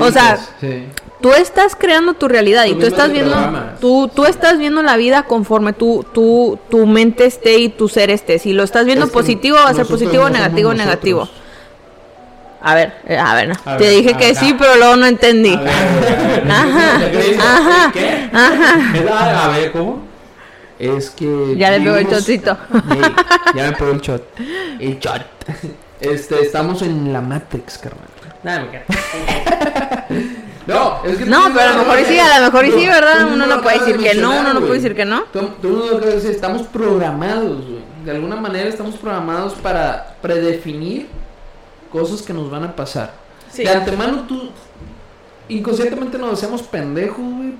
O 0.00 0.10
sea, 0.10 0.36
sí. 0.60 0.84
Tú 1.20 1.32
estás 1.32 1.74
creando 1.76 2.14
tu 2.14 2.28
realidad 2.28 2.64
y 2.66 2.74
Tú 2.74 2.80
tú 2.80 2.86
estás 2.86 3.10
viendo, 3.10 3.36
tú, 3.80 4.08
tú 4.14 4.24
estás 4.24 4.58
viendo 4.58 4.82
la 4.82 4.96
vida 4.96 5.24
conforme 5.24 5.72
tu, 5.72 6.04
tu, 6.12 6.58
tu 6.70 6.86
mente 6.86 7.26
esté 7.26 7.58
y 7.58 7.68
tu 7.68 7.88
ser 7.88 8.10
esté. 8.10 8.38
Si 8.38 8.52
lo 8.52 8.62
estás 8.62 8.84
viendo 8.86 9.06
Es 9.06 9.10
positivo, 9.10 9.56
va 9.56 9.70
a 9.70 9.74
ser 9.74 9.86
positivo, 9.86 10.24
no 10.24 10.30
negativo, 10.30 10.70
nosotros. 10.72 10.86
negativo. 10.86 11.28
A 12.60 12.74
ver, 12.74 12.92
a 13.18 13.34
ver, 13.34 13.48
no. 13.48 13.54
A 13.64 13.76
te 13.76 13.84
ver, 13.84 13.94
dije 13.96 14.14
que 14.14 14.26
ver, 14.26 14.36
sí, 14.36 14.54
pero 14.58 14.76
luego 14.76 14.96
no 14.96 15.06
entendí. 15.06 15.54
A 15.54 15.60
ver, 15.60 16.50
Ajá, 16.50 16.96
ajá, 17.40 17.92
¿Qué? 17.92 18.30
ajá. 18.32 19.44
A 19.44 19.48
ver, 19.50 19.72
¿cómo? 19.72 20.02
Es 20.78 21.10
que. 21.10 21.54
Ya 21.56 21.70
le 21.70 21.80
pegó 21.80 21.96
el. 21.96 22.06
Ey, 22.06 22.42
ya 23.54 23.64
me 23.64 23.72
pegó 23.72 23.90
el 23.92 24.00
shot. 24.00 24.22
El 24.78 24.98
shot. 24.98 25.22
Este, 26.00 26.40
estamos 26.42 26.82
en 26.82 27.12
la 27.12 27.20
Matrix, 27.20 27.76
carnal. 27.78 28.06
Nada, 28.44 28.60
me 28.60 28.70
queda. 28.70 28.84
No, 30.68 31.02
es 31.02 31.16
que 31.16 31.24
No, 31.24 31.44
pero 31.54 31.70
a 31.70 31.72
lo 31.72 31.78
mejor 31.78 32.00
y 32.00 32.04
sí, 32.04 32.18
a 32.18 32.40
lo 32.40 32.52
mejor 32.52 32.78
sí, 32.78 32.86
¿verdad? 32.86 33.26
Uno 33.32 33.46
no 33.46 33.62
puede 33.62 33.78
decir 33.78 33.96
que 33.96 34.14
no, 34.14 34.40
uno 34.40 34.52
no 34.52 34.60
puede 34.60 34.74
decir 34.74 34.94
que 34.94 35.04
no. 35.06 35.24
Decir, 36.00 36.30
estamos 36.30 36.62
programados, 36.62 37.64
güey. 37.66 37.88
De 38.04 38.10
alguna 38.10 38.36
manera 38.36 38.68
estamos 38.68 38.96
programados 38.96 39.54
para 39.54 40.16
predefinir 40.20 41.08
cosas 41.90 42.22
que 42.22 42.34
nos 42.34 42.50
van 42.50 42.64
a 42.64 42.76
pasar. 42.76 43.12
Sí. 43.50 43.64
De 43.64 43.70
antemano 43.70 44.26
tú 44.28 44.50
inconscientemente 45.48 46.18
nos 46.18 46.34
hacemos 46.34 46.62
pendejos, 46.62 47.16
güey, 47.18 47.54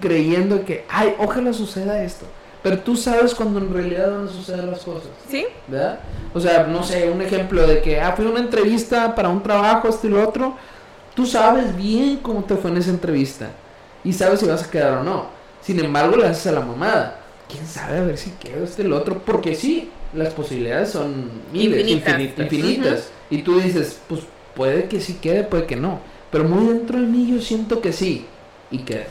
creyendo 0.00 0.64
que, 0.64 0.84
ay, 0.90 1.14
ojalá 1.18 1.52
suceda 1.52 2.02
esto. 2.02 2.26
Pero 2.62 2.80
tú 2.80 2.96
sabes 2.96 3.36
cuando 3.36 3.60
en 3.60 3.72
realidad 3.72 4.10
van 4.10 4.26
a 4.26 4.30
suceder 4.30 4.64
las 4.64 4.80
cosas. 4.80 5.10
¿Sí? 5.30 5.46
¿verdad? 5.68 6.00
O 6.34 6.40
sea, 6.40 6.64
no 6.64 6.82
sé, 6.82 7.08
un 7.08 7.22
ejemplo 7.22 7.64
de 7.66 7.80
que, 7.80 8.00
ah, 8.00 8.14
fui 8.16 8.26
a 8.26 8.30
una 8.30 8.40
entrevista 8.40 9.14
para 9.14 9.28
un 9.28 9.42
trabajo, 9.42 9.88
esto 9.88 10.08
y 10.08 10.10
lo 10.10 10.28
otro. 10.28 10.56
Tú 11.18 11.26
sabes 11.26 11.76
bien 11.76 12.18
cómo 12.18 12.44
te 12.44 12.54
fue 12.54 12.70
en 12.70 12.76
esa 12.76 12.90
entrevista 12.90 13.50
y 14.04 14.12
sabes 14.12 14.38
si 14.38 14.46
vas 14.46 14.62
a 14.62 14.70
quedar 14.70 14.98
o 14.98 15.02
no. 15.02 15.26
Sin 15.60 15.80
embargo, 15.84 16.16
le 16.16 16.28
haces 16.28 16.46
a 16.46 16.52
la 16.52 16.60
mamada. 16.60 17.18
¿Quién 17.48 17.66
sabe 17.66 17.98
a 17.98 18.02
ver 18.04 18.16
si 18.16 18.30
queda 18.38 18.62
este 18.62 18.82
el 18.82 18.92
otro? 18.92 19.18
Porque 19.26 19.56
sí, 19.56 19.90
las 20.14 20.32
posibilidades 20.32 20.90
son 20.90 21.28
miles, 21.52 21.80
Infinitas. 21.80 22.20
infinitas. 22.20 22.44
infinitas. 22.44 23.10
Y 23.30 23.42
tú 23.42 23.58
dices, 23.58 23.98
pues 24.06 24.20
puede 24.54 24.84
que 24.84 25.00
sí 25.00 25.14
quede, 25.14 25.42
puede 25.42 25.66
que 25.66 25.74
no. 25.74 25.98
Pero 26.30 26.44
muy 26.44 26.72
dentro 26.72 27.00
de 27.00 27.06
mí 27.08 27.28
yo 27.28 27.42
siento 27.42 27.80
que 27.80 27.92
sí. 27.92 28.24
Y 28.70 28.78
quedas. 28.84 29.08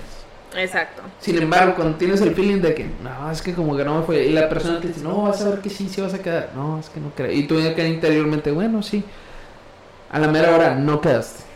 Exacto. 0.55 1.01
Sin 1.19 1.37
embargo, 1.37 1.75
cuando 1.75 1.97
tienes 1.97 2.21
el 2.21 2.33
feeling 2.33 2.61
de 2.61 2.73
que 2.73 2.85
no, 3.03 3.29
es 3.29 3.41
que 3.41 3.53
como 3.53 3.75
que 3.75 3.83
no 3.83 3.99
me 3.99 4.05
fue, 4.05 4.27
y 4.27 4.31
la 4.31 4.47
persona 4.47 4.79
te 4.79 4.87
dice, 4.87 5.01
no, 5.01 5.23
vas 5.23 5.41
a 5.41 5.49
ver 5.49 5.59
que 5.59 5.69
sí, 5.69 5.89
sí 5.89 5.99
vas 5.99 6.13
a 6.13 6.19
quedar, 6.19 6.51
no, 6.55 6.79
es 6.79 6.87
que 6.87 7.01
no 7.01 7.11
creo, 7.13 7.33
y 7.33 7.43
tú 7.43 7.59
ya 7.59 7.75
quedas 7.75 7.91
interiormente, 7.91 8.49
bueno, 8.51 8.81
sí, 8.81 9.03
a 10.09 10.19
la 10.19 10.29
mera 10.29 10.55
hora 10.55 10.73
no 10.73 11.01
quedaste. 11.01 11.47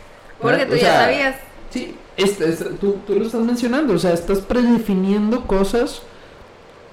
Porque 0.42 0.66
tú 0.66 0.72
O 0.72 0.76
ya 0.76 0.82
sea, 0.82 1.04
sabías. 1.04 1.36
Sí, 1.70 1.94
este, 2.16 2.48
este, 2.50 2.64
tú, 2.80 2.96
tú 3.06 3.14
lo 3.18 3.24
estás 3.24 3.40
mencionando, 3.40 3.94
o 3.94 3.98
sea, 3.98 4.12
estás 4.12 4.40
predefiniendo 4.40 5.46
cosas 5.46 6.02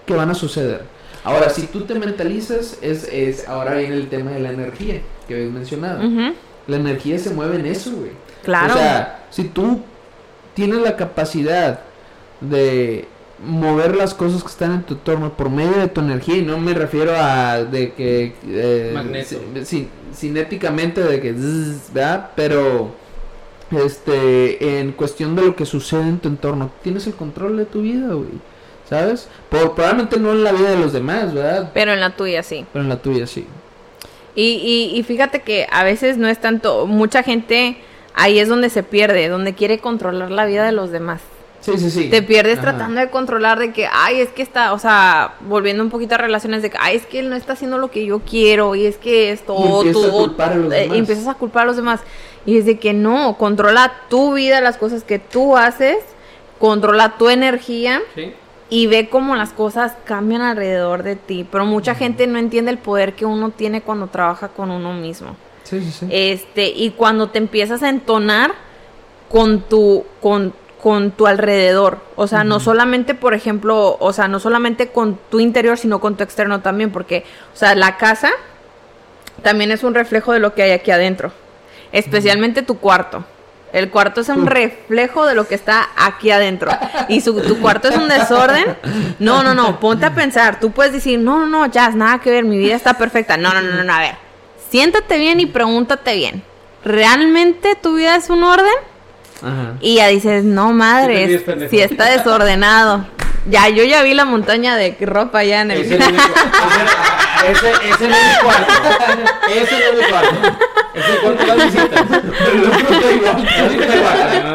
que 0.05 0.13
van 0.13 0.29
a 0.29 0.33
suceder. 0.33 0.83
Ahora, 1.23 1.49
si 1.49 1.63
tú 1.67 1.81
te 1.81 1.95
mentalizas, 1.95 2.77
es, 2.81 3.03
es 3.11 3.47
ahora 3.47 3.75
viene 3.75 3.95
el 3.95 4.07
tema 4.07 4.31
de 4.31 4.39
la 4.39 4.51
energía 4.51 5.01
que 5.27 5.35
habías 5.35 5.51
mencionado. 5.51 5.99
La 6.67 6.77
energía 6.77 7.19
se 7.19 7.31
mueve 7.31 7.57
en 7.57 7.65
eso, 7.65 7.91
güey. 7.91 8.11
Claro. 8.43 8.73
O 8.73 8.77
sea, 8.77 9.25
si 9.29 9.43
tú 9.45 9.81
tienes 10.53 10.79
la 10.79 10.95
capacidad 10.95 11.81
de 12.39 13.05
mover 13.45 13.95
las 13.95 14.13
cosas 14.13 14.41
que 14.43 14.49
están 14.49 14.71
en 14.73 14.83
tu 14.83 14.93
entorno 14.93 15.33
por 15.33 15.49
medio 15.49 15.77
de 15.77 15.87
tu 15.89 15.99
energía, 16.01 16.37
y 16.37 16.41
no 16.41 16.57
me 16.57 16.73
refiero 16.73 17.13
a 17.17 17.63
de 17.65 17.93
que... 17.93 18.33
eh, 18.47 18.91
Magneto. 18.93 19.35
ci- 19.55 19.61
ci- 19.65 19.87
cinéticamente 20.15 21.01
de 21.03 21.19
que... 21.19 21.33
¿verdad? 21.93 22.29
Pero... 22.35 22.95
Este, 23.71 24.79
en 24.79 24.93
cuestión 24.93 25.35
de 25.35 25.43
lo 25.43 25.55
que 25.55 25.65
sucede 25.65 26.03
en 26.03 26.19
tu 26.19 26.27
entorno, 26.27 26.71
tienes 26.83 27.05
el 27.07 27.13
control 27.13 27.57
de 27.57 27.65
tu 27.65 27.81
vida, 27.81 28.13
güey. 28.13 28.29
¿Sabes? 28.89 29.29
Por, 29.49 29.75
probablemente 29.75 30.19
no 30.19 30.31
en 30.31 30.43
la 30.43 30.51
vida 30.51 30.71
de 30.71 30.77
los 30.77 30.93
demás, 30.93 31.33
¿verdad? 31.33 31.69
Pero 31.73 31.93
en 31.93 31.99
la 31.99 32.15
tuya 32.15 32.41
sí. 32.41 32.65
Pero 32.73 32.83
en 32.83 32.89
la 32.89 32.99
tuya 32.99 33.27
sí. 33.27 33.45
Y, 34.35 34.43
y, 34.93 34.97
y 34.97 35.03
fíjate 35.03 35.41
que 35.41 35.67
a 35.71 35.83
veces 35.83 36.17
no 36.17 36.27
es 36.27 36.39
tanto, 36.39 36.87
mucha 36.87 37.21
gente 37.21 37.77
ahí 38.15 38.39
es 38.39 38.49
donde 38.49 38.69
se 38.69 38.83
pierde, 38.83 39.27
donde 39.27 39.53
quiere 39.53 39.79
controlar 39.79 40.31
la 40.31 40.45
vida 40.45 40.65
de 40.65 40.71
los 40.71 40.91
demás. 40.91 41.21
Sí, 41.61 41.77
sí, 41.77 41.91
sí. 41.91 42.09
Te 42.09 42.21
pierdes 42.21 42.59
Ajá. 42.59 42.69
tratando 42.69 43.01
de 43.01 43.09
controlar 43.09 43.59
de 43.59 43.73
que, 43.73 43.87
ay, 43.91 44.21
es 44.21 44.29
que 44.29 44.41
está, 44.41 44.73
o 44.73 44.79
sea, 44.79 45.35
volviendo 45.41 45.83
un 45.83 45.89
poquito 45.89 46.15
a 46.15 46.17
relaciones 46.17 46.61
de 46.61 46.69
que, 46.69 46.77
ay, 46.79 46.97
es 46.97 47.05
que 47.05 47.19
él 47.19 47.29
no 47.29 47.35
está 47.35 47.53
haciendo 47.53 47.77
lo 47.77 47.91
que 47.91 48.05
yo 48.05 48.19
quiero 48.19 48.75
y 48.75 48.85
es 48.85 48.97
que 48.97 49.31
esto, 49.31 49.55
Y 49.57 49.67
empiezas 49.67 50.01
tú, 50.01 50.07
a 50.07 50.11
culpar 50.11 50.51
a 50.53 50.55
los 50.55 50.73
eh, 50.73 50.77
demás. 50.81 50.97
empiezas 50.97 51.27
a 51.27 51.33
culpar 51.33 51.63
a 51.63 51.65
los 51.65 51.75
demás. 51.75 52.01
Y 52.45 52.57
es 52.57 52.65
de 52.65 52.79
que 52.79 52.93
no, 52.93 53.37
controla 53.37 53.93
tu 54.09 54.33
vida, 54.33 54.61
las 54.61 54.77
cosas 54.77 55.03
que 55.03 55.19
tú 55.19 55.57
haces, 55.57 55.97
controla 56.59 57.17
tu 57.17 57.29
energía 57.29 58.01
¿Sí? 58.15 58.33
y 58.69 58.87
ve 58.87 59.09
cómo 59.09 59.35
las 59.35 59.51
cosas 59.51 59.93
cambian 60.05 60.41
alrededor 60.41 61.03
de 61.03 61.15
ti. 61.17 61.45
Pero 61.51 61.65
mucha 61.65 61.93
gente 61.95 62.25
no 62.27 62.39
entiende 62.39 62.71
el 62.71 62.77
poder 62.77 63.13
que 63.13 63.25
uno 63.25 63.49
tiene 63.51 63.81
cuando 63.81 64.07
trabaja 64.07 64.47
con 64.47 64.71
uno 64.71 64.93
mismo. 64.93 65.35
Sí, 65.63 65.81
sí, 65.81 65.91
sí. 65.91 66.07
Este, 66.09 66.67
y 66.69 66.91
cuando 66.91 67.29
te 67.29 67.37
empiezas 67.37 67.83
a 67.83 67.89
entonar 67.89 68.53
con 69.29 69.61
tu, 69.61 70.05
con, 70.21 70.53
con 70.81 71.11
tu 71.11 71.27
alrededor. 71.27 71.99
O 72.15 72.27
sea, 72.27 72.43
no 72.43 72.59
solamente, 72.59 73.13
por 73.13 73.33
ejemplo, 73.33 73.97
o 73.99 74.13
sea, 74.13 74.27
no 74.27 74.39
solamente 74.39 74.89
con 74.89 75.19
tu 75.29 75.39
interior, 75.39 75.77
sino 75.77 75.99
con 75.99 76.15
tu 76.15 76.23
externo 76.23 76.61
también. 76.61 76.91
Porque, 76.91 77.25
o 77.53 77.57
sea, 77.57 77.75
la 77.75 77.97
casa 77.97 78.31
también 79.43 79.71
es 79.71 79.83
un 79.83 79.93
reflejo 79.93 80.31
de 80.31 80.39
lo 80.39 80.53
que 80.53 80.63
hay 80.63 80.71
aquí 80.71 80.91
adentro. 80.91 81.31
Especialmente 81.91 82.61
tu 82.61 82.77
cuarto. 82.77 83.25
El 83.73 83.91
cuarto 83.91 84.21
es 84.21 84.29
un 84.29 84.47
reflejo 84.47 85.27
de 85.27 85.35
lo 85.35 85.47
que 85.47 85.53
está 85.53 85.89
aquí 85.95 86.31
adentro. 86.31 86.71
Y 87.07 87.21
su, 87.21 87.39
tu 87.41 87.59
cuarto 87.59 87.89
es 87.89 87.97
un 87.97 88.07
desorden. 88.07 88.77
No, 89.19 89.43
no, 89.43 89.53
no. 89.53 89.79
Ponte 89.79 90.05
a 90.05 90.15
pensar. 90.15 90.59
Tú 90.59 90.71
puedes 90.71 90.91
decir, 90.93 91.19
no, 91.19 91.39
no, 91.39 91.45
no, 91.45 91.65
ya, 91.67 91.89
nada 91.89 92.19
que 92.19 92.31
ver. 92.31 92.45
Mi 92.45 92.57
vida 92.57 92.75
está 92.75 92.97
perfecta. 92.97 93.37
No, 93.37 93.53
no, 93.53 93.61
no, 93.61 93.73
no, 93.73 93.83
no. 93.83 93.93
A 93.93 93.99
ver. 93.99 94.15
Siéntate 94.71 95.17
bien 95.17 95.39
y 95.39 95.45
pregúntate 95.45 96.15
bien. 96.15 96.41
¿Realmente 96.83 97.75
tu 97.75 97.95
vida 97.95 98.15
es 98.15 98.29
un 98.29 98.43
orden? 98.43 98.73
Ajá. 99.43 99.73
Y 99.81 99.95
ya 99.95 100.07
dices, 100.07 100.43
no 100.43 100.73
madre, 100.73 101.43
si 101.69 101.79
está 101.79 102.05
desordenado. 102.05 103.05
Ya, 103.49 103.69
yo 103.69 103.83
ya 103.83 104.03
vi 104.03 104.13
la 104.13 104.25
montaña 104.25 104.75
de 104.75 104.95
ropa 105.01 105.39
allá 105.39 105.61
en 105.61 105.71
el... 105.71 105.81
Es 105.81 105.89
mi 105.89 105.97
cuarto. 105.97 106.23
Ese, 107.39 107.71
ese, 107.71 107.89
ese 107.89 108.07
no 108.09 108.15
es 108.15 108.21
mi 108.27 108.35
cuarto. 108.43 108.73
Ese 109.49 109.79
no 109.79 109.85
es 109.85 109.95
mi 109.97 110.03
cuarto. 110.11 110.35
Ese 110.93 111.07
es 111.07 111.15
el 111.15 111.21
cuarto 111.21 111.45
de 111.45 111.55
las 111.55 111.73
visitas. 111.73 112.05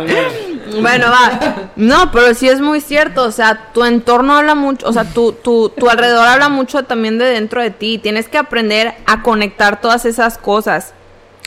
El. 0.06 0.10
El. 0.10 0.80
Bueno, 0.82 1.06
va. 1.10 1.70
No, 1.76 2.10
pero 2.12 2.34
sí 2.34 2.48
es 2.48 2.60
muy 2.60 2.80
cierto. 2.80 3.22
O 3.22 3.30
sea, 3.30 3.70
tu 3.72 3.84
entorno 3.84 4.36
habla 4.36 4.54
mucho. 4.54 4.86
O 4.86 4.92
sea, 4.92 5.04
tu, 5.04 5.32
tu, 5.32 5.70
tu 5.70 5.88
alrededor 5.88 6.26
habla 6.26 6.48
mucho 6.48 6.82
también 6.82 7.18
de 7.18 7.26
dentro 7.26 7.62
de 7.62 7.70
ti. 7.70 7.98
Tienes 7.98 8.28
que 8.28 8.38
aprender 8.38 8.94
a 9.06 9.22
conectar 9.22 9.80
todas 9.80 10.04
esas 10.04 10.36
cosas. 10.36 10.92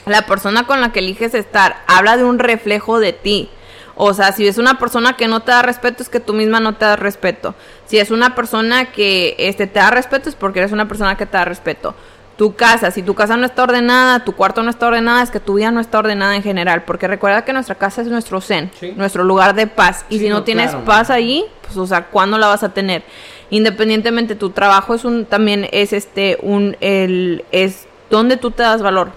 La 0.08 0.24
persona 0.26 0.66
con 0.66 0.82
la 0.82 0.92
que 0.92 1.00
eliges 1.00 1.34
estar 1.34 1.78
habla 1.88 2.18
de 2.18 2.24
un 2.24 2.40
reflejo 2.40 3.00
de 3.00 3.14
ti. 3.14 3.50
O 3.96 4.14
sea, 4.14 4.32
si 4.32 4.48
es 4.48 4.58
una 4.60 4.78
persona 4.78 5.14
que 5.18 5.28
no 5.28 5.40
te 5.42 5.52
da 5.52 5.62
respeto, 5.64 6.04
es 6.04 6.10
que 6.10 6.20
tú 6.20 6.34
misma 6.34 6.60
no 6.60 6.76
te 6.76 6.86
das 6.86 7.00
respeto. 7.00 7.56
Si 7.88 7.98
es 7.98 8.12
una 8.12 8.36
persona 8.36 8.92
que 8.92 9.36
este, 9.40 9.66
te 9.66 9.80
da 9.80 9.90
respeto, 9.90 10.30
es 10.30 10.36
porque 10.36 10.60
eres 10.60 10.72
una 10.72 10.88
persona 10.88 11.18
que 11.18 11.26
te 11.26 11.36
da 11.38 11.46
respeto. 11.46 11.96
Tu 12.38 12.56
casa, 12.56 12.92
si 12.92 13.02
tu 13.02 13.16
casa 13.16 13.36
no 13.38 13.48
está 13.48 13.64
ordenada, 13.64 14.24
tu 14.24 14.34
cuarto 14.34 14.62
no 14.62 14.70
está 14.70 14.86
ordenada, 14.88 15.24
es 15.24 15.32
que 15.32 15.40
tu 15.40 15.56
vida 15.56 15.72
no 15.72 15.80
está 15.80 15.98
ordenada 15.98 16.36
en 16.36 16.44
general. 16.44 16.84
Porque 16.84 17.08
recuerda 17.08 17.44
que 17.44 17.52
nuestra 17.54 17.74
casa 17.74 18.04
es 18.04 18.08
nuestro 18.10 18.40
zen, 18.40 18.70
Sí. 18.80 18.94
nuestro 18.96 19.24
lugar 19.24 19.56
de 19.56 19.66
paz. 19.66 20.06
Y 20.10 20.20
Sí, 20.20 20.26
si 20.26 20.30
no, 20.30 20.36
no, 20.36 20.44
tienes 20.44 20.70
claro. 20.70 20.86
paz 20.86 21.10
allí, 21.10 21.46
pues, 21.64 21.76
o 21.78 21.88
sea, 21.88 22.04
¿cuándo 22.06 22.38
la 22.38 22.46
vas 22.46 22.62
a 22.62 22.70
tener? 22.76 23.02
Independientemente, 23.50 24.36
tu 24.36 24.52
trabajo 24.52 24.94
es 24.94 25.06
un, 25.06 25.26
también 25.26 25.68
es 25.72 25.92
este, 25.94 26.38
un, 26.44 26.78
el, 26.82 27.44
es 27.52 27.88
donde 28.12 28.38
tú 28.38 28.52
te 28.52 28.62
das 28.62 28.84
valor. 28.84 29.10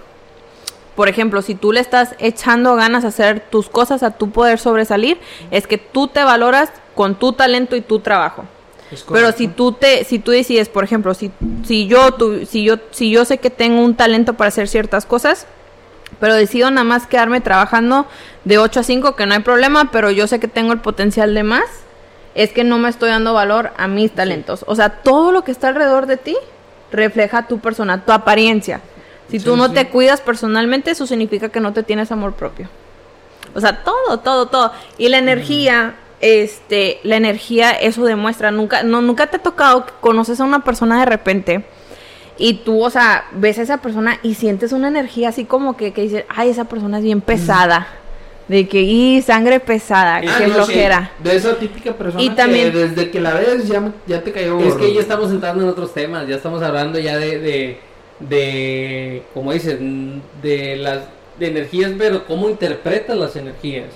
Por 0.95 1.07
ejemplo, 1.07 1.41
si 1.41 1.55
tú 1.55 1.71
le 1.71 1.79
estás 1.79 2.15
echando 2.19 2.75
ganas 2.75 3.05
a 3.05 3.09
hacer 3.09 3.39
tus 3.39 3.69
cosas, 3.69 4.03
a 4.03 4.11
tu 4.11 4.29
poder 4.31 4.59
sobresalir, 4.59 5.17
es 5.49 5.65
que 5.67 5.77
tú 5.77 6.07
te 6.07 6.23
valoras 6.23 6.71
con 6.95 7.15
tu 7.15 7.33
talento 7.33 7.75
y 7.75 7.81
tu 7.81 7.99
trabajo. 7.99 8.43
Pero 9.13 9.31
si 9.31 9.47
tú 9.47 9.71
te, 9.71 10.03
si 10.03 10.19
tú 10.19 10.31
decides, 10.31 10.67
por 10.67 10.83
ejemplo, 10.83 11.13
si, 11.13 11.31
si 11.65 11.87
yo 11.87 12.11
tu- 12.13 12.45
si 12.45 12.63
yo, 12.65 12.75
si 12.91 13.09
yo 13.09 13.23
sé 13.23 13.37
que 13.37 13.49
tengo 13.49 13.81
un 13.81 13.95
talento 13.95 14.33
para 14.33 14.49
hacer 14.49 14.67
ciertas 14.67 15.05
cosas, 15.05 15.47
pero 16.19 16.35
decido 16.35 16.69
nada 16.71 16.83
más 16.83 17.07
quedarme 17.07 17.39
trabajando 17.39 18.05
de 18.43 18.57
8 18.57 18.81
a 18.81 18.83
5, 18.83 19.15
que 19.15 19.25
no 19.25 19.33
hay 19.33 19.39
problema, 19.39 19.91
pero 19.91 20.11
yo 20.11 20.27
sé 20.27 20.41
que 20.41 20.49
tengo 20.49 20.73
el 20.73 20.79
potencial 20.79 21.33
de 21.33 21.43
más, 21.43 21.63
es 22.35 22.51
que 22.51 22.65
no 22.65 22.77
me 22.79 22.89
estoy 22.89 23.09
dando 23.09 23.33
valor 23.33 23.71
a 23.77 23.87
mis 23.87 24.11
talentos. 24.11 24.65
O 24.67 24.75
sea, 24.75 24.89
todo 24.89 25.31
lo 25.31 25.45
que 25.45 25.51
está 25.51 25.69
alrededor 25.69 26.05
de 26.05 26.17
ti 26.17 26.35
refleja 26.91 27.47
tu 27.47 27.59
persona, 27.59 28.03
tu 28.03 28.11
apariencia. 28.11 28.81
Si 29.31 29.39
tú 29.39 29.53
Sí, 29.53 29.57
no 29.57 29.67
sí. 29.69 29.73
te 29.73 29.87
cuidas 29.87 30.21
personalmente, 30.21 30.91
eso 30.91 31.07
significa 31.07 31.49
que 31.49 31.59
no 31.59 31.73
te 31.73 31.81
tienes 31.83 32.11
amor 32.11 32.33
propio. 32.33 32.67
O 33.55 33.59
sea, 33.61 33.83
todo, 33.83 34.19
todo, 34.19 34.47
todo. 34.47 34.71
Y 34.97 35.09
la 35.09 35.17
energía, 35.17 35.95
este, 36.19 36.99
la 37.03 37.15
energía, 37.15 37.71
eso 37.71 38.03
demuestra. 38.05 38.51
Nunca, 38.51 38.83
no, 38.83 39.01
nunca 39.01 39.27
te 39.27 39.37
ha 39.37 39.41
tocado 39.41 39.85
que 39.85 39.93
conoces 40.01 40.39
a 40.39 40.43
una 40.43 40.63
persona 40.63 40.99
de 40.99 41.05
repente 41.05 41.65
y 42.37 42.55
tú, 42.65 42.83
o 42.83 42.89
sea, 42.89 43.25
ves 43.33 43.57
a 43.59 43.61
esa 43.63 43.77
persona 43.77 44.19
y 44.23 44.35
sientes 44.35 44.71
una 44.71 44.87
energía 44.87 45.29
así 45.29 45.45
como 45.45 45.77
que, 45.77 45.93
que 45.93 46.01
dices, 46.03 46.25
ay, 46.29 46.49
esa 46.49 46.65
persona 46.65 46.97
es 46.99 47.03
bien 47.03 47.21
pesada. 47.21 47.87
De 48.47 48.67
que, 48.67 48.81
y 48.81 49.21
sangre 49.21 49.61
pesada, 49.61 50.17
Ah, 50.17 50.21
qué 50.21 50.27
no, 50.27 50.39
sí, 50.47 50.51
flojera. 50.51 51.11
De 51.23 51.35
esa 51.37 51.55
típica 51.55 51.93
persona 51.93 52.21
Y 52.21 52.31
también- 52.31 52.71
que 52.73 52.79
desde 52.79 53.09
que 53.09 53.21
la 53.21 53.33
ves 53.35 53.65
ya, 53.67 53.81
ya 54.07 54.21
te 54.23 54.33
cayó. 54.33 54.59
Es 54.59 54.73
que 54.73 54.93
ya 54.93 54.99
estamos 54.99 55.31
entrando 55.31 55.63
en 55.63 55.69
otros 55.69 55.93
temas, 55.93 56.27
ya 56.27 56.35
estamos 56.35 56.61
hablando 56.61 56.99
ya 56.99 57.17
de, 57.17 57.39
de, 57.39 57.79
de 58.29 59.23
como 59.33 59.51
dices, 59.53 59.77
mm, 59.79 60.19
de 60.41 60.75
las 60.77 60.99
de 61.39 61.47
energías, 61.47 61.91
pero 61.97 62.25
cómo 62.25 62.49
interpretas 62.49 63.17
las 63.17 63.35
energías. 63.35 63.87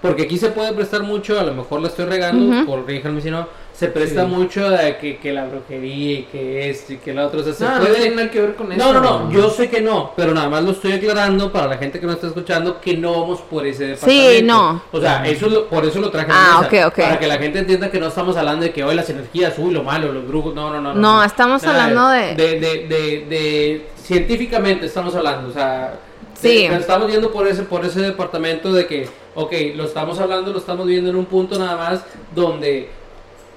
Porque 0.00 0.22
aquí 0.22 0.36
se 0.38 0.50
puede 0.50 0.72
prestar 0.72 1.02
mucho, 1.02 1.38
a 1.38 1.44
lo 1.44 1.54
mejor 1.54 1.80
la 1.80 1.88
estoy 1.88 2.04
regando, 2.06 2.60
Ujú. 2.60 2.66
corríjanme 2.66 3.20
si 3.20 3.30
no, 3.30 3.48
se 3.74 3.88
presta 3.88 4.22
Sí. 4.22 4.28
mucho 4.30 4.70
de 4.70 4.96
que, 4.98 5.18
que 5.18 5.32
la 5.32 5.46
brujería 5.46 6.20
y 6.20 6.22
que 6.30 6.70
esto 6.70 6.92
y 6.92 6.98
que 6.98 7.12
la 7.12 7.26
otra, 7.26 7.40
o 7.40 7.42
sea, 7.42 7.52
se 7.52 7.64
No, 7.64 7.72
no 7.72 7.80
puede... 7.80 7.94
tiene 7.96 8.14
nada 8.14 8.30
que 8.30 8.40
ver 8.40 8.54
con 8.54 8.70
eso. 8.70 8.80
No, 8.92 8.92
no, 8.92 9.00
no, 9.24 9.32
yo 9.32 9.50
sé 9.50 9.68
que 9.68 9.80
no, 9.80 10.12
pero 10.16 10.32
nada 10.32 10.48
más 10.48 10.62
lo 10.62 10.70
estoy 10.70 10.92
aclarando 10.92 11.50
para 11.50 11.66
la 11.66 11.76
gente 11.76 11.98
que 11.98 12.06
no 12.06 12.12
está 12.12 12.28
escuchando 12.28 12.80
que 12.80 12.96
no 12.96 13.20
vamos 13.20 13.40
por 13.40 13.66
ese 13.66 13.86
departamento. 13.88 14.46
no. 14.46 14.82
O 14.92 15.00
sea, 15.00 15.26
eso 15.26 15.46
es 15.46 15.52
lo- 15.52 15.66
por 15.68 15.84
eso 15.84 15.98
lo 16.00 16.08
traje 16.10 16.30
a 16.30 16.34
Ah, 16.34 16.60
la 16.62 16.68
mesa, 16.70 16.86
ok, 16.86 16.92
ok. 16.92 16.98
Para 17.04 17.18
que 17.18 17.26
la 17.26 17.36
gente 17.38 17.58
entienda 17.58 17.90
que 17.90 17.98
no 17.98 18.06
estamos 18.06 18.36
hablando 18.36 18.64
de 18.64 18.72
que 18.72 18.84
hoy 18.84 18.94
las 18.94 19.10
energías, 19.10 19.54
uy, 19.58 19.72
lo 19.74 19.82
malo, 19.82 20.12
los 20.12 20.26
brujos, 20.28 20.54
no, 20.54 20.70
no, 20.70 20.80
no. 20.80 20.94
No, 20.94 21.24
estamos 21.24 21.60
Nada 21.64 21.84
hablando 21.86 22.08
de- 22.10 22.34
De, 22.36 22.60
de, 22.60 22.86
de, 22.86 23.26
de- 23.28 23.86
científicamente 24.02 24.86
estamos 24.86 25.14
hablando, 25.16 25.48
o 25.48 25.52
sea... 25.52 25.94
Sí. 26.40 26.66
estamos 26.66 27.06
viendo 27.08 27.32
por 27.32 27.46
ese, 27.48 27.62
por 27.62 27.84
ese 27.86 28.00
departamento 28.00 28.70
de 28.72 28.86
que, 28.86 29.08
ok, 29.34 29.52
lo 29.74 29.84
estamos 29.84 30.18
hablando, 30.20 30.52
lo 30.52 30.58
estamos 30.58 30.86
viendo 30.86 31.08
en 31.08 31.16
un 31.16 31.24
punto 31.24 31.58
nada 31.58 31.76
más 31.76 32.04
donde 32.34 32.90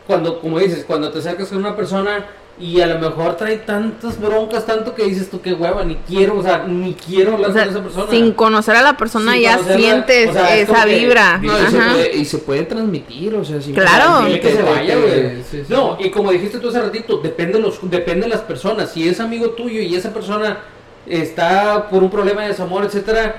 cuando, 0.08 0.40
como 0.40 0.58
dices, 0.60 0.86
cuando 0.88 1.12
te 1.12 1.20
acercas 1.20 1.50
con 1.50 1.58
una 1.60 1.76
persona, 1.76 2.26
y 2.60 2.82
a 2.82 2.88
lo 2.88 2.98
mejor 2.98 3.36
trae 3.38 3.58
tantas 3.58 4.20
broncas, 4.20 4.66
tanto 4.66 4.96
que 4.96 5.04
dices 5.04 5.30
tú 5.30 5.42
que 5.42 5.54
hueva, 5.54 5.84
ni 5.84 5.96
quiero, 5.98 6.40
o 6.40 6.42
sea, 6.42 6.64
ni 6.68 6.96
quiero 6.96 7.34
hablar 7.36 7.52
O 7.52 7.54
sea, 7.54 7.66
con 7.66 7.72
esa 7.76 7.84
persona. 7.84 8.10
sin 8.10 8.32
conocer 8.32 8.76
a 8.76 8.82
la 8.82 8.98
persona 8.98 9.34
Sin 9.34 9.42
ya 9.44 9.60
sientes 9.60 10.30
o 10.30 10.34
sea, 10.34 10.56
es 10.58 10.68
esa 10.68 10.86
que- 10.86 10.98
vibra. 10.98 11.38
No, 11.38 11.54
y 11.54 11.68
se, 11.70 11.78
puede, 11.78 12.18
y 12.18 12.26
se 12.26 12.38
puede 12.40 12.64
transmitir, 12.64 13.36
o 13.36 13.46
sea, 13.46 13.62
sin 13.62 13.76
Claro. 13.76 14.26
Que 14.42 14.52
se 14.54 14.64
vaya, 14.64 14.98
güey. 14.98 15.36
Sí, 15.44 15.44
sí. 15.52 15.64
No, 15.70 15.98
y 16.00 16.10
como 16.10 16.32
dijiste 16.32 16.58
tú 16.58 16.70
hace 16.70 16.82
ratito, 16.82 17.18
depende 17.18 17.60
de, 17.60 17.64
los, 17.64 17.78
depende 17.84 18.24
de 18.24 18.30
las 18.30 18.42
personas. 18.42 18.90
Si 18.92 19.08
es 19.08 19.20
amigo 19.20 19.52
tuyo 19.52 19.80
y 19.80 19.94
esa 19.94 20.12
persona 20.12 20.58
está 21.06 21.88
por 21.90 22.02
un 22.02 22.10
problema 22.10 22.42
de 22.42 22.48
desamor, 22.50 22.84
etcétera, 22.86 23.36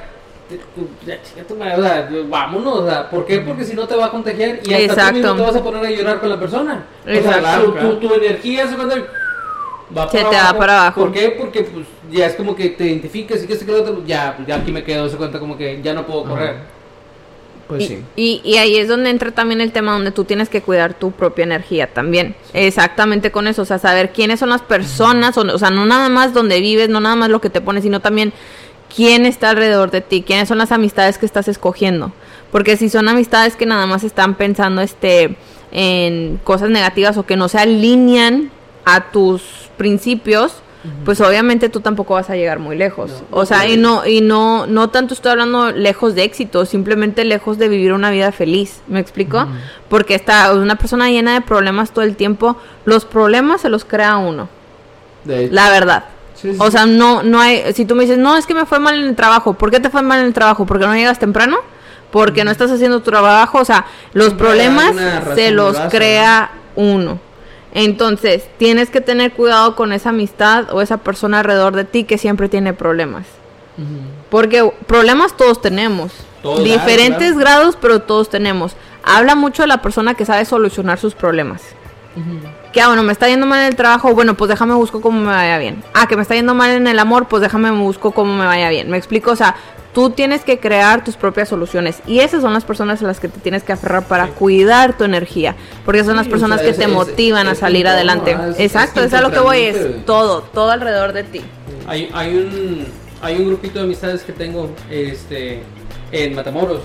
ya, 1.07 1.23
chinga 1.23 1.47
tu 1.47 1.55
madre, 1.57 1.75
o 1.77 1.83
sea, 1.83 2.09
vámonos, 2.29 2.79
o 2.81 2.89
sea, 2.89 3.11
¿por 3.11 3.27
qué? 3.27 3.41
Porque 3.41 3.65
si 3.65 3.75
no 3.75 3.87
te 3.87 3.95
va 3.95 4.07
a 4.07 4.11
contagiar 4.11 4.61
y 4.65 4.73
hasta 4.73 4.79
Exacto. 4.79 5.09
tú 5.11 5.16
mismo 5.19 5.35
te 5.35 5.43
vas 5.43 5.57
a 5.57 5.62
poner 5.62 5.85
a 5.87 5.91
llorar 5.91 6.20
con 6.20 6.29
la 6.31 6.41
persona. 6.41 6.85
O 7.03 7.07
sea, 7.07 7.16
Exacto. 7.16 7.73
tu, 7.75 7.99
tu- 7.99 8.09
tu 8.09 8.15
energía 8.15 8.66
se 8.66 8.77
cuando 8.77 8.95
va 9.97 10.09
Se 10.11 10.19
te 10.19 10.25
va 10.37 10.55
para 10.57 10.81
abajo. 10.83 11.01
¿Por 11.03 11.12
qué? 11.12 11.35
Porque 11.39 11.62
pues 11.62 11.87
ya 12.11 12.27
es 12.27 12.35
como 12.35 12.57
que 12.57 12.70
te 12.70 12.87
identificas 12.87 13.43
y 13.43 13.47
que 13.47 13.57
se 13.57 13.66
quedó 13.66 13.83
otro, 13.83 14.03
ya, 14.07 14.35
pues, 14.37 14.49
ya 14.49 14.57
aquí 14.57 14.73
me 14.73 14.83
quedo, 14.85 15.09
se 15.09 15.16
cuenta 15.16 15.39
como 15.39 15.57
que 15.59 15.81
ya 15.83 15.93
no 15.93 16.07
puedo 16.07 16.25
correr. 16.25 16.57
Pues 17.66 17.83
y, 17.83 17.87
sí. 17.89 18.05
y, 18.16 18.41
y 18.45 18.57
ahí 18.57 18.79
es 18.79 18.89
donde 18.89 19.11
entra 19.11 19.31
también 19.31 19.61
el 19.61 19.73
tema 19.73 19.93
donde 19.93 20.11
tú 20.11 20.25
tienes 20.25 20.49
que 20.49 20.62
cuidar 20.62 20.95
tu 20.95 21.11
propia 21.11 21.43
energía 21.45 21.87
también. 21.87 22.35
Exactamente 22.55 23.31
con 23.31 23.47
eso, 23.47 23.61
o 23.61 23.65
sea, 23.66 23.79
saber 23.79 24.11
quiénes 24.12 24.41
son 24.41 24.49
las 24.49 24.62
personas, 24.62 25.37
o, 25.37 25.43
o 25.43 25.59
sea, 25.59 25.69
no 25.69 25.85
nada 25.85 26.09
más 26.09 26.33
donde 26.33 26.61
vives, 26.61 26.89
no 26.89 26.99
nada 27.01 27.15
más 27.16 27.29
lo 27.29 27.43
que 27.43 27.51
te 27.51 27.61
pones, 27.61 27.83
sino 27.83 28.01
también 28.01 28.33
quién 28.94 29.27
está 29.27 29.51
alrededor 29.51 29.90
de 29.90 30.01
ti, 30.01 30.23
quiénes 30.27 30.48
son 30.48 30.59
las 30.59 30.73
amistades 30.73 31.19
que 31.19 31.27
estás 31.27 31.48
escogiendo. 31.48 32.12
Porque 32.51 32.77
si 32.77 32.89
son 32.89 33.09
amistades 33.09 33.56
que 33.56 33.66
nada 33.66 33.86
más 33.86 34.05
están 34.05 34.35
pensando 34.35 34.81
este 34.81 35.36
en 35.70 36.39
cosas 36.44 36.70
negativas 36.70 37.19
o 37.19 37.27
que 37.27 37.36
no 37.36 37.48
se 37.48 37.59
alinean 37.59 38.51
a 38.85 39.10
tus 39.10 39.43
principios, 39.77 40.62
pues 41.05 41.20
obviamente 41.20 41.69
tú 41.69 41.81
tampoco 41.81 42.15
vas 42.15 42.31
a 42.31 42.36
llegar 42.36 42.59
muy 42.59 42.77
lejos. 42.77 43.10
No, 43.31 43.36
o 43.39 43.44
sea, 43.44 43.65
no 43.65 43.66
y 43.66 43.77
no 43.77 44.06
y 44.06 44.20
no 44.23 44.66
no 44.66 44.89
tanto 44.89 45.12
estoy 45.12 45.32
hablando 45.32 45.70
lejos 45.73 46.15
de 46.15 46.24
éxito, 46.24 46.65
simplemente 46.65 47.24
lejos 47.24 47.59
de 47.59 47.69
vivir 47.69 47.93
una 47.93 48.10
vida 48.10 48.32
feliz, 48.32 48.81
¿me 48.86 49.01
explico? 49.01 49.47
Porque 49.90 50.15
está 50.15 50.55
una 50.55 50.77
persona 50.77 51.10
llena 51.10 51.35
de 51.35 51.43
problemas 51.43 51.90
todo 51.90 52.05
el 52.05 52.16
tiempo, 52.16 52.56
los 52.86 53.05
problemas 53.05 53.60
se 53.60 53.69
los 53.69 53.85
crea 53.85 54.16
uno, 54.16 54.48
De 55.24 55.48
la 55.51 55.70
verdad. 55.70 56.05
Sí, 56.40 56.52
sí, 56.52 56.59
O 56.60 56.70
sea, 56.70 56.86
no 56.86 57.23
no 57.23 57.40
hay 57.40 57.73
si 57.74 57.85
tú 57.85 57.94
me 57.94 58.02
dices, 58.02 58.19
"No, 58.19 58.36
es 58.36 58.47
que 58.47 58.55
me 58.55 58.65
fue 58.65 58.78
mal 58.78 58.98
en 58.98 59.09
el 59.09 59.16
trabajo." 59.16 59.55
¿Por 59.55 59.70
qué 59.70 59.81
te 59.81 59.90
fue 59.90 60.02
mal 60.02 60.20
en 60.20 60.27
el 60.27 60.35
trabajo? 60.35 60.66
¿Porque 60.66 60.86
no 60.86 60.94
llegas 60.94 61.19
temprano? 61.19 61.59
Porque 62.12 62.44
no 62.44 62.51
estás 62.51 62.70
haciendo 62.70 63.01
tu 63.01 63.10
trabajo, 63.10 63.59
o 63.59 63.65
sea, 63.65 63.86
los 64.12 64.28
Siempre 64.28 64.47
problemas 64.47 64.94
se 65.35 65.51
los 65.51 65.77
crea 65.90 66.51
uno. 66.77 67.19
Entonces, 67.73 68.48
tienes 68.56 68.89
que 68.90 69.01
tener 69.01 69.32
cuidado 69.32 69.77
con 69.77 69.93
esa 69.93 70.09
amistad 70.09 70.73
o 70.73 70.81
esa 70.81 70.98
persona 70.98 71.40
alrededor 71.40 71.77
de 71.77 71.85
ti 71.85 72.05
que 72.05 72.19
siempre 72.19 72.48
tiene 72.48 72.73
problemas. 72.73 73.27
Porque 74.31 74.69
problemas 74.86 75.36
todos 75.36 75.60
tenemos. 75.60 76.12
Todos, 76.43 76.65
diferentes 76.65 77.35
claro. 77.35 77.39
grados, 77.39 77.78
pero 77.81 78.02
todos 78.02 78.31
tenemos. 78.31 78.74
Habla 79.02 79.35
mucho 79.35 79.62
de 79.62 79.69
la 79.69 79.82
persona 79.82 80.15
que 80.15 80.24
sabe 80.24 80.44
solucionar 80.44 80.98
sus 80.98 81.15
problemas. 81.15 81.62
Que, 82.73 82.81
ah, 82.82 82.89
bueno, 82.89 83.03
me 83.03 83.12
está 83.12 83.28
yendo 83.28 83.47
mal 83.47 83.61
en 83.62 83.66
el 83.69 83.77
trabajo, 83.77 84.15
bueno, 84.15 84.35
pues 84.35 84.49
déjame 84.51 84.74
busco 84.74 85.01
cómo 85.01 85.20
me 85.20 85.27
vaya 85.27 85.59
bien. 85.59 85.82
Ah, 85.95 86.07
que 86.07 86.16
me 86.16 86.23
está 86.23 86.35
yendo 86.35 86.55
mal 86.55 86.70
en 86.70 86.86
el 86.86 86.99
amor, 86.99 87.27
pues 87.27 87.40
déjame 87.43 87.70
busco 87.70 88.12
cómo 88.12 88.35
me 88.36 88.45
vaya 88.45 88.69
bien. 88.70 88.90
Me 88.90 88.97
explico, 88.99 89.31
o 89.31 89.36
sea, 89.36 89.57
tú 89.95 90.11
tienes 90.11 90.43
que 90.45 90.59
crear 90.61 91.03
tus 91.03 91.16
propias 91.16 91.49
soluciones. 91.49 92.01
Y 92.07 92.20
esas 92.20 92.43
son 92.43 92.53
las 92.53 92.65
personas 92.65 93.03
a 93.03 93.07
las 93.07 93.20
que 93.20 93.28
te 93.28 93.40
tienes 93.40 93.62
que 93.62 93.73
aferrar 93.73 94.05
para 94.07 94.27
cuidar 94.28 94.97
tu 94.99 95.05
energía. 95.05 95.57
Porque 95.86 96.05
son 96.05 96.16
las 96.16 96.27
o 96.27 96.31
personas 96.31 96.59
sea, 96.61 96.66
que 96.66 96.70
es- 96.73 96.78
te 96.78 96.85
es- 96.85 96.90
motivan 96.90 97.49
a 97.49 97.53
es 97.53 97.59
salir 97.59 97.89
adelante. 97.89 98.35
ah, 98.39 98.51
Exacto, 98.59 99.03
es 99.03 99.15
a 99.15 99.23
lo 99.23 99.31
que 99.31 99.39
voy, 99.40 99.61
es 99.62 100.05
todo, 100.05 100.43
todo 100.43 100.70
alrededor 100.70 101.15
de 101.15 101.24
ti. 101.24 101.40
Hay, 101.86 102.11
hay 102.12 102.36
un 102.36 102.86
hay 103.20 103.36
un 103.36 103.47
grupito 103.49 103.78
de 103.81 103.85
amistades 103.86 104.23
que 104.23 104.32
tengo 104.32 104.70
este 104.90 105.62
en 106.12 106.35
Matamoros 106.36 106.82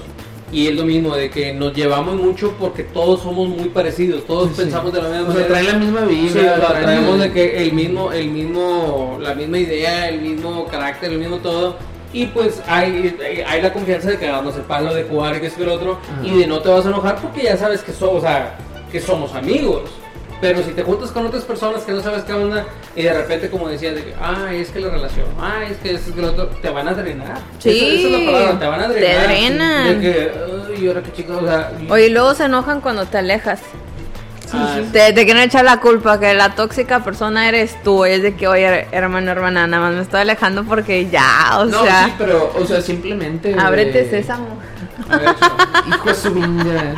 y 0.54 0.68
es 0.68 0.76
lo 0.76 0.84
mismo 0.86 1.16
de 1.16 1.30
que 1.30 1.52
nos 1.54 1.74
llevamos 1.74 2.16
mucho 2.16 2.54
porque 2.60 2.84
todos 2.84 3.22
somos 3.22 3.50
muy 3.50 3.70
parecidos, 3.70 4.24
todos 4.26 4.50
Sí, 4.50 4.54
sí. 4.56 4.62
pensamos 4.62 4.94
de 4.94 5.02
la 5.02 5.10
misma 5.10 5.24
O 5.24 5.28
manera. 5.30 5.48
traen 5.48 5.68
la 5.68 5.74
misma 5.74 6.02
Sí, 6.08 6.30
sea, 6.40 6.56
traen- 6.56 6.84
traemos 6.84 7.20
de 7.20 7.32
que 7.32 7.64
el 7.64 7.74
mismo, 7.74 8.12
el 8.12 8.30
mismo, 8.30 9.18
la 9.20 9.34
misma 9.34 9.58
idea, 9.58 10.08
el 10.10 10.22
mismo 10.22 10.66
carácter, 10.68 11.12
el 11.12 11.20
mismo 11.20 11.38
todo. 11.38 11.76
Y 12.14 12.28
pues 12.28 12.62
hay, 12.68 13.16
hay, 13.26 13.42
hay 13.42 13.62
la 13.64 13.74
confianza 13.74 14.12
de 14.12 14.20
que 14.20 14.28
hagamos 14.28 14.56
el 14.56 14.62
palo 14.62 14.94
de 14.94 15.04
jugar 15.04 15.42
que 15.42 15.48
que 15.50 15.66
lo 15.66 15.74
otro. 15.74 15.94
Ajá. 16.04 16.22
Y 16.28 16.38
de 16.38 16.46
no 16.48 16.60
te 16.60 16.70
vas 16.70 16.86
a 16.86 16.90
enojar 16.90 17.16
porque 17.20 17.42
ya 17.44 17.58
sabes 17.58 17.82
que 17.82 17.92
somos, 17.92 18.18
o 18.18 18.22
sea, 18.22 18.56
que 18.92 19.02
somos 19.02 19.34
amigos. 19.34 19.90
Pero 20.44 20.62
si 20.62 20.72
te 20.72 20.84
juntas 20.84 21.10
con 21.12 21.26
otras 21.26 21.44
personas 21.44 21.84
que 21.84 21.94
no 21.94 22.02
sabes 22.02 22.24
qué 22.24 22.34
onda 22.34 22.66
y 22.98 23.02
de 23.04 23.14
repente 23.14 23.50
como 23.50 23.70
decías 23.70 23.96
de 23.96 24.04
que, 24.04 24.14
ah, 24.22 24.50
es 24.54 24.70
que 24.72 24.82
la 24.82 24.90
relación, 24.90 25.26
ah, 25.40 25.64
es 25.70 25.78
que 25.78 25.94
es 25.94 26.02
que 26.02 26.22
lo 26.22 26.28
otro, 26.32 26.48
te 26.48 26.70
van 26.70 26.88
a 26.90 26.94
drenar. 26.94 27.38
Sí, 27.60 27.70
Esa, 27.70 27.86
esa 27.86 28.08
es 28.08 28.12
la 28.26 28.32
palabra, 28.32 28.60
te 28.60 28.66
van 28.68 28.82
a 28.82 28.88
te 28.90 28.94
drenar. 28.96 29.28
drenan. 29.30 29.88
De 29.88 30.00
que, 30.02 30.32
ay, 30.78 30.88
ahora 30.90 31.02
qué 31.02 31.12
chico, 31.14 31.38
o 31.42 31.48
sea, 31.48 31.72
y- 31.82 31.90
Oye, 31.90 32.10
luego 32.10 32.34
se 32.34 32.44
enojan 32.44 32.82
cuando 32.82 33.06
te 33.06 33.18
alejas. 33.20 33.62
ah, 34.54 34.80
Te, 34.92 35.14
te 35.14 35.24
quieren 35.26 35.44
echar 35.44 35.64
la 35.64 35.80
culpa 35.80 36.20
que 36.20 36.34
la 36.34 36.54
tóxica 36.56 37.00
persona 37.04 37.48
eres 37.48 37.82
tú. 37.82 38.04
Es 38.04 38.22
de 38.22 38.36
que, 38.36 38.48
oye, 38.50 38.86
hermano, 38.92 39.32
hermana, 39.32 39.66
nada 39.66 39.84
más 39.88 39.96
me 39.96 40.02
estoy 40.02 40.20
alejando 40.22 40.66
porque 40.66 41.10
ya, 41.10 41.58
o 41.60 41.66
No, 41.66 41.84
sea, 41.84 42.06
sí, 42.06 42.14
pero, 42.18 42.52
o 42.54 42.66
sea, 42.66 42.82
simplemente. 42.82 43.56
ábrete 43.58 44.02
eh, 44.02 44.08
sésamo. 44.10 44.58
a 45.10 45.18
ver, 45.18 45.36
chico. 45.36 45.56
Hijo 45.88 46.10
de 46.10 46.16
su 46.16 46.32
vinga. 46.34 46.96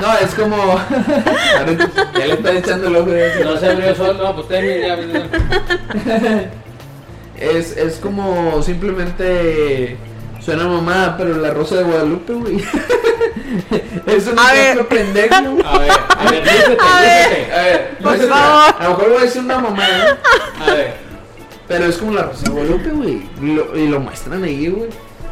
No, 0.00 0.18
es 0.18 0.34
como. 0.34 0.80
Ya 2.18 2.26
le 2.26 2.32
están 2.34 2.56
echando 2.56 2.88
el 2.88 2.96
ojo 2.96 3.10
de 3.10 3.44
No 3.44 3.56
se 3.56 3.70
abrió 3.70 3.94
solo, 3.94 4.14
no, 4.14 4.34
pues 4.36 4.48
ten, 4.48 4.80
ya, 4.80 6.50
Es, 7.38 7.76
es 7.76 7.96
como 7.96 8.62
simplemente. 8.62 9.96
Suena 10.40 10.66
mamá, 10.66 11.16
pero 11.18 11.36
la 11.36 11.50
rosa 11.50 11.76
de 11.76 11.82
Guadalupe, 11.84 12.32
güey. 12.32 12.56
es 14.06 14.26
un 14.26 14.38
A 14.38 14.54
ejemplo 14.54 14.88
pendejo. 14.88 15.34
A 15.34 15.78
ver, 15.78 15.90
a 15.90 16.30
ver, 16.30 16.78
A 16.80 17.00
ver. 17.00 17.52
A 17.52 17.62
ver, 17.62 17.98
Por 18.02 18.12
lúcete. 18.12 18.28
favor. 18.28 18.74
A 18.78 18.84
lo 18.84 18.90
mejor 18.90 19.08
voy 19.10 19.18
a 19.18 19.20
decir 19.24 19.42
una 19.42 19.58
mamá, 19.58 19.84
¿eh? 19.86 20.16
A 20.60 20.72
ver. 20.72 20.94
Pero 21.68 21.84
es 21.84 21.98
como 21.98 22.12
la 22.14 22.22
Rosa 22.22 22.42
de 22.44 22.50
Guadalupe, 22.50 22.88
güey. 22.90 23.22
Y 23.76 23.86
lo 23.88 24.00
muestran 24.00 24.42
ahí, 24.44 24.68
güey. 24.68 24.88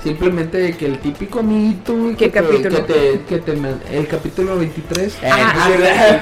Simplemente 0.08 0.56
de 0.58 0.72
que 0.76 0.86
el 0.86 0.98
típico 1.00 1.42
güey. 1.42 2.14
¿Qué 2.16 2.30
que 2.30 2.40
te- 2.40 2.46
capítulo? 2.46 2.86
Que 2.86 2.92
te, 2.94 3.20
que 3.28 3.38
te 3.38 3.52
man- 3.54 3.78
el 3.92 4.06
capítulo 4.06 4.56
23. 4.58 5.18
Ah, 5.22 5.68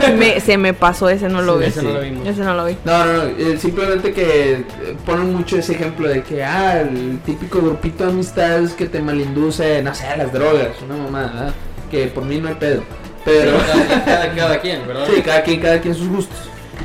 Eh, 0.08 0.12
me- 0.18 0.40
se 0.40 0.58
me 0.58 0.74
pasó, 0.74 1.08
ese 1.08 1.28
no 1.28 1.40
lo 1.40 1.54
Sí, 1.54 1.60
vi. 1.60 1.64
Ese 1.66 1.82
no 1.82 1.92
lo 1.92 2.00
vimos. 2.00 2.26
Ese 2.26 2.40
no 2.42 2.54
lo 2.54 2.64
vi. 2.64 2.76
No, 2.84 3.04
no, 3.06 3.12
no, 3.12 3.22
eh, 3.24 3.56
simplemente 3.58 4.12
que 4.12 4.52
eh, 4.54 4.64
ponen 5.04 5.32
mucho 5.32 5.56
ese 5.58 5.74
ejemplo 5.74 6.08
de 6.08 6.22
que, 6.24 6.42
ah, 6.42 6.80
el 6.80 7.20
típico 7.24 7.60
grupito 7.60 8.04
de 8.04 8.10
amistades 8.10 8.72
que 8.72 8.86
te 8.86 9.00
malinduce, 9.00 9.80
no 9.82 9.94
sé, 9.94 10.06
las 10.16 10.32
drogas, 10.32 10.70
una 10.84 10.96
mamada, 10.96 11.32
¿verdad? 11.32 11.54
Que 11.90 12.06
por 12.08 12.24
mí 12.24 12.38
no 12.40 12.48
hay 12.48 12.54
pedo. 12.56 12.82
Pero, 13.24 13.52
Cada, 13.58 14.04
cada, 14.04 14.34
cada 14.34 14.60
quien, 14.60 14.86
¿verdad? 14.86 15.06
sí, 15.14 15.22
cada 15.22 15.42
quien, 15.44 15.60
cada 15.60 15.80
quien 15.80 15.94
sus 15.94 16.08
gustos. 16.08 16.38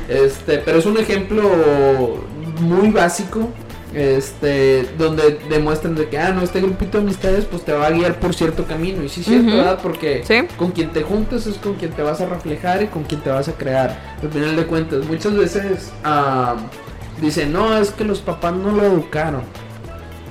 Este, 0.08 0.58
pero 0.58 0.78
es 0.78 0.86
un 0.86 0.98
ejemplo 0.98 2.22
muy 2.60 2.90
básico, 2.90 3.48
este, 3.94 4.88
donde 4.98 5.38
demuestran 5.48 5.94
de 5.94 6.08
que, 6.08 6.18
ah, 6.18 6.30
no, 6.30 6.42
este 6.42 6.60
grupito 6.60 6.98
de 6.98 7.04
amistades, 7.04 7.44
pues 7.44 7.64
te 7.64 7.72
va 7.72 7.86
a 7.86 7.90
guiar 7.90 8.18
por 8.18 8.34
cierto 8.34 8.64
camino. 8.64 9.02
Y 9.02 9.08
sí, 9.08 9.20
es 9.20 9.26
cierto. 9.26 9.56
¿verdad? 9.56 9.78
Porque 9.82 10.22
Sí. 10.26 10.42
con 10.56 10.70
quien 10.72 10.90
te 10.90 11.02
juntas 11.02 11.46
es 11.46 11.56
con 11.58 11.74
quien 11.74 11.92
te 11.92 12.02
vas 12.02 12.20
a 12.20 12.26
reflejar 12.26 12.82
y 12.82 12.86
con 12.86 13.04
quien 13.04 13.20
te 13.20 13.30
vas 13.30 13.48
a 13.48 13.52
crear. 13.52 14.16
Al 14.22 14.30
final 14.30 14.56
de 14.56 14.66
cuentas, 14.66 15.04
muchas 15.06 15.34
veces 15.36 15.92
ah, 16.04 16.56
dicen, 17.20 17.52
no, 17.52 17.76
es 17.76 17.90
que 17.90 18.04
los 18.04 18.20
papás 18.20 18.54
no 18.54 18.72
lo 18.72 18.82
educaron. 18.84 19.42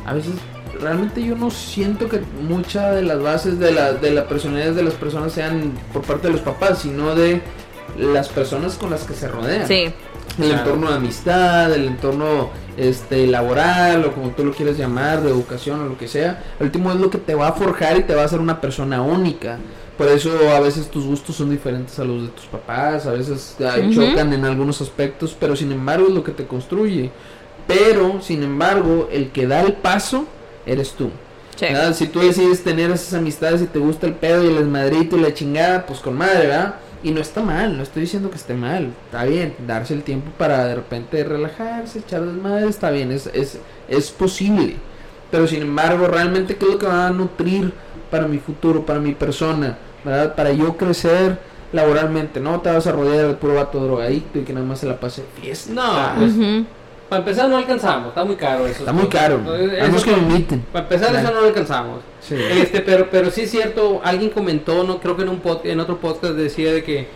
A 0.06 0.14
veces, 0.14 0.34
realmente 0.80 1.24
yo 1.24 1.36
no 1.36 1.52
siento 1.52 2.10
que 2.10 2.22
mucha 2.48 2.92
de 2.92 3.04
las 3.04 3.22
bases 3.22 3.60
de 3.60 3.72
la, 3.72 3.94
de 3.94 4.12
la 4.12 4.28
personalidad 4.28 4.72
de 4.74 4.84
las 4.84 4.96
personas 4.96 5.32
sean 5.34 5.74
por 5.94 6.02
parte 6.02 6.28
de 6.28 6.34
los 6.34 6.42
papás, 6.42 6.80
sino 6.80 7.14
de 7.14 7.42
las 7.98 8.30
personas 8.30 8.76
con 8.76 8.90
las 8.90 9.04
que 9.04 9.14
se 9.14 9.28
rodean. 9.28 9.68
Sí. 9.68 9.94
El 10.40 10.46
Claro. 10.48 10.60
entorno 10.60 10.90
de 10.92 10.96
amistad, 10.96 11.74
el 11.74 11.86
entorno 11.88 12.50
este 12.90 13.28
laboral 13.28 14.06
o 14.06 14.14
como 14.14 14.30
tú 14.32 14.44
lo 14.44 14.52
quieres 14.52 14.78
llamar, 14.78 15.22
de 15.22 15.30
educación 15.30 15.82
o 15.82 15.86
lo 15.90 15.98
que 15.98 16.08
sea. 16.08 16.44
El 16.60 16.68
último 16.68 16.92
es 16.92 17.00
lo 17.00 17.10
que 17.10 17.18
te 17.18 17.36
va 17.36 17.50
a 17.50 17.54
forjar 17.54 17.98
y 17.98 18.04
te 18.04 18.16
va 18.16 18.24
a 18.24 18.26
hacer 18.26 18.40
una 18.40 18.60
persona 18.60 19.02
única. 19.02 19.58
Por 19.98 20.08
eso 20.08 20.32
a 20.50 20.60
veces 20.60 20.90
tus 20.90 21.06
gustos 21.06 21.36
son 21.36 21.52
diferentes 21.52 22.00
a 22.00 22.04
los 22.04 22.24
de 22.24 22.28
tus 22.30 22.46
papás, 22.46 23.06
a 23.06 23.12
veces 23.12 23.56
Ujú. 23.60 23.94
chocan 23.94 24.34
en 24.34 24.46
algunos 24.46 24.82
aspectos, 24.82 25.36
pero 25.40 25.56
sin 25.56 25.72
embargo 25.72 26.08
es 26.08 26.14
lo 26.14 26.24
que 26.24 26.32
te 26.32 26.48
construye. 26.48 27.12
Pero, 27.68 28.20
sin 28.22 28.42
embargo, 28.42 29.08
el 29.12 29.30
que 29.30 29.46
da 29.46 29.62
el 29.62 29.74
paso 29.74 30.26
eres 30.66 30.94
tú. 30.94 31.12
Si 31.94 32.08
tú 32.08 32.20
decides 32.22 32.64
tener 32.64 32.90
esas 32.90 33.14
amistades 33.14 33.62
y 33.62 33.66
te 33.66 33.78
gusta 33.78 34.08
el 34.08 34.14
pedo 34.14 34.44
y 34.44 34.48
el 34.48 34.58
esmadrito 34.58 35.16
y 35.16 35.22
la 35.22 35.34
chingada, 35.34 35.86
pues 35.86 36.00
con 36.00 36.18
madre, 36.18 36.48
¿verdad? 36.48 36.76
Y 37.04 37.12
no 37.12 37.20
está 37.20 37.42
mal, 37.42 37.78
no 37.78 37.84
estoy 37.84 38.04
diciendo 38.04 38.30
que 38.30 38.38
esté 38.38 38.54
mal. 38.54 38.94
Está 39.06 39.24
bien, 39.26 39.56
darse 39.66 39.94
el 39.94 40.04
tiempo 40.04 40.32
para 40.38 40.66
de 40.66 40.76
repente 40.76 41.24
relajarse, 41.24 42.00
echar 42.00 42.22
desmadre, 42.22 42.68
está 42.68 42.92
bien, 42.92 43.12
es, 43.12 43.28
es, 43.34 43.58
es 43.88 44.12
posible. 44.12 44.76
Pero 45.32 45.48
sin 45.48 45.62
embargo, 45.64 46.08
realmente, 46.08 46.58
¿qué 46.58 46.66
es 46.66 46.72
lo 46.72 46.78
que 46.78 46.88
va 46.88 47.08
a 47.08 47.12
nutrir 47.12 47.74
para 48.12 48.28
mi 48.28 48.38
futuro, 48.38 48.86
para 48.86 49.00
mi 49.00 49.14
persona? 49.14 49.78
¿verdad? 50.04 50.36
Para 50.36 50.52
yo 50.52 50.78
crecer 50.78 51.40
laboralmente, 51.72 52.40
¿no? 52.40 52.60
Te 52.62 52.70
vas 52.72 52.86
a 52.88 52.92
rodear 52.92 53.28
de 53.28 53.34
puro 53.36 53.56
vato 53.56 53.80
drogadicto 53.80 54.40
y 54.40 54.44
que 54.44 54.54
nada 54.54 54.66
más 54.66 54.80
se 54.80 54.88
la 54.88 55.00
pase 55.00 55.24
fiesta. 55.42 55.74
No, 55.74 56.20
pues. 56.20 56.34
Para 57.12 57.20
empezar 57.20 57.50
no 57.50 57.58
alcanzamos, 57.58 58.08
está 58.08 58.24
muy 58.24 58.38
caro 58.38 58.66
eso. 58.66 58.80
Está 58.80 58.94
muy 58.94 59.08
caro. 59.08 59.42
Eso- 59.54 60.06
que 60.06 60.12
me 60.12 60.18
inviten. 60.20 60.62
Para 60.72 60.86
empezar 60.86 61.14
eso 61.14 61.30
no 61.34 61.42
lo 61.42 61.48
alcanzamos. 61.48 62.00
Sí. 62.22 62.36
Este, 62.36 62.80
pero, 62.80 63.10
pero 63.12 63.30
sí 63.30 63.42
es 63.42 63.52
cierto, 63.52 64.00
alguien 64.02 64.30
comentó, 64.30 64.86
no 64.86 65.02
creo 65.02 65.18
que 65.18 65.24
en 65.24 65.28
un 65.30 65.44
pod- 65.44 65.66
en 65.66 65.82
otro 65.82 65.98
podcast 65.98 66.36
decía 66.36 66.72
de 66.72 66.86
que 66.86 67.08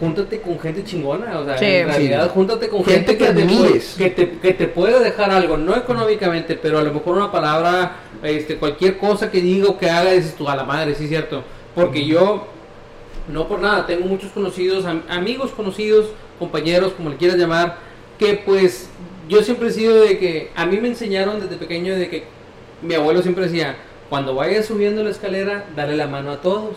júntate 0.00 0.40
con 0.40 0.58
gente 0.58 0.82
chingona, 0.82 1.38
o 1.38 1.44
sea, 1.44 1.56
Sí. 1.58 1.64
en 1.64 1.86
realidad 1.86 2.24
Sí. 2.24 2.30
júntate 2.34 2.68
con 2.68 2.84
Gente 2.84 3.06
gente, 3.06 3.18
que 3.18 3.24
que, 3.26 3.32
te 3.32 3.44
puede, 3.54 3.82
que, 3.98 4.10
te, 4.10 4.30
que 4.40 4.52
te 4.54 4.66
puede 4.66 4.98
dejar 4.98 5.30
algo, 5.30 5.56
no 5.56 5.76
económicamente, 5.76 6.56
pero 6.60 6.78
a 6.80 6.82
lo 6.82 6.92
mejor 6.92 7.16
una 7.16 7.30
palabra, 7.30 7.92
este, 8.24 8.56
cualquier 8.56 8.98
cosa 8.98 9.30
que 9.30 9.40
diga 9.40 9.68
o 9.68 9.78
que 9.78 9.88
haga, 9.88 10.10
dices 10.10 10.34
tú 10.34 10.48
a 10.48 10.56
la 10.56 10.64
madre, 10.64 10.96
sí 10.96 11.04
es 11.04 11.10
cierto, 11.10 11.44
porque 11.76 12.04
yo, 12.04 12.48
no 13.28 13.46
por 13.46 13.60
nada, 13.60 13.86
tengo 13.86 14.06
muchos 14.06 14.32
conocidos, 14.32 14.84
am- 14.86 15.02
amigos 15.08 15.52
conocidos, 15.52 16.06
compañeros, 16.40 16.94
como 16.96 17.10
le 17.10 17.16
quieras 17.16 17.36
llamar, 17.38 17.76
que 18.18 18.42
pues 18.44 18.88
yo 19.30 19.42
siempre 19.42 19.68
he 19.68 19.72
sido 19.72 20.00
de 20.00 20.18
que, 20.18 20.50
a 20.56 20.66
mí 20.66 20.78
me 20.78 20.88
enseñaron 20.88 21.40
desde 21.40 21.56
pequeño 21.56 21.94
de 21.94 22.10
que 22.10 22.24
mi 22.82 22.94
abuelo 22.94 23.22
siempre 23.22 23.44
decía, 23.44 23.76
cuando 24.08 24.34
vayas 24.34 24.66
subiendo 24.66 25.04
la 25.04 25.10
escalera, 25.10 25.66
dale 25.76 25.96
la 25.96 26.08
mano 26.08 26.32
a 26.32 26.40
todos. 26.40 26.76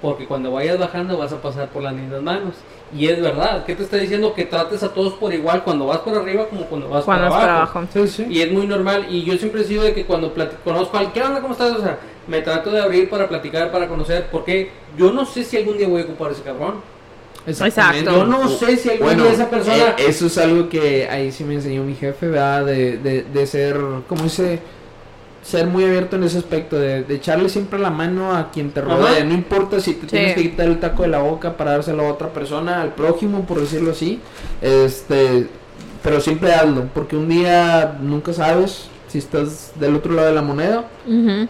Porque 0.00 0.26
cuando 0.26 0.52
vayas 0.52 0.78
bajando 0.78 1.18
vas 1.18 1.32
a 1.32 1.42
pasar 1.42 1.68
por 1.70 1.82
las 1.82 1.92
mismas 1.92 2.22
manos. 2.22 2.54
Y 2.94 3.08
es 3.08 3.20
verdad, 3.20 3.64
¿qué 3.64 3.74
te 3.74 3.82
está 3.82 3.96
diciendo? 3.96 4.32
Que 4.34 4.44
trates 4.44 4.82
a 4.84 4.94
todos 4.94 5.14
por 5.14 5.34
igual 5.34 5.64
cuando 5.64 5.86
vas 5.86 5.98
por 5.98 6.16
arriba 6.16 6.46
como 6.46 6.66
cuando 6.66 6.88
vas 6.88 7.04
Cuando 7.04 7.26
es 7.26 7.32
por 7.32 7.42
abajo. 7.42 7.72
trabajo. 7.72 8.06
Sí, 8.06 8.08
sí. 8.08 8.26
Y 8.30 8.42
es 8.42 8.52
muy 8.52 8.66
normal. 8.66 9.06
Y 9.10 9.24
yo 9.24 9.36
siempre 9.36 9.62
he 9.62 9.64
sido 9.64 9.82
de 9.82 9.92
que 9.92 10.04
cuando 10.04 10.32
conozco 10.62 10.96
a 10.96 11.00
alguien, 11.00 11.14
¿qué 11.14 11.22
onda? 11.22 11.40
¿Cómo 11.40 11.54
estás? 11.54 11.72
O 11.72 11.82
sea, 11.82 11.98
me 12.28 12.42
trato 12.42 12.70
de 12.70 12.80
abrir 12.80 13.10
para 13.10 13.26
platicar, 13.26 13.72
para 13.72 13.88
conocer. 13.88 14.28
Porque 14.30 14.70
yo 14.96 15.10
no 15.10 15.24
sé 15.24 15.42
si 15.42 15.56
algún 15.56 15.78
día 15.78 15.88
voy 15.88 16.02
a 16.02 16.04
ocupar 16.04 16.30
ese 16.30 16.42
cabrón. 16.42 16.74
Exactamente. 17.46 18.10
Exacto. 18.10 18.20
Yo 18.20 18.26
no 18.26 18.48
sé 18.48 18.76
si 18.76 18.90
Bueno, 19.00 19.22
día 19.24 19.32
esa 19.32 19.48
persona... 19.50 19.76
eh, 19.76 19.94
eso 20.08 20.26
es 20.26 20.38
algo 20.38 20.68
que 20.68 21.08
ahí 21.08 21.30
sí 21.32 21.44
me 21.44 21.54
enseñó 21.54 21.82
mi 21.84 21.94
jefe, 21.94 22.28
¿verdad? 22.28 22.66
De, 22.66 22.98
de, 22.98 23.22
de 23.22 23.46
ser, 23.46 23.76
como 24.08 24.24
dice, 24.24 24.60
ser 25.42 25.66
muy 25.68 25.84
abierto 25.84 26.16
en 26.16 26.24
ese 26.24 26.38
aspecto, 26.38 26.76
de, 26.76 27.04
de 27.04 27.14
echarle 27.14 27.48
siempre 27.48 27.78
la 27.78 27.90
mano 27.90 28.34
a 28.34 28.50
quien 28.50 28.70
te 28.72 28.80
rodea. 28.80 29.12
Ajá. 29.18 29.24
No 29.24 29.34
importa 29.34 29.78
si 29.80 29.94
te 29.94 30.06
tienes 30.06 30.34
que 30.34 30.42
quitar 30.42 30.66
el 30.66 30.80
taco 30.80 31.02
de 31.02 31.08
la 31.08 31.18
boca 31.20 31.56
para 31.56 31.72
dárselo 31.72 32.04
a 32.06 32.12
otra 32.12 32.32
persona, 32.32 32.82
al 32.82 32.94
prójimo, 32.94 33.46
por 33.46 33.60
decirlo 33.60 33.92
así. 33.92 34.18
Este, 34.60 35.46
pero 36.02 36.20
siempre 36.20 36.52
hazlo, 36.52 36.88
porque 36.94 37.16
un 37.16 37.28
día 37.28 37.96
nunca 38.00 38.32
sabes 38.32 38.88
si 39.08 39.18
estás 39.18 39.70
del 39.78 39.94
otro 39.94 40.14
lado 40.14 40.28
de 40.28 40.34
la 40.34 40.42
moneda 40.42 40.84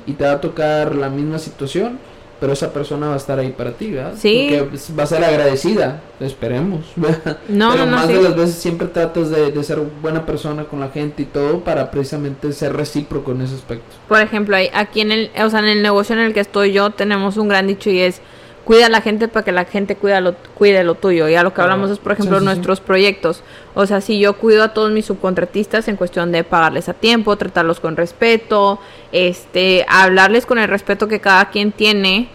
y 0.06 0.12
te 0.12 0.24
va 0.24 0.32
a 0.32 0.40
tocar 0.42 0.94
la 0.94 1.08
misma 1.08 1.38
situación, 1.38 1.98
pero 2.40 2.52
esa 2.52 2.72
persona 2.72 3.08
va 3.08 3.14
a 3.14 3.16
estar 3.16 3.38
ahí 3.38 3.50
para 3.50 3.72
ti, 3.72 3.92
¿verdad? 3.92 4.14
Sí. 4.16 4.56
Porque 4.58 4.78
va 4.98 5.02
a 5.02 5.06
ser 5.06 5.24
agradecida, 5.24 6.02
esperemos, 6.20 6.86
¿verdad? 6.96 7.38
No, 7.48 7.72
pero 7.72 7.86
no, 7.86 7.90
no, 7.90 7.96
más 7.96 8.06
sí. 8.06 8.12
de 8.14 8.22
las 8.22 8.36
veces 8.36 8.54
siempre 8.56 8.88
tratas 8.88 9.30
de, 9.30 9.52
de 9.52 9.64
ser 9.64 9.80
buena 10.02 10.26
persona 10.26 10.64
con 10.64 10.80
la 10.80 10.88
gente 10.88 11.22
y 11.22 11.26
todo 11.26 11.60
para 11.60 11.90
precisamente 11.90 12.52
ser 12.52 12.74
recíproco 12.74 13.32
en 13.32 13.42
ese 13.42 13.54
aspecto. 13.54 13.96
Por 14.08 14.20
ejemplo, 14.20 14.56
aquí 14.74 15.00
en 15.00 15.12
el, 15.12 15.30
o 15.42 15.50
sea, 15.50 15.60
en 15.60 15.66
el 15.68 15.82
negocio 15.82 16.14
en 16.14 16.22
el 16.22 16.34
que 16.34 16.40
estoy 16.40 16.72
yo 16.72 16.90
tenemos 16.90 17.36
un 17.36 17.48
gran 17.48 17.66
dicho 17.66 17.90
y 17.90 18.00
es 18.00 18.20
cuida 18.66 18.86
a 18.86 18.88
la 18.88 19.00
gente 19.00 19.28
para 19.28 19.44
que 19.44 19.52
la 19.52 19.64
gente 19.64 19.94
cuida 19.94 20.20
lo, 20.20 20.34
cuide 20.54 20.82
lo 20.82 20.96
tuyo. 20.96 21.28
Y 21.28 21.36
a 21.36 21.44
lo 21.44 21.54
que 21.54 21.60
hablamos 21.62 21.88
es, 21.88 21.98
por 22.00 22.12
ejemplo, 22.12 22.38
Sí, 22.38 22.40
sí, 22.40 22.48
sí. 22.50 22.54
nuestros 22.54 22.80
proyectos. 22.80 23.42
O 23.74 23.86
sea, 23.86 24.00
si 24.00 24.18
yo 24.18 24.36
cuido 24.36 24.64
a 24.64 24.74
todos 24.74 24.90
mis 24.90 25.06
subcontratistas 25.06 25.86
en 25.86 25.94
cuestión 25.94 26.32
de 26.32 26.42
pagarles 26.42 26.88
a 26.88 26.92
tiempo, 26.92 27.36
tratarlos 27.36 27.78
con 27.78 27.96
respeto, 27.96 28.80
este, 29.12 29.86
hablarles 29.88 30.46
con 30.46 30.58
el 30.58 30.66
respeto 30.68 31.06
que 31.06 31.20
cada 31.20 31.48
quien 31.50 31.70
tiene, 31.70 32.28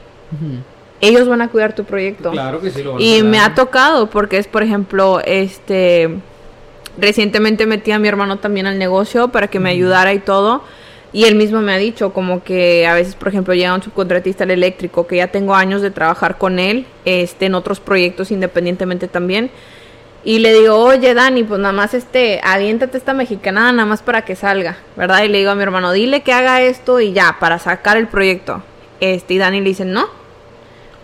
ellos 1.01 1.27
van 1.27 1.41
a 1.41 1.49
cuidar 1.49 1.75
tu 1.75 1.83
proyecto. 1.83 2.31
Claro 2.31 2.61
que 2.61 2.71
sí 2.71 2.81
lo 2.81 2.93
van 2.93 3.01
a 3.01 3.03
Y 3.03 3.23
me 3.23 3.37
ha 3.37 3.53
tocado 3.53 4.09
porque 4.09 4.37
es, 4.37 4.47
por 4.47 4.63
ejemplo, 4.63 5.19
este 5.25 6.17
recientemente 6.97 7.65
metí 7.65 7.91
a 7.91 7.99
mi 7.99 8.07
hermano 8.07 8.37
también 8.39 8.67
al 8.67 8.77
negocio 8.77 9.29
para 9.29 9.47
que 9.47 9.59
me 9.59 9.69
ayudara 9.69 10.13
y 10.13 10.19
todo. 10.19 10.63
Y 11.13 11.25
él 11.25 11.35
mismo 11.35 11.61
me 11.61 11.73
ha 11.73 11.77
dicho 11.77 12.13
como 12.13 12.43
que 12.43 12.87
a 12.87 12.93
veces, 12.93 13.15
por 13.15 13.27
ejemplo, 13.27 13.53
llega 13.53 13.73
un 13.73 13.83
subcontratista 13.83 14.45
al 14.45 14.51
eléctrico 14.51 15.07
que 15.07 15.17
ya 15.17 15.27
tengo 15.27 15.55
años 15.55 15.81
de 15.81 15.91
trabajar 15.91 16.37
con 16.37 16.57
él, 16.57 16.85
este, 17.03 17.47
en 17.47 17.55
otros 17.55 17.81
proyectos 17.81 18.31
independientemente 18.31 19.07
también. 19.07 19.51
Y 20.23 20.39
le 20.39 20.53
digo, 20.53 20.75
oye 20.75 21.13
Dani, 21.13 21.43
pues 21.43 21.59
nada 21.59 21.73
más 21.73 21.93
este, 21.93 22.39
aviéntate 22.43 22.97
esta 22.97 23.13
mexicanada 23.13 23.71
nada 23.71 23.87
más 23.87 24.03
para 24.03 24.23
que 24.23 24.35
salga, 24.35 24.77
¿verdad? 24.95 25.23
Y 25.23 25.27
le 25.27 25.39
digo 25.39 25.51
a 25.51 25.55
mi 25.55 25.63
hermano, 25.63 25.91
dile 25.91 26.21
que 26.21 26.31
haga 26.31 26.61
esto 26.61 26.99
y 26.99 27.11
ya, 27.11 27.37
para 27.39 27.59
sacar 27.59 27.97
el 27.97 28.07
proyecto. 28.07 28.61
Este, 28.99 29.33
y 29.33 29.37
Dani 29.39 29.59
le 29.59 29.69
dice, 29.69 29.83
no, 29.83 30.07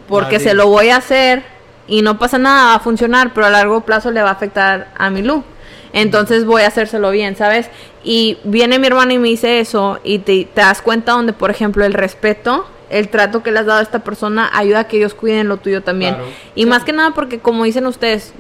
porque 0.08 0.40
se 0.40 0.54
lo 0.54 0.68
voy 0.68 0.90
a 0.90 0.98
hacer 0.98 1.44
y 1.88 2.02
no 2.02 2.20
pasa 2.20 2.38
nada, 2.38 2.66
va 2.66 2.76
a 2.76 2.80
funcionar, 2.80 3.34
pero 3.34 3.48
a 3.48 3.50
largo 3.50 3.82
plazo 3.82 4.12
le 4.12 4.22
va 4.22 4.30
a 4.30 4.34
afectar 4.34 4.90
a 4.96 5.10
mi 5.10 5.22
Lu. 5.22 5.44
Entonces 6.02 6.46
voy 6.46 6.62
a 6.62 6.68
hacérselo 6.68 7.10
bien, 7.12 7.36
¿sabes? 7.36 7.70
Y 8.04 8.38
viene 8.44 8.78
mi 8.78 8.88
hermano 8.88 9.14
y 9.14 9.18
me 9.18 9.30
dice 9.30 9.60
eso 9.60 10.00
y 10.04 10.20
te, 10.20 10.46
te 10.46 10.62
das 10.62 10.82
cuenta 10.82 11.14
donde, 11.14 11.34
por 11.34 11.50
ejemplo, 11.50 11.84
el 11.86 11.94
respeto, 11.94 12.68
el 12.90 13.10
trato 13.10 13.42
que 13.42 13.52
le 13.52 13.60
has 13.60 13.66
dado 13.66 13.80
a 13.80 13.84
esta 13.84 14.04
persona 14.04 14.50
ayuda 14.54 14.82
a 14.82 14.88
que 14.88 14.98
ellos 14.98 15.14
cuiden 15.14 15.48
lo 15.48 15.58
tuyo 15.58 15.82
también. 15.82 16.14
Claro. 16.14 16.30
Y 16.56 16.66
más 16.68 16.84
que 16.84 16.94
nada 16.94 17.12
porque, 17.16 17.40
como 17.40 17.64
dicen 17.64 17.88
ustedes, 17.88 18.34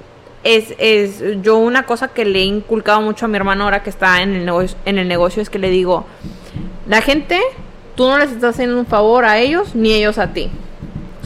es, 0.43 0.75
es 0.77 1.23
yo 1.41 1.57
una 1.57 1.84
cosa 1.84 2.09
que 2.09 2.25
le 2.25 2.39
he 2.39 2.45
inculcado 2.45 3.01
mucho 3.01 3.25
a 3.25 3.27
mi 3.27 3.38
hermano 3.38 3.63
ahora 3.63 3.84
que 3.84 3.89
está 3.89 4.21
en 4.21 4.35
el, 4.35 4.45
negocio, 4.45 4.77
en 4.85 4.97
el 4.97 5.07
negocio 5.07 5.41
es 5.41 5.49
que 5.49 5.59
le 5.59 5.69
digo, 5.69 6.05
la 6.88 7.01
gente, 7.01 7.39
tú 7.95 8.07
no 8.07 8.17
les 8.19 8.31
estás 8.31 8.55
haciendo 8.55 8.79
un 8.79 8.85
favor 8.85 9.25
a 9.25 9.39
ellos 9.39 9.75
ni 9.75 9.93
ellos 9.93 10.17
a 10.17 10.27
ti. 10.34 10.49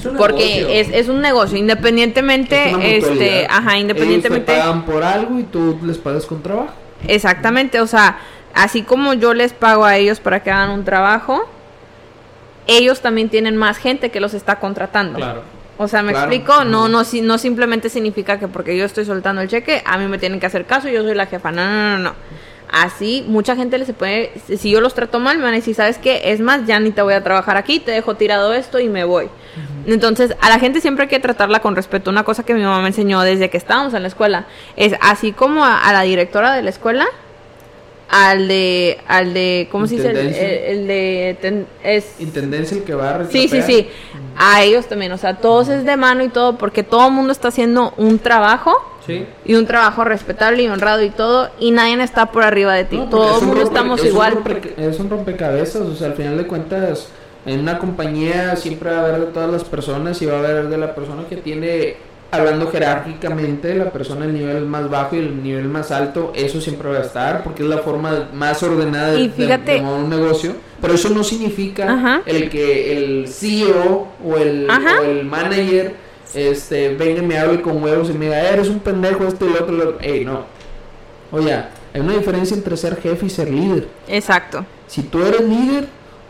Es 0.09 0.17
Porque 0.17 0.79
es, 0.79 0.89
es 0.89 1.07
un 1.09 1.21
negocio, 1.21 1.57
independientemente, 1.57 2.71
Es 2.97 3.03
este, 3.05 3.47
ajá, 3.49 3.77
independientemente. 3.77 4.51
Ellos 4.53 4.63
te 4.63 4.69
pagan 4.69 4.85
por 4.85 5.03
algo 5.03 5.39
y 5.39 5.43
tú 5.43 5.79
les 5.83 5.97
pagas 5.97 6.25
con 6.25 6.41
trabajo. 6.41 6.73
Exactamente, 7.07 7.79
o 7.81 7.87
sea, 7.87 8.17
así 8.53 8.81
como 8.83 9.13
yo 9.13 9.33
les 9.33 9.53
pago 9.53 9.85
a 9.85 9.97
ellos 9.97 10.19
para 10.19 10.41
que 10.43 10.51
hagan 10.51 10.71
un 10.71 10.83
trabajo, 10.83 11.47
ellos 12.67 13.01
también 13.01 13.29
tienen 13.29 13.57
más 13.57 13.77
gente 13.77 14.11
que 14.11 14.19
los 14.19 14.33
está 14.33 14.59
contratando. 14.59 15.17
Claro. 15.17 15.41
O 15.77 15.87
sea, 15.87 16.03
¿me 16.03 16.11
Claro. 16.11 16.31
explico? 16.31 16.63
No, 16.63 16.87
no, 16.89 17.03
si- 17.03 17.21
no 17.21 17.37
simplemente 17.39 17.89
significa 17.89 18.37
que 18.39 18.47
porque 18.47 18.77
yo 18.77 18.85
estoy 18.85 19.03
soltando 19.05 19.41
el 19.41 19.47
cheque, 19.47 19.81
a 19.85 19.97
mí 19.97 20.07
me 20.07 20.19
tienen 20.19 20.39
que 20.39 20.45
hacer 20.45 20.65
caso 20.65 20.87
y 20.87 20.93
yo 20.93 21.01
soy 21.01 21.15
la 21.15 21.25
jefa. 21.25 21.51
No, 21.51 21.63
no, 21.65 21.89
no, 21.89 21.97
no. 21.97 22.13
Así, 22.71 23.25
mucha 23.27 23.55
gente 23.57 23.77
les 23.77 23.87
se 23.87 23.93
puede, 23.93 24.31
si 24.57 24.71
yo 24.71 24.79
los 24.79 24.93
trato 24.93 25.19
mal, 25.19 25.37
me 25.37 25.43
van 25.43 25.53
a 25.53 25.57
decir, 25.57 25.75
¿sabes 25.75 25.97
qué? 25.97 26.21
Es 26.31 26.39
más, 26.39 26.65
ya 26.65 26.79
ni 26.79 26.91
te 26.91 27.01
voy 27.01 27.13
a 27.13 27.21
trabajar 27.21 27.57
aquí, 27.57 27.79
te 27.81 27.91
dejo 27.91 28.15
tirado 28.15 28.53
esto 28.53 28.79
y 28.79 28.87
me 28.87 29.03
voy. 29.03 29.27
Entonces, 29.85 30.33
a 30.39 30.47
la 30.47 30.57
gente 30.57 30.79
siempre 30.79 31.03
hay 31.03 31.09
que 31.09 31.19
tratarla 31.19 31.59
con 31.59 31.75
respeto. 31.75 32.09
Una 32.09 32.23
cosa 32.23 32.43
que 32.43 32.53
mi 32.53 32.61
mamá 32.61 32.81
me 32.81 32.87
enseñó 32.87 33.19
desde 33.21 33.49
que 33.49 33.57
estábamos 33.57 33.93
en 33.93 34.03
la 34.03 34.07
escuela 34.07 34.45
es 34.77 34.93
así 35.01 35.33
como 35.33 35.65
a, 35.65 35.79
a 35.85 35.91
la 35.91 36.03
directora 36.03 36.53
de 36.53 36.61
la 36.61 36.69
escuela, 36.69 37.05
al 38.09 38.47
de, 38.47 38.99
al 39.07 39.33
de, 39.33 39.67
¿cómo 39.71 39.87
se 39.87 39.95
dice? 39.95 40.09
El, 40.09 40.17
Intendencia. 40.17 40.47
el- 40.49 40.79
el 40.81 40.87
de, 40.87 41.37
ten- 41.41 41.67
es, 41.83 42.15
Intendencia 42.19 42.77
el 42.77 42.83
que 42.83 42.93
va 42.93 43.15
a 43.15 43.25
Sí, 43.25 43.47
sí, 43.47 43.61
sí. 43.61 43.87
A 44.37 44.63
ellos 44.63 44.87
también, 44.87 45.11
o 45.11 45.17
sea, 45.17 45.37
todos 45.37 45.69
es 45.69 45.83
de 45.85 45.97
mano 45.97 46.23
y 46.23 46.29
todo, 46.29 46.57
porque 46.57 46.83
todo 46.83 47.07
el 47.07 47.13
mundo 47.13 47.31
está 47.31 47.49
haciendo 47.49 47.93
un 47.97 48.19
trabajo 48.19 48.73
Sí. 49.11 49.25
y 49.45 49.55
un 49.55 49.65
trabajo 49.65 50.03
respetable 50.03 50.63
y 50.63 50.67
honrado 50.67 51.01
y 51.03 51.09
todo, 51.09 51.49
y 51.59 51.71
nadie 51.71 52.01
está 52.03 52.27
por 52.31 52.43
arriba 52.43 52.73
de 52.73 52.85
ti. 52.85 52.97
No, 52.97 53.09
todo 53.09 53.37
el 53.37 53.41
un 53.43 53.47
mundo 53.49 53.63
estamos 53.63 53.99
es 53.99 54.05
un 54.05 54.11
igual. 54.11 54.33
rompe- 54.35 54.73
es 54.77 54.99
un 54.99 55.09
rompecabezas, 55.09 55.81
o 55.81 55.95
sea, 55.95 56.07
al 56.07 56.13
final 56.13 56.37
de 56.37 56.47
cuentas, 56.47 57.07
en 57.45 57.59
una 57.61 57.79
compañía 57.79 58.55
siempre 58.55 58.91
va 58.91 58.97
a 58.97 59.05
haber 59.05 59.19
de 59.21 59.25
todas 59.27 59.51
las 59.51 59.63
personas 59.63 60.21
y 60.21 60.25
va 60.27 60.35
a 60.35 60.39
haber 60.39 60.67
de 60.69 60.77
la 60.77 60.93
persona 60.93 61.23
que 61.27 61.37
tiene, 61.37 61.95
hablando 62.31 62.69
jerárquicamente, 62.71 63.73
la 63.75 63.89
persona 63.91 64.25
el 64.25 64.33
nivel 64.33 64.65
más 64.65 64.89
bajo 64.89 65.15
y 65.15 65.19
el 65.19 65.41
nivel 65.43 65.67
más 65.67 65.91
alto, 65.91 66.31
eso 66.35 66.61
siempre 66.61 66.89
va 66.89 66.97
a 66.99 67.01
estar, 67.01 67.43
porque 67.43 67.63
es 67.63 67.69
la 67.69 67.79
forma 67.79 68.29
más 68.33 68.61
ordenada 68.63 69.11
de, 69.11 69.23
de- 69.23 69.29
fíjate- 69.29 69.71
de 69.73 69.81
mover 69.81 70.03
un 70.03 70.09
negocio, 70.09 70.53
pero 70.79 70.93
eso 70.93 71.09
no 71.09 71.23
significa 71.23 71.91
Ajá. 71.91 72.21
el 72.25 72.49
que 72.49 72.95
el 72.95 73.27
CEO 73.27 74.07
o 74.23 74.37
el, 74.37 74.69
o 74.69 75.03
el 75.03 75.25
manager 75.25 75.95
este, 76.33 76.95
venga 76.95 77.21
y 77.21 77.25
me 77.25 77.37
hable 77.37 77.61
con 77.61 77.81
huevos 77.83 78.09
y 78.09 78.13
me 78.13 78.25
diga, 78.25 78.41
eres 78.49 78.69
un 78.69 78.79
pendejo, 78.79 79.25
este 79.25 79.45
y 79.45 79.49
lo 79.49 79.63
otro, 79.63 79.75
lo 79.75 79.89
otro". 79.89 79.97
Ey, 80.01 80.25
no. 80.25 80.45
Oye, 81.31 81.53
hay 81.93 82.01
una 82.01 82.13
diferencia 82.13 82.55
entre 82.55 82.75
ser 82.77 82.99
jefe 83.01 83.25
y 83.25 83.29
ser 83.29 83.49
líder. 83.49 83.87
Exacto. 84.07 84.65
Si 84.87 85.03
tú 85.03 85.23
eres 85.23 85.41
líder, 85.41 85.87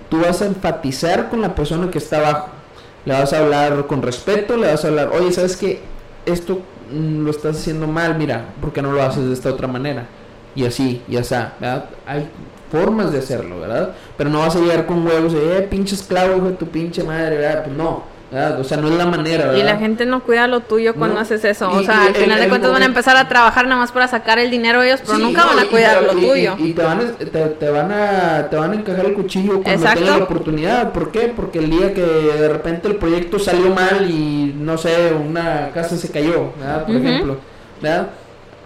tú 0.10 0.22
vas 0.22 0.42
a 0.42 0.46
enfatizar 0.46 1.30
con 1.30 1.42
la 1.42 1.56
persona 1.56 1.90
que 1.90 1.98
está 1.98 2.18
abajo. 2.18 2.50
Le 3.06 3.14
vas 3.14 3.34
a 3.34 3.40
hablar 3.40 3.88
con 3.88 4.02
respeto, 4.02 4.58
le 4.58 4.68
vas 4.68 4.86
a 4.86 4.90
hablar, 4.90 5.10
oye, 5.14 5.32
¿sabes 5.32 5.58
qué? 5.58 5.80
Esto 6.26 6.62
mm, 6.92 7.24
lo 7.24 7.32
estás 7.32 7.58
haciendo 7.58 7.88
mal, 7.88 8.16
mira, 8.18 8.46
¿por 8.60 8.72
qué 8.72 8.82
no 8.82 8.92
lo 8.92 9.02
haces 9.02 9.26
de 9.26 9.34
esta 9.34 9.50
otra 9.50 9.68
manera? 9.68 10.06
Y 10.54 10.66
así, 10.66 11.02
y 11.08 11.16
así, 11.18 11.34
¿verdad? 11.60 11.86
Hay 12.06 12.28
formas 12.72 13.12
de 13.12 13.20
hacerlo, 13.20 13.60
¿verdad? 13.60 13.96
Pero 14.18 14.30
no 14.30 14.40
vas 14.40 14.56
a 14.56 14.60
llegar 14.60 14.86
con 14.86 15.06
huevos 15.06 15.34
y, 15.34 15.38
eh, 15.38 15.68
pinche 15.70 15.96
esclavo, 15.96 16.38
hijo 16.38 16.50
de 16.50 16.56
tu 16.56 16.68
pinche 16.68 17.04
madre, 17.04 17.38
¿verdad? 17.38 17.64
Pues 17.64 17.76
no. 17.76 18.04
O 18.32 18.64
sea, 18.64 18.78
no 18.78 18.88
es 18.88 18.94
la 18.96 19.06
manera, 19.06 19.48
¿verdad? 19.48 19.60
Y 19.60 19.64
la 19.64 19.76
gente 19.78 20.06
no 20.06 20.24
cuida 20.24 20.48
lo 20.48 20.62
tuyo 20.62 20.96
cuando 20.96 21.16
No. 21.16 21.22
haces 21.22 21.44
eso. 21.44 21.70
O 21.70 21.82
Y- 21.82 21.86
sea, 21.86 22.06
y 22.06 22.08
al 22.08 22.16
final 22.16 22.38
el- 22.38 22.44
de 22.46 22.50
cuentas 22.50 22.72
van 22.72 22.82
a 22.82 22.86
empezar 22.86 23.18
a 23.18 23.28
trabajar 23.28 23.66
nada 23.66 23.82
más 23.82 23.92
para 23.92 24.08
sacar 24.08 24.40
el 24.40 24.50
dinero 24.50 24.82
ellos, 24.82 25.02
pero 25.06 25.18
Sí, 25.18 25.24
nunca 25.24 25.46
van 25.46 25.60
a 25.60 25.66
cuidar 25.66 26.02
lo 26.02 26.14
tuyo. 26.14 26.56
Y, 26.58 26.72
te, 26.72 26.82
van 26.82 27.00
a, 27.02 27.12
te, 27.12 27.26
te 27.26 27.70
van 27.70 27.92
a 27.92 28.48
te 28.50 28.56
van 28.56 28.72
a 28.72 28.76
encajar 28.76 29.06
el 29.06 29.14
cuchillo 29.14 29.56
cuando 29.62 29.72
Exacto. 29.72 30.00
tengan 30.00 30.20
la 30.20 30.24
oportunidad. 30.24 30.92
¿Por 30.94 31.12
qué? 31.12 31.34
Porque 31.36 31.60
el 31.60 31.70
día 31.70 31.94
que 31.94 32.02
de 32.04 32.48
repente 32.48 32.88
el 32.88 32.96
proyecto 32.96 33.38
salió 33.38 33.70
mal 33.76 34.10
y 34.10 34.56
no 34.58 34.78
sé, 34.78 35.12
una 35.14 35.70
casa 35.74 35.98
se 35.98 36.10
cayó, 36.10 36.54
¿verdad? 36.58 36.86
Por 36.86 36.96
ejemplo, 36.96 37.38
¿verdad? 37.82 38.08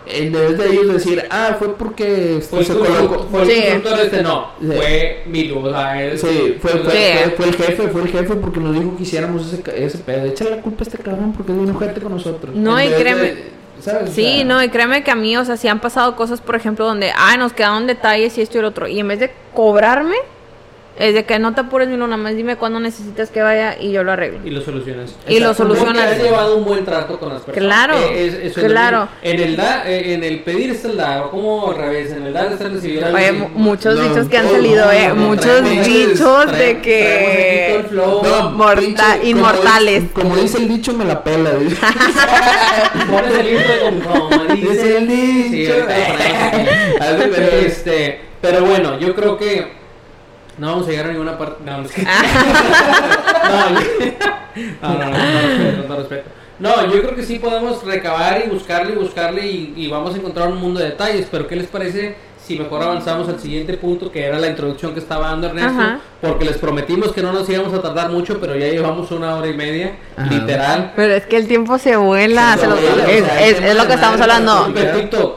En 0.07 0.32
vez 0.32 0.57
de 0.57 0.69
ellos 0.72 0.94
decir, 0.94 1.23
ah, 1.30 1.56
fue 1.57 1.76
porque 1.77 2.38
este, 2.38 2.49
Fue 2.49 2.60
el 2.60 2.65
se 2.65 2.73
colocó. 2.73 3.27
fue 3.32 3.41
el 3.44 3.49
este, 3.49 4.22
no, 4.23 4.52
Sí. 4.60 4.68
fue 4.68 5.23
Milu, 5.27 5.60
o 5.65 5.69
sea, 5.72 6.03
es- 6.03 6.22
Sí, 6.22 6.57
fue, 6.61 6.72
fue, 6.72 6.91
Sí. 6.91 6.98
fue, 7.23 7.32
fue 7.32 7.45
el 7.48 7.56
jefe, 7.56 7.88
fue 7.90 8.02
el 8.03 8.07
jefe 8.10 8.36
porque 8.36 8.60
nos 8.60 8.73
dijo 8.76 8.95
que 8.98 9.03
hiciéramos 9.03 9.48
ese, 9.52 9.61
ca- 9.61 9.72
ese 9.73 9.98
pedo. 9.99 10.26
Échale 10.26 10.52
la 10.52 10.61
culpa 10.61 10.82
a 10.82 10.88
este 10.88 10.98
cabrón 10.99 11.34
porque 11.34 11.52
es 11.52 11.57
bien 11.57 11.76
ojete 11.76 12.02
con 12.02 12.11
nosotros. 12.11 12.56
No, 12.56 12.77
En 12.80 12.90
y 12.90 12.94
créeme- 12.94 13.22
de- 13.22 13.44
¿sabes? 13.82 14.10
O 14.10 14.14
Sí, 14.14 14.22
sea, 14.38 14.45
no, 14.45 14.64
y 14.64 14.69
créeme 14.69 15.03
que 15.03 15.11
a 15.11 15.15
mí, 15.15 15.36
o 15.38 15.44
sea, 15.45 15.57
sí 15.57 15.68
han 15.68 15.80
pasado 15.80 16.15
cosas, 16.15 16.40
por 16.41 16.56
ejemplo, 16.56 16.86
donde, 16.86 17.11
ah, 17.15 17.36
nos 17.38 17.53
quedaron 17.53 17.88
detalles 17.88 18.38
y 18.38 18.41
esto 18.41 18.57
y 18.57 18.60
el 18.60 18.65
otro, 18.65 18.88
y 18.88 18.99
en 18.99 19.07
vez 19.07 19.19
de 19.19 19.32
cobrarme, 19.53 20.15
es 20.97 21.13
de 21.13 21.26
que 21.26 21.39
no 21.39 21.53
te 21.53 21.61
apures, 21.61 21.89
Milo, 21.89 22.05
nada 22.07 22.17
más 22.22 22.35
dime 22.35 22.55
cuándo 22.55 22.80
necesitas 22.80 23.30
que 23.30 23.41
vaya 23.41 23.76
y 23.80 23.91
yo 23.91 24.03
lo 24.03 24.13
arreglo. 24.13 24.39
Y 24.45 24.49
lo 24.49 24.61
solucionas. 24.61 25.13
Y 25.27 25.39
lo 25.39 25.53
solucionas. 25.53 26.13
Has 26.13 26.23
llevado 26.23 26.55
un 26.55 26.63
buen 26.65 26.85
trato 26.85 27.19
con 27.19 27.34
las 27.34 27.41
personas. 27.41 27.67
Claro, 27.67 27.97
Eh, 28.11 28.27
es- 28.27 28.57
eso 28.57 28.61
claro. 28.67 29.09
En 29.22 29.39
el, 29.41 29.55
da, 29.57 29.84
eh, 29.89 30.13
en 30.13 30.23
el 30.23 30.39
pedir 30.43 30.72
está 30.72 30.88
el 30.88 30.97
dar, 30.97 31.23
o 31.23 31.31
como 31.31 31.72
al 31.72 31.77
revés, 31.77 32.11
en 32.13 32.23
el 32.23 32.31
dar 32.34 32.51
está 32.51 32.65
el 32.67 32.73
recibir. 32.76 33.03
Oye, 33.03 33.31
muchos 33.31 33.95
No, 33.95 34.03
dichos 34.03 34.27
que 34.30 34.38
han 34.38 34.49
salido, 34.49 34.85
no, 34.85 34.91
eh, 34.91 35.07
no, 35.09 35.15
muchos 35.15 35.45
traemos- 35.61 35.85
dichos 35.85 36.51
de 36.57 36.81
que... 36.81 37.85
flow. 37.89 38.22
No, 38.23 38.51
Morta- 38.51 38.80
pinche, 38.81 39.03
inmortales. 39.30 40.03
Como, 40.13 40.30
como 40.30 40.41
dice 40.41 40.57
el 40.59 40.67
dicho, 40.69 40.93
me 40.93 41.03
la 41.05 41.23
pela. 41.23 41.51
dice. 41.55 41.76
Pones 43.11 43.34
el 43.38 43.49
intro 43.49 43.73
de 44.30 44.55
dice. 44.55 44.97
El 44.97 45.07
dicho. 45.07 45.73
Pero, 46.97 47.57
este, 47.65 48.19
pero 48.41 48.65
bueno, 48.65 48.97
yo 48.99 49.13
creo 49.15 49.38
que 49.38 49.84
no 50.57 50.68
vamos 50.68 50.88
a 50.88 50.91
llegar 50.91 51.06
a 51.07 51.10
ninguna 51.11 51.38
parte. 51.38 51.64
No, 51.65 51.77
no, 51.80 51.86
es 51.86 51.91
que- 51.91 52.03
no, 52.03 52.10
yo- 53.69 53.80
no, 54.82 54.90
no, 54.90 55.06
no, 55.10 55.88
no, 55.90 55.95
respeto, 55.98 56.30
no 56.60 56.86
yo 56.94 57.02
creo 57.02 57.15
que 57.15 57.23
sí 57.23 57.40
podemos 57.40 57.84
recabar 57.84 58.41
y 58.45 58.49
buscarle 58.49 58.94
y 58.94 58.95
buscarle 58.95 59.45
y, 59.48 59.73
y 59.76 59.88
vamos 59.90 60.14
a 60.14 60.18
encontrar 60.18 60.48
un 60.49 60.57
mundo 60.60 60.80
de 60.80 60.88
detalles. 60.91 61.27
Pero 61.30 61.48
¿qué 61.48 61.56
les 61.57 61.68
parece 61.68 62.15
si 62.45 62.57
mejor 62.60 62.82
avanzamos 62.84 63.27
al 63.27 63.40
siguiente 63.40 63.73
punto 63.76 64.11
que 64.11 64.23
era 64.23 64.38
la 64.40 64.48
introducción 64.48 64.94
que 64.94 64.99
estaba 64.99 65.30
dando 65.30 65.48
Ernesto? 65.48 65.69
Ajá. 65.82 65.99
Porque 66.22 66.45
les 66.45 66.57
prometimos 66.57 67.11
que 67.11 67.22
no 67.22 67.34
nos 67.34 67.49
íbamos 67.49 67.73
a 67.73 67.82
tardar 67.82 68.10
mucho, 68.11 68.40
pero 68.40 68.56
ya 68.56 68.68
llevamos 68.68 69.11
una 69.11 69.36
hora 69.36 69.48
y 69.48 69.53
media, 69.56 69.98
Ajá. 70.15 70.30
literal. 70.34 70.94
Pero 70.95 71.14
es 71.15 71.26
que 71.26 71.36
el 71.38 71.48
tiempo 71.48 71.77
se 71.77 71.98
vuela, 71.98 72.53
Se 72.53 72.61
se 72.61 72.68
lo- 72.68 72.76
vuela, 72.77 73.03
o 73.03 73.07
es, 73.10 73.26
sea, 73.26 73.45
es- 73.48 73.56
tema 73.56 73.68
es 73.68 73.76
lo 73.76 73.88
que 73.88 73.94
estamos 73.95 74.22
hablando. 74.22 74.73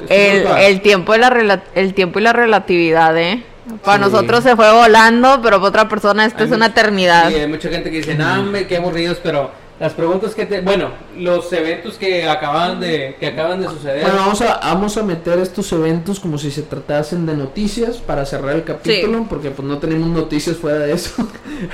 El, 0.08 0.46
el 0.58 0.80
tiempo 0.82 1.14
y 1.14 1.18
la 1.18 1.62
el 1.74 1.94
tiempo 1.94 2.18
y 2.18 2.22
la 2.22 2.32
relatividad, 2.32 3.16
¿eh? 3.18 3.42
Para 3.84 4.04
Sí. 4.04 4.10
nosotros 4.10 4.42
se 4.42 4.56
fue 4.56 4.72
volando, 4.72 5.40
pero 5.42 5.58
para 5.58 5.68
otra 5.68 5.88
persona 5.88 6.24
esto 6.24 6.44
es 6.44 6.50
una 6.50 6.66
eternidad. 6.66 7.28
Sí, 7.28 7.34
hay 7.34 7.48
mucha 7.48 7.68
gente 7.68 7.90
que 7.90 7.98
dice, 7.98 8.14
no, 8.14 8.40
hombre, 8.40 8.66
qué 8.66 8.76
aburridos, 8.76 9.18
pero 9.22 9.50
las 9.80 9.92
preguntas 9.92 10.34
que 10.34 10.46
te... 10.46 10.60
Bueno, 10.60 10.90
los 11.16 11.52
eventos 11.52 11.94
que 11.94 12.28
acaban 12.28 12.80
de, 12.80 13.16
que 13.20 13.26
acaban 13.28 13.60
de 13.60 13.68
suceder... 13.68 14.02
Bueno, 14.02 14.16
vamos 14.16 14.40
a, 14.40 14.58
vamos 14.60 14.96
a 14.96 15.02
meter 15.04 15.38
estos 15.38 15.70
eventos 15.72 16.18
como 16.18 16.36
si 16.36 16.50
se 16.50 16.62
tratasen 16.62 17.26
de 17.26 17.34
noticias 17.34 17.98
para 17.98 18.26
cerrar 18.26 18.56
el 18.56 18.64
capítulo, 18.64 19.26
porque 19.28 19.50
pues 19.50 19.66
no 19.66 19.78
tenemos 19.78 20.08
noticias 20.08 20.56
fuera 20.56 20.78
de 20.80 20.92
eso. 20.92 21.12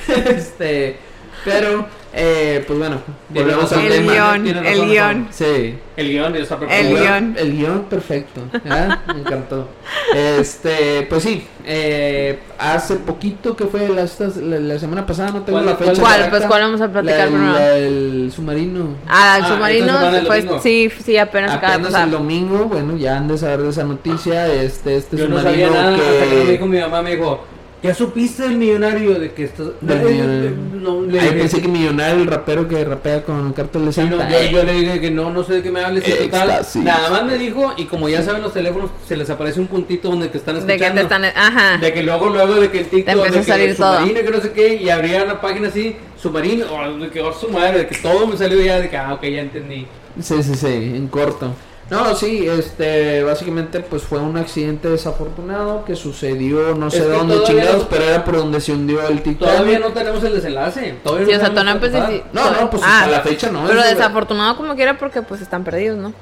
este, 0.27 0.97
pero, 1.45 1.85
eh, 2.13 2.63
pues 2.67 2.77
bueno, 2.79 2.97
volvemos 3.29 3.71
al 3.71 3.79
El 3.85 3.91
tema. 3.93 4.11
guion, 4.13 4.47
el 4.47 4.55
razón, 4.63 4.87
guion. 4.89 5.27
Sí. 5.31 5.75
El 5.95 6.09
guion 6.09 6.35
El 6.35 6.87
guion. 6.97 7.35
El 7.37 7.53
guion 7.57 7.83
perfecto. 7.83 8.41
¿ah? 8.69 8.99
Me 9.13 9.19
encantó. 9.21 9.69
Este, 10.13 11.05
pues 11.09 11.23
sí, 11.23 11.47
eh, 11.65 12.39
hace 12.59 12.95
poquito 12.95 13.55
que 13.55 13.65
fue 13.65 13.87
la, 13.89 14.03
estas- 14.03 14.37
la, 14.37 14.59
la 14.59 14.79
semana 14.79 15.05
pasada, 15.05 15.31
no 15.31 15.41
tengo 15.43 15.59
¿Cuál- 15.59 15.65
la 15.65 15.75
fecha. 15.75 16.01
¿Cuál? 16.01 16.29
Pues 16.29 16.45
cuál 16.45 16.61
vamos 16.63 16.81
a 16.81 16.87
platicar 16.91 17.19
La- 17.19 17.25
primero. 17.27 17.53
la- 17.53 17.77
el 17.77 18.31
submarino. 18.35 18.95
Ah, 19.07 19.37
el 19.37 19.43
Ah, 19.43 19.47
submarino, 19.47 19.93
pues 20.27 20.45
sí, 20.63 20.89
sí, 21.03 21.17
apenas 21.17 21.51
Apenas 21.51 21.93
el 21.93 22.11
domingo, 22.11 22.65
bueno, 22.65 22.97
ya 22.97 23.17
han 23.17 23.27
de 23.27 23.37
saber 23.37 23.59
de 23.61 23.69
esa 23.69 23.83
noticia. 23.83 24.47
Este, 24.51 24.97
este 24.97 25.17
Yo 25.17 25.27
no 25.27 25.37
submarino 25.39 25.67
sabía 25.71 25.81
nada, 25.83 25.95
hasta 25.95 26.23
que 26.29 26.35
me 26.35 26.43
que. 26.45 26.51
dijo 26.51 26.65
mi 26.65 26.79
mamá, 26.79 27.01
me 27.01 27.15
dijo, 27.15 27.45
¿ya 27.85 27.93
supiste 27.93 28.43
del 28.43 28.57
millonario 28.57 29.19
de 29.19 29.31
que 29.31 29.49
millonario. 29.81 30.51
No, 30.81 31.01
le 31.01 31.19
Ay, 31.19 31.27
dije, 31.27 31.39
pensé 31.39 31.61
que 31.61 31.67
Millonario, 31.67 32.21
el 32.23 32.27
rapero 32.27 32.67
que 32.67 32.83
rapea 32.83 33.23
con 33.23 33.53
cartel 33.53 33.85
de 33.85 33.91
Sí, 33.93 34.01
no, 34.01 34.17
Santa. 34.17 34.41
yo, 34.43 34.49
yo 34.51 34.63
le 34.63 34.73
dije 34.73 34.99
que 35.01 35.11
no, 35.11 35.29
no 35.31 35.43
sé 35.43 35.53
de 35.55 35.63
qué 35.63 35.71
me 35.71 35.83
hables 35.83 36.07
y 36.07 36.11
total. 36.11 36.65
Nada 36.83 37.09
más 37.09 37.25
me 37.25 37.37
dijo, 37.37 37.73
y 37.77 37.85
como 37.85 38.09
ya 38.09 38.21
saben 38.23 38.41
los 38.41 38.53
teléfonos, 38.53 38.89
se 39.07 39.15
les 39.15 39.29
aparece 39.29 39.59
un 39.59 39.67
puntito 39.67 40.09
donde 40.09 40.27
te 40.27 40.37
están 40.37 40.55
De 40.55 40.65
que 40.65 40.73
escuchando. 40.85 40.95
te 41.01 41.03
están. 41.03 41.25
Ajá. 41.25 41.77
De 41.77 41.93
que 41.93 42.03
luego, 42.03 42.29
luego 42.29 42.55
de 42.55 42.69
que 42.71 42.79
el 42.79 42.85
TikTok, 42.87 43.15
empieza 43.15 43.33
de 43.33 43.39
a 43.39 43.41
que 43.43 43.51
salir 43.51 43.75
todo. 43.77 43.93
submarino, 43.97 44.21
que 44.21 44.31
no 44.37 44.41
sé 44.41 44.51
qué, 44.51 44.75
y 44.75 44.89
abría 44.89 45.23
una 45.23 45.39
página 45.41 45.67
así, 45.67 45.95
submarino, 46.21 46.65
oh, 46.71 46.97
de 46.97 47.09
que 47.09 47.21
oh, 47.21 47.33
su 47.33 47.49
madre, 47.49 47.79
de 47.79 47.87
que 47.87 47.95
todo 47.97 48.27
me 48.27 48.35
salió 48.37 48.59
ya, 48.61 48.79
de 48.79 48.89
que, 48.89 48.97
ah, 48.97 49.13
ok, 49.13 49.23
ya 49.23 49.41
entendí. 49.41 49.85
Sí, 50.21 50.41
sí, 50.43 50.55
sí, 50.55 50.67
en 50.67 51.07
corto. 51.07 51.53
No, 51.89 52.15
sí, 52.15 52.47
este, 52.47 53.21
básicamente 53.23 53.79
pues 53.81 54.01
fue 54.01 54.17
un 54.19 54.37
accidente 54.37 54.89
desafortunado 54.89 55.85
que 55.85 55.95
sucedió 55.95 56.73
no 56.73 56.89
sé 56.89 56.97
Es 56.97 57.03
que 57.03 57.09
dónde 57.09 57.43
chingados, 57.43 57.83
no- 57.83 57.89
pero 57.89 58.03
era 58.05 58.23
por 58.25 58.37
donde 58.37 58.59
se 58.59 58.71
hundió 58.71 59.07
el 59.07 59.21
Titanic. 59.21 59.39
Todavía 59.39 59.79
no 59.79 59.87
tenemos 59.89 60.23
el 60.23 60.33
desenlace. 60.33 60.95
Todavía 61.03 61.25
Sí, 61.27 61.31
no 61.31 61.37
o 61.37 61.39
sea, 61.39 61.47
sabemos 61.55 61.91
todavía 61.91 62.23
no. 62.33 62.41
No, 62.51 62.61
no, 62.61 62.69
pues 62.71 62.81
Ah, 62.83 62.99
hasta 63.01 63.11
la 63.11 63.21
fecha 63.21 63.51
no. 63.51 63.65
Pero 63.67 63.83
desafortunado 63.83 64.57
como 64.57 64.75
quiera 64.75 64.97
porque 64.97 65.21
pues 65.21 65.41
están 65.41 65.63
perdidos, 65.63 65.97
¿no? 65.99 66.13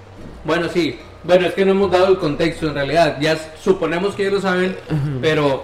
Bueno, 0.44 0.68
sí. 0.74 1.00
Bueno, 1.24 1.48
es 1.48 1.54
que 1.54 1.64
no 1.64 1.72
hemos 1.72 1.90
dado 1.90 2.08
el 2.10 2.18
contexto 2.18 2.68
en 2.68 2.74
realidad. 2.74 3.16
Ya 3.22 3.38
suponemos 3.64 4.16
que 4.16 4.26
ya 4.26 4.32
lo 4.32 4.42
saben, 4.42 4.76
pero 5.22 5.64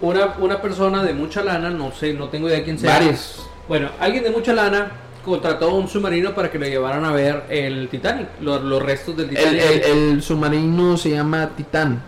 una, 0.00 0.34
una 0.38 0.62
persona 0.62 1.02
de 1.02 1.12
mucha 1.12 1.42
lana, 1.42 1.70
no 1.70 1.90
sé, 1.90 2.12
no 2.14 2.28
tengo 2.28 2.48
idea 2.48 2.62
quién 2.62 2.78
sea. 2.78 2.92
Varios. 3.00 3.44
Bueno, 3.66 3.88
alguien 3.98 4.22
de 4.22 4.30
mucha 4.30 4.52
lana 4.52 4.92
contrató 5.24 5.74
un 5.74 5.88
submarino 5.88 6.34
para 6.34 6.50
que 6.50 6.58
lo 6.58 6.66
llevaran 6.66 7.04
a 7.04 7.12
ver 7.12 7.44
el 7.48 7.88
Titanic, 7.88 8.28
los, 8.40 8.62
los 8.62 8.82
restos 8.82 9.16
del 9.16 9.30
El, 9.30 9.36
Titanic. 9.36 9.62
el, 9.62 10.12
el 10.12 10.22
submarino 10.22 10.96
se 10.96 11.10
llama 11.10 11.50
Titán. 11.56 12.02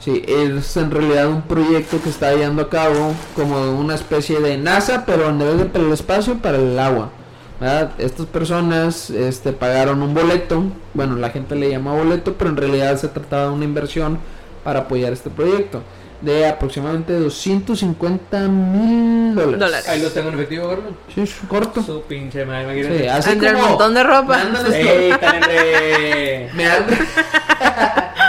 Sí, 0.00 0.22
es 0.26 0.76
en 0.76 0.90
realidad 0.90 1.28
un 1.28 1.42
proyecto 1.42 2.00
que 2.02 2.10
está 2.10 2.34
llevando 2.34 2.62
a 2.62 2.68
cabo 2.68 3.14
como 3.34 3.78
una 3.78 3.94
especie 3.94 4.40
de 4.40 4.58
NASA, 4.58 5.06
pero 5.06 5.30
en 5.30 5.38
vez 5.38 5.56
de 5.56 5.64
para 5.64 5.84
el 5.84 5.92
espacio, 5.92 6.38
para 6.38 6.58
el 6.58 6.78
agua. 6.78 7.10
¿verdad? 7.60 7.92
Estas 7.98 8.26
personas 8.26 9.08
este, 9.10 9.52
pagaron 9.52 10.02
un 10.02 10.12
boleto, 10.12 10.64
bueno, 10.92 11.16
la 11.16 11.30
gente 11.30 11.54
le 11.54 11.70
llama 11.70 11.94
boleto, 11.94 12.34
pero 12.34 12.50
en 12.50 12.56
realidad 12.56 12.96
se 12.98 13.08
trataba 13.08 13.44
de 13.44 13.50
una 13.50 13.64
inversión 13.64 14.18
para 14.62 14.80
apoyar 14.80 15.12
este 15.12 15.30
proyecto 15.30 15.82
de 16.24 16.46
aproximadamente 16.48 17.12
250 17.12 18.38
mil 18.48 19.34
dólares. 19.34 19.58
Dólares. 19.60 19.88
Ahí 19.88 20.00
lo 20.02 20.10
tengo 20.10 20.28
en 20.30 20.34
efectivo, 20.34 20.66
gordo. 20.68 20.90
Sí, 21.14 21.20
es 21.22 21.34
corto. 21.48 21.82
Su 21.82 22.02
pinche 22.02 22.44
madre, 22.44 22.98
Sí, 22.98 23.06
así 23.06 23.30
Entre 23.30 23.48
el 23.50 23.54
como 23.56 23.68
montón 23.68 23.94
de 23.94 24.02
ropa. 24.02 24.40
hombre. 24.42 24.62
me 26.54 26.66
andan- 26.66 27.06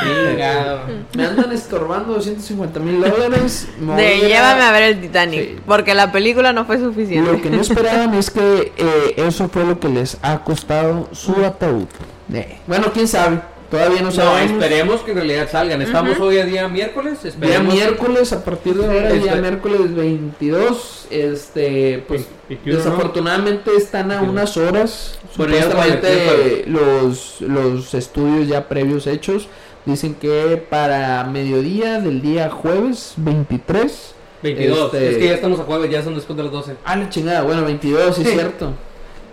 me 1.15 1.26
andan 1.26 1.51
estorbando 1.51 2.13
250 2.15 2.80
mil 2.80 3.01
dólares. 3.01 3.67
De 3.80 4.19
llévame 4.19 4.61
a 4.61 4.72
ver 4.72 4.84
el 4.84 5.01
Titanic. 5.01 5.41
Sí. 5.41 5.55
Porque 5.65 5.93
la 5.93 6.11
película 6.11 6.53
no 6.53 6.65
fue 6.65 6.80
suficiente. 6.80 7.31
Lo 7.31 7.41
que 7.41 7.49
no 7.49 7.61
esperaban 7.61 8.13
es 8.13 8.30
que 8.30 8.73
eh, 8.77 9.13
eso 9.17 9.47
fue 9.49 9.63
lo 9.65 9.80
que 9.80 9.89
les 9.89 10.17
ha 10.22 10.39
costado 10.43 11.07
su 11.13 11.34
ataúd. 11.45 11.85
Eh, 12.34 12.57
Bueno, 12.67 12.88
quién 12.93 13.07
sabe. 13.07 13.39
Todavía 13.69 13.99
no 14.01 14.05
No, 14.05 14.11
sabemos. 14.11 14.51
esperemos 14.51 15.01
que 15.01 15.11
en 15.11 15.17
realidad 15.17 15.49
salgan. 15.51 15.81
Estamos 15.81 16.19
hoy 16.19 16.37
a 16.37 16.45
día 16.45 16.67
miércoles. 16.67 17.21
Día 17.23 17.29
Esperemos. 17.31 17.73
miércoles, 17.73 18.31
a 18.33 18.43
partir 18.45 18.75
de 18.75 18.85
ahora, 18.85 19.11
día 19.11 19.33
Espe- 19.35 19.41
miércoles 19.41 19.95
22, 19.95 21.07
este, 21.09 22.03
pues 22.07 22.25
¿no? 22.49 22.57
desafortunadamente 22.77 23.71
están 23.75 24.11
a 24.11 24.21
unas 24.21 24.55
horas. 24.57 25.17
Supuestamente 25.35 26.65
los, 26.67 27.41
los 27.41 27.93
estudios 27.93 28.47
ya 28.47 28.67
previos 28.67 29.07
hechos 29.07 29.47
dicen 29.85 30.13
que 30.15 30.63
para 30.69 31.23
mediodía 31.25 31.99
del 31.99 32.21
día 32.21 32.49
jueves 32.49 33.13
23. 33.17 34.13
22. 34.43 34.85
este- 34.93 35.09
Es 35.11 35.17
que 35.17 35.25
ya 35.25 35.33
estamos 35.33 35.59
a 35.59 35.63
jueves, 35.63 35.89
ya 35.89 36.03
son 36.03 36.13
después 36.15 36.37
de 36.37 36.43
las 36.43 36.51
12. 36.51 36.75
Ah, 36.85 36.95
la 36.95 37.09
chingada, 37.09 37.41
bueno, 37.41 37.63
22, 37.65 38.15
sí 38.15 38.21
es 38.21 38.27
Sí. 38.27 38.33
cierto. 38.35 38.73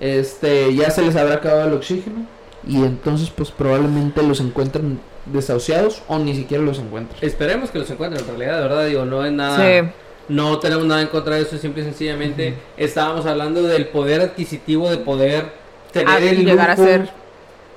Este, 0.00 0.74
ya 0.74 0.90
se 0.90 1.02
les 1.02 1.14
habrá 1.16 1.34
acabado 1.36 1.68
el 1.68 1.74
oxígeno 1.74 2.26
y 2.66 2.76
entonces 2.76 3.30
pues 3.30 3.50
probablemente 3.50 4.22
los 4.22 4.40
encuentren 4.40 5.00
desahuciados 5.26 6.02
o 6.08 6.18
ni 6.18 6.34
siquiera 6.34 6.62
los 6.62 6.78
encuentren. 6.78 7.18
Esperemos 7.22 7.70
que 7.70 7.78
los 7.78 7.90
encuentren 7.90 8.22
en 8.22 8.28
realidad, 8.28 8.56
de 8.56 8.62
verdad, 8.62 8.86
digo, 8.86 9.04
no 9.04 9.24
es 9.24 9.32
nada. 9.32 9.56
Sí. 9.56 9.88
No 10.28 10.58
tenemos 10.60 10.86
nada 10.86 11.02
en 11.02 11.08
contra 11.08 11.34
de 11.34 11.42
eso, 11.42 11.58
simple 11.58 11.82
y 11.82 11.84
sencillamente 11.84 12.54
estábamos 12.76 13.26
hablando 13.26 13.62
del 13.62 13.88
poder 13.88 14.20
adquisitivo 14.20 14.88
de 14.90 14.98
poder 14.98 15.52
tener 15.92 16.22
el 16.22 16.44
llegar 16.44 16.70
a 16.70 16.76
lujo 16.76 16.86
ser. 16.86 17.10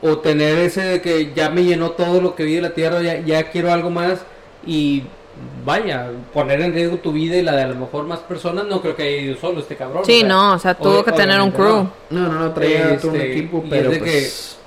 o 0.01 0.19
tener 0.19 0.59
ese 0.59 0.81
de 0.81 1.01
que 1.01 1.33
ya 1.35 1.49
me 1.49 1.63
llenó 1.63 1.91
todo 1.91 2.21
lo 2.21 2.35
que 2.35 2.43
vi 2.43 2.55
de 2.55 2.61
la 2.61 2.73
tierra, 2.73 3.01
ya, 3.01 3.19
ya 3.19 3.49
quiero 3.49 3.73
algo 3.73 3.89
más 3.89 4.19
y 4.65 5.03
vaya, 5.65 6.09
poner 6.33 6.61
en 6.61 6.73
riesgo 6.73 6.97
tu 6.97 7.11
vida 7.11 7.35
y 7.35 7.41
la 7.41 7.55
de 7.55 7.63
a 7.63 7.67
lo 7.67 7.75
mejor 7.75 8.05
más 8.05 8.19
personas, 8.19 8.65
no 8.67 8.81
creo 8.81 8.95
que 8.95 9.03
haya 9.03 9.17
ido 9.17 9.37
solo 9.37 9.59
este 9.59 9.75
cabrón. 9.75 10.05
Sí, 10.05 10.17
o 10.17 10.19
sea, 10.19 10.27
no, 10.29 10.53
o 10.53 10.59
sea, 10.59 10.73
tuvo 10.75 11.03
que 11.03 11.11
tener 11.11 11.41
un 11.41 11.51
crew. 11.51 11.89
no. 12.09 12.29
No, 12.29 12.29
no, 12.31 12.51
traía 12.53 12.97
todo 12.97 13.11
un 13.11 13.17
Este, 13.17 13.31
equipo, 13.31 13.63
y 13.65 13.69
pero 13.69 13.91
es 13.91 13.91
de 13.91 13.99
pues... 13.99 14.57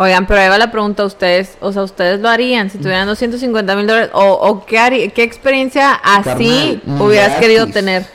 Oigan, 0.00 0.26
pero 0.28 0.40
ahí 0.40 0.48
va 0.48 0.58
la 0.58 0.70
pregunta 0.70 1.02
a 1.02 1.06
ustedes, 1.06 1.58
o 1.60 1.72
sea, 1.72 1.82
¿ustedes 1.82 2.20
lo 2.20 2.28
harían 2.28 2.70
si 2.70 2.78
tuvieran 2.78 3.06
250 3.08 3.74
mil 3.74 3.86
dólares? 3.86 4.10
¿O, 4.12 4.22
o 4.32 4.64
qué, 4.64 4.78
harí- 4.78 5.10
qué 5.12 5.24
experiencia 5.24 5.92
así 5.94 6.80
Carnal, 6.84 7.02
hubieras 7.02 7.28
gratis. 7.30 7.40
querido 7.40 7.66
tener? 7.66 8.06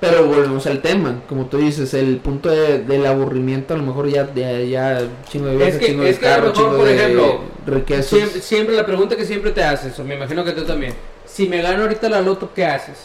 Pero 0.00 0.26
volvemos 0.26 0.66
al 0.66 0.80
tema, 0.80 1.20
como 1.28 1.46
tú 1.46 1.58
dices, 1.58 1.94
el 1.94 2.16
punto 2.18 2.48
de- 2.50 2.80
del 2.80 3.06
aburrimiento 3.06 3.74
a 3.74 3.76
lo 3.76 3.82
mejor 3.84 4.08
ya, 4.08 4.28
ya, 4.34 4.58
ya 4.60 5.00
chingo 5.28 5.46
de 5.46 5.56
viajes, 5.56 5.74
Es 5.74 5.80
que- 5.80 5.86
chingo 5.86 6.02
de 6.04 6.10
es 6.10 6.18
que 6.18 6.26
a 6.26 6.30
lo 6.30 6.34
carro, 6.36 6.48
mejor, 6.50 6.64
chingo 6.64 6.76
por 6.78 6.86
de 6.88 6.94
ejemplo, 6.96 7.40
riquezas. 7.66 8.06
Siempre, 8.06 8.40
siempre 8.40 8.76
la 8.76 8.86
pregunta 8.86 9.16
que 9.16 9.24
siempre 9.24 9.50
te 9.52 9.62
haces, 9.62 9.96
o 10.00 10.04
me 10.04 10.16
imagino 10.16 10.44
que 10.44 10.52
tú 10.52 10.64
también, 10.64 10.94
si 11.26 11.48
me 11.48 11.62
gano 11.62 11.82
ahorita 11.82 12.08
la 12.08 12.20
loto, 12.20 12.50
¿qué 12.54 12.64
haces? 12.64 12.96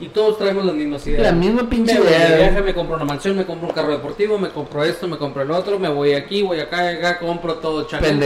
Y 0.00 0.08
todos 0.08 0.36
traemos 0.38 0.64
las 0.64 0.74
mismas 0.74 1.06
ideas. 1.06 1.22
La 1.22 1.32
misma 1.32 1.68
pinche 1.68 1.94
me 1.94 2.00
voy 2.00 2.08
de 2.08 2.16
idea. 2.16 2.36
viaje, 2.38 2.62
me 2.62 2.74
compro 2.74 2.96
una 2.96 3.04
mansión, 3.04 3.36
me 3.36 3.44
compro 3.46 3.68
un 3.68 3.74
carro 3.74 3.92
deportivo, 3.92 4.38
me 4.38 4.48
compro 4.48 4.82
esto, 4.82 5.06
me 5.06 5.16
compro 5.16 5.42
el 5.42 5.50
otro, 5.50 5.78
me 5.78 5.88
voy 5.88 6.14
aquí, 6.14 6.42
voy 6.42 6.58
acá, 6.60 6.88
acá, 6.88 7.18
compro 7.20 7.54
todo, 7.56 7.86
chanel, 7.86 8.18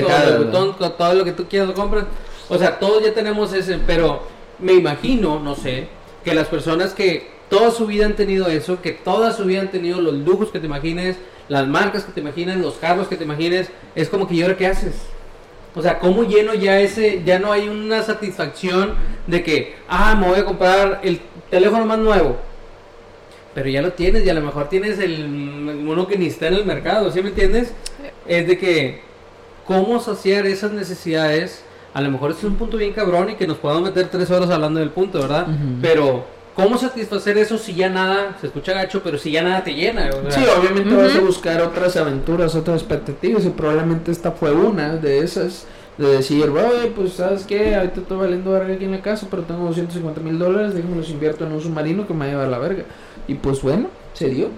todo, 0.53 0.77
co- 0.79 0.93
todo 0.93 1.15
lo 1.15 1.25
que 1.25 1.33
tú 1.33 1.47
quieras 1.49 1.69
lo 1.69 1.75
compras. 1.75 2.05
O 2.49 2.57
sea, 2.57 2.79
todos 2.79 3.03
ya 3.05 3.13
tenemos 3.13 3.53
ese, 3.53 3.79
pero 3.87 4.23
me 4.59 4.73
imagino, 4.73 5.39
no 5.41 5.55
sé, 5.55 5.89
que 6.25 6.33
las 6.35 6.47
personas 6.49 6.95
que 6.95 7.29
toda 7.51 7.71
su 7.71 7.87
vida 7.87 8.07
han 8.07 8.15
tenido 8.15 8.47
eso, 8.47 8.81
que 8.81 8.93
toda 8.93 9.33
su 9.33 9.45
vida 9.45 9.61
han 9.61 9.71
tenido 9.71 10.01
los 10.01 10.15
lujos 10.15 10.51
que 10.51 10.61
te 10.61 10.67
imagines, 10.67 11.17
las 11.49 11.67
marcas 11.67 12.05
que 12.05 12.13
te 12.13 12.21
imagines, 12.21 12.57
los 12.57 12.75
carros 12.75 13.07
que 13.09 13.17
te 13.17 13.25
imagines, 13.25 13.69
es 13.95 14.09
como 14.09 14.27
que 14.27 14.35
¿y 14.35 14.43
ahora 14.43 14.57
qué 14.57 14.67
haces? 14.67 14.95
O 15.75 15.83
sea, 15.83 15.99
¿cómo 15.99 16.23
lleno 16.23 16.55
ya 16.55 16.81
ese, 16.81 17.23
ya 17.25 17.39
no 17.39 17.53
hay 17.53 17.69
una 17.69 18.03
satisfacción 18.03 18.95
de 19.27 19.43
que, 19.43 19.77
ah, 19.89 20.15
me 20.19 20.27
voy 20.29 20.39
a 20.39 20.45
comprar 20.47 21.01
el 21.05 21.21
teléfono 21.51 21.85
más 21.86 21.98
nuevo? 21.98 22.36
Pero 23.55 23.68
ya 23.70 23.81
lo 23.81 23.93
tienes 23.93 24.24
y 24.24 24.28
a 24.31 24.35
lo 24.35 24.43
mejor 24.43 24.68
tienes 24.68 24.98
el 24.98 25.85
uno 25.86 26.06
que 26.06 26.18
ni 26.18 26.27
está 26.27 26.48
en 26.48 26.55
el 26.55 26.66
mercado, 26.66 27.10
¿sí 27.10 27.23
me 27.23 27.31
entiendes? 27.31 27.73
Es 28.27 28.47
de 28.47 28.59
que, 28.59 29.01
¿cómo 29.66 29.98
saciar 30.01 30.47
esas 30.47 30.73
necesidades? 30.73 31.62
A 31.94 32.02
lo 32.02 32.10
mejor 32.10 32.32
este 32.32 32.47
es 32.47 32.52
un 32.52 32.59
punto 32.59 32.77
bien 32.77 32.93
cabrón 32.93 33.31
y 33.31 33.35
que 33.36 33.47
nos 33.47 33.56
podamos 33.56 33.85
meter 33.85 34.09
tres 34.09 34.31
horas 34.31 34.51
hablando 34.51 34.81
del 34.81 34.90
punto, 34.90 35.20
¿verdad? 35.20 35.47
Pero, 35.81 36.27
¿cómo 36.55 36.77
satisfacer 36.77 37.39
eso 37.39 37.56
si 37.56 37.74
ya 37.74 37.89
nada, 37.89 38.36
se 38.39 38.48
escucha 38.48 38.74
gacho, 38.74 39.01
pero 39.02 39.16
si 39.16 39.31
ya 39.31 39.43
nada 39.43 39.64
te 39.64 39.73
llena? 39.73 40.10
O 40.10 40.31
sea, 40.31 40.43
Sí, 40.43 40.51
obviamente 40.59 40.94
vas 40.94 41.16
a 41.16 41.20
buscar 41.20 41.62
otras 41.62 41.97
aventuras, 41.97 42.55
otras 42.55 42.82
expectativas 42.82 43.47
y 43.47 43.48
probablemente 43.48 44.12
esta 44.12 44.32
fue 44.32 44.52
una 44.52 44.97
de 44.97 45.20
esas. 45.20 45.66
De 45.98 46.09
decir, 46.09 46.48
oye, 46.51 46.93
pues 46.94 47.14
sabes 47.14 47.44
qué, 47.44 47.74
ahorita 47.74 48.01
estoy 48.01 48.18
valiendo 48.18 48.52
verga 48.52 48.74
aquí 48.74 48.85
en 48.85 48.90
la 48.90 49.01
casa, 49.01 49.27
pero 49.31 49.44
tengo 49.44 49.64
250 49.66 50.20
mil 50.20 50.39
dólares, 50.39 50.74
déjame 50.74 50.97
los 50.97 51.09
invierto 51.09 51.47
en 51.47 51.52
un 51.52 51.60
submarino 51.62 52.06
que 52.06 52.12
me 52.12 52.20
va 52.20 52.24
a 52.24 52.28
llevar 52.28 52.48
la 52.48 52.59
verga. 52.59 52.85
Y 53.27 53.35
pues 53.35 53.62
bueno, 53.62 53.89
se 54.12 54.28
dio. 54.28 54.51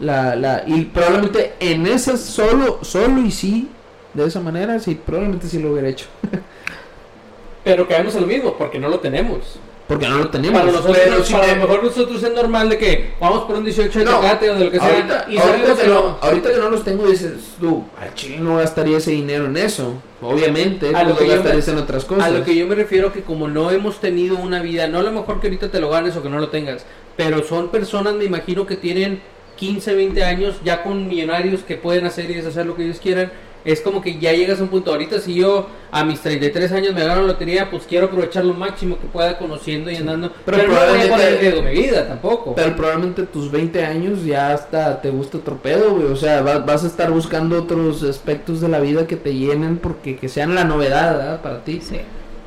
La, 0.00 0.36
la, 0.36 0.64
y 0.66 0.84
probablemente 0.84 1.54
en 1.60 1.86
ese 1.86 2.16
solo, 2.18 2.80
solo 2.82 3.22
y 3.22 3.30
sí, 3.30 3.68
de 4.14 4.26
esa 4.26 4.40
manera, 4.40 4.78
sí, 4.78 4.94
probablemente 4.94 5.48
sí 5.48 5.58
lo 5.58 5.72
hubiera 5.72 5.88
hecho. 5.88 6.06
Pero 7.64 7.88
caemos 7.88 8.14
en 8.14 8.22
lo 8.22 8.26
mismo, 8.26 8.54
porque 8.56 8.78
no 8.78 8.88
lo 8.88 9.00
tenemos. 9.00 9.58
Porque 9.88 10.06
no 10.06 10.18
lo 10.18 10.28
teníamos. 10.28 10.60
Para 10.60 10.70
nosotros, 10.72 10.98
pero 11.02 11.24
si 11.24 11.32
para 11.32 11.46
te- 11.46 11.56
lo 11.56 11.62
mejor 11.62 11.82
nosotros 11.84 12.22
es 12.22 12.32
normal 12.34 12.68
de 12.68 12.76
que 12.78 13.10
vamos 13.18 13.44
por 13.44 13.56
un 13.56 13.64
18 13.64 13.98
de 14.00 14.04
No, 14.04 14.20
Tecate 14.20 14.50
o 14.50 14.54
de 14.54 14.64
lo 14.66 14.70
que 14.70 14.78
sea. 14.78 14.88
ahorita, 14.94 15.26
y 15.30 15.38
ahorita 15.38 15.76
que 15.76 15.86
no, 15.88 15.94
no. 15.94 16.18
ahorita 16.20 16.50
que 16.52 16.56
no 16.58 16.68
los 16.70 16.84
tengo, 16.84 17.06
dices 17.08 17.32
tú, 17.58 17.84
al 17.98 18.12
chile 18.14 18.36
no 18.38 18.56
gastaría 18.58 18.98
ese 18.98 19.12
dinero 19.12 19.46
en 19.46 19.56
eso. 19.56 19.94
Obviamente, 20.20 20.94
A 20.94 21.04
lo 21.04 21.16
que 21.16 21.26
gastarías 21.26 21.66
me- 21.68 21.72
en 21.72 21.78
otras 21.78 22.04
cosas. 22.04 22.24
A 22.26 22.30
lo 22.30 22.44
que 22.44 22.54
yo 22.54 22.66
me 22.66 22.74
refiero 22.74 23.12
que 23.12 23.22
como 23.22 23.48
no 23.48 23.70
hemos 23.70 23.98
tenido 24.00 24.36
una 24.36 24.60
vida, 24.60 24.88
no 24.88 24.98
a 24.98 25.02
lo 25.02 25.10
mejor 25.12 25.40
que 25.40 25.46
ahorita 25.46 25.70
te 25.70 25.80
lo 25.80 25.88
ganes 25.88 26.14
o 26.16 26.22
que 26.22 26.28
no 26.28 26.38
lo 26.38 26.48
tengas, 26.50 26.84
pero 27.16 27.42
son 27.42 27.68
personas, 27.68 28.14
me 28.14 28.24
imagino 28.24 28.66
que 28.66 28.76
tienen 28.76 29.22
15, 29.56 29.94
20 29.94 30.22
años 30.22 30.56
ya 30.64 30.82
con 30.82 31.08
millonarios 31.08 31.62
que 31.62 31.76
pueden 31.76 32.04
hacer 32.04 32.30
y 32.30 32.34
deshacer 32.34 32.66
lo 32.66 32.76
que 32.76 32.84
ellos 32.84 32.98
quieran. 33.02 33.32
Es 33.70 33.80
como 33.82 34.00
que 34.00 34.18
ya 34.18 34.32
llegas 34.32 34.60
a 34.60 34.62
un 34.62 34.68
punto. 34.70 34.90
Ahorita, 34.92 35.20
si 35.20 35.34
yo 35.34 35.68
a 35.90 36.02
mis 36.04 36.20
33 36.20 36.72
años 36.72 36.94
me 36.94 37.04
gano 37.04 37.20
la 37.22 37.26
lotería, 37.28 37.70
pues 37.70 37.84
quiero 37.86 38.06
aprovechar 38.06 38.44
lo 38.44 38.54
máximo 38.54 38.98
que 38.98 39.06
pueda 39.06 39.36
conociendo 39.36 39.90
y 39.90 39.96
andando. 39.96 40.32
Pero 40.46 40.56
Pero, 40.58 40.68
no 40.68 40.74
voy 40.74 40.78
a 40.78 40.86
probablemente- 40.86 41.10
poner 41.26 41.40
riesgo 41.40 41.62
mi 41.62 41.70
vida 41.72 42.08
tampoco. 42.08 42.54
Pero 42.54 42.74
probablemente 42.76 43.24
tus 43.24 43.50
20 43.50 43.84
años 43.84 44.24
ya 44.24 44.52
hasta 44.54 45.02
te 45.02 45.10
gusta 45.10 45.38
otro 45.38 45.56
pedo, 45.58 45.90
güey. 45.96 46.06
O 46.06 46.16
sea, 46.16 46.40
va- 46.40 46.60
vas 46.60 46.84
a 46.84 46.86
estar 46.86 47.10
buscando 47.10 47.58
otros 47.58 48.02
aspectos 48.04 48.60
de 48.62 48.68
la 48.68 48.80
vida 48.80 49.06
que 49.06 49.16
te 49.16 49.34
llenen 49.34 49.76
porque 49.76 50.16
que 50.16 50.28
sean 50.30 50.54
la 50.54 50.64
novedad 50.64 51.16
¿verdad? 51.18 51.42
para 51.42 51.62
ti. 51.62 51.80
Sí. 51.82 51.98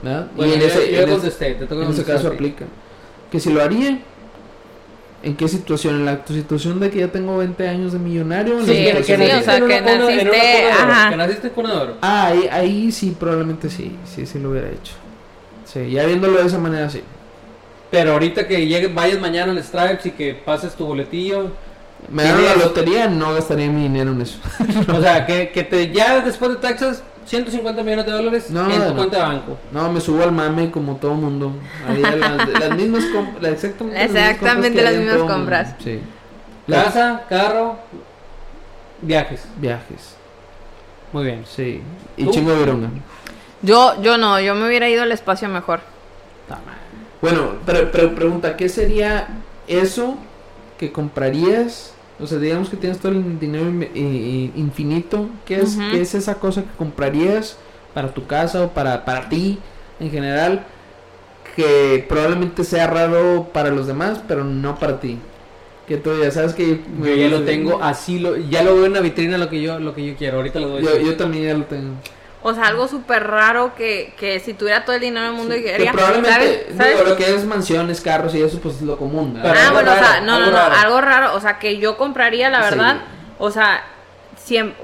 ¿verdad? 0.01 0.27
Bueno, 0.35 0.51
y 0.51 0.55
en 0.55 0.61
yo- 0.61 0.67
ese, 0.67 0.91
yo 0.91 0.97
en 0.97 1.03
ese- 1.03 1.11
contesté, 1.11 1.53
te 1.53 1.65
toca 1.67 1.85
en 1.85 1.91
ese 1.91 2.03
caso 2.03 2.27
aplica. 2.29 2.65
Que 3.31 3.39
si 3.39 3.53
lo 3.53 3.61
haría, 3.61 3.99
¿en 5.23 5.35
qué 5.35 5.47
situación? 5.47 5.95
¿En 5.95 6.05
la 6.05 6.23
tu 6.25 6.33
situación 6.33 6.79
de 6.79 6.89
que 6.89 6.99
ya 6.99 7.07
tengo 7.09 7.37
20 7.37 7.67
años 7.67 7.93
de 7.93 7.99
millonario? 7.99 8.53
¿En 8.59 8.67
la 8.67 8.73
Sí, 8.73 8.85
situación 8.85 9.19
sí, 9.21 9.25
de 9.27 9.33
o 9.33 9.37
que- 9.39 9.43
sea, 9.45 9.57
en 9.57 9.63
una 9.63 9.75
que 9.75 9.81
una 9.81 9.91
naciste- 9.97 10.29
cuna. 10.29 11.07
Que 11.09 11.15
naciste 11.17 11.47
en 11.47 11.53
cuna 11.53 11.69
de 11.71 11.77
oro. 11.77 11.97
Ah, 12.01 12.27
ahí, 12.27 12.47
ahí 12.51 12.91
sí, 12.91 13.15
probablemente 13.19 13.69
sí, 13.69 13.95
sí, 14.05 14.25
sí 14.25 14.39
lo 14.39 14.51
hubiera 14.51 14.69
hecho. 14.69 14.93
Sí, 15.65 15.89
ya 15.91 16.05
viéndolo 16.05 16.39
de 16.39 16.47
esa 16.47 16.57
manera, 16.57 16.89
sí. 16.89 17.01
Pero 17.89 18.13
ahorita 18.13 18.47
que 18.47 18.65
llegues, 18.67 18.93
vayas 18.93 19.19
mañana 19.19 19.51
al 19.51 19.63
Stripes 19.63 20.05
y 20.05 20.11
que 20.11 20.33
pases 20.33 20.73
tu 20.75 20.85
boletillo. 20.85 21.51
Me 22.09 22.23
dan 22.23 22.43
la 22.43 22.53
¿Tienes- 22.53 22.63
lotería, 22.65 23.07
no 23.07 23.33
gastaría 23.33 23.67
mi 23.69 23.83
dinero 23.83 24.11
en 24.11 24.21
eso. 24.21 24.39
O 24.97 25.01
sea, 25.01 25.25
que, 25.27 25.49
que 25.51 25.63
te 25.63 25.91
ya 25.91 26.21
después 26.21 26.51
de 26.51 26.57
taxas, 26.57 27.03
150 27.25 27.83
millones 27.83 28.05
de 28.05 28.11
dólares 28.11 28.49
No, 28.49 28.69
en 28.69 28.81
tu 28.81 28.89
no. 28.89 28.95
cuenta 28.95 29.17
de 29.17 29.23
banco. 29.23 29.57
No, 29.71 29.91
me 29.91 30.01
subo 30.01 30.23
al 30.23 30.31
mame 30.31 30.71
como 30.71 30.95
todo 30.97 31.13
mundo. 31.13 31.53
Haría 31.87 32.15
las, 32.15 32.49
las 32.49 32.75
mismas 32.75 33.05
compras, 33.05 33.53
exactamente, 33.53 34.03
Exactamente 34.03 34.81
las 34.81 34.95
mismas 34.95 35.17
compras. 35.31 35.75
Sí. 35.83 35.99
Casa, 36.67 37.23
carro, 37.29 37.77
viajes. 39.01 39.45
viajes. 39.57 40.15
Muy 41.13 41.25
bien. 41.25 41.43
Sí. 41.45 41.81
Y 42.17 42.25
¿Tú? 42.25 42.31
chingo 42.31 42.51
de 42.51 42.59
virunga. 42.59 42.89
Yo, 43.61 44.01
yo 44.01 44.17
no, 44.17 44.39
yo 44.39 44.55
me 44.55 44.67
hubiera 44.67 44.89
ido 44.89 45.03
al 45.03 45.11
espacio 45.11 45.47
mejor. 45.49 45.81
Bueno, 47.21 47.53
pero, 47.65 47.91
pero 47.91 48.15
pregunta, 48.15 48.57
¿qué 48.57 48.67
sería 48.67 49.27
eso 49.67 50.17
que 50.79 50.91
comprarías? 50.91 51.93
O 52.21 52.27
sea, 52.27 52.37
digamos 52.37 52.69
que 52.69 52.77
tienes 52.77 52.99
todo 52.99 53.11
el 53.11 53.39
dinero 53.39 53.65
in- 53.67 53.89
i- 53.95 53.99
i- 53.99 54.51
infinito. 54.55 55.27
¿Qué 55.45 55.55
es, 55.61 55.75
Ujú. 55.75 55.89
¿Qué 55.91 56.01
es 56.01 56.13
esa 56.15 56.35
cosa 56.35 56.61
que 56.63 56.69
comprarías 56.77 57.57
para 57.93 58.13
tu 58.13 58.25
casa 58.27 58.63
o 58.63 58.69
para, 58.69 59.03
para 59.05 59.27
ti 59.29 59.57
en 59.99 60.11
general? 60.11 60.63
Que 61.55 62.05
probablemente 62.07 62.63
sea 62.63 62.87
raro 62.87 63.49
para 63.51 63.71
los 63.71 63.87
demás, 63.87 64.21
pero 64.27 64.43
no 64.43 64.77
para 64.79 64.99
ti. 64.99 65.17
Que 65.87 65.97
tú 65.97 66.11
ya 66.21 66.31
sabes 66.31 66.53
que 66.53 66.79
Yo 67.03 67.13
ya 67.15 67.27
lo 67.27 67.41
tengo 67.41 67.83
así, 67.83 68.19
lo, 68.19 68.37
ya 68.37 68.63
lo 68.63 68.75
veo 68.75 68.85
en 68.85 68.93
la 68.93 69.01
vitrina 69.01 69.37
lo 69.37 69.49
que 69.49 69.61
yo, 69.61 69.77
lo 69.79 69.93
que 69.93 70.05
yo 70.05 70.15
quiero. 70.15 70.37
Ahorita 70.37 70.59
lo 70.59 70.69
doy. 70.69 70.83
Yo, 70.83 70.97
yo 71.01 71.17
también 71.17 71.43
ya 71.45 71.53
lo 71.57 71.65
tengo. 71.65 71.95
O 72.43 72.53
sea, 72.55 72.67
algo 72.67 72.87
súper 72.87 73.27
raro 73.27 73.75
que, 73.75 74.13
que 74.19 74.39
si 74.39 74.53
tuviera 74.55 74.83
todo 74.83 74.95
el 74.95 75.01
dinero 75.01 75.27
del 75.27 75.35
mundo 75.35 75.55
y 75.55 75.61
Que 75.61 75.71
quería... 75.73 75.91
probablemente, 75.91 76.33
¿sabes? 76.39 76.77
¿sabes? 76.77 76.97
digo, 76.97 77.09
lo 77.09 77.15
que 77.17 77.35
es 77.35 77.45
mansiones, 77.45 78.01
carros 78.01 78.33
y 78.33 78.41
eso, 78.41 78.59
pues 78.59 78.81
lo 78.81 78.97
común. 78.97 79.33
¿verdad? 79.35 79.49
Pero 79.51 79.59
Ah, 79.59 79.67
algo 79.67 79.75
bueno, 79.75 79.91
o 79.91 79.95
sea, 79.95 80.21
no, 80.21 80.25
no, 80.25 80.33
algo 80.45 80.51
no, 80.51 80.57
raro. 80.57 80.75
algo 80.75 81.01
raro, 81.01 81.35
o 81.35 81.39
sea, 81.39 81.59
que 81.59 81.77
yo 81.77 81.97
compraría, 81.97 82.49
la 82.49 82.63
Sí. 82.63 82.69
verdad, 82.71 82.97
o 83.37 83.51
sea, 83.51 83.83
siempre, 84.37 84.75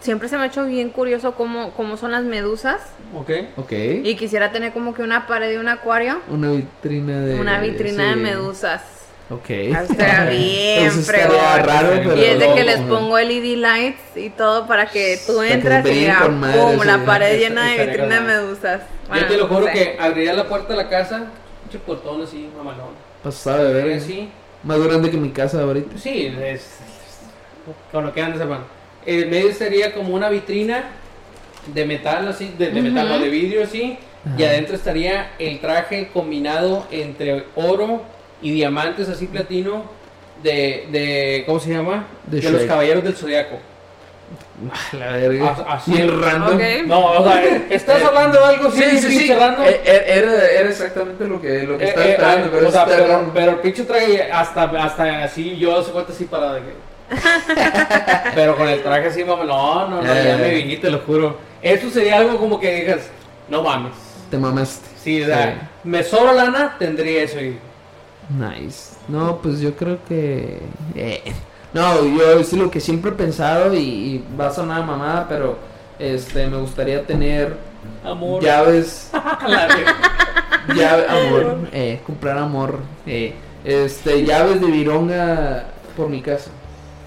siempre 0.00 0.28
se 0.28 0.36
me 0.36 0.42
ha 0.42 0.46
hecho 0.46 0.64
bien 0.66 0.90
curioso 0.90 1.32
cómo, 1.34 1.70
cómo 1.74 1.96
son 1.96 2.10
las 2.12 2.24
medusas 2.24 2.80
Ok. 3.16 3.30
Ok. 3.56 3.72
y 4.02 4.14
quisiera 4.16 4.50
tener 4.52 4.72
como 4.72 4.92
que 4.94 5.02
una 5.02 5.26
pared 5.26 5.48
de 5.48 5.58
un 5.58 5.68
acuario, 5.68 6.20
Una 6.28 6.50
vitrina 6.50 7.20
de. 7.20 7.40
una 7.40 7.58
vitrina 7.60 8.08
de 8.08 8.14
sí. 8.14 8.20
medusas. 8.20 8.82
Ok. 9.32 9.50
Ah, 9.74 9.82
estaría 9.88 10.24
bien 10.26 10.86
Eso 10.86 11.00
estaría 11.00 11.58
raro, 11.62 11.88
pero. 11.94 12.16
Y 12.16 12.24
es 12.24 12.38
de 12.38 12.52
que 12.54 12.64
les 12.64 12.80
pongo 12.80 13.18
LED 13.18 13.56
lights 13.56 14.16
y 14.16 14.30
todo 14.30 14.66
para 14.66 14.86
que 14.86 15.18
tú 15.26 15.40
entras 15.42 15.86
y 15.86 15.90
mira, 15.90 16.20
pum, 16.20 16.80
sí. 16.80 16.86
la 16.86 16.98
pared 17.06 17.38
llena 17.38 17.70
de 17.70 17.86
vitrina 17.86 18.14
de 18.14 18.20
medusas. 18.20 18.82
yo 19.14 19.26
te 19.26 19.36
lo 19.36 19.46
juro 19.46 19.60
no 19.60 19.66
sé. 19.66 19.72
que 19.72 19.96
abriría 19.98 20.34
la 20.34 20.48
puerta 20.48 20.74
de 20.74 20.76
la 20.76 20.88
casa, 20.88 21.26
un 21.72 21.80
portón 21.80 22.22
así, 22.22 22.48
mamalón. 22.56 22.90
Pasada 23.22 23.64
de 23.64 23.72
ver. 23.72 23.96
Así. 23.96 24.28
Más 24.62 24.78
grande 24.78 25.10
que 25.10 25.16
mi 25.16 25.30
casa 25.30 25.62
ahorita. 25.62 25.98
Sí, 25.98 26.32
es, 26.40 26.78
con 27.90 28.04
lo 28.04 28.12
que 28.12 28.22
andas, 28.22 28.40
hermano. 28.40 28.64
En 29.04 29.30
medio 29.30 29.52
sería 29.52 29.92
como 29.94 30.14
una 30.14 30.28
vitrina 30.28 30.84
de 31.66 31.84
metal, 31.84 32.28
así, 32.28 32.54
de, 32.58 32.70
de 32.70 32.82
metal, 32.82 33.08
no, 33.08 33.18
de 33.18 33.28
vidrio, 33.28 33.64
así. 33.64 33.98
Y 34.38 34.44
adentro 34.44 34.76
estaría 34.76 35.32
el 35.38 35.60
traje 35.60 36.10
combinado 36.12 36.86
entre 36.92 37.46
oro 37.56 38.02
y 38.42 38.50
diamantes, 38.52 39.08
así 39.08 39.26
platino, 39.26 39.84
de, 40.42 40.86
de 40.90 41.44
¿cómo 41.46 41.60
se 41.60 41.70
llama? 41.70 42.06
De 42.26 42.40
De, 42.40 42.50
los 42.50 42.62
caballeros 42.62 43.04
del 43.04 43.14
zodiaco. 43.16 43.58
Ah, 44.70 44.96
La 44.96 45.12
verga. 45.12 45.50
As- 45.50 45.64
así. 45.80 45.92
Bien 45.92 46.20
random. 46.22 46.54
Ok. 46.56 46.62
No, 46.86 47.04
o 47.06 47.24
sea, 47.24 47.44
eh, 47.44 47.66
estás 47.70 48.02
hablando 48.02 48.38
de 48.38 48.44
algo 48.44 48.70
Sí, 48.70 48.82
sí, 48.82 48.98
sí. 48.98 49.18
pinche 49.18 49.36
random. 49.36 49.64
Eh, 49.66 49.80
eh, 49.84 50.02
Era, 50.06 50.32
era 50.48 50.68
exactamente 50.68 51.24
lo 51.26 51.40
que, 51.40 51.62
lo 51.64 51.76
que 51.78 51.84
Eh, 51.84 51.88
estaba 51.88 52.06
eh, 52.06 52.10
esperando. 52.12 52.46
ah, 52.46 52.50
pero 52.52 52.68
o 52.68 52.70
sea, 52.72 52.82
está 52.84 52.96
pero, 52.96 53.30
pero 53.34 53.50
el 53.52 53.56
pinche 53.58 53.84
traje 53.84 54.30
hasta, 54.32 54.62
hasta 54.64 55.24
así, 55.24 55.56
yo 55.58 55.82
se 55.82 55.90
cuenta 55.92 56.12
así 56.12 56.24
para 56.24 56.54
de 56.54 56.60
que... 56.60 56.72
pero 58.34 58.56
con 58.56 58.68
el 58.68 58.82
traje 58.82 59.08
así, 59.08 59.24
mamá, 59.24 59.44
no, 59.44 59.88
no, 59.88 59.96
no, 60.02 60.04
Ya, 60.14 60.22
ya 60.22 60.36
me 60.38 60.50
viniste, 60.54 60.86
te 60.86 60.90
lo 60.92 61.00
juro. 61.00 61.36
Eso 61.60 61.90
sería 61.90 62.16
algo 62.18 62.38
como 62.38 62.58
que 62.58 62.74
digas, 62.74 63.00
no 63.48 63.62
mames. 63.62 63.92
te 64.30 64.38
mamaste. 64.38 64.88
Sí, 65.02 65.22
o 65.22 65.26
sea, 65.26 65.70
me 65.84 66.02
sobra 66.02 66.32
lana, 66.32 66.76
tendría 66.78 67.22
eso. 67.24 67.40
Y... 67.40 67.58
Nice. 68.38 68.94
No, 69.08 69.38
pues 69.38 69.60
yo 69.60 69.74
creo 69.76 69.98
que. 70.08 70.60
eh, 70.94 71.22
No, 71.74 72.04
yo 72.04 72.38
es 72.38 72.52
lo 72.52 72.70
que 72.70 72.80
siempre 72.80 73.10
he 73.10 73.14
pensado 73.14 73.74
y, 73.74 73.78
y 73.80 74.24
va 74.38 74.48
a 74.48 74.52
sonar 74.52 74.84
mamada, 74.84 75.26
pero 75.28 75.56
este 75.98 76.46
me 76.46 76.58
gustaría 76.58 77.04
tener 77.06 77.56
Amor. 78.04 78.42
llaves. 78.42 79.10
Llave, 80.74 81.06
amor. 81.08 81.68
Eh, 81.72 82.00
comprar 82.06 82.38
amor. 82.38 82.78
Eh, 83.06 83.34
este, 83.64 84.24
llaves 84.24 84.60
de 84.60 84.66
vironga 84.68 85.64
por 85.96 86.08
mi 86.08 86.22
casa. 86.22 86.50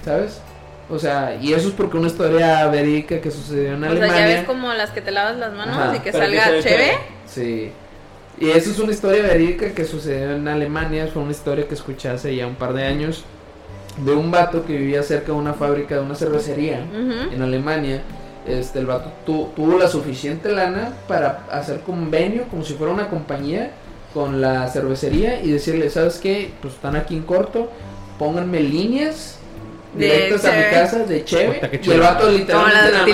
¿Sabes? 0.03 0.41
O 0.89 0.99
sea, 0.99 1.35
y 1.41 1.53
eso 1.53 1.69
es 1.69 1.73
porque 1.73 1.97
una 1.97 2.07
historia 2.07 2.67
verídica 2.67 3.19
que 3.21 3.31
sucedió 3.31 3.73
en 3.73 3.83
O 3.83 3.87
sea, 3.87 3.91
Alemania. 3.91 4.19
ya 4.19 4.25
ves 4.35 4.43
como 4.45 4.71
las 4.73 4.91
que 4.91 5.01
te 5.01 5.11
lavas 5.11 5.37
las 5.37 5.53
manos 5.53 5.75
Ajá, 5.77 5.95
y 5.95 5.99
que 5.99 6.11
salga 6.11 6.43
chévere. 6.61 6.97
Sí. 7.25 7.71
Y 8.39 8.49
eso 8.49 8.71
es 8.71 8.79
una 8.79 8.91
historia 8.91 9.23
verídica 9.23 9.69
que 9.73 9.85
sucedió 9.85 10.35
en 10.35 10.47
Alemania. 10.47 11.07
Fue 11.11 11.21
una 11.21 11.31
historia 11.31 11.67
que 11.67 11.73
escuché 11.73 12.09
hace 12.09 12.35
ya 12.35 12.47
un 12.47 12.55
par 12.55 12.73
de 12.73 12.83
años. 12.83 13.23
De 13.97 14.11
un 14.11 14.29
vato 14.29 14.65
que 14.65 14.73
vivía 14.75 15.03
cerca 15.03 15.27
de 15.27 15.37
una 15.37 15.53
fábrica, 15.53 15.95
de 15.95 16.01
una 16.01 16.15
cervecería 16.15 16.79
en 17.33 17.41
Alemania. 17.41 18.01
Este, 18.45 18.79
el 18.79 18.85
vato 18.85 19.09
tu- 19.25 19.47
tuvo 19.55 19.79
la 19.79 19.87
suficiente 19.87 20.51
lana 20.51 20.93
para 21.07 21.45
hacer 21.49 21.79
convenio, 21.79 22.43
como 22.51 22.63
si 22.63 22.73
fuera 22.73 22.93
una 22.93 23.09
compañía, 23.09 23.71
con 24.13 24.39
la 24.41 24.67
cervecería 24.69 25.41
y 25.41 25.49
decirle, 25.51 25.89
¿sabes 25.89 26.17
qué? 26.19 26.51
Pues 26.61 26.73
están 26.75 26.95
aquí 26.97 27.15
en 27.15 27.23
corto, 27.23 27.71
pónganme 28.19 28.59
líneas 28.59 29.39
De 29.93 30.05
directas 30.05 30.45
a 30.45 30.51
mi 30.51 30.63
casa 30.71 30.99
de 31.05 31.23
cheve. 31.25 31.59
Y 31.81 31.91
el 31.91 31.99
vato 32.01 32.29
literalmente 32.37 32.75
la 32.91 32.91
nada 32.91 33.05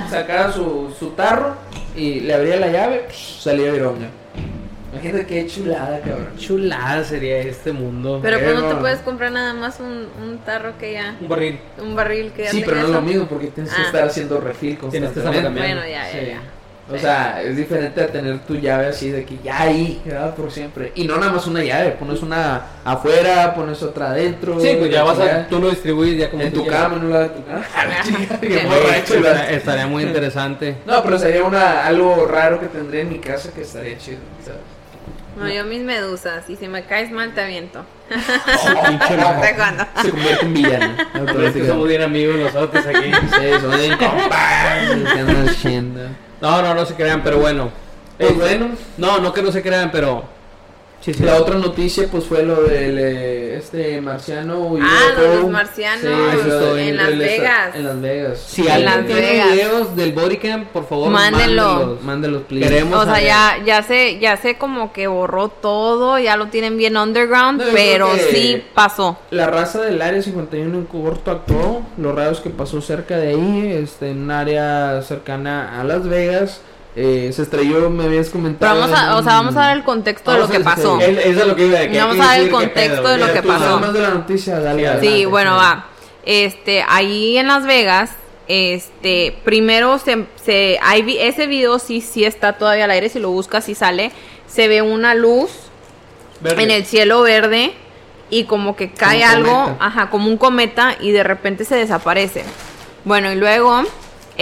más 0.00 0.10
sacaba 0.10 0.52
su, 0.52 0.90
su 0.98 1.10
tarro 1.10 1.54
y 1.94 2.20
le 2.20 2.34
abría 2.34 2.56
la 2.56 2.68
llave, 2.68 3.06
salía 3.12 3.70
vironga. 3.72 4.08
Imagínate 4.92 5.26
qué 5.26 5.46
chulada, 5.46 6.00
cabrón. 6.00 6.28
Chulada 6.38 7.04
sería 7.04 7.38
este 7.38 7.72
mundo. 7.72 8.18
Pero 8.22 8.40
pues 8.40 8.54
no 8.54 8.68
te 8.68 8.74
puedes 8.76 8.98
comprar 9.00 9.30
nada 9.32 9.54
más 9.54 9.78
un, 9.80 10.08
un 10.22 10.38
tarro 10.38 10.72
que 10.78 10.94
ya, 10.94 11.16
Un 11.20 11.28
barril. 11.28 11.58
un 11.80 11.94
barril 11.94 12.32
que 12.32 12.44
ya 12.44 12.50
Sí, 12.50 12.62
pero 12.64 12.78
no 12.78 12.84
es 12.84 12.90
lo 12.90 13.02
mismo 13.02 13.26
porque 13.26 13.48
tienes 13.48 13.72
que 13.72 13.82
Ah. 13.82 13.86
estar 13.86 14.04
haciendo 14.04 14.40
refil 14.40 14.78
Tienes 14.90 15.10
que 15.12 15.20
estar 15.20 15.32
constantemente. 15.32 15.60
Bueno, 15.74 15.80
ya, 15.88 16.10
ya, 16.12 16.20
Sí. 16.20 16.26
ya. 16.26 16.40
O 16.92 16.98
sea, 16.98 17.40
es 17.40 17.56
diferente 17.56 18.02
a 18.02 18.08
tener 18.08 18.40
tu 18.40 18.56
llave 18.56 18.86
así 18.88 19.10
de 19.10 19.24
que 19.24 19.38
ya 19.44 19.60
ahí, 19.62 20.02
¿verdad? 20.04 20.34
por 20.34 20.50
siempre. 20.50 20.90
Y 20.96 21.04
no 21.04 21.18
nada 21.18 21.30
más 21.30 21.46
una 21.46 21.62
llave, 21.62 21.90
pones 21.92 22.20
una 22.20 22.62
afuera, 22.84 23.54
pones 23.54 23.80
otra 23.84 24.10
adentro. 24.10 24.58
Sí, 24.58 24.74
pues 24.76 24.90
ya 24.90 25.04
la 25.04 25.12
vas 25.12 25.20
a. 25.20 25.46
Tú 25.46 25.60
lo 25.60 25.70
distribuyes 25.70 26.18
ya 26.18 26.28
como 26.28 26.42
en 26.42 26.52
tu 26.52 26.66
cama, 26.66 26.96
en 26.96 27.04
un 27.04 27.10
lado 27.12 27.22
de 27.22 27.28
tu 27.28 27.44
cama. 27.44 27.64
Estaría 29.50 29.86
muy 29.86 30.02
interesante. 30.02 30.78
No, 30.84 31.00
pero 31.04 31.16
sería 31.16 31.44
una, 31.44 31.86
algo 31.86 32.26
raro 32.26 32.58
que 32.58 32.66
tendría 32.66 33.02
en 33.02 33.08
mi 33.10 33.20
casa 33.20 33.52
que 33.54 33.60
estaría 33.62 33.96
chido. 33.96 34.18
¿sabes? 34.44 34.58
No, 35.36 35.48
yo 35.48 35.64
mis 35.64 35.82
medusas, 35.82 36.48
y 36.50 36.56
si 36.56 36.68
me 36.68 36.84
caes 36.84 37.10
mal 37.10 37.34
te 37.34 37.40
aviento. 37.42 37.84
Mojo. 38.10 39.40
¿De 39.40 39.54
cuándo? 39.54 39.86
Se 40.02 40.10
convierte 40.10 40.44
en 40.46 40.54
villano. 40.54 40.94
Pero 41.12 41.46
es 41.46 41.52
que 41.54 41.66
somos 41.66 41.88
bien 41.88 42.02
amigos 42.02 42.36
nosotros 42.36 42.84
aquí. 42.86 43.10
Sí, 43.12 43.60
somos 43.60 43.78
bien. 43.78 43.96
No, 46.40 46.62
no, 46.62 46.74
no 46.74 46.84
se 46.86 46.94
crean, 46.94 47.22
pero 47.22 47.38
bueno. 47.38 47.70
Pues 48.18 48.30
Este, 48.32 48.42
bueno. 48.42 48.70
No, 48.98 49.18
no 49.18 49.32
que 49.32 49.42
no 49.42 49.52
se 49.52 49.62
crean, 49.62 49.90
pero. 49.90 50.24
Sí, 51.00 51.14
sí. 51.14 51.22
La 51.22 51.36
otra 51.36 51.56
noticia 51.56 52.06
pues 52.10 52.24
fue 52.24 52.42
lo 52.42 52.62
del 52.64 52.98
eh, 52.98 53.56
este 53.56 54.00
marciano 54.02 54.76
y 54.76 54.80
Ah, 54.82 55.12
lo 55.16 55.22
de 55.22 55.36
los 55.38 55.48
marcianos 55.50 56.04
eso 56.04 56.48
estuvo 56.58 56.76
en 56.76 56.96
Las 56.98 57.16
Vegas. 57.16 57.74
En 57.74 57.84
Las 57.86 58.00
Vegas. 58.02 58.38
Si 58.46 58.62
Sí, 58.62 58.68
En 58.68 58.72
alguien 58.88 59.06
tiene 59.06 59.20
Vegas. 59.22 59.52
videos 59.52 59.96
del 59.96 60.12
bodycam, 60.12 60.64
por 60.66 60.86
favor, 60.86 61.08
Mándenlo. 61.10 61.62
mándenlos. 61.72 62.02
Mándelos, 62.02 62.42
please. 62.42 62.68
Queremos 62.68 62.98
O 62.98 63.04
sea, 63.06 63.20
ya, 63.22 63.64
ya 63.64 63.82
se, 63.82 64.18
ya 64.18 64.36
se 64.36 64.58
como 64.58 64.92
que 64.92 65.06
borró 65.06 65.48
todo, 65.48 66.18
ya 66.18 66.36
lo 66.36 66.48
tienen 66.48 66.76
bien 66.76 66.98
underground, 66.98 67.62
No, 67.62 67.72
pero 67.72 68.08
sí 68.30 68.62
pasó. 68.74 69.16
La 69.30 69.46
raza 69.46 69.80
del 69.80 70.02
área 70.02 70.20
51 70.20 70.76
en 70.76 70.84
corto 70.84 71.30
actuó. 71.30 71.82
Lo 71.96 72.14
raro 72.14 72.32
es 72.32 72.40
que 72.40 72.50
pasó 72.50 72.82
cerca 72.82 73.16
de 73.16 73.28
ahí, 73.28 73.72
este, 73.82 74.10
en 74.10 74.24
un 74.24 74.30
área 74.30 75.00
cercana 75.00 75.80
a 75.80 75.84
Las 75.84 76.06
Vegas. 76.06 76.60
Eh, 76.96 77.30
se 77.32 77.42
estrelló, 77.42 77.88
me 77.88 78.04
habías 78.04 78.26
Pero 78.26 78.32
comentado. 78.40 78.80
vamos 78.80 78.98
a, 78.98 79.04
en 79.04 79.10
o 79.12 79.22
sea, 79.22 79.32
vamos 79.34 79.56
a 79.56 79.60
dar 79.60 79.76
el 79.76 79.84
contexto 79.84 80.32
de 80.32 80.38
lo 80.38 80.42
Vamos 80.48 80.56
que 80.58 80.64
pasó. 80.64 81.00
Es, 81.00 81.18
eso 81.26 81.40
es 81.42 81.46
lo 81.46 81.54
que 81.56 81.66
iba 81.66 81.78
a 81.78 81.80
decir. 81.82 81.98
Vamos 82.00 82.20
a 82.20 82.24
dar 82.26 82.40
el 82.40 82.50
contexto 82.50 83.08
de 83.08 83.18
lo 83.18 83.32
que 83.32 83.42
pasó. 83.42 83.80
más 83.80 83.92
de 83.92 84.00
la 84.00 84.10
noticia, 84.10 84.58
dale. 84.60 84.80
Sí, 84.80 84.86
adelante, 84.86 85.06
Sí, 85.18 85.24
bueno, 85.24 85.56
va. 85.56 85.86
Este, 86.26 86.84
ahí 86.88 87.38
en 87.38 87.46
Las 87.46 87.64
Vegas, 87.64 88.10
este, 88.48 89.38
primero 89.44 89.98
se, 89.98 90.26
se 90.44 90.78
hay 90.82 91.16
ese 91.20 91.46
video 91.46 91.78
sí, 91.78 92.00
sí 92.00 92.24
está 92.24 92.54
todavía 92.54 92.84
al 92.84 92.90
aire, 92.90 93.08
si 93.08 93.20
lo 93.20 93.30
buscas 93.30 93.64
sí 93.64 93.74
sale, 93.76 94.10
se 94.48 94.66
ve 94.66 94.82
una 94.82 95.14
luz 95.14 95.50
Verde. 96.40 96.62
en 96.64 96.70
el 96.72 96.84
cielo 96.84 97.22
verde 97.22 97.72
y 98.28 98.44
como 98.44 98.74
que 98.76 98.90
cae 98.90 99.20
Como 99.20 99.32
algo, 99.32 99.64
cometa. 99.64 99.84
ajá, 99.86 100.10
como 100.10 100.28
un 100.28 100.36
cometa 100.36 100.96
y 101.00 101.12
de 101.12 101.22
repente 101.22 101.64
se 101.64 101.76
desaparece. 101.76 102.44
Bueno, 103.04 103.30
y 103.32 103.36
luego 103.36 103.82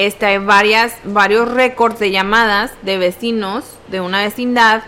este 0.06 0.26
hay 0.26 0.38
varias 0.38 0.94
varios 1.04 1.50
récords 1.50 1.98
de 1.98 2.10
llamadas 2.10 2.72
de 2.82 2.98
vecinos 2.98 3.64
de 3.88 4.00
una 4.00 4.22
vecindad 4.22 4.82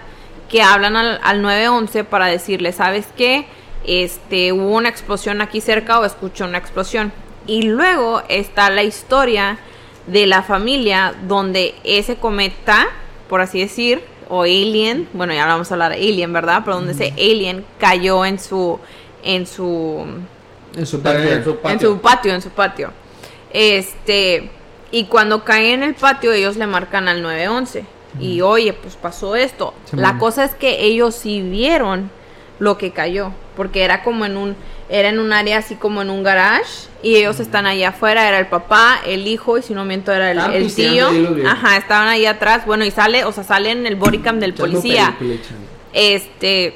que 0.48 0.62
hablan 0.62 0.96
al, 0.96 1.20
al 1.22 1.42
911 1.42 2.04
para 2.04 2.26
decirle, 2.26 2.72
¿sabes 2.72 3.06
qué? 3.16 3.46
Este, 3.84 4.52
hubo 4.52 4.76
una 4.76 4.88
explosión 4.88 5.40
aquí 5.40 5.60
cerca 5.60 5.98
o 6.00 6.04
escuchó 6.04 6.44
una 6.44 6.58
explosión. 6.58 7.12
Y 7.46 7.62
luego 7.62 8.22
está 8.28 8.68
la 8.70 8.82
historia 8.82 9.58
de 10.06 10.26
la 10.26 10.42
familia 10.42 11.14
donde 11.26 11.74
ese 11.84 12.16
cometa, 12.16 12.86
por 13.28 13.40
así 13.40 13.60
decir, 13.60 14.02
o 14.28 14.42
alien, 14.42 15.08
bueno, 15.12 15.32
ya 15.34 15.46
vamos 15.46 15.70
a 15.70 15.74
hablar 15.74 15.92
de 15.92 15.98
alien, 15.98 16.32
¿verdad? 16.32 16.62
Pero 16.64 16.76
donde 16.76 16.92
ese 16.92 17.12
alien 17.16 17.64
cayó 17.78 18.24
en 18.24 18.38
su 18.38 18.78
en 19.22 19.46
su 19.46 20.04
En 20.76 20.86
su 20.86 20.96
Está 20.98 21.12
patio. 21.12 21.32
en 21.32 21.44
su 21.44 21.56
patio. 21.56 21.72
en 21.72 21.80
su 21.80 22.00
patio, 22.00 22.34
en 22.34 22.42
su 22.42 22.50
patio. 22.50 22.92
Este, 23.52 24.50
y 24.90 25.04
cuando 25.04 25.44
cae 25.44 25.72
en 25.72 25.82
el 25.82 25.94
patio 25.94 26.32
ellos 26.32 26.56
le 26.56 26.66
marcan 26.66 27.08
al 27.08 27.22
911 27.22 27.84
y 28.18 28.40
oye, 28.40 28.72
pues 28.72 28.96
pasó 28.96 29.36
esto. 29.36 29.72
Sí, 29.84 29.96
La 29.96 30.12
man. 30.12 30.18
cosa 30.18 30.44
es 30.44 30.54
que 30.54 30.84
ellos 30.84 31.14
sí 31.14 31.42
vieron 31.42 32.10
lo 32.58 32.76
que 32.76 32.90
cayó, 32.90 33.32
porque 33.56 33.84
era 33.84 34.02
como 34.02 34.26
en 34.26 34.36
un 34.36 34.56
era 34.88 35.08
en 35.08 35.20
un 35.20 35.32
área 35.32 35.58
así 35.58 35.76
como 35.76 36.02
en 36.02 36.10
un 36.10 36.24
garage 36.24 36.88
y 37.00 37.14
ellos 37.14 37.38
están 37.38 37.64
allá 37.64 37.90
afuera, 37.90 38.26
era 38.26 38.40
el 38.40 38.48
papá, 38.48 39.00
el 39.06 39.28
hijo 39.28 39.56
y 39.56 39.62
si 39.62 39.72
no 39.72 39.84
miento 39.84 40.12
era 40.12 40.32
el, 40.32 40.38
el 40.52 40.74
tío. 40.74 41.08
Ajá, 41.46 41.76
estaban 41.76 42.08
ahí 42.08 42.26
atrás, 42.26 42.66
bueno, 42.66 42.84
y 42.84 42.90
sale, 42.90 43.24
o 43.24 43.30
sea, 43.30 43.44
sale 43.44 43.70
en 43.70 43.86
el 43.86 43.94
bodycam 43.94 44.40
del 44.40 44.52
policía. 44.52 45.16
Este, 45.92 46.74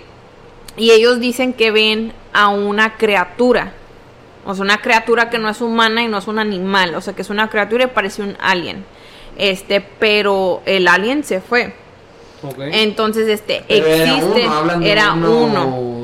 y 0.76 0.92
ellos 0.92 1.18
dicen 1.18 1.52
que 1.54 1.72
ven 1.72 2.12
a 2.32 2.48
una 2.48 2.96
criatura. 2.96 3.72
O 4.44 4.54
sea, 4.54 4.64
una 4.64 4.78
criatura 4.78 5.30
que 5.30 5.38
no 5.38 5.48
es 5.48 5.60
humana 5.60 6.02
y 6.02 6.08
no 6.08 6.18
es 6.18 6.26
un 6.26 6.38
animal. 6.38 6.94
O 6.94 7.00
sea, 7.00 7.14
que 7.14 7.22
es 7.22 7.30
una 7.30 7.48
criatura 7.48 7.84
y 7.84 7.86
parece 7.88 8.22
un 8.22 8.36
alien. 8.40 8.84
Este, 9.36 9.80
pero 9.80 10.62
el 10.66 10.86
alien 10.88 11.24
se 11.24 11.40
fue. 11.40 11.74
Entonces, 12.58 13.28
este, 13.28 13.64
Pero 13.66 13.86
existe. 13.86 14.42
Era 14.42 14.50
uno, 14.50 14.54
hablan 14.54 14.80
de 14.80 14.90
era 14.92 15.12
uno, 15.14 15.30
uno. 15.30 15.60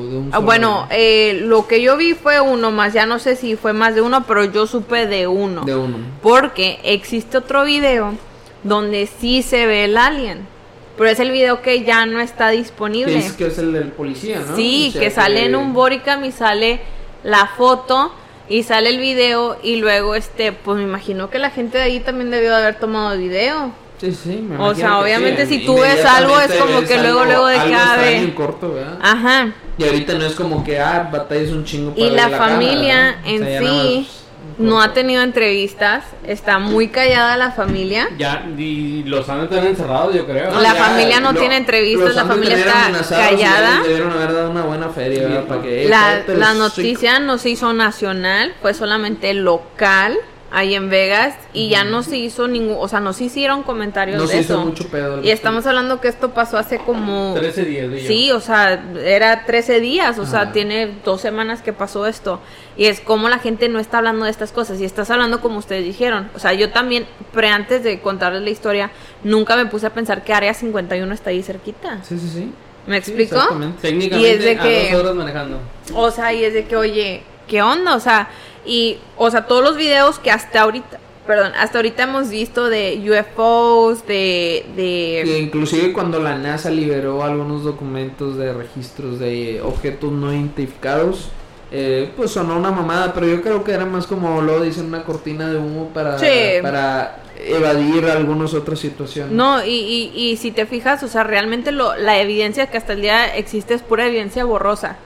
de 0.09 0.17
un 0.17 0.29
Ah. 0.33 0.39
Bueno, 0.39 0.87
eh, 0.89 1.41
lo 1.43 1.67
que 1.67 1.81
yo 1.81 1.97
vi 1.97 2.13
fue 2.13 2.39
uno 2.41 2.71
más. 2.71 2.93
Ya 2.93 3.05
no 3.05 3.19
sé 3.19 3.35
si 3.35 3.55
fue 3.55 3.73
más 3.73 3.95
de 3.95 4.01
uno, 4.01 4.25
pero 4.25 4.45
yo 4.45 4.65
supe 4.65 5.05
de 5.07 5.27
uno. 5.27 5.63
De 5.63 5.75
uno. 5.75 5.97
Porque 6.21 6.79
existe 6.83 7.37
otro 7.37 7.63
video 7.63 8.13
donde 8.63 9.07
sí 9.07 9.41
se 9.41 9.65
ve 9.65 9.85
el 9.85 9.97
alien. 9.97 10.47
Pero 10.97 11.09
es 11.09 11.19
el 11.19 11.31
video 11.31 11.61
que 11.61 11.83
ya 11.83 12.05
no 12.05 12.19
está 12.19 12.49
disponible. 12.49 13.11
Que 13.11 13.17
dices 13.17 13.33
que 13.33 13.47
es 13.47 13.57
el 13.57 13.73
del 13.73 13.89
policía, 13.89 14.41
¿no? 14.47 14.55
Sí, 14.55 14.87
O 14.89 14.91
sea, 14.91 15.01
que 15.01 15.09
sale 15.09 15.45
en 15.45 15.55
un 15.55 15.73
bodycam 15.73 16.23
y 16.25 16.31
sale 16.31 16.81
la 17.23 17.47
foto 17.57 18.13
y 18.51 18.63
sale 18.63 18.89
el 18.89 18.99
video 18.99 19.57
y 19.63 19.77
luego 19.77 20.13
este, 20.15 20.51
pues 20.51 20.77
me 20.77 20.83
imagino 20.83 21.29
que 21.29 21.39
la 21.39 21.49
gente 21.49 21.77
de 21.77 21.85
ahí 21.85 21.99
también 22.01 22.29
debió 22.31 22.49
de 22.51 22.57
haber 22.57 22.75
tomado 22.79 23.13
el 23.13 23.19
video. 23.19 23.71
Sí, 23.99 24.11
sí, 24.13 24.29
me 24.47 24.57
O 24.57 24.73
sea, 24.75 24.99
obviamente 24.99 25.45
sí. 25.45 25.59
si 25.59 25.65
tú 25.65 25.79
ves 25.79 26.03
algo, 26.03 26.39
es 26.39 26.51
como 26.55 26.81
que 26.81 26.97
luego, 26.97 27.19
algo- 27.21 27.25
luego 27.25 27.47
de 27.47 27.55
que. 27.59 27.73
Ajá. 29.01 29.53
Y 29.77 29.83
ahorita 29.83 30.13
no 30.15 30.25
es 30.25 30.33
como 30.33 30.63
que, 30.63 30.79
ah, 30.79 31.07
batallas 31.11 31.51
un 31.51 31.63
chingo 31.63 31.93
para 31.93 32.05
Y 32.07 32.09
la 32.09 32.23
cámara, 32.23 32.37
familia 32.45 33.15
en 33.25 33.39
sea, 33.43 33.59
sí 33.59 33.65
nada 33.65 33.73
más 33.83 33.85
un 33.85 34.20
no 34.57 34.81
ha 34.81 34.93
tenido 34.93 35.21
entrevistas, 35.21 36.03
está 36.25 36.59
muy 36.59 36.89
callada 36.89 37.37
la 37.37 37.51
familia. 37.51 38.09
Ya, 38.17 38.45
y 38.57 39.03
los 39.03 39.27
han 39.29 39.41
de 39.41 39.47
tener 39.47 39.65
encerrados, 39.65 40.15
yo 40.15 40.25
creo. 40.25 40.59
La 40.59 40.75
familia 40.75 41.19
no 41.19 41.33
tiene 41.33 41.57
entrevistas, 41.57 42.15
la 42.15 42.25
familia 42.25 42.57
está 42.57 42.91
callada. 43.09 43.81
Debieron 43.83 44.11
haber 44.11 44.33
dado 44.33 44.51
una 44.51 44.63
buena 44.63 44.89
feria, 44.89 45.23
¿verdad? 45.23 45.41
Sí, 45.41 45.47
Para 45.47 45.61
que, 45.61 45.85
eh, 45.85 45.89
La, 45.89 46.23
la 46.27 46.53
los 46.53 46.57
noticia 46.57 47.19
no 47.19 47.37
se 47.37 47.49
hizo 47.51 47.73
nacional, 47.73 48.53
fue 48.61 48.73
solamente 48.73 49.33
local. 49.33 50.17
Ahí 50.53 50.75
en 50.75 50.89
Vegas 50.89 51.35
y 51.53 51.69
ya 51.69 51.83
no 51.85 52.03
se 52.03 52.17
hizo 52.17 52.47
ningún, 52.47 52.75
o 52.79 52.87
sea, 52.89 52.99
no 52.99 53.13
se 53.13 53.23
hicieron 53.23 53.63
comentarios 53.63 54.17
No 54.17 54.23
de 54.23 54.27
se 54.33 54.39
hizo 54.41 54.55
eso. 54.55 54.65
mucho 54.65 54.87
pedo. 54.89 55.23
Y 55.23 55.29
estamos 55.31 55.65
hablando 55.65 56.01
que 56.01 56.09
esto 56.09 56.31
pasó 56.33 56.57
hace 56.57 56.77
como 56.79 57.33
13 57.35 57.63
días 57.65 57.89
de 57.89 57.99
Sí, 58.05 58.31
o 58.31 58.41
sea, 58.41 58.83
era 59.03 59.45
13 59.45 59.79
días, 59.79 60.19
o 60.19 60.25
sea, 60.25 60.51
tiene 60.51 60.91
dos 61.05 61.21
semanas 61.21 61.61
que 61.61 61.71
pasó 61.71 62.05
esto. 62.05 62.39
Y 62.77 62.85
es 62.85 62.99
como 62.99 63.29
la 63.29 63.39
gente 63.39 63.69
no 63.69 63.79
está 63.79 63.99
hablando 63.99 64.25
de 64.25 64.31
estas 64.31 64.51
cosas. 64.51 64.79
Y 64.81 64.85
estás 64.85 65.09
hablando 65.11 65.39
como 65.41 65.57
ustedes 65.59 65.83
dijeron. 65.85 66.29
O 66.35 66.39
sea, 66.39 66.53
yo 66.53 66.71
también, 66.71 67.05
pre 67.33 67.49
antes 67.49 67.83
de 67.83 67.99
contarles 68.01 68.41
la 68.41 68.49
historia, 68.49 68.91
nunca 69.23 69.55
me 69.55 69.65
puse 69.67 69.87
a 69.87 69.93
pensar 69.93 70.23
que 70.23 70.33
Área 70.33 70.53
51 70.53 71.13
está 71.13 71.29
ahí 71.29 71.43
cerquita. 71.43 71.99
Sí, 72.03 72.17
sí, 72.17 72.27
sí. 72.29 72.51
¿Me 72.87 72.97
explico? 72.97 73.37
Técnicamente 73.81 74.17
Y 74.19 74.25
es 74.33 74.43
de 74.43 74.51
a 74.57 74.61
que- 74.63 74.89
dos 74.91 75.01
horas 75.03 75.15
manejando. 75.15 75.59
O 75.93 76.09
sea, 76.11 76.33
y 76.33 76.43
es 76.43 76.53
de 76.53 76.65
que, 76.65 76.75
oye, 76.75 77.21
¿qué 77.47 77.61
onda? 77.61 77.95
O 77.95 77.99
sea, 77.99 78.29
y, 78.65 78.97
o 79.17 79.29
sea, 79.31 79.45
todos 79.47 79.63
los 79.63 79.75
videos 79.77 80.19
que 80.19 80.31
hasta 80.31 80.61
ahorita, 80.61 80.99
perdón, 81.27 81.51
hasta 81.57 81.77
ahorita 81.77 82.03
hemos 82.03 82.29
visto 82.29 82.69
de 82.69 82.99
UFOs, 83.09 84.05
de, 84.07 84.65
de, 84.75 85.39
inclusive 85.39 85.93
cuando 85.93 86.19
la 86.19 86.37
NASA 86.37 86.69
liberó 86.69 87.23
algunos 87.23 87.63
documentos 87.63 88.37
de 88.37 88.53
registros 88.53 89.19
de 89.19 89.61
objetos 89.61 90.11
no 90.11 90.33
identificados, 90.33 91.29
eh, 91.71 92.11
pues 92.17 92.31
sonó 92.31 92.57
una 92.57 92.71
mamada, 92.71 93.13
pero 93.13 93.27
yo 93.27 93.41
creo 93.41 93.63
que 93.63 93.71
era 93.71 93.85
más 93.85 94.05
como 94.07 94.41
lo 94.41 94.61
dicen 94.61 94.85
una 94.87 95.03
cortina 95.03 95.49
de 95.49 95.57
humo 95.57 95.89
para, 95.93 96.19
Sí. 96.19 96.25
para 96.61 97.19
evadir 97.43 98.05
algunas 98.05 98.53
otras 98.53 98.77
situaciones. 98.79 99.31
no, 99.33 99.63
y, 99.65 99.69
y, 99.69 100.11
y 100.13 100.37
si 100.37 100.51
te 100.51 100.65
fijas, 100.65 101.01
o 101.03 101.07
sea, 101.07 101.23
realmente 101.23 101.71
lo, 101.71 101.95
la 101.95 102.19
evidencia 102.19 102.67
que 102.67 102.77
hasta 102.77 102.93
el 102.93 103.01
día 103.01 103.35
existe 103.37 103.73
es 103.73 103.81
pura 103.81 104.05
evidencia 104.07 104.43
borrosa. 104.43 104.97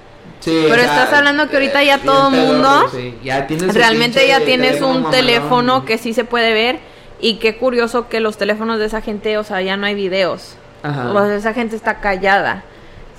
Sí, 0.45 0.65
Pero 0.69 0.81
sea, 0.83 1.03
estás 1.03 1.13
hablando 1.17 1.49
que 1.49 1.55
ahorita 1.55 1.83
ya 1.83 1.97
bien 1.97 2.05
todo 2.05 2.29
mundo- 2.29 2.87
sí. 2.93 3.15
Ya 3.23 3.47
tienes 3.47 3.69
el 3.69 3.75
Realmente 3.75 4.19
pinche 4.19 4.27
ya 4.29 4.45
tienes 4.45 4.67
teléfono 4.73 4.91
un 4.91 4.97
mamalón. 5.03 5.11
teléfono 5.19 5.85
que 5.85 5.97
sí 5.97 6.13
se 6.13 6.23
puede 6.23 6.53
ver 6.53 6.79
y 7.19 7.39
qué 7.39 7.57
curioso 7.57 8.07
que 8.09 8.19
los 8.19 8.37
teléfonos 8.37 8.77
de 8.79 8.85
esa 8.85 9.01
gente, 9.01 9.37
o 9.39 9.43
sea, 9.43 9.61
ya 9.61 9.75
no 9.75 9.87
hay 9.87 9.95
videos. 9.95 10.55
Ajá. 10.83 11.11
O 11.11 11.25
sea, 11.25 11.35
esa 11.35 11.53
gente 11.53 11.75
está 11.75 11.99
callada, 11.99 12.63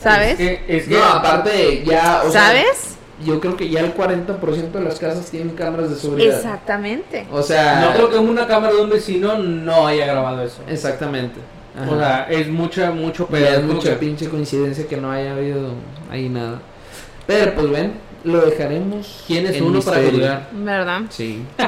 ¿sabes? 0.00 0.32
Es 0.32 0.36
que, 0.38 0.64
es 0.68 0.84
que 0.88 0.94
No, 0.94 1.02
aparte 1.04 1.82
ya, 1.84 2.22
o 2.24 2.30
sea, 2.30 2.42
¿Sabes? 2.46 2.96
yo 3.24 3.40
creo 3.40 3.56
que 3.56 3.68
ya 3.70 3.80
el 3.80 3.92
40% 3.92 4.78
de 4.78 4.84
las 4.84 4.98
casas 5.00 5.28
tienen 5.30 5.50
cámaras 5.56 5.90
de 5.90 5.96
seguridad. 5.96 6.36
Exactamente. 6.36 7.26
O 7.32 7.42
sea, 7.42 7.80
no 7.80 7.92
creo 7.94 8.08
que 8.10 8.18
una 8.18 8.46
cámara 8.46 8.74
de 8.74 8.82
un 8.82 8.90
vecino 8.90 9.36
no 9.38 9.86
haya 9.88 10.06
grabado 10.06 10.42
eso. 10.42 10.62
exactamente. 10.68 11.40
Ajá. 11.76 11.90
O 11.90 11.98
sea, 11.98 12.26
es 12.30 12.48
mucha, 12.48 12.90
mucho 12.92 13.26
Pero 13.26 13.46
pedo. 13.46 13.58
es 13.58 13.64
mucha 13.64 13.98
pinche 13.98 14.28
coincidencia 14.28 14.86
que 14.86 14.96
no 14.96 15.10
haya 15.10 15.32
habido 15.32 15.70
ahí 16.10 16.28
nada. 16.28 16.60
Pero 17.26 17.54
pues 17.54 17.70
ven, 17.70 17.92
lo 18.24 18.40
dejaremos. 18.40 19.24
¿Quién 19.26 19.46
es 19.46 19.56
en 19.56 19.64
uno 19.64 19.80
para 19.80 19.98
misterio. 19.98 20.20
juzgar? 20.20 20.48
¿Verdad? 20.52 21.00
Sí. 21.10 21.42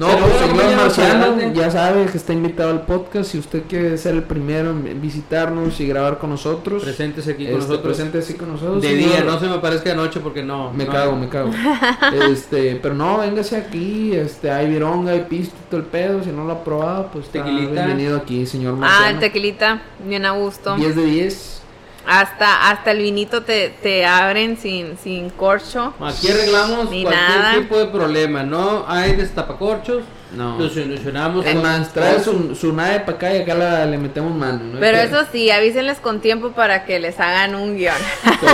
No, 0.00 0.06
pues 0.16 0.32
señor 0.38 0.76
Marciano, 0.76 1.52
ya 1.52 1.70
sabe 1.70 2.06
que 2.06 2.16
está 2.16 2.32
invitado 2.32 2.70
al 2.70 2.86
podcast. 2.86 3.32
Si 3.32 3.38
usted 3.38 3.64
quiere 3.68 3.98
ser 3.98 4.14
el 4.14 4.22
primero 4.22 4.70
en 4.70 4.98
visitarnos 4.98 5.78
y 5.78 5.86
grabar 5.86 6.16
con 6.16 6.30
nosotros, 6.30 6.82
Presentes 6.84 7.28
aquí 7.28 7.44
con 7.44 7.56
este, 7.60 7.68
nosotros. 7.68 7.82
presente 7.82 8.18
así 8.20 8.32
con 8.32 8.48
nosotros. 8.50 8.80
De 8.80 8.88
señor. 8.96 9.10
día, 9.10 9.24
no 9.24 9.38
se 9.38 9.46
me 9.46 9.58
parezca 9.58 9.90
de 9.90 9.96
noche 9.96 10.20
porque 10.20 10.42
no. 10.42 10.72
Me 10.72 10.86
no. 10.86 10.90
cago, 10.90 11.16
me 11.16 11.28
cago. 11.28 11.50
este, 12.32 12.76
pero 12.82 12.94
no, 12.94 13.18
véngase 13.18 13.58
aquí, 13.58 14.14
este, 14.14 14.50
hay 14.50 14.68
vironga, 14.70 15.12
hay 15.12 15.26
pisto 15.28 15.54
y 15.66 15.70
todo 15.70 15.80
el 15.80 15.86
pedo. 15.86 16.24
Si 16.24 16.30
no 16.30 16.44
lo 16.46 16.52
ha 16.52 16.64
probado, 16.64 17.10
pues 17.12 17.26
está 17.26 17.44
Tequilita. 17.44 17.72
bienvenido 17.72 18.16
aquí, 18.16 18.46
señor 18.46 18.72
Ah, 18.72 18.76
el 18.76 18.80
Marciano. 18.80 19.20
tequilita, 19.20 19.82
bien 20.08 20.24
a 20.24 20.30
gusto. 20.30 20.76
10 20.76 20.96
de 20.96 21.04
10. 21.04 21.59
Hasta, 22.06 22.70
hasta 22.70 22.90
el 22.92 22.98
vinito 22.98 23.42
te, 23.42 23.68
te 23.82 24.04
abren 24.06 24.56
sin, 24.56 24.96
sin 24.98 25.30
corcho. 25.30 25.94
Aquí 26.00 26.28
arreglamos 26.30 26.90
Ni 26.90 27.02
cualquier 27.04 27.28
nada. 27.38 27.54
tipo 27.54 27.78
de 27.78 27.86
problema. 27.86 28.42
No 28.42 28.84
hay 28.88 29.14
destapacorchos. 29.16 30.02
No. 30.34 30.58
Lo 30.60 30.68
solucionamos. 30.68 31.44
Es 31.44 31.54
con- 31.54 31.62
más, 31.62 31.92
trae 31.92 32.22
su, 32.22 32.54
su 32.54 32.72
nave 32.72 33.00
para 33.00 33.16
acá 33.16 33.34
y 33.36 33.42
acá 33.42 33.54
la, 33.54 33.84
le 33.84 33.98
metemos 33.98 34.32
mano. 34.34 34.60
¿no? 34.62 34.78
Pero 34.80 34.98
eso 34.98 35.24
sí, 35.32 35.50
avísenles 35.50 35.98
con 35.98 36.20
tiempo 36.20 36.52
para 36.52 36.84
que 36.84 37.00
les 37.00 37.18
hagan 37.18 37.56
un 37.56 37.76
guion. 37.76 37.96
Todo, 38.40 38.52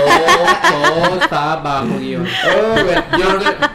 todo 1.05 1.21
está 1.21 1.57
bajo 1.57 1.99
guion. 1.99 2.27
Oh, 2.27 3.19
yo, 3.19 3.27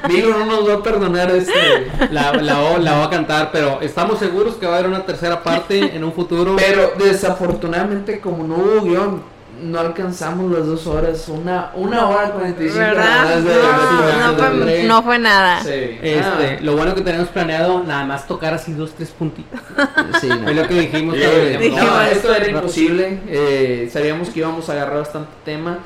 Milo 0.09 0.37
no 0.39 0.45
nos 0.45 0.67
va 0.69 0.73
a 0.75 0.83
perdonar 0.83 1.29
este. 1.31 1.91
La, 2.09 2.33
la, 2.33 2.55
voy- 2.59 2.81
la 2.83 2.93
voy 2.97 3.05
a 3.05 3.09
cantar, 3.11 3.51
pero 3.51 3.79
estamos 3.81 4.17
seguros 4.17 4.55
que 4.55 4.65
va 4.65 4.73
a 4.73 4.77
haber 4.79 4.89
una 4.89 5.05
tercera 5.05 5.43
parte 5.43 5.95
en 5.95 6.03
un 6.03 6.11
futuro. 6.11 6.55
Pero 6.57 6.93
desafortunadamente, 6.97 8.19
como 8.19 8.43
no 8.43 8.55
hubo 8.55 8.81
guion, 8.81 9.23
no 9.61 9.79
alcanzamos 9.79 10.51
las 10.51 10.65
dos 10.65 10.87
horas. 10.87 11.27
Una, 11.29 11.71
una 11.75 12.07
hora 12.09 12.31
cuarenta 12.31 12.61
y 12.63 12.67
cinco. 12.67 12.79
¿Verdad? 12.79 13.03
nada 13.05 13.35
más 13.35 13.43
de- 13.43 13.53
No, 13.53 14.31
no 14.31 14.35
fue, 14.37 14.65
de- 14.65 14.83
no 14.83 15.03
fue 15.03 15.19
nada. 15.19 15.61
Sí. 15.63 15.69
Este, 15.69 16.21
Ah, 16.21 16.57
lo 16.61 16.75
bueno 16.75 16.95
que 16.95 17.01
tenemos 17.01 17.27
planeado, 17.29 17.83
nada 17.83 18.05
más 18.05 18.27
tocar 18.27 18.53
así 18.53 18.73
dos, 18.73 18.91
tres 18.95 19.09
puntitos. 19.09 19.59
sí, 20.21 20.27
no. 20.27 20.49
Es 20.49 20.55
lo 20.55 20.67
que 20.67 20.73
dijimos. 20.73 21.15
No, 21.15 21.21
dijimos, 21.21 21.59
Dijimos. 21.59 22.05
esto 22.11 22.33
era 22.35 22.47
imposible. 22.47 23.19
eh, 23.27 23.89
sabíamos 23.91 24.29
que 24.29 24.39
íbamos 24.39 24.69
a 24.69 24.73
agarrar 24.73 24.97
bastante 24.99 25.31
tema. 25.45 25.79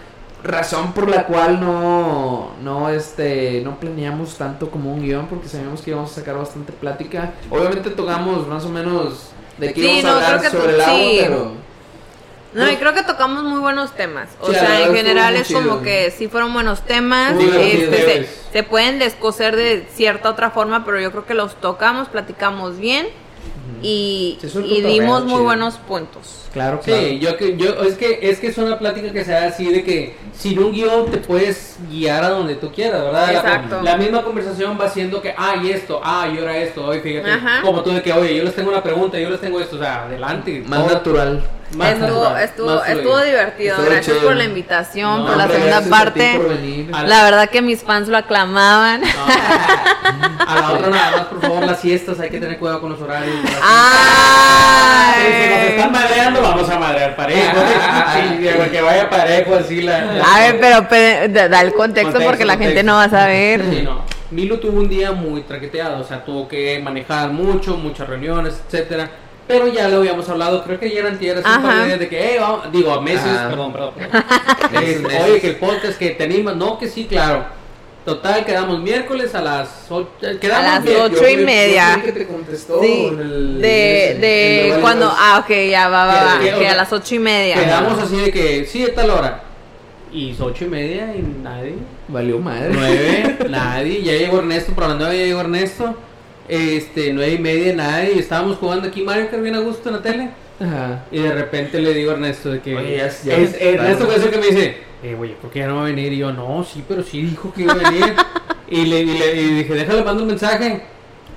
Razón 0.44 0.94
por 0.94 1.10
la 1.10 1.26
cual 1.26 1.60
no, 1.60 2.52
no, 2.62 2.90
este, 2.90 3.62
no 3.64 3.80
planeamos 3.80 4.36
tanto 4.38 4.70
como 4.70 4.94
un 4.94 5.02
guion, 5.02 5.26
porque 5.26 5.48
sabíamos 5.48 5.82
que 5.82 5.90
íbamos 5.90 6.12
a 6.12 6.16
sacar 6.16 6.36
bastante 6.38 6.72
plática. 6.72 7.34
Obviamente 7.50 7.90
tocamos 7.90 8.48
más 8.48 8.64
o 8.64 8.70
menos 8.70 9.32
de 9.58 9.74
qué 9.74 9.82
Sí, 9.82 9.88
íbamos 10.02 10.04
no, 10.04 10.12
a 10.28 10.28
hablar 10.36 10.52
sobre 10.52 10.74
el 10.76 10.82
agua, 10.82 10.96
sí. 11.00 11.18
pero 11.20 11.52
No, 12.56 12.72
y 12.72 12.78
creo 12.78 12.94
que 12.94 13.04
tocamos 13.04 13.44
muy 13.44 13.60
buenos 13.60 13.92
temas. 13.96 14.30
O 14.40 14.52
sea, 14.52 14.86
en 14.86 14.96
general 14.96 15.36
es 15.36 15.52
como 15.52 15.62
chido. 15.62 15.82
que 15.82 16.12
sí 16.12 16.30
fueron 16.30 16.54
buenos 16.54 16.82
temas. 16.86 17.36
Este, 17.38 18.30
se, 18.54 18.64
pueden 18.64 18.98
descoser 18.98 19.58
de 19.58 19.86
cierta 19.94 20.30
otra 20.30 20.52
forma, 20.52 20.86
pero 20.86 21.00
yo 21.02 21.12
creo 21.12 21.26
que 21.26 21.34
los 21.34 21.60
tocamos, 21.60 22.08
platicamos 22.08 22.78
bien 22.80 23.08
y, 23.82 24.40
dimos 24.42 25.24
muy 25.24 25.34
chido. 25.34 25.44
buenos 25.44 25.76
puntos. 25.76 26.45
Claro, 26.56 26.80
claro. 26.80 27.02
Sí, 27.04 27.20
yo 27.20 27.38
que 27.38 27.56
yo 27.56 27.84
es 27.84 27.94
que 27.96 28.18
es 28.24 28.40
que 28.40 28.48
es 28.48 28.58
una 28.58 28.80
plática 28.80 29.12
que 29.14 29.24
se 29.24 29.32
da 29.32 29.46
así 29.46 29.70
de 29.72 29.84
que 29.84 30.16
sin 30.36 30.58
un 30.58 30.72
guion 30.72 31.12
te 31.12 31.18
puedes 31.18 31.76
guiar 31.92 32.24
a 32.24 32.30
donde 32.30 32.56
tú 32.56 32.72
quieras, 32.72 33.04
¿verdad? 33.04 33.28
La- 33.28 33.34
Exacto. 33.40 33.82
La, 33.84 33.96
misma 33.98 34.24
conversación 34.24 34.78
va 34.82 34.90
siendo 34.90 35.22
que 35.22 35.36
ah 35.38 35.56
y 35.62 35.70
esto, 35.70 36.02
ah 36.04 36.28
y 36.34 36.40
ahora 36.40 36.58
esto, 36.58 36.86
oye 36.88 37.02
fíjate, 37.02 37.30
Ajá. 37.32 37.62
como 37.62 37.84
tú 37.84 37.92
de 37.92 38.02
que 38.02 38.12
oye 38.12 38.36
yo 38.36 38.44
les 38.44 38.56
tengo 38.56 38.70
una 38.72 38.82
pregunta, 38.82 39.20
yo 39.20 39.30
les 39.30 39.40
tengo 39.42 39.60
esto, 39.60 39.76
o 39.76 39.80
sea 39.80 40.06
adelante, 40.06 40.64
Más 40.66 40.80
todo- 40.80 40.94
natural. 40.94 41.44
más 41.76 41.90
estuvo 41.94 42.08
natural, 42.24 42.44
estuvo, 42.44 42.76
más 42.76 42.90
estuvo 42.90 43.20
divertido. 43.22 43.76
Estuvo 43.76 43.92
Gracias 43.92 44.18
por 44.18 44.36
la 44.36 44.44
invitación, 44.46 45.20
No, 45.20 45.26
por 45.28 45.38
la 45.38 45.48
segunda 45.48 45.82
parte. 45.90 46.34
por 46.38 46.50
venir. 46.50 46.90
A 46.94 47.04
La 47.04 47.24
verdad 47.24 47.50
que 47.50 47.62
mis 47.62 47.84
fans 47.84 48.08
lo 48.08 48.18
aclamaban. 48.18 49.02
No, 49.02 49.08
a 50.48 50.56
la 50.62 50.72
otra 50.74 50.90
nada 50.90 51.12
más, 51.12 51.26
por 51.28 51.42
favor, 51.42 51.66
las 51.66 51.80
siestas, 51.82 52.20
hay 52.20 52.30
que 52.30 52.40
tener 52.40 52.60
cuidado 52.60 52.80
con 52.82 52.92
los 52.92 53.02
horarios. 53.02 53.36
¡Ay! 53.64 55.24
Si 55.24 55.50
nos 55.50 55.60
están 55.70 55.92
madreando, 55.92 56.45
vamos 56.50 56.70
a 56.70 56.80
madrear 56.80 57.16
parejo. 57.16 57.58
Sí, 58.16 58.38
Diego, 58.38 58.64
que 58.72 58.82
vaya 58.82 59.10
parejo 59.10 59.56
así 59.56 59.82
la. 59.82 60.06
la- 60.06 60.24
A 60.36 60.40
ver, 60.40 60.60
pero 60.60 60.88
pe- 60.88 61.28
da 61.30 61.62
el 61.62 61.74
contexto, 61.74 62.12
Contexto, 62.12 62.20
porque 62.24 62.46
la 62.46 62.58
gente 62.58 62.82
no 62.84 62.94
va 62.96 63.04
a 63.04 63.10
saber. 63.10 63.62
Sí, 63.70 63.82
no. 63.84 64.04
Milo 64.32 64.60
tuvo 64.60 64.80
un 64.80 64.90
día 64.90 65.12
muy 65.12 65.42
traqueteado, 65.42 66.00
o 66.00 66.04
sea, 66.04 66.24
tuvo 66.24 66.48
que 66.48 66.80
manejar 66.80 67.30
mucho, 67.30 67.78
muchas 67.78 68.08
reuniones, 68.08 68.60
etcétera. 68.68 69.10
Pero 69.48 69.68
ya 69.68 69.88
lo 69.88 69.98
habíamos 69.98 70.28
hablado, 70.28 70.64
creo 70.64 70.80
que 70.80 70.88
ayer 70.88 71.06
antier 71.06 71.38
hace 71.38 71.48
un 71.48 71.62
par 71.64 72.00
de 72.00 72.10
que, 72.10 72.36
eh, 72.36 72.40
vamos, 72.40 72.72
digo, 72.72 72.92
a 72.92 73.02
meses, 73.02 73.22
Ah. 73.28 73.48
perdón, 73.50 73.72
perdón. 73.74 73.92
perdón. 74.00 74.24
Meses. 75.04 75.22
Oye, 75.24 75.40
que 75.42 75.50
el 75.50 75.56
podcast 75.58 75.98
que 76.00 76.10
te 76.12 76.24
animas, 76.24 76.56
no, 76.56 76.80
que 76.80 76.88
sí, 76.88 77.06
claro. 77.06 77.46
Total, 78.06 78.46
quedamos 78.46 78.80
miércoles 78.82 79.34
a 79.34 79.42
las 79.42 79.68
ocho, 79.90 80.10
quedamos 80.40 80.68
A 80.68 80.80
las 80.80 80.90
ocho 81.12 81.28
y 81.28 81.38
media. 81.38 82.00
que 82.06 82.12
te 82.12 82.28
contestó 82.28 82.80
Sí, 82.82 83.08
el- 83.08 83.60
de, 83.60 84.18
de 84.22 84.72
el- 84.76 84.80
cuando, 84.82 85.12
ah, 85.12 85.40
ok, 85.44 85.50
ya 85.72 85.90
va, 85.90 86.06
va, 86.06 86.24
va, 86.24 86.40
Que- 86.40 86.52
que- 86.52 86.60
que 86.60 86.68
a 86.68 86.76
las 86.76 86.94
ocho 86.94 87.16
y 87.16 87.20
media. 87.20 87.56
Quedamos 87.56 87.98
así 88.00 88.16
de 88.18 88.32
que, 88.32 88.66
sí, 88.66 88.84
de 88.84 88.90
tal 88.90 89.10
hora. 89.10 89.42
Y 90.14 90.32
es 90.32 90.40
ocho 90.40 90.66
y 90.66 90.68
media 90.68 91.16
y 91.16 91.22
nadie. 91.44 91.74
Valió 92.08 92.38
madre. 92.38 92.70
Nueve, 92.74 93.38
nadie. 93.50 94.04
Ya 94.04 94.12
llegó 94.14 94.38
Ernesto, 94.38 94.74
por 94.74 94.88
las 94.88 94.98
nueve 94.98 95.18
ya 95.18 95.26
llegó 95.26 95.42
Ernesto. 95.42 95.96
Este, 96.48 97.12
nueve 97.12 97.34
y 97.34 97.40
media, 97.40 97.74
nadie. 97.74 98.14
Y 98.16 98.20
estábamos 98.20 98.58
jugando 98.58 98.88
aquí 98.88 99.02
Mario 99.02 99.32
Kart 99.32 99.42
bien 99.42 99.56
a 99.56 99.60
gusto 99.62 99.90
en 99.90 99.96
la 99.96 100.02
tele. 100.04 100.30
Ajá. 100.60 101.04
Y 101.12 101.18
de 101.20 101.32
repente 101.32 101.80
le 101.80 101.92
digo 101.96 102.12
a 102.12 102.14
Ernesto 102.14 102.52
de 102.52 102.62
que. 102.62 102.76
Oye, 102.76 102.98
ya- 102.98 103.10
ya- 103.26 103.36
es, 103.36 103.56
Ernesto 103.60 104.06
fue 104.06 104.30
que 104.30 104.38
me 104.38 104.46
dice, 104.46 104.78
eh, 105.04 105.16
oye, 105.20 105.36
¿por 105.42 105.50
qué 105.52 105.60
ya 105.60 105.68
no 105.68 105.76
va 105.76 105.82
a 105.82 105.86
venir? 105.86 106.12
Y 106.14 106.18
yo, 106.18 106.32
no, 106.32 106.64
sí, 106.64 106.84
pero 106.88 107.04
sí 107.04 107.22
dijo 107.22 107.54
que 107.54 107.64
iba 107.64 107.74
a 107.74 107.76
venir. 107.78 108.16
y, 108.70 108.86
le, 108.86 109.00
y, 109.02 109.18
le- 109.18 109.36
y 109.36 109.44
dije, 109.56 109.74
déjale, 109.74 110.04
mando 110.04 110.24
un 110.24 110.30
mensaje. 110.30 110.82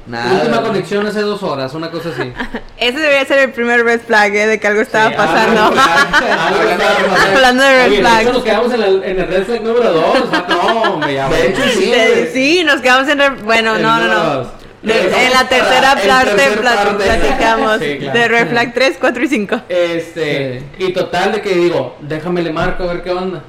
Nada. 0.06 0.32
Última 0.40 0.62
conexión 0.62 1.06
hace 1.06 1.20
dos 1.20 1.42
horas, 1.42 1.74
una 1.74 1.90
cosa 1.90 2.08
así. 2.08 2.32
Ese 2.78 2.98
debería 2.98 3.26
ser 3.26 3.40
el 3.40 3.52
primer 3.52 3.84
red 3.84 4.00
flag, 4.00 4.34
¿eh? 4.34 4.46
De 4.46 4.58
que 4.58 4.66
algo 4.66 4.80
estaba 4.80 5.10
Sí, 5.10 5.14
pasando. 5.16 5.60
algo- 5.64 5.80
algo 5.80 6.70
estaba 6.70 6.94
pasando. 7.10 7.36
Hablando 7.36 7.62
de 7.62 7.70
red 7.70 7.86
Oye, 7.90 8.20
hecho, 8.22 8.32
nos 8.32 8.42
quedamos 8.44 8.72
en, 8.72 8.82
el- 8.82 9.02
en 9.04 9.20
el 9.20 9.26
red 9.28 9.44
flag 9.44 9.62
número 9.62 9.92
dos. 9.92 10.20
O 10.22 10.30
sea, 10.30 10.46
no, 10.48 10.82
hombre, 10.94 11.12
ya. 11.14 11.28
De 11.28 11.48
hecho, 11.48 11.62
sí. 11.74 11.90
De- 11.90 12.30
sí, 12.32 12.62
nos 12.64 12.80
quedamos 12.80 13.06
en... 13.08 13.18
red- 13.18 13.42
Bueno, 13.44 13.76
El 13.76 13.82
no, 13.82 13.98
no, 13.98 14.04
número 14.06 14.34
no. 14.44 14.57
En 14.82 15.32
la 15.32 15.48
tercera 15.48 15.94
parte 15.94 16.34
tercer 16.36 16.60
platicamos 16.60 17.78
Sí, 17.80 17.96
claro. 17.98 18.18
de 18.18 18.28
red 18.28 18.48
flag 18.48 18.74
3, 18.74 18.96
4 19.00 19.24
y 19.24 19.28
5. 19.28 19.60
Este, 19.68 20.62
y 20.78 20.92
total 20.92 21.32
de 21.32 21.40
que 21.42 21.54
digo, 21.54 21.96
déjame 22.00 22.42
le 22.42 22.52
marco 22.52 22.84
a 22.84 22.86
ver 22.86 23.02
qué 23.02 23.10
onda. 23.10 23.42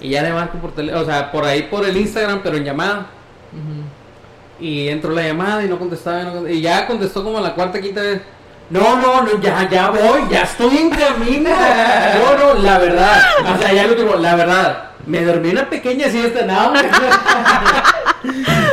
Y 0.00 0.08
ya 0.10 0.22
le 0.22 0.32
marco 0.32 0.58
por 0.58 0.74
teléfono, 0.74 1.02
o 1.02 1.06
sea, 1.06 1.30
por 1.30 1.44
ahí 1.44 1.62
por 1.64 1.84
el 1.86 1.96
Instagram, 1.96 2.40
pero 2.42 2.56
en 2.56 2.64
llamada. 2.64 3.06
Y 4.60 4.88
entró 4.88 5.10
la 5.12 5.22
llamada 5.22 5.64
y 5.64 5.68
no 5.68 5.78
contestaba. 5.78 6.20
y 6.22 6.24
no 6.24 6.34
cont- 6.34 6.50
y 6.54 6.60
ya 6.60 6.86
contestó 6.86 7.24
como 7.24 7.40
la 7.40 7.54
cuarta, 7.54 7.80
quinta 7.80 8.00
vez. 8.00 8.20
No, 8.70 8.96
no, 8.96 9.22
no, 9.22 9.40
ya, 9.40 9.68
ya 9.68 9.90
voy, 9.90 10.22
ya 10.30 10.42
estoy 10.42 10.76
en 10.78 10.90
camino. 10.90 11.50
No, 12.14 12.54
no, 12.54 12.62
la 12.62 12.78
verdad. 12.78 13.20
O 13.54 13.58
sea, 13.60 13.72
ya 13.72 13.84
lo 13.84 13.90
último, 13.92 14.14
la 14.16 14.34
verdad. 14.36 14.84
Me 15.06 15.24
dormí 15.24 15.50
una 15.50 15.68
pequeña 15.68 16.08
siesta, 16.08 16.44
no. 16.46 16.72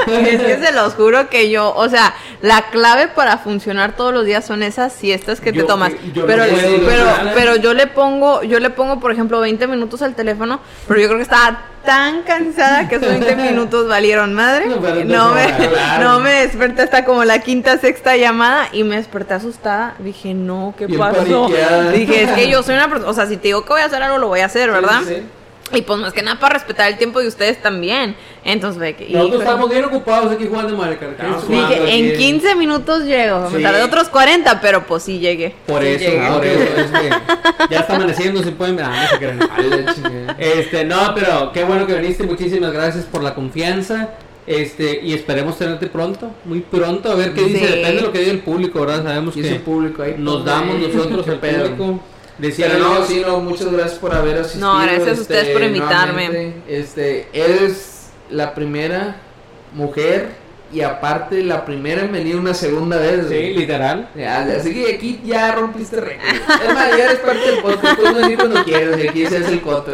Es 0.08 0.42
que 0.42 0.60
se 0.64 0.72
los 0.74 0.94
juro 0.94 1.28
que 1.30 1.50
yo, 1.50 1.74
o 1.76 1.90
sea, 1.90 2.14
la 2.42 2.70
clave 2.70 3.08
para 3.08 3.38
funcionar 3.40 3.96
todos 3.96 4.14
los 4.14 4.26
días 4.26 4.46
son 4.46 4.62
esas 4.64 4.94
siestas 4.94 5.40
que 5.42 5.52
Yo- 5.52 5.64
te 5.64 5.68
tomas. 5.68 5.92
yo 6.14 6.22
no 6.22 6.28
pero, 6.28 6.44
puedo, 6.46 6.86
pero, 6.86 7.06
pero 7.34 7.56
yo 7.56 7.74
le 7.74 7.88
pongo, 7.88 8.44
yo 8.44 8.60
le 8.60 8.70
pongo, 8.70 9.00
por 9.00 9.12
ejemplo, 9.12 9.40
20 9.40 9.66
minutos 9.68 10.02
al 10.04 10.14
teléfono, 10.16 10.60
pero 10.88 11.00
yo 11.00 11.08
creo 11.08 11.18
que 11.18 11.24
estaba 11.24 11.62
tan 11.84 12.22
cansada 12.24 12.88
que 12.88 12.96
esos 12.96 13.08
20 13.10 13.36
minutos 13.52 13.88
valieron 13.88 14.34
madre. 14.34 14.68
No, 14.68 14.76
No 15.06 15.34
me, 15.34 15.48
no 16.00 16.20
me 16.20 16.32
desperté 16.42 16.84
hasta 16.84 17.04
como 17.06 17.24
la 17.26 17.40
quinta, 17.40 17.78
sexta 17.80 18.16
llamada 18.18 18.70
y 18.72 18.84
me 18.84 18.98
desperté 18.98 19.34
asustada. 19.36 19.96
Dije, 20.00 20.34
no, 20.36 20.74
¿qué 20.78 20.88
pasó? 20.90 21.46
paniqueada. 21.46 21.92
Dije, 21.92 22.24
es 22.24 22.32
que 22.34 22.50
yo 22.50 22.62
soy 22.64 22.76
una 22.76 22.88
persona, 22.88 23.10
o 23.10 23.14
sea, 23.14 23.26
si 23.26 23.38
te 23.38 23.50
digo 23.50 23.64
que 23.64 23.74
voy 23.74 23.82
a 23.82 23.86
hacer 23.86 24.02
algo, 24.04 24.18
lo 24.20 24.28
voy 24.28 24.42
a 24.42 24.46
hacer, 24.46 24.72
¿verdad? 24.72 25.00
Sí, 25.08 25.16
sí. 25.16 25.24
Y 25.74 25.82
pues 25.84 26.00
más 26.00 26.14
que 26.14 26.22
nada 26.24 26.40
para 26.40 26.56
respetar 26.56 26.90
el 26.92 26.98
tiempo 26.98 27.20
de 27.20 27.28
ustedes 27.28 27.62
también. 27.62 28.16
Entonces, 28.44 28.80
ve 28.80 28.96
que- 28.96 29.10
Nosotros 29.10 29.42
estamos 29.42 29.70
bien 29.70 29.86
ocupados 29.86 30.32
aquí 30.32 30.48
jugando 30.48 30.76
Mario 30.76 30.98
Kart. 31.00 31.12
Estamos 31.12 31.44
jugando 31.44 31.70
Dije, 31.86 31.96
en 32.12 32.18
15 32.18 32.56
minutos 32.56 33.04
llego. 33.04 33.50
Me 33.52 33.58
Sí. 33.58 33.64
tardé 33.64 33.84
otros 33.84 34.10
40, 34.10 34.62
pero 34.62 34.86
pues 34.88 35.04
sí 35.04 35.20
llegué. 35.20 35.54
Por 35.68 35.82
Sí 35.84 35.88
eso, 35.90 36.00
llegué. 36.06 36.28
por 36.28 36.46
eso. 36.46 36.64
es 36.78 36.92
que 36.92 37.10
ya 37.70 37.80
está 37.82 37.96
amaneciendo, 37.96 38.42
si 38.44 38.52
pueden 38.52 38.76
ver. 38.78 38.86
Ah, 38.86 39.08
no 39.16 39.94
se. 40.38 40.60
Este, 40.60 40.86
no, 40.86 41.14
pero 41.14 41.52
qué 41.54 41.64
bueno 41.64 41.86
que 41.86 41.94
viniste, 41.96 42.24
muchísimas 42.24 42.72
gracias 42.72 43.06
por 43.06 43.22
la 43.24 43.36
confianza. 43.36 44.10
Este, 44.48 45.02
y 45.04 45.14
esperemos 45.14 45.60
tenerte 45.60 45.86
pronto, 45.88 46.32
muy 46.46 46.62
pronto, 46.62 47.12
a 47.12 47.16
ver 47.16 47.34
qué 47.34 47.42
dice, 47.44 47.60
Sí. 47.60 47.66
depende 47.68 47.98
de 47.98 48.02
lo 48.02 48.12
que 48.12 48.18
diga 48.20 48.32
el 48.32 48.40
público, 48.40 48.80
¿verdad? 48.80 49.04
Sabemos 49.04 49.38
Y 49.38 49.42
que 49.42 49.48
ese 49.48 49.60
público 49.60 50.02
ahí. 50.02 50.16
nos 50.18 50.44
damos 50.44 50.80
nosotros 50.80 51.28
el 51.28 51.36
pedo. 51.38 51.66
público. 51.76 52.00
Decía 52.40 52.68
Pero 52.72 52.80
no, 52.80 53.06
sí, 53.06 53.22
no, 53.26 53.40
muchas 53.40 53.72
gracias 53.72 54.00
por 54.00 54.14
haber 54.16 54.38
asistido. 54.38 54.74
No, 54.74 54.82
gracias 54.82 55.18
a 55.18 55.22
ustedes 55.22 55.50
por 55.50 55.64
invitarme. 55.64 56.54
Este, 56.68 57.28
eres 57.34 58.10
la 58.30 58.54
primera 58.54 59.18
mujer 59.74 60.30
y 60.72 60.82
aparte 60.82 61.44
la 61.44 61.66
primera 61.66 62.04
en 62.04 62.12
venir 62.12 62.36
una 62.36 62.54
segunda 62.54 62.98
vez. 62.98 63.22
Sí, 63.22 63.36
güey. 63.36 63.56
literal. 63.56 64.10
Ya, 64.16 64.44
Así 64.44 64.74
que 64.74 64.96
aquí 64.96 65.20
ya 65.26 65.54
rompiste 65.54 66.00
récord. 66.00 66.26
Es 66.28 66.74
más, 66.74 66.98
ya 66.98 67.06
eres 67.06 67.20
parte 67.20 67.52
del 67.52 67.60
podcast. 67.60 68.00
Puedes 68.00 68.16
venir 68.16 68.38
cuando 68.38 68.64
quieras. 68.64 69.00
Y 69.00 69.08
aquí 69.08 69.26
se 69.26 69.38
hace 69.38 69.54
el 69.54 69.62
coto. 69.62 69.92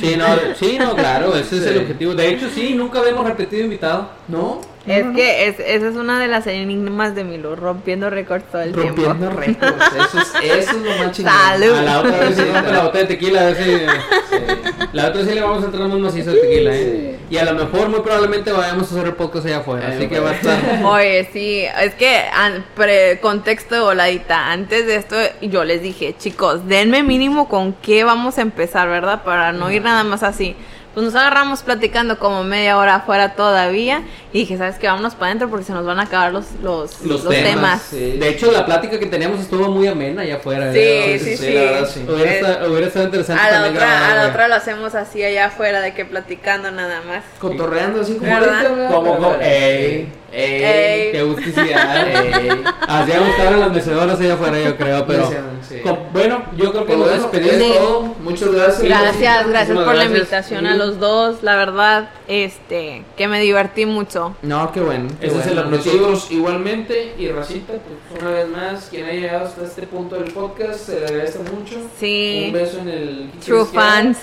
Sí, 0.00 0.16
no, 0.16 0.26
sí, 0.58 0.78
no, 0.78 0.96
claro, 0.96 1.36
ese 1.36 1.58
es 1.58 1.66
el 1.66 1.78
objetivo. 1.78 2.14
De 2.14 2.28
hecho, 2.28 2.48
sí, 2.48 2.74
nunca 2.74 3.00
habíamos 3.00 3.26
repetido 3.26 3.62
invitado. 3.62 4.10
¿No? 4.28 4.60
Es 4.86 5.04
que 5.14 5.46
es, 5.48 5.60
esa 5.60 5.88
es 5.88 5.96
una 5.96 6.18
de 6.18 6.26
las 6.26 6.46
enigmas 6.46 7.14
de 7.14 7.22
Milo, 7.22 7.54
rompiendo 7.54 8.08
récords 8.08 8.44
todo 8.50 8.62
el 8.62 8.72
tiempo. 8.72 9.02
Rompiendo 9.02 9.30
récords. 9.40 9.74
Eso 9.94 10.18
es, 10.20 10.34
eso 10.42 10.70
es 10.70 10.82
lo 10.82 11.04
más 11.04 11.12
chingón. 11.12 11.32
Salud. 11.32 11.74
A 11.74 11.82
la 11.82 11.98
otra 12.00 12.18
vez 12.18 12.34
se 12.34 12.44
rompe 12.52 12.72
la 12.72 12.82
botella 12.84 13.04
de 13.04 13.14
tequila, 13.14 13.40
a 13.40 13.44
ver 13.44 13.56
si- 13.56 14.86
La 14.92 15.08
otra 15.08 15.22
sí 15.24 15.30
le 15.34 15.40
vamos 15.42 15.62
a 15.62 15.66
entrar 15.66 15.86
más 15.88 15.98
macizo 15.98 16.32
de 16.32 16.40
tequila, 16.40 16.70
¿eh? 16.74 17.16
Y 17.30 17.36
a 17.36 17.44
lo 17.44 17.54
mejor, 17.54 17.88
muy 17.90 18.00
probablemente, 18.00 18.50
vayamos 18.50 18.90
a 18.90 18.94
hacer 18.94 19.06
el 19.06 19.14
podcast 19.14 19.46
allá 19.46 19.58
afuera. 19.58 19.88
Así 19.88 20.08
que 20.08 20.18
va 20.18 20.30
a 20.30 20.34
estar. 20.34 20.58
Oye, 20.84 21.28
sí, 21.32 21.64
es 21.80 21.94
que 21.94 22.22
an- 22.32 22.64
pre- 22.74 23.20
contexto 23.20 23.74
de 23.76 23.80
voladita, 23.82 24.50
antes 24.50 24.86
de 24.86 24.96
esto 24.96 25.14
yo 25.42 25.62
les 25.64 25.80
dije, 25.82 26.16
chicos, 26.18 26.66
denme 26.66 27.02
mínimo 27.04 27.48
con 27.48 27.74
qué 27.74 28.02
vamos 28.02 28.38
a 28.38 28.40
empezar, 28.42 28.88
¿verdad? 28.88 29.22
Para 29.22 29.52
no 29.52 29.70
ir 29.70 29.82
nada 29.82 30.02
más 30.02 30.22
así. 30.24 30.56
Pues 30.94 31.04
nos 31.06 31.14
agarramos 31.14 31.62
platicando 31.62 32.18
como 32.18 32.42
media 32.42 32.76
hora 32.76 32.96
afuera 32.96 33.34
todavía 33.34 34.02
y 34.32 34.40
dije, 34.40 34.58
¿sabes 34.58 34.76
qué? 34.76 34.88
Vámonos 34.88 35.14
para 35.14 35.26
adentro 35.26 35.48
porque 35.48 35.64
se 35.64 35.72
nos 35.72 35.86
van 35.86 36.00
a 36.00 36.02
acabar 36.02 36.32
los, 36.32 36.46
los, 36.62 37.00
Los 37.02 37.22
los 37.24 37.32
temas, 37.32 37.50
temas. 37.50 37.82
sí. 37.82 38.16
De 38.18 38.28
hecho, 38.28 38.50
la 38.50 38.66
plática 38.66 38.98
que 38.98 39.06
teníamos 39.06 39.38
estuvo 39.40 39.68
muy 39.68 39.86
amena 39.86 40.22
allá 40.22 40.36
afuera. 40.36 40.72
Sí, 40.72 40.78
¿verdad? 40.78 41.18
sí, 41.24 41.36
sí. 41.36 41.52
la 41.52 41.60
verdad, 41.62 41.88
sí. 41.88 42.04
Hubiera, 42.08 42.30
Es- 42.30 42.36
estado, 42.42 42.70
hubiera 42.72 42.86
estado 42.88 43.04
interesante 43.04 43.40
A 43.42 43.46
la, 43.46 43.52
también 43.52 43.74
otra, 43.76 43.86
grabar, 43.86 44.10
a 44.10 44.14
la 44.24 44.28
otra 44.30 44.48
lo 44.48 44.54
hacemos 44.56 44.94
así 44.96 45.22
allá 45.22 45.46
afuera 45.46 45.80
de 45.80 45.94
que 45.94 46.04
platicando 46.04 46.70
nada 46.72 47.02
más. 47.06 47.22
Cotorreando 47.38 48.00
así 48.00 48.14
como 48.14 48.26
¿Verdad? 48.34 48.54
ahorita, 48.56 48.74
¿verdad? 48.74 48.90
Como, 48.90 49.14
como, 49.14 49.34
ey, 49.40 50.08
ey, 50.32 50.62
Ey. 50.64 51.12
Qué 51.12 51.22
gusticidad. 51.22 52.08
ey. 52.40 52.64
Hacíamos 52.88 53.28
estar 53.30 53.52
en 53.52 53.60
las 53.60 53.72
mecedoras 53.72 54.18
allá 54.20 54.34
afuera, 54.34 54.58
yo 54.60 54.76
creo, 54.76 55.06
pero. 55.06 55.30
Sí. 55.68 55.78
con- 55.84 56.12
bueno, 56.12 56.42
yo 56.56 56.72
creo 56.72 56.84
que 56.86 56.96
bueno, 56.96 57.12
despedimos. 57.12 57.54
es 57.54 57.78
todo. 57.78 58.00
Muchas 58.20 58.52
gracias. 58.52 58.82
Gracias, 58.82 59.48
gracias 59.48 59.76
por 59.76 59.86
la 59.86 59.92
gracias. 59.92 60.10
invitación 60.10 60.66
a 60.66 60.72
Sí. 60.72 60.78
Los 60.80 60.98
dos, 60.98 61.42
la 61.42 61.54
verdad, 61.56 62.08
este, 62.26 63.04
que 63.16 63.28
me 63.28 63.38
divertí 63.40 63.84
mucho. 63.86 64.34
No, 64.42 64.72
qué 64.72 64.80
bueno. 64.80 65.08
qué 65.20 65.26
Ese 65.26 65.38
es 65.38 65.44
bueno. 65.46 65.60
el 65.60 65.66
objetivo. 65.74 65.96
Nosotros 66.08 66.30
igualmente 66.30 67.14
y 67.18 67.28
Racita, 67.28 67.74
pues 67.74 68.20
una 68.22 68.30
vez 68.30 68.48
más, 68.48 68.88
quien 68.90 69.04
haya 69.04 69.20
llegado 69.20 69.46
hasta 69.46 69.64
este 69.64 69.86
punto 69.86 70.16
del 70.16 70.32
podcast, 70.32 70.80
se 70.80 70.98
le 71.00 71.06
agradece 71.06 71.38
mucho. 71.40 71.76
Un 71.76 71.90
Sí, 71.98 72.50
beso 72.52 72.78
en 72.80 72.88
el 72.88 73.30
true 73.44 73.64
fans. 73.66 74.18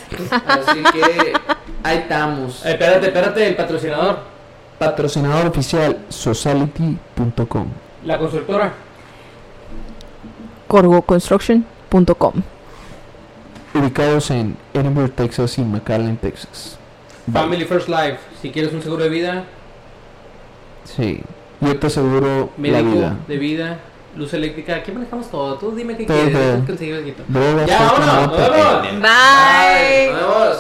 Así 0.46 0.84
que 0.94 1.34
ahí 1.84 1.98
estamos. 2.00 2.66
Eh, 2.66 2.72
espérate, 2.72 3.08
espérate, 3.08 3.48
el 3.48 3.56
patrocinador. 3.56 4.18
Patrocinador 4.80 5.48
oficial 5.48 5.98
sociality.com. 6.10 7.68
La 8.06 8.18
constructora. 8.18 8.74
corgoconstruction.com. 10.68 12.34
Ubicados 13.80 14.32
en 14.32 14.58
Edinburgh, 14.74 15.12
Texas 15.12 15.58
y 15.58 15.62
McAllen, 15.62 16.18
Texas. 16.18 16.78
Family 17.32 17.66
First 17.66 17.90
Life. 17.90 18.18
Si 18.42 18.50
quieres 18.52 18.74
un 18.74 18.82
seguro 18.82 19.04
de 19.04 19.10
vida, 19.10 19.44
Sí. 20.84 21.22
Yo 21.60 21.78
te 21.78 21.88
aseguro 21.88 22.50
la 22.58 22.62
médico 22.62 22.92
vida. 22.92 23.16
de 23.28 23.38
vida, 23.38 23.80
luz 24.16 24.34
eléctrica. 24.34 24.76
Aquí 24.76 24.92
manejamos 24.92 25.30
todo. 25.30 25.56
Tú 25.56 25.72
dime 25.76 25.98
qué 25.98 26.06
Todo, 26.06 26.18
quieres. 26.18 26.34
todo. 26.34 26.66
tú 26.66 26.76
Ya, 27.68 27.80
vámonos, 27.82 28.38
vámonos. 28.38 28.88
pene. 28.88 29.00
Bye. 29.00 30.12
Nos 30.12 30.22
vemos. 30.22 30.58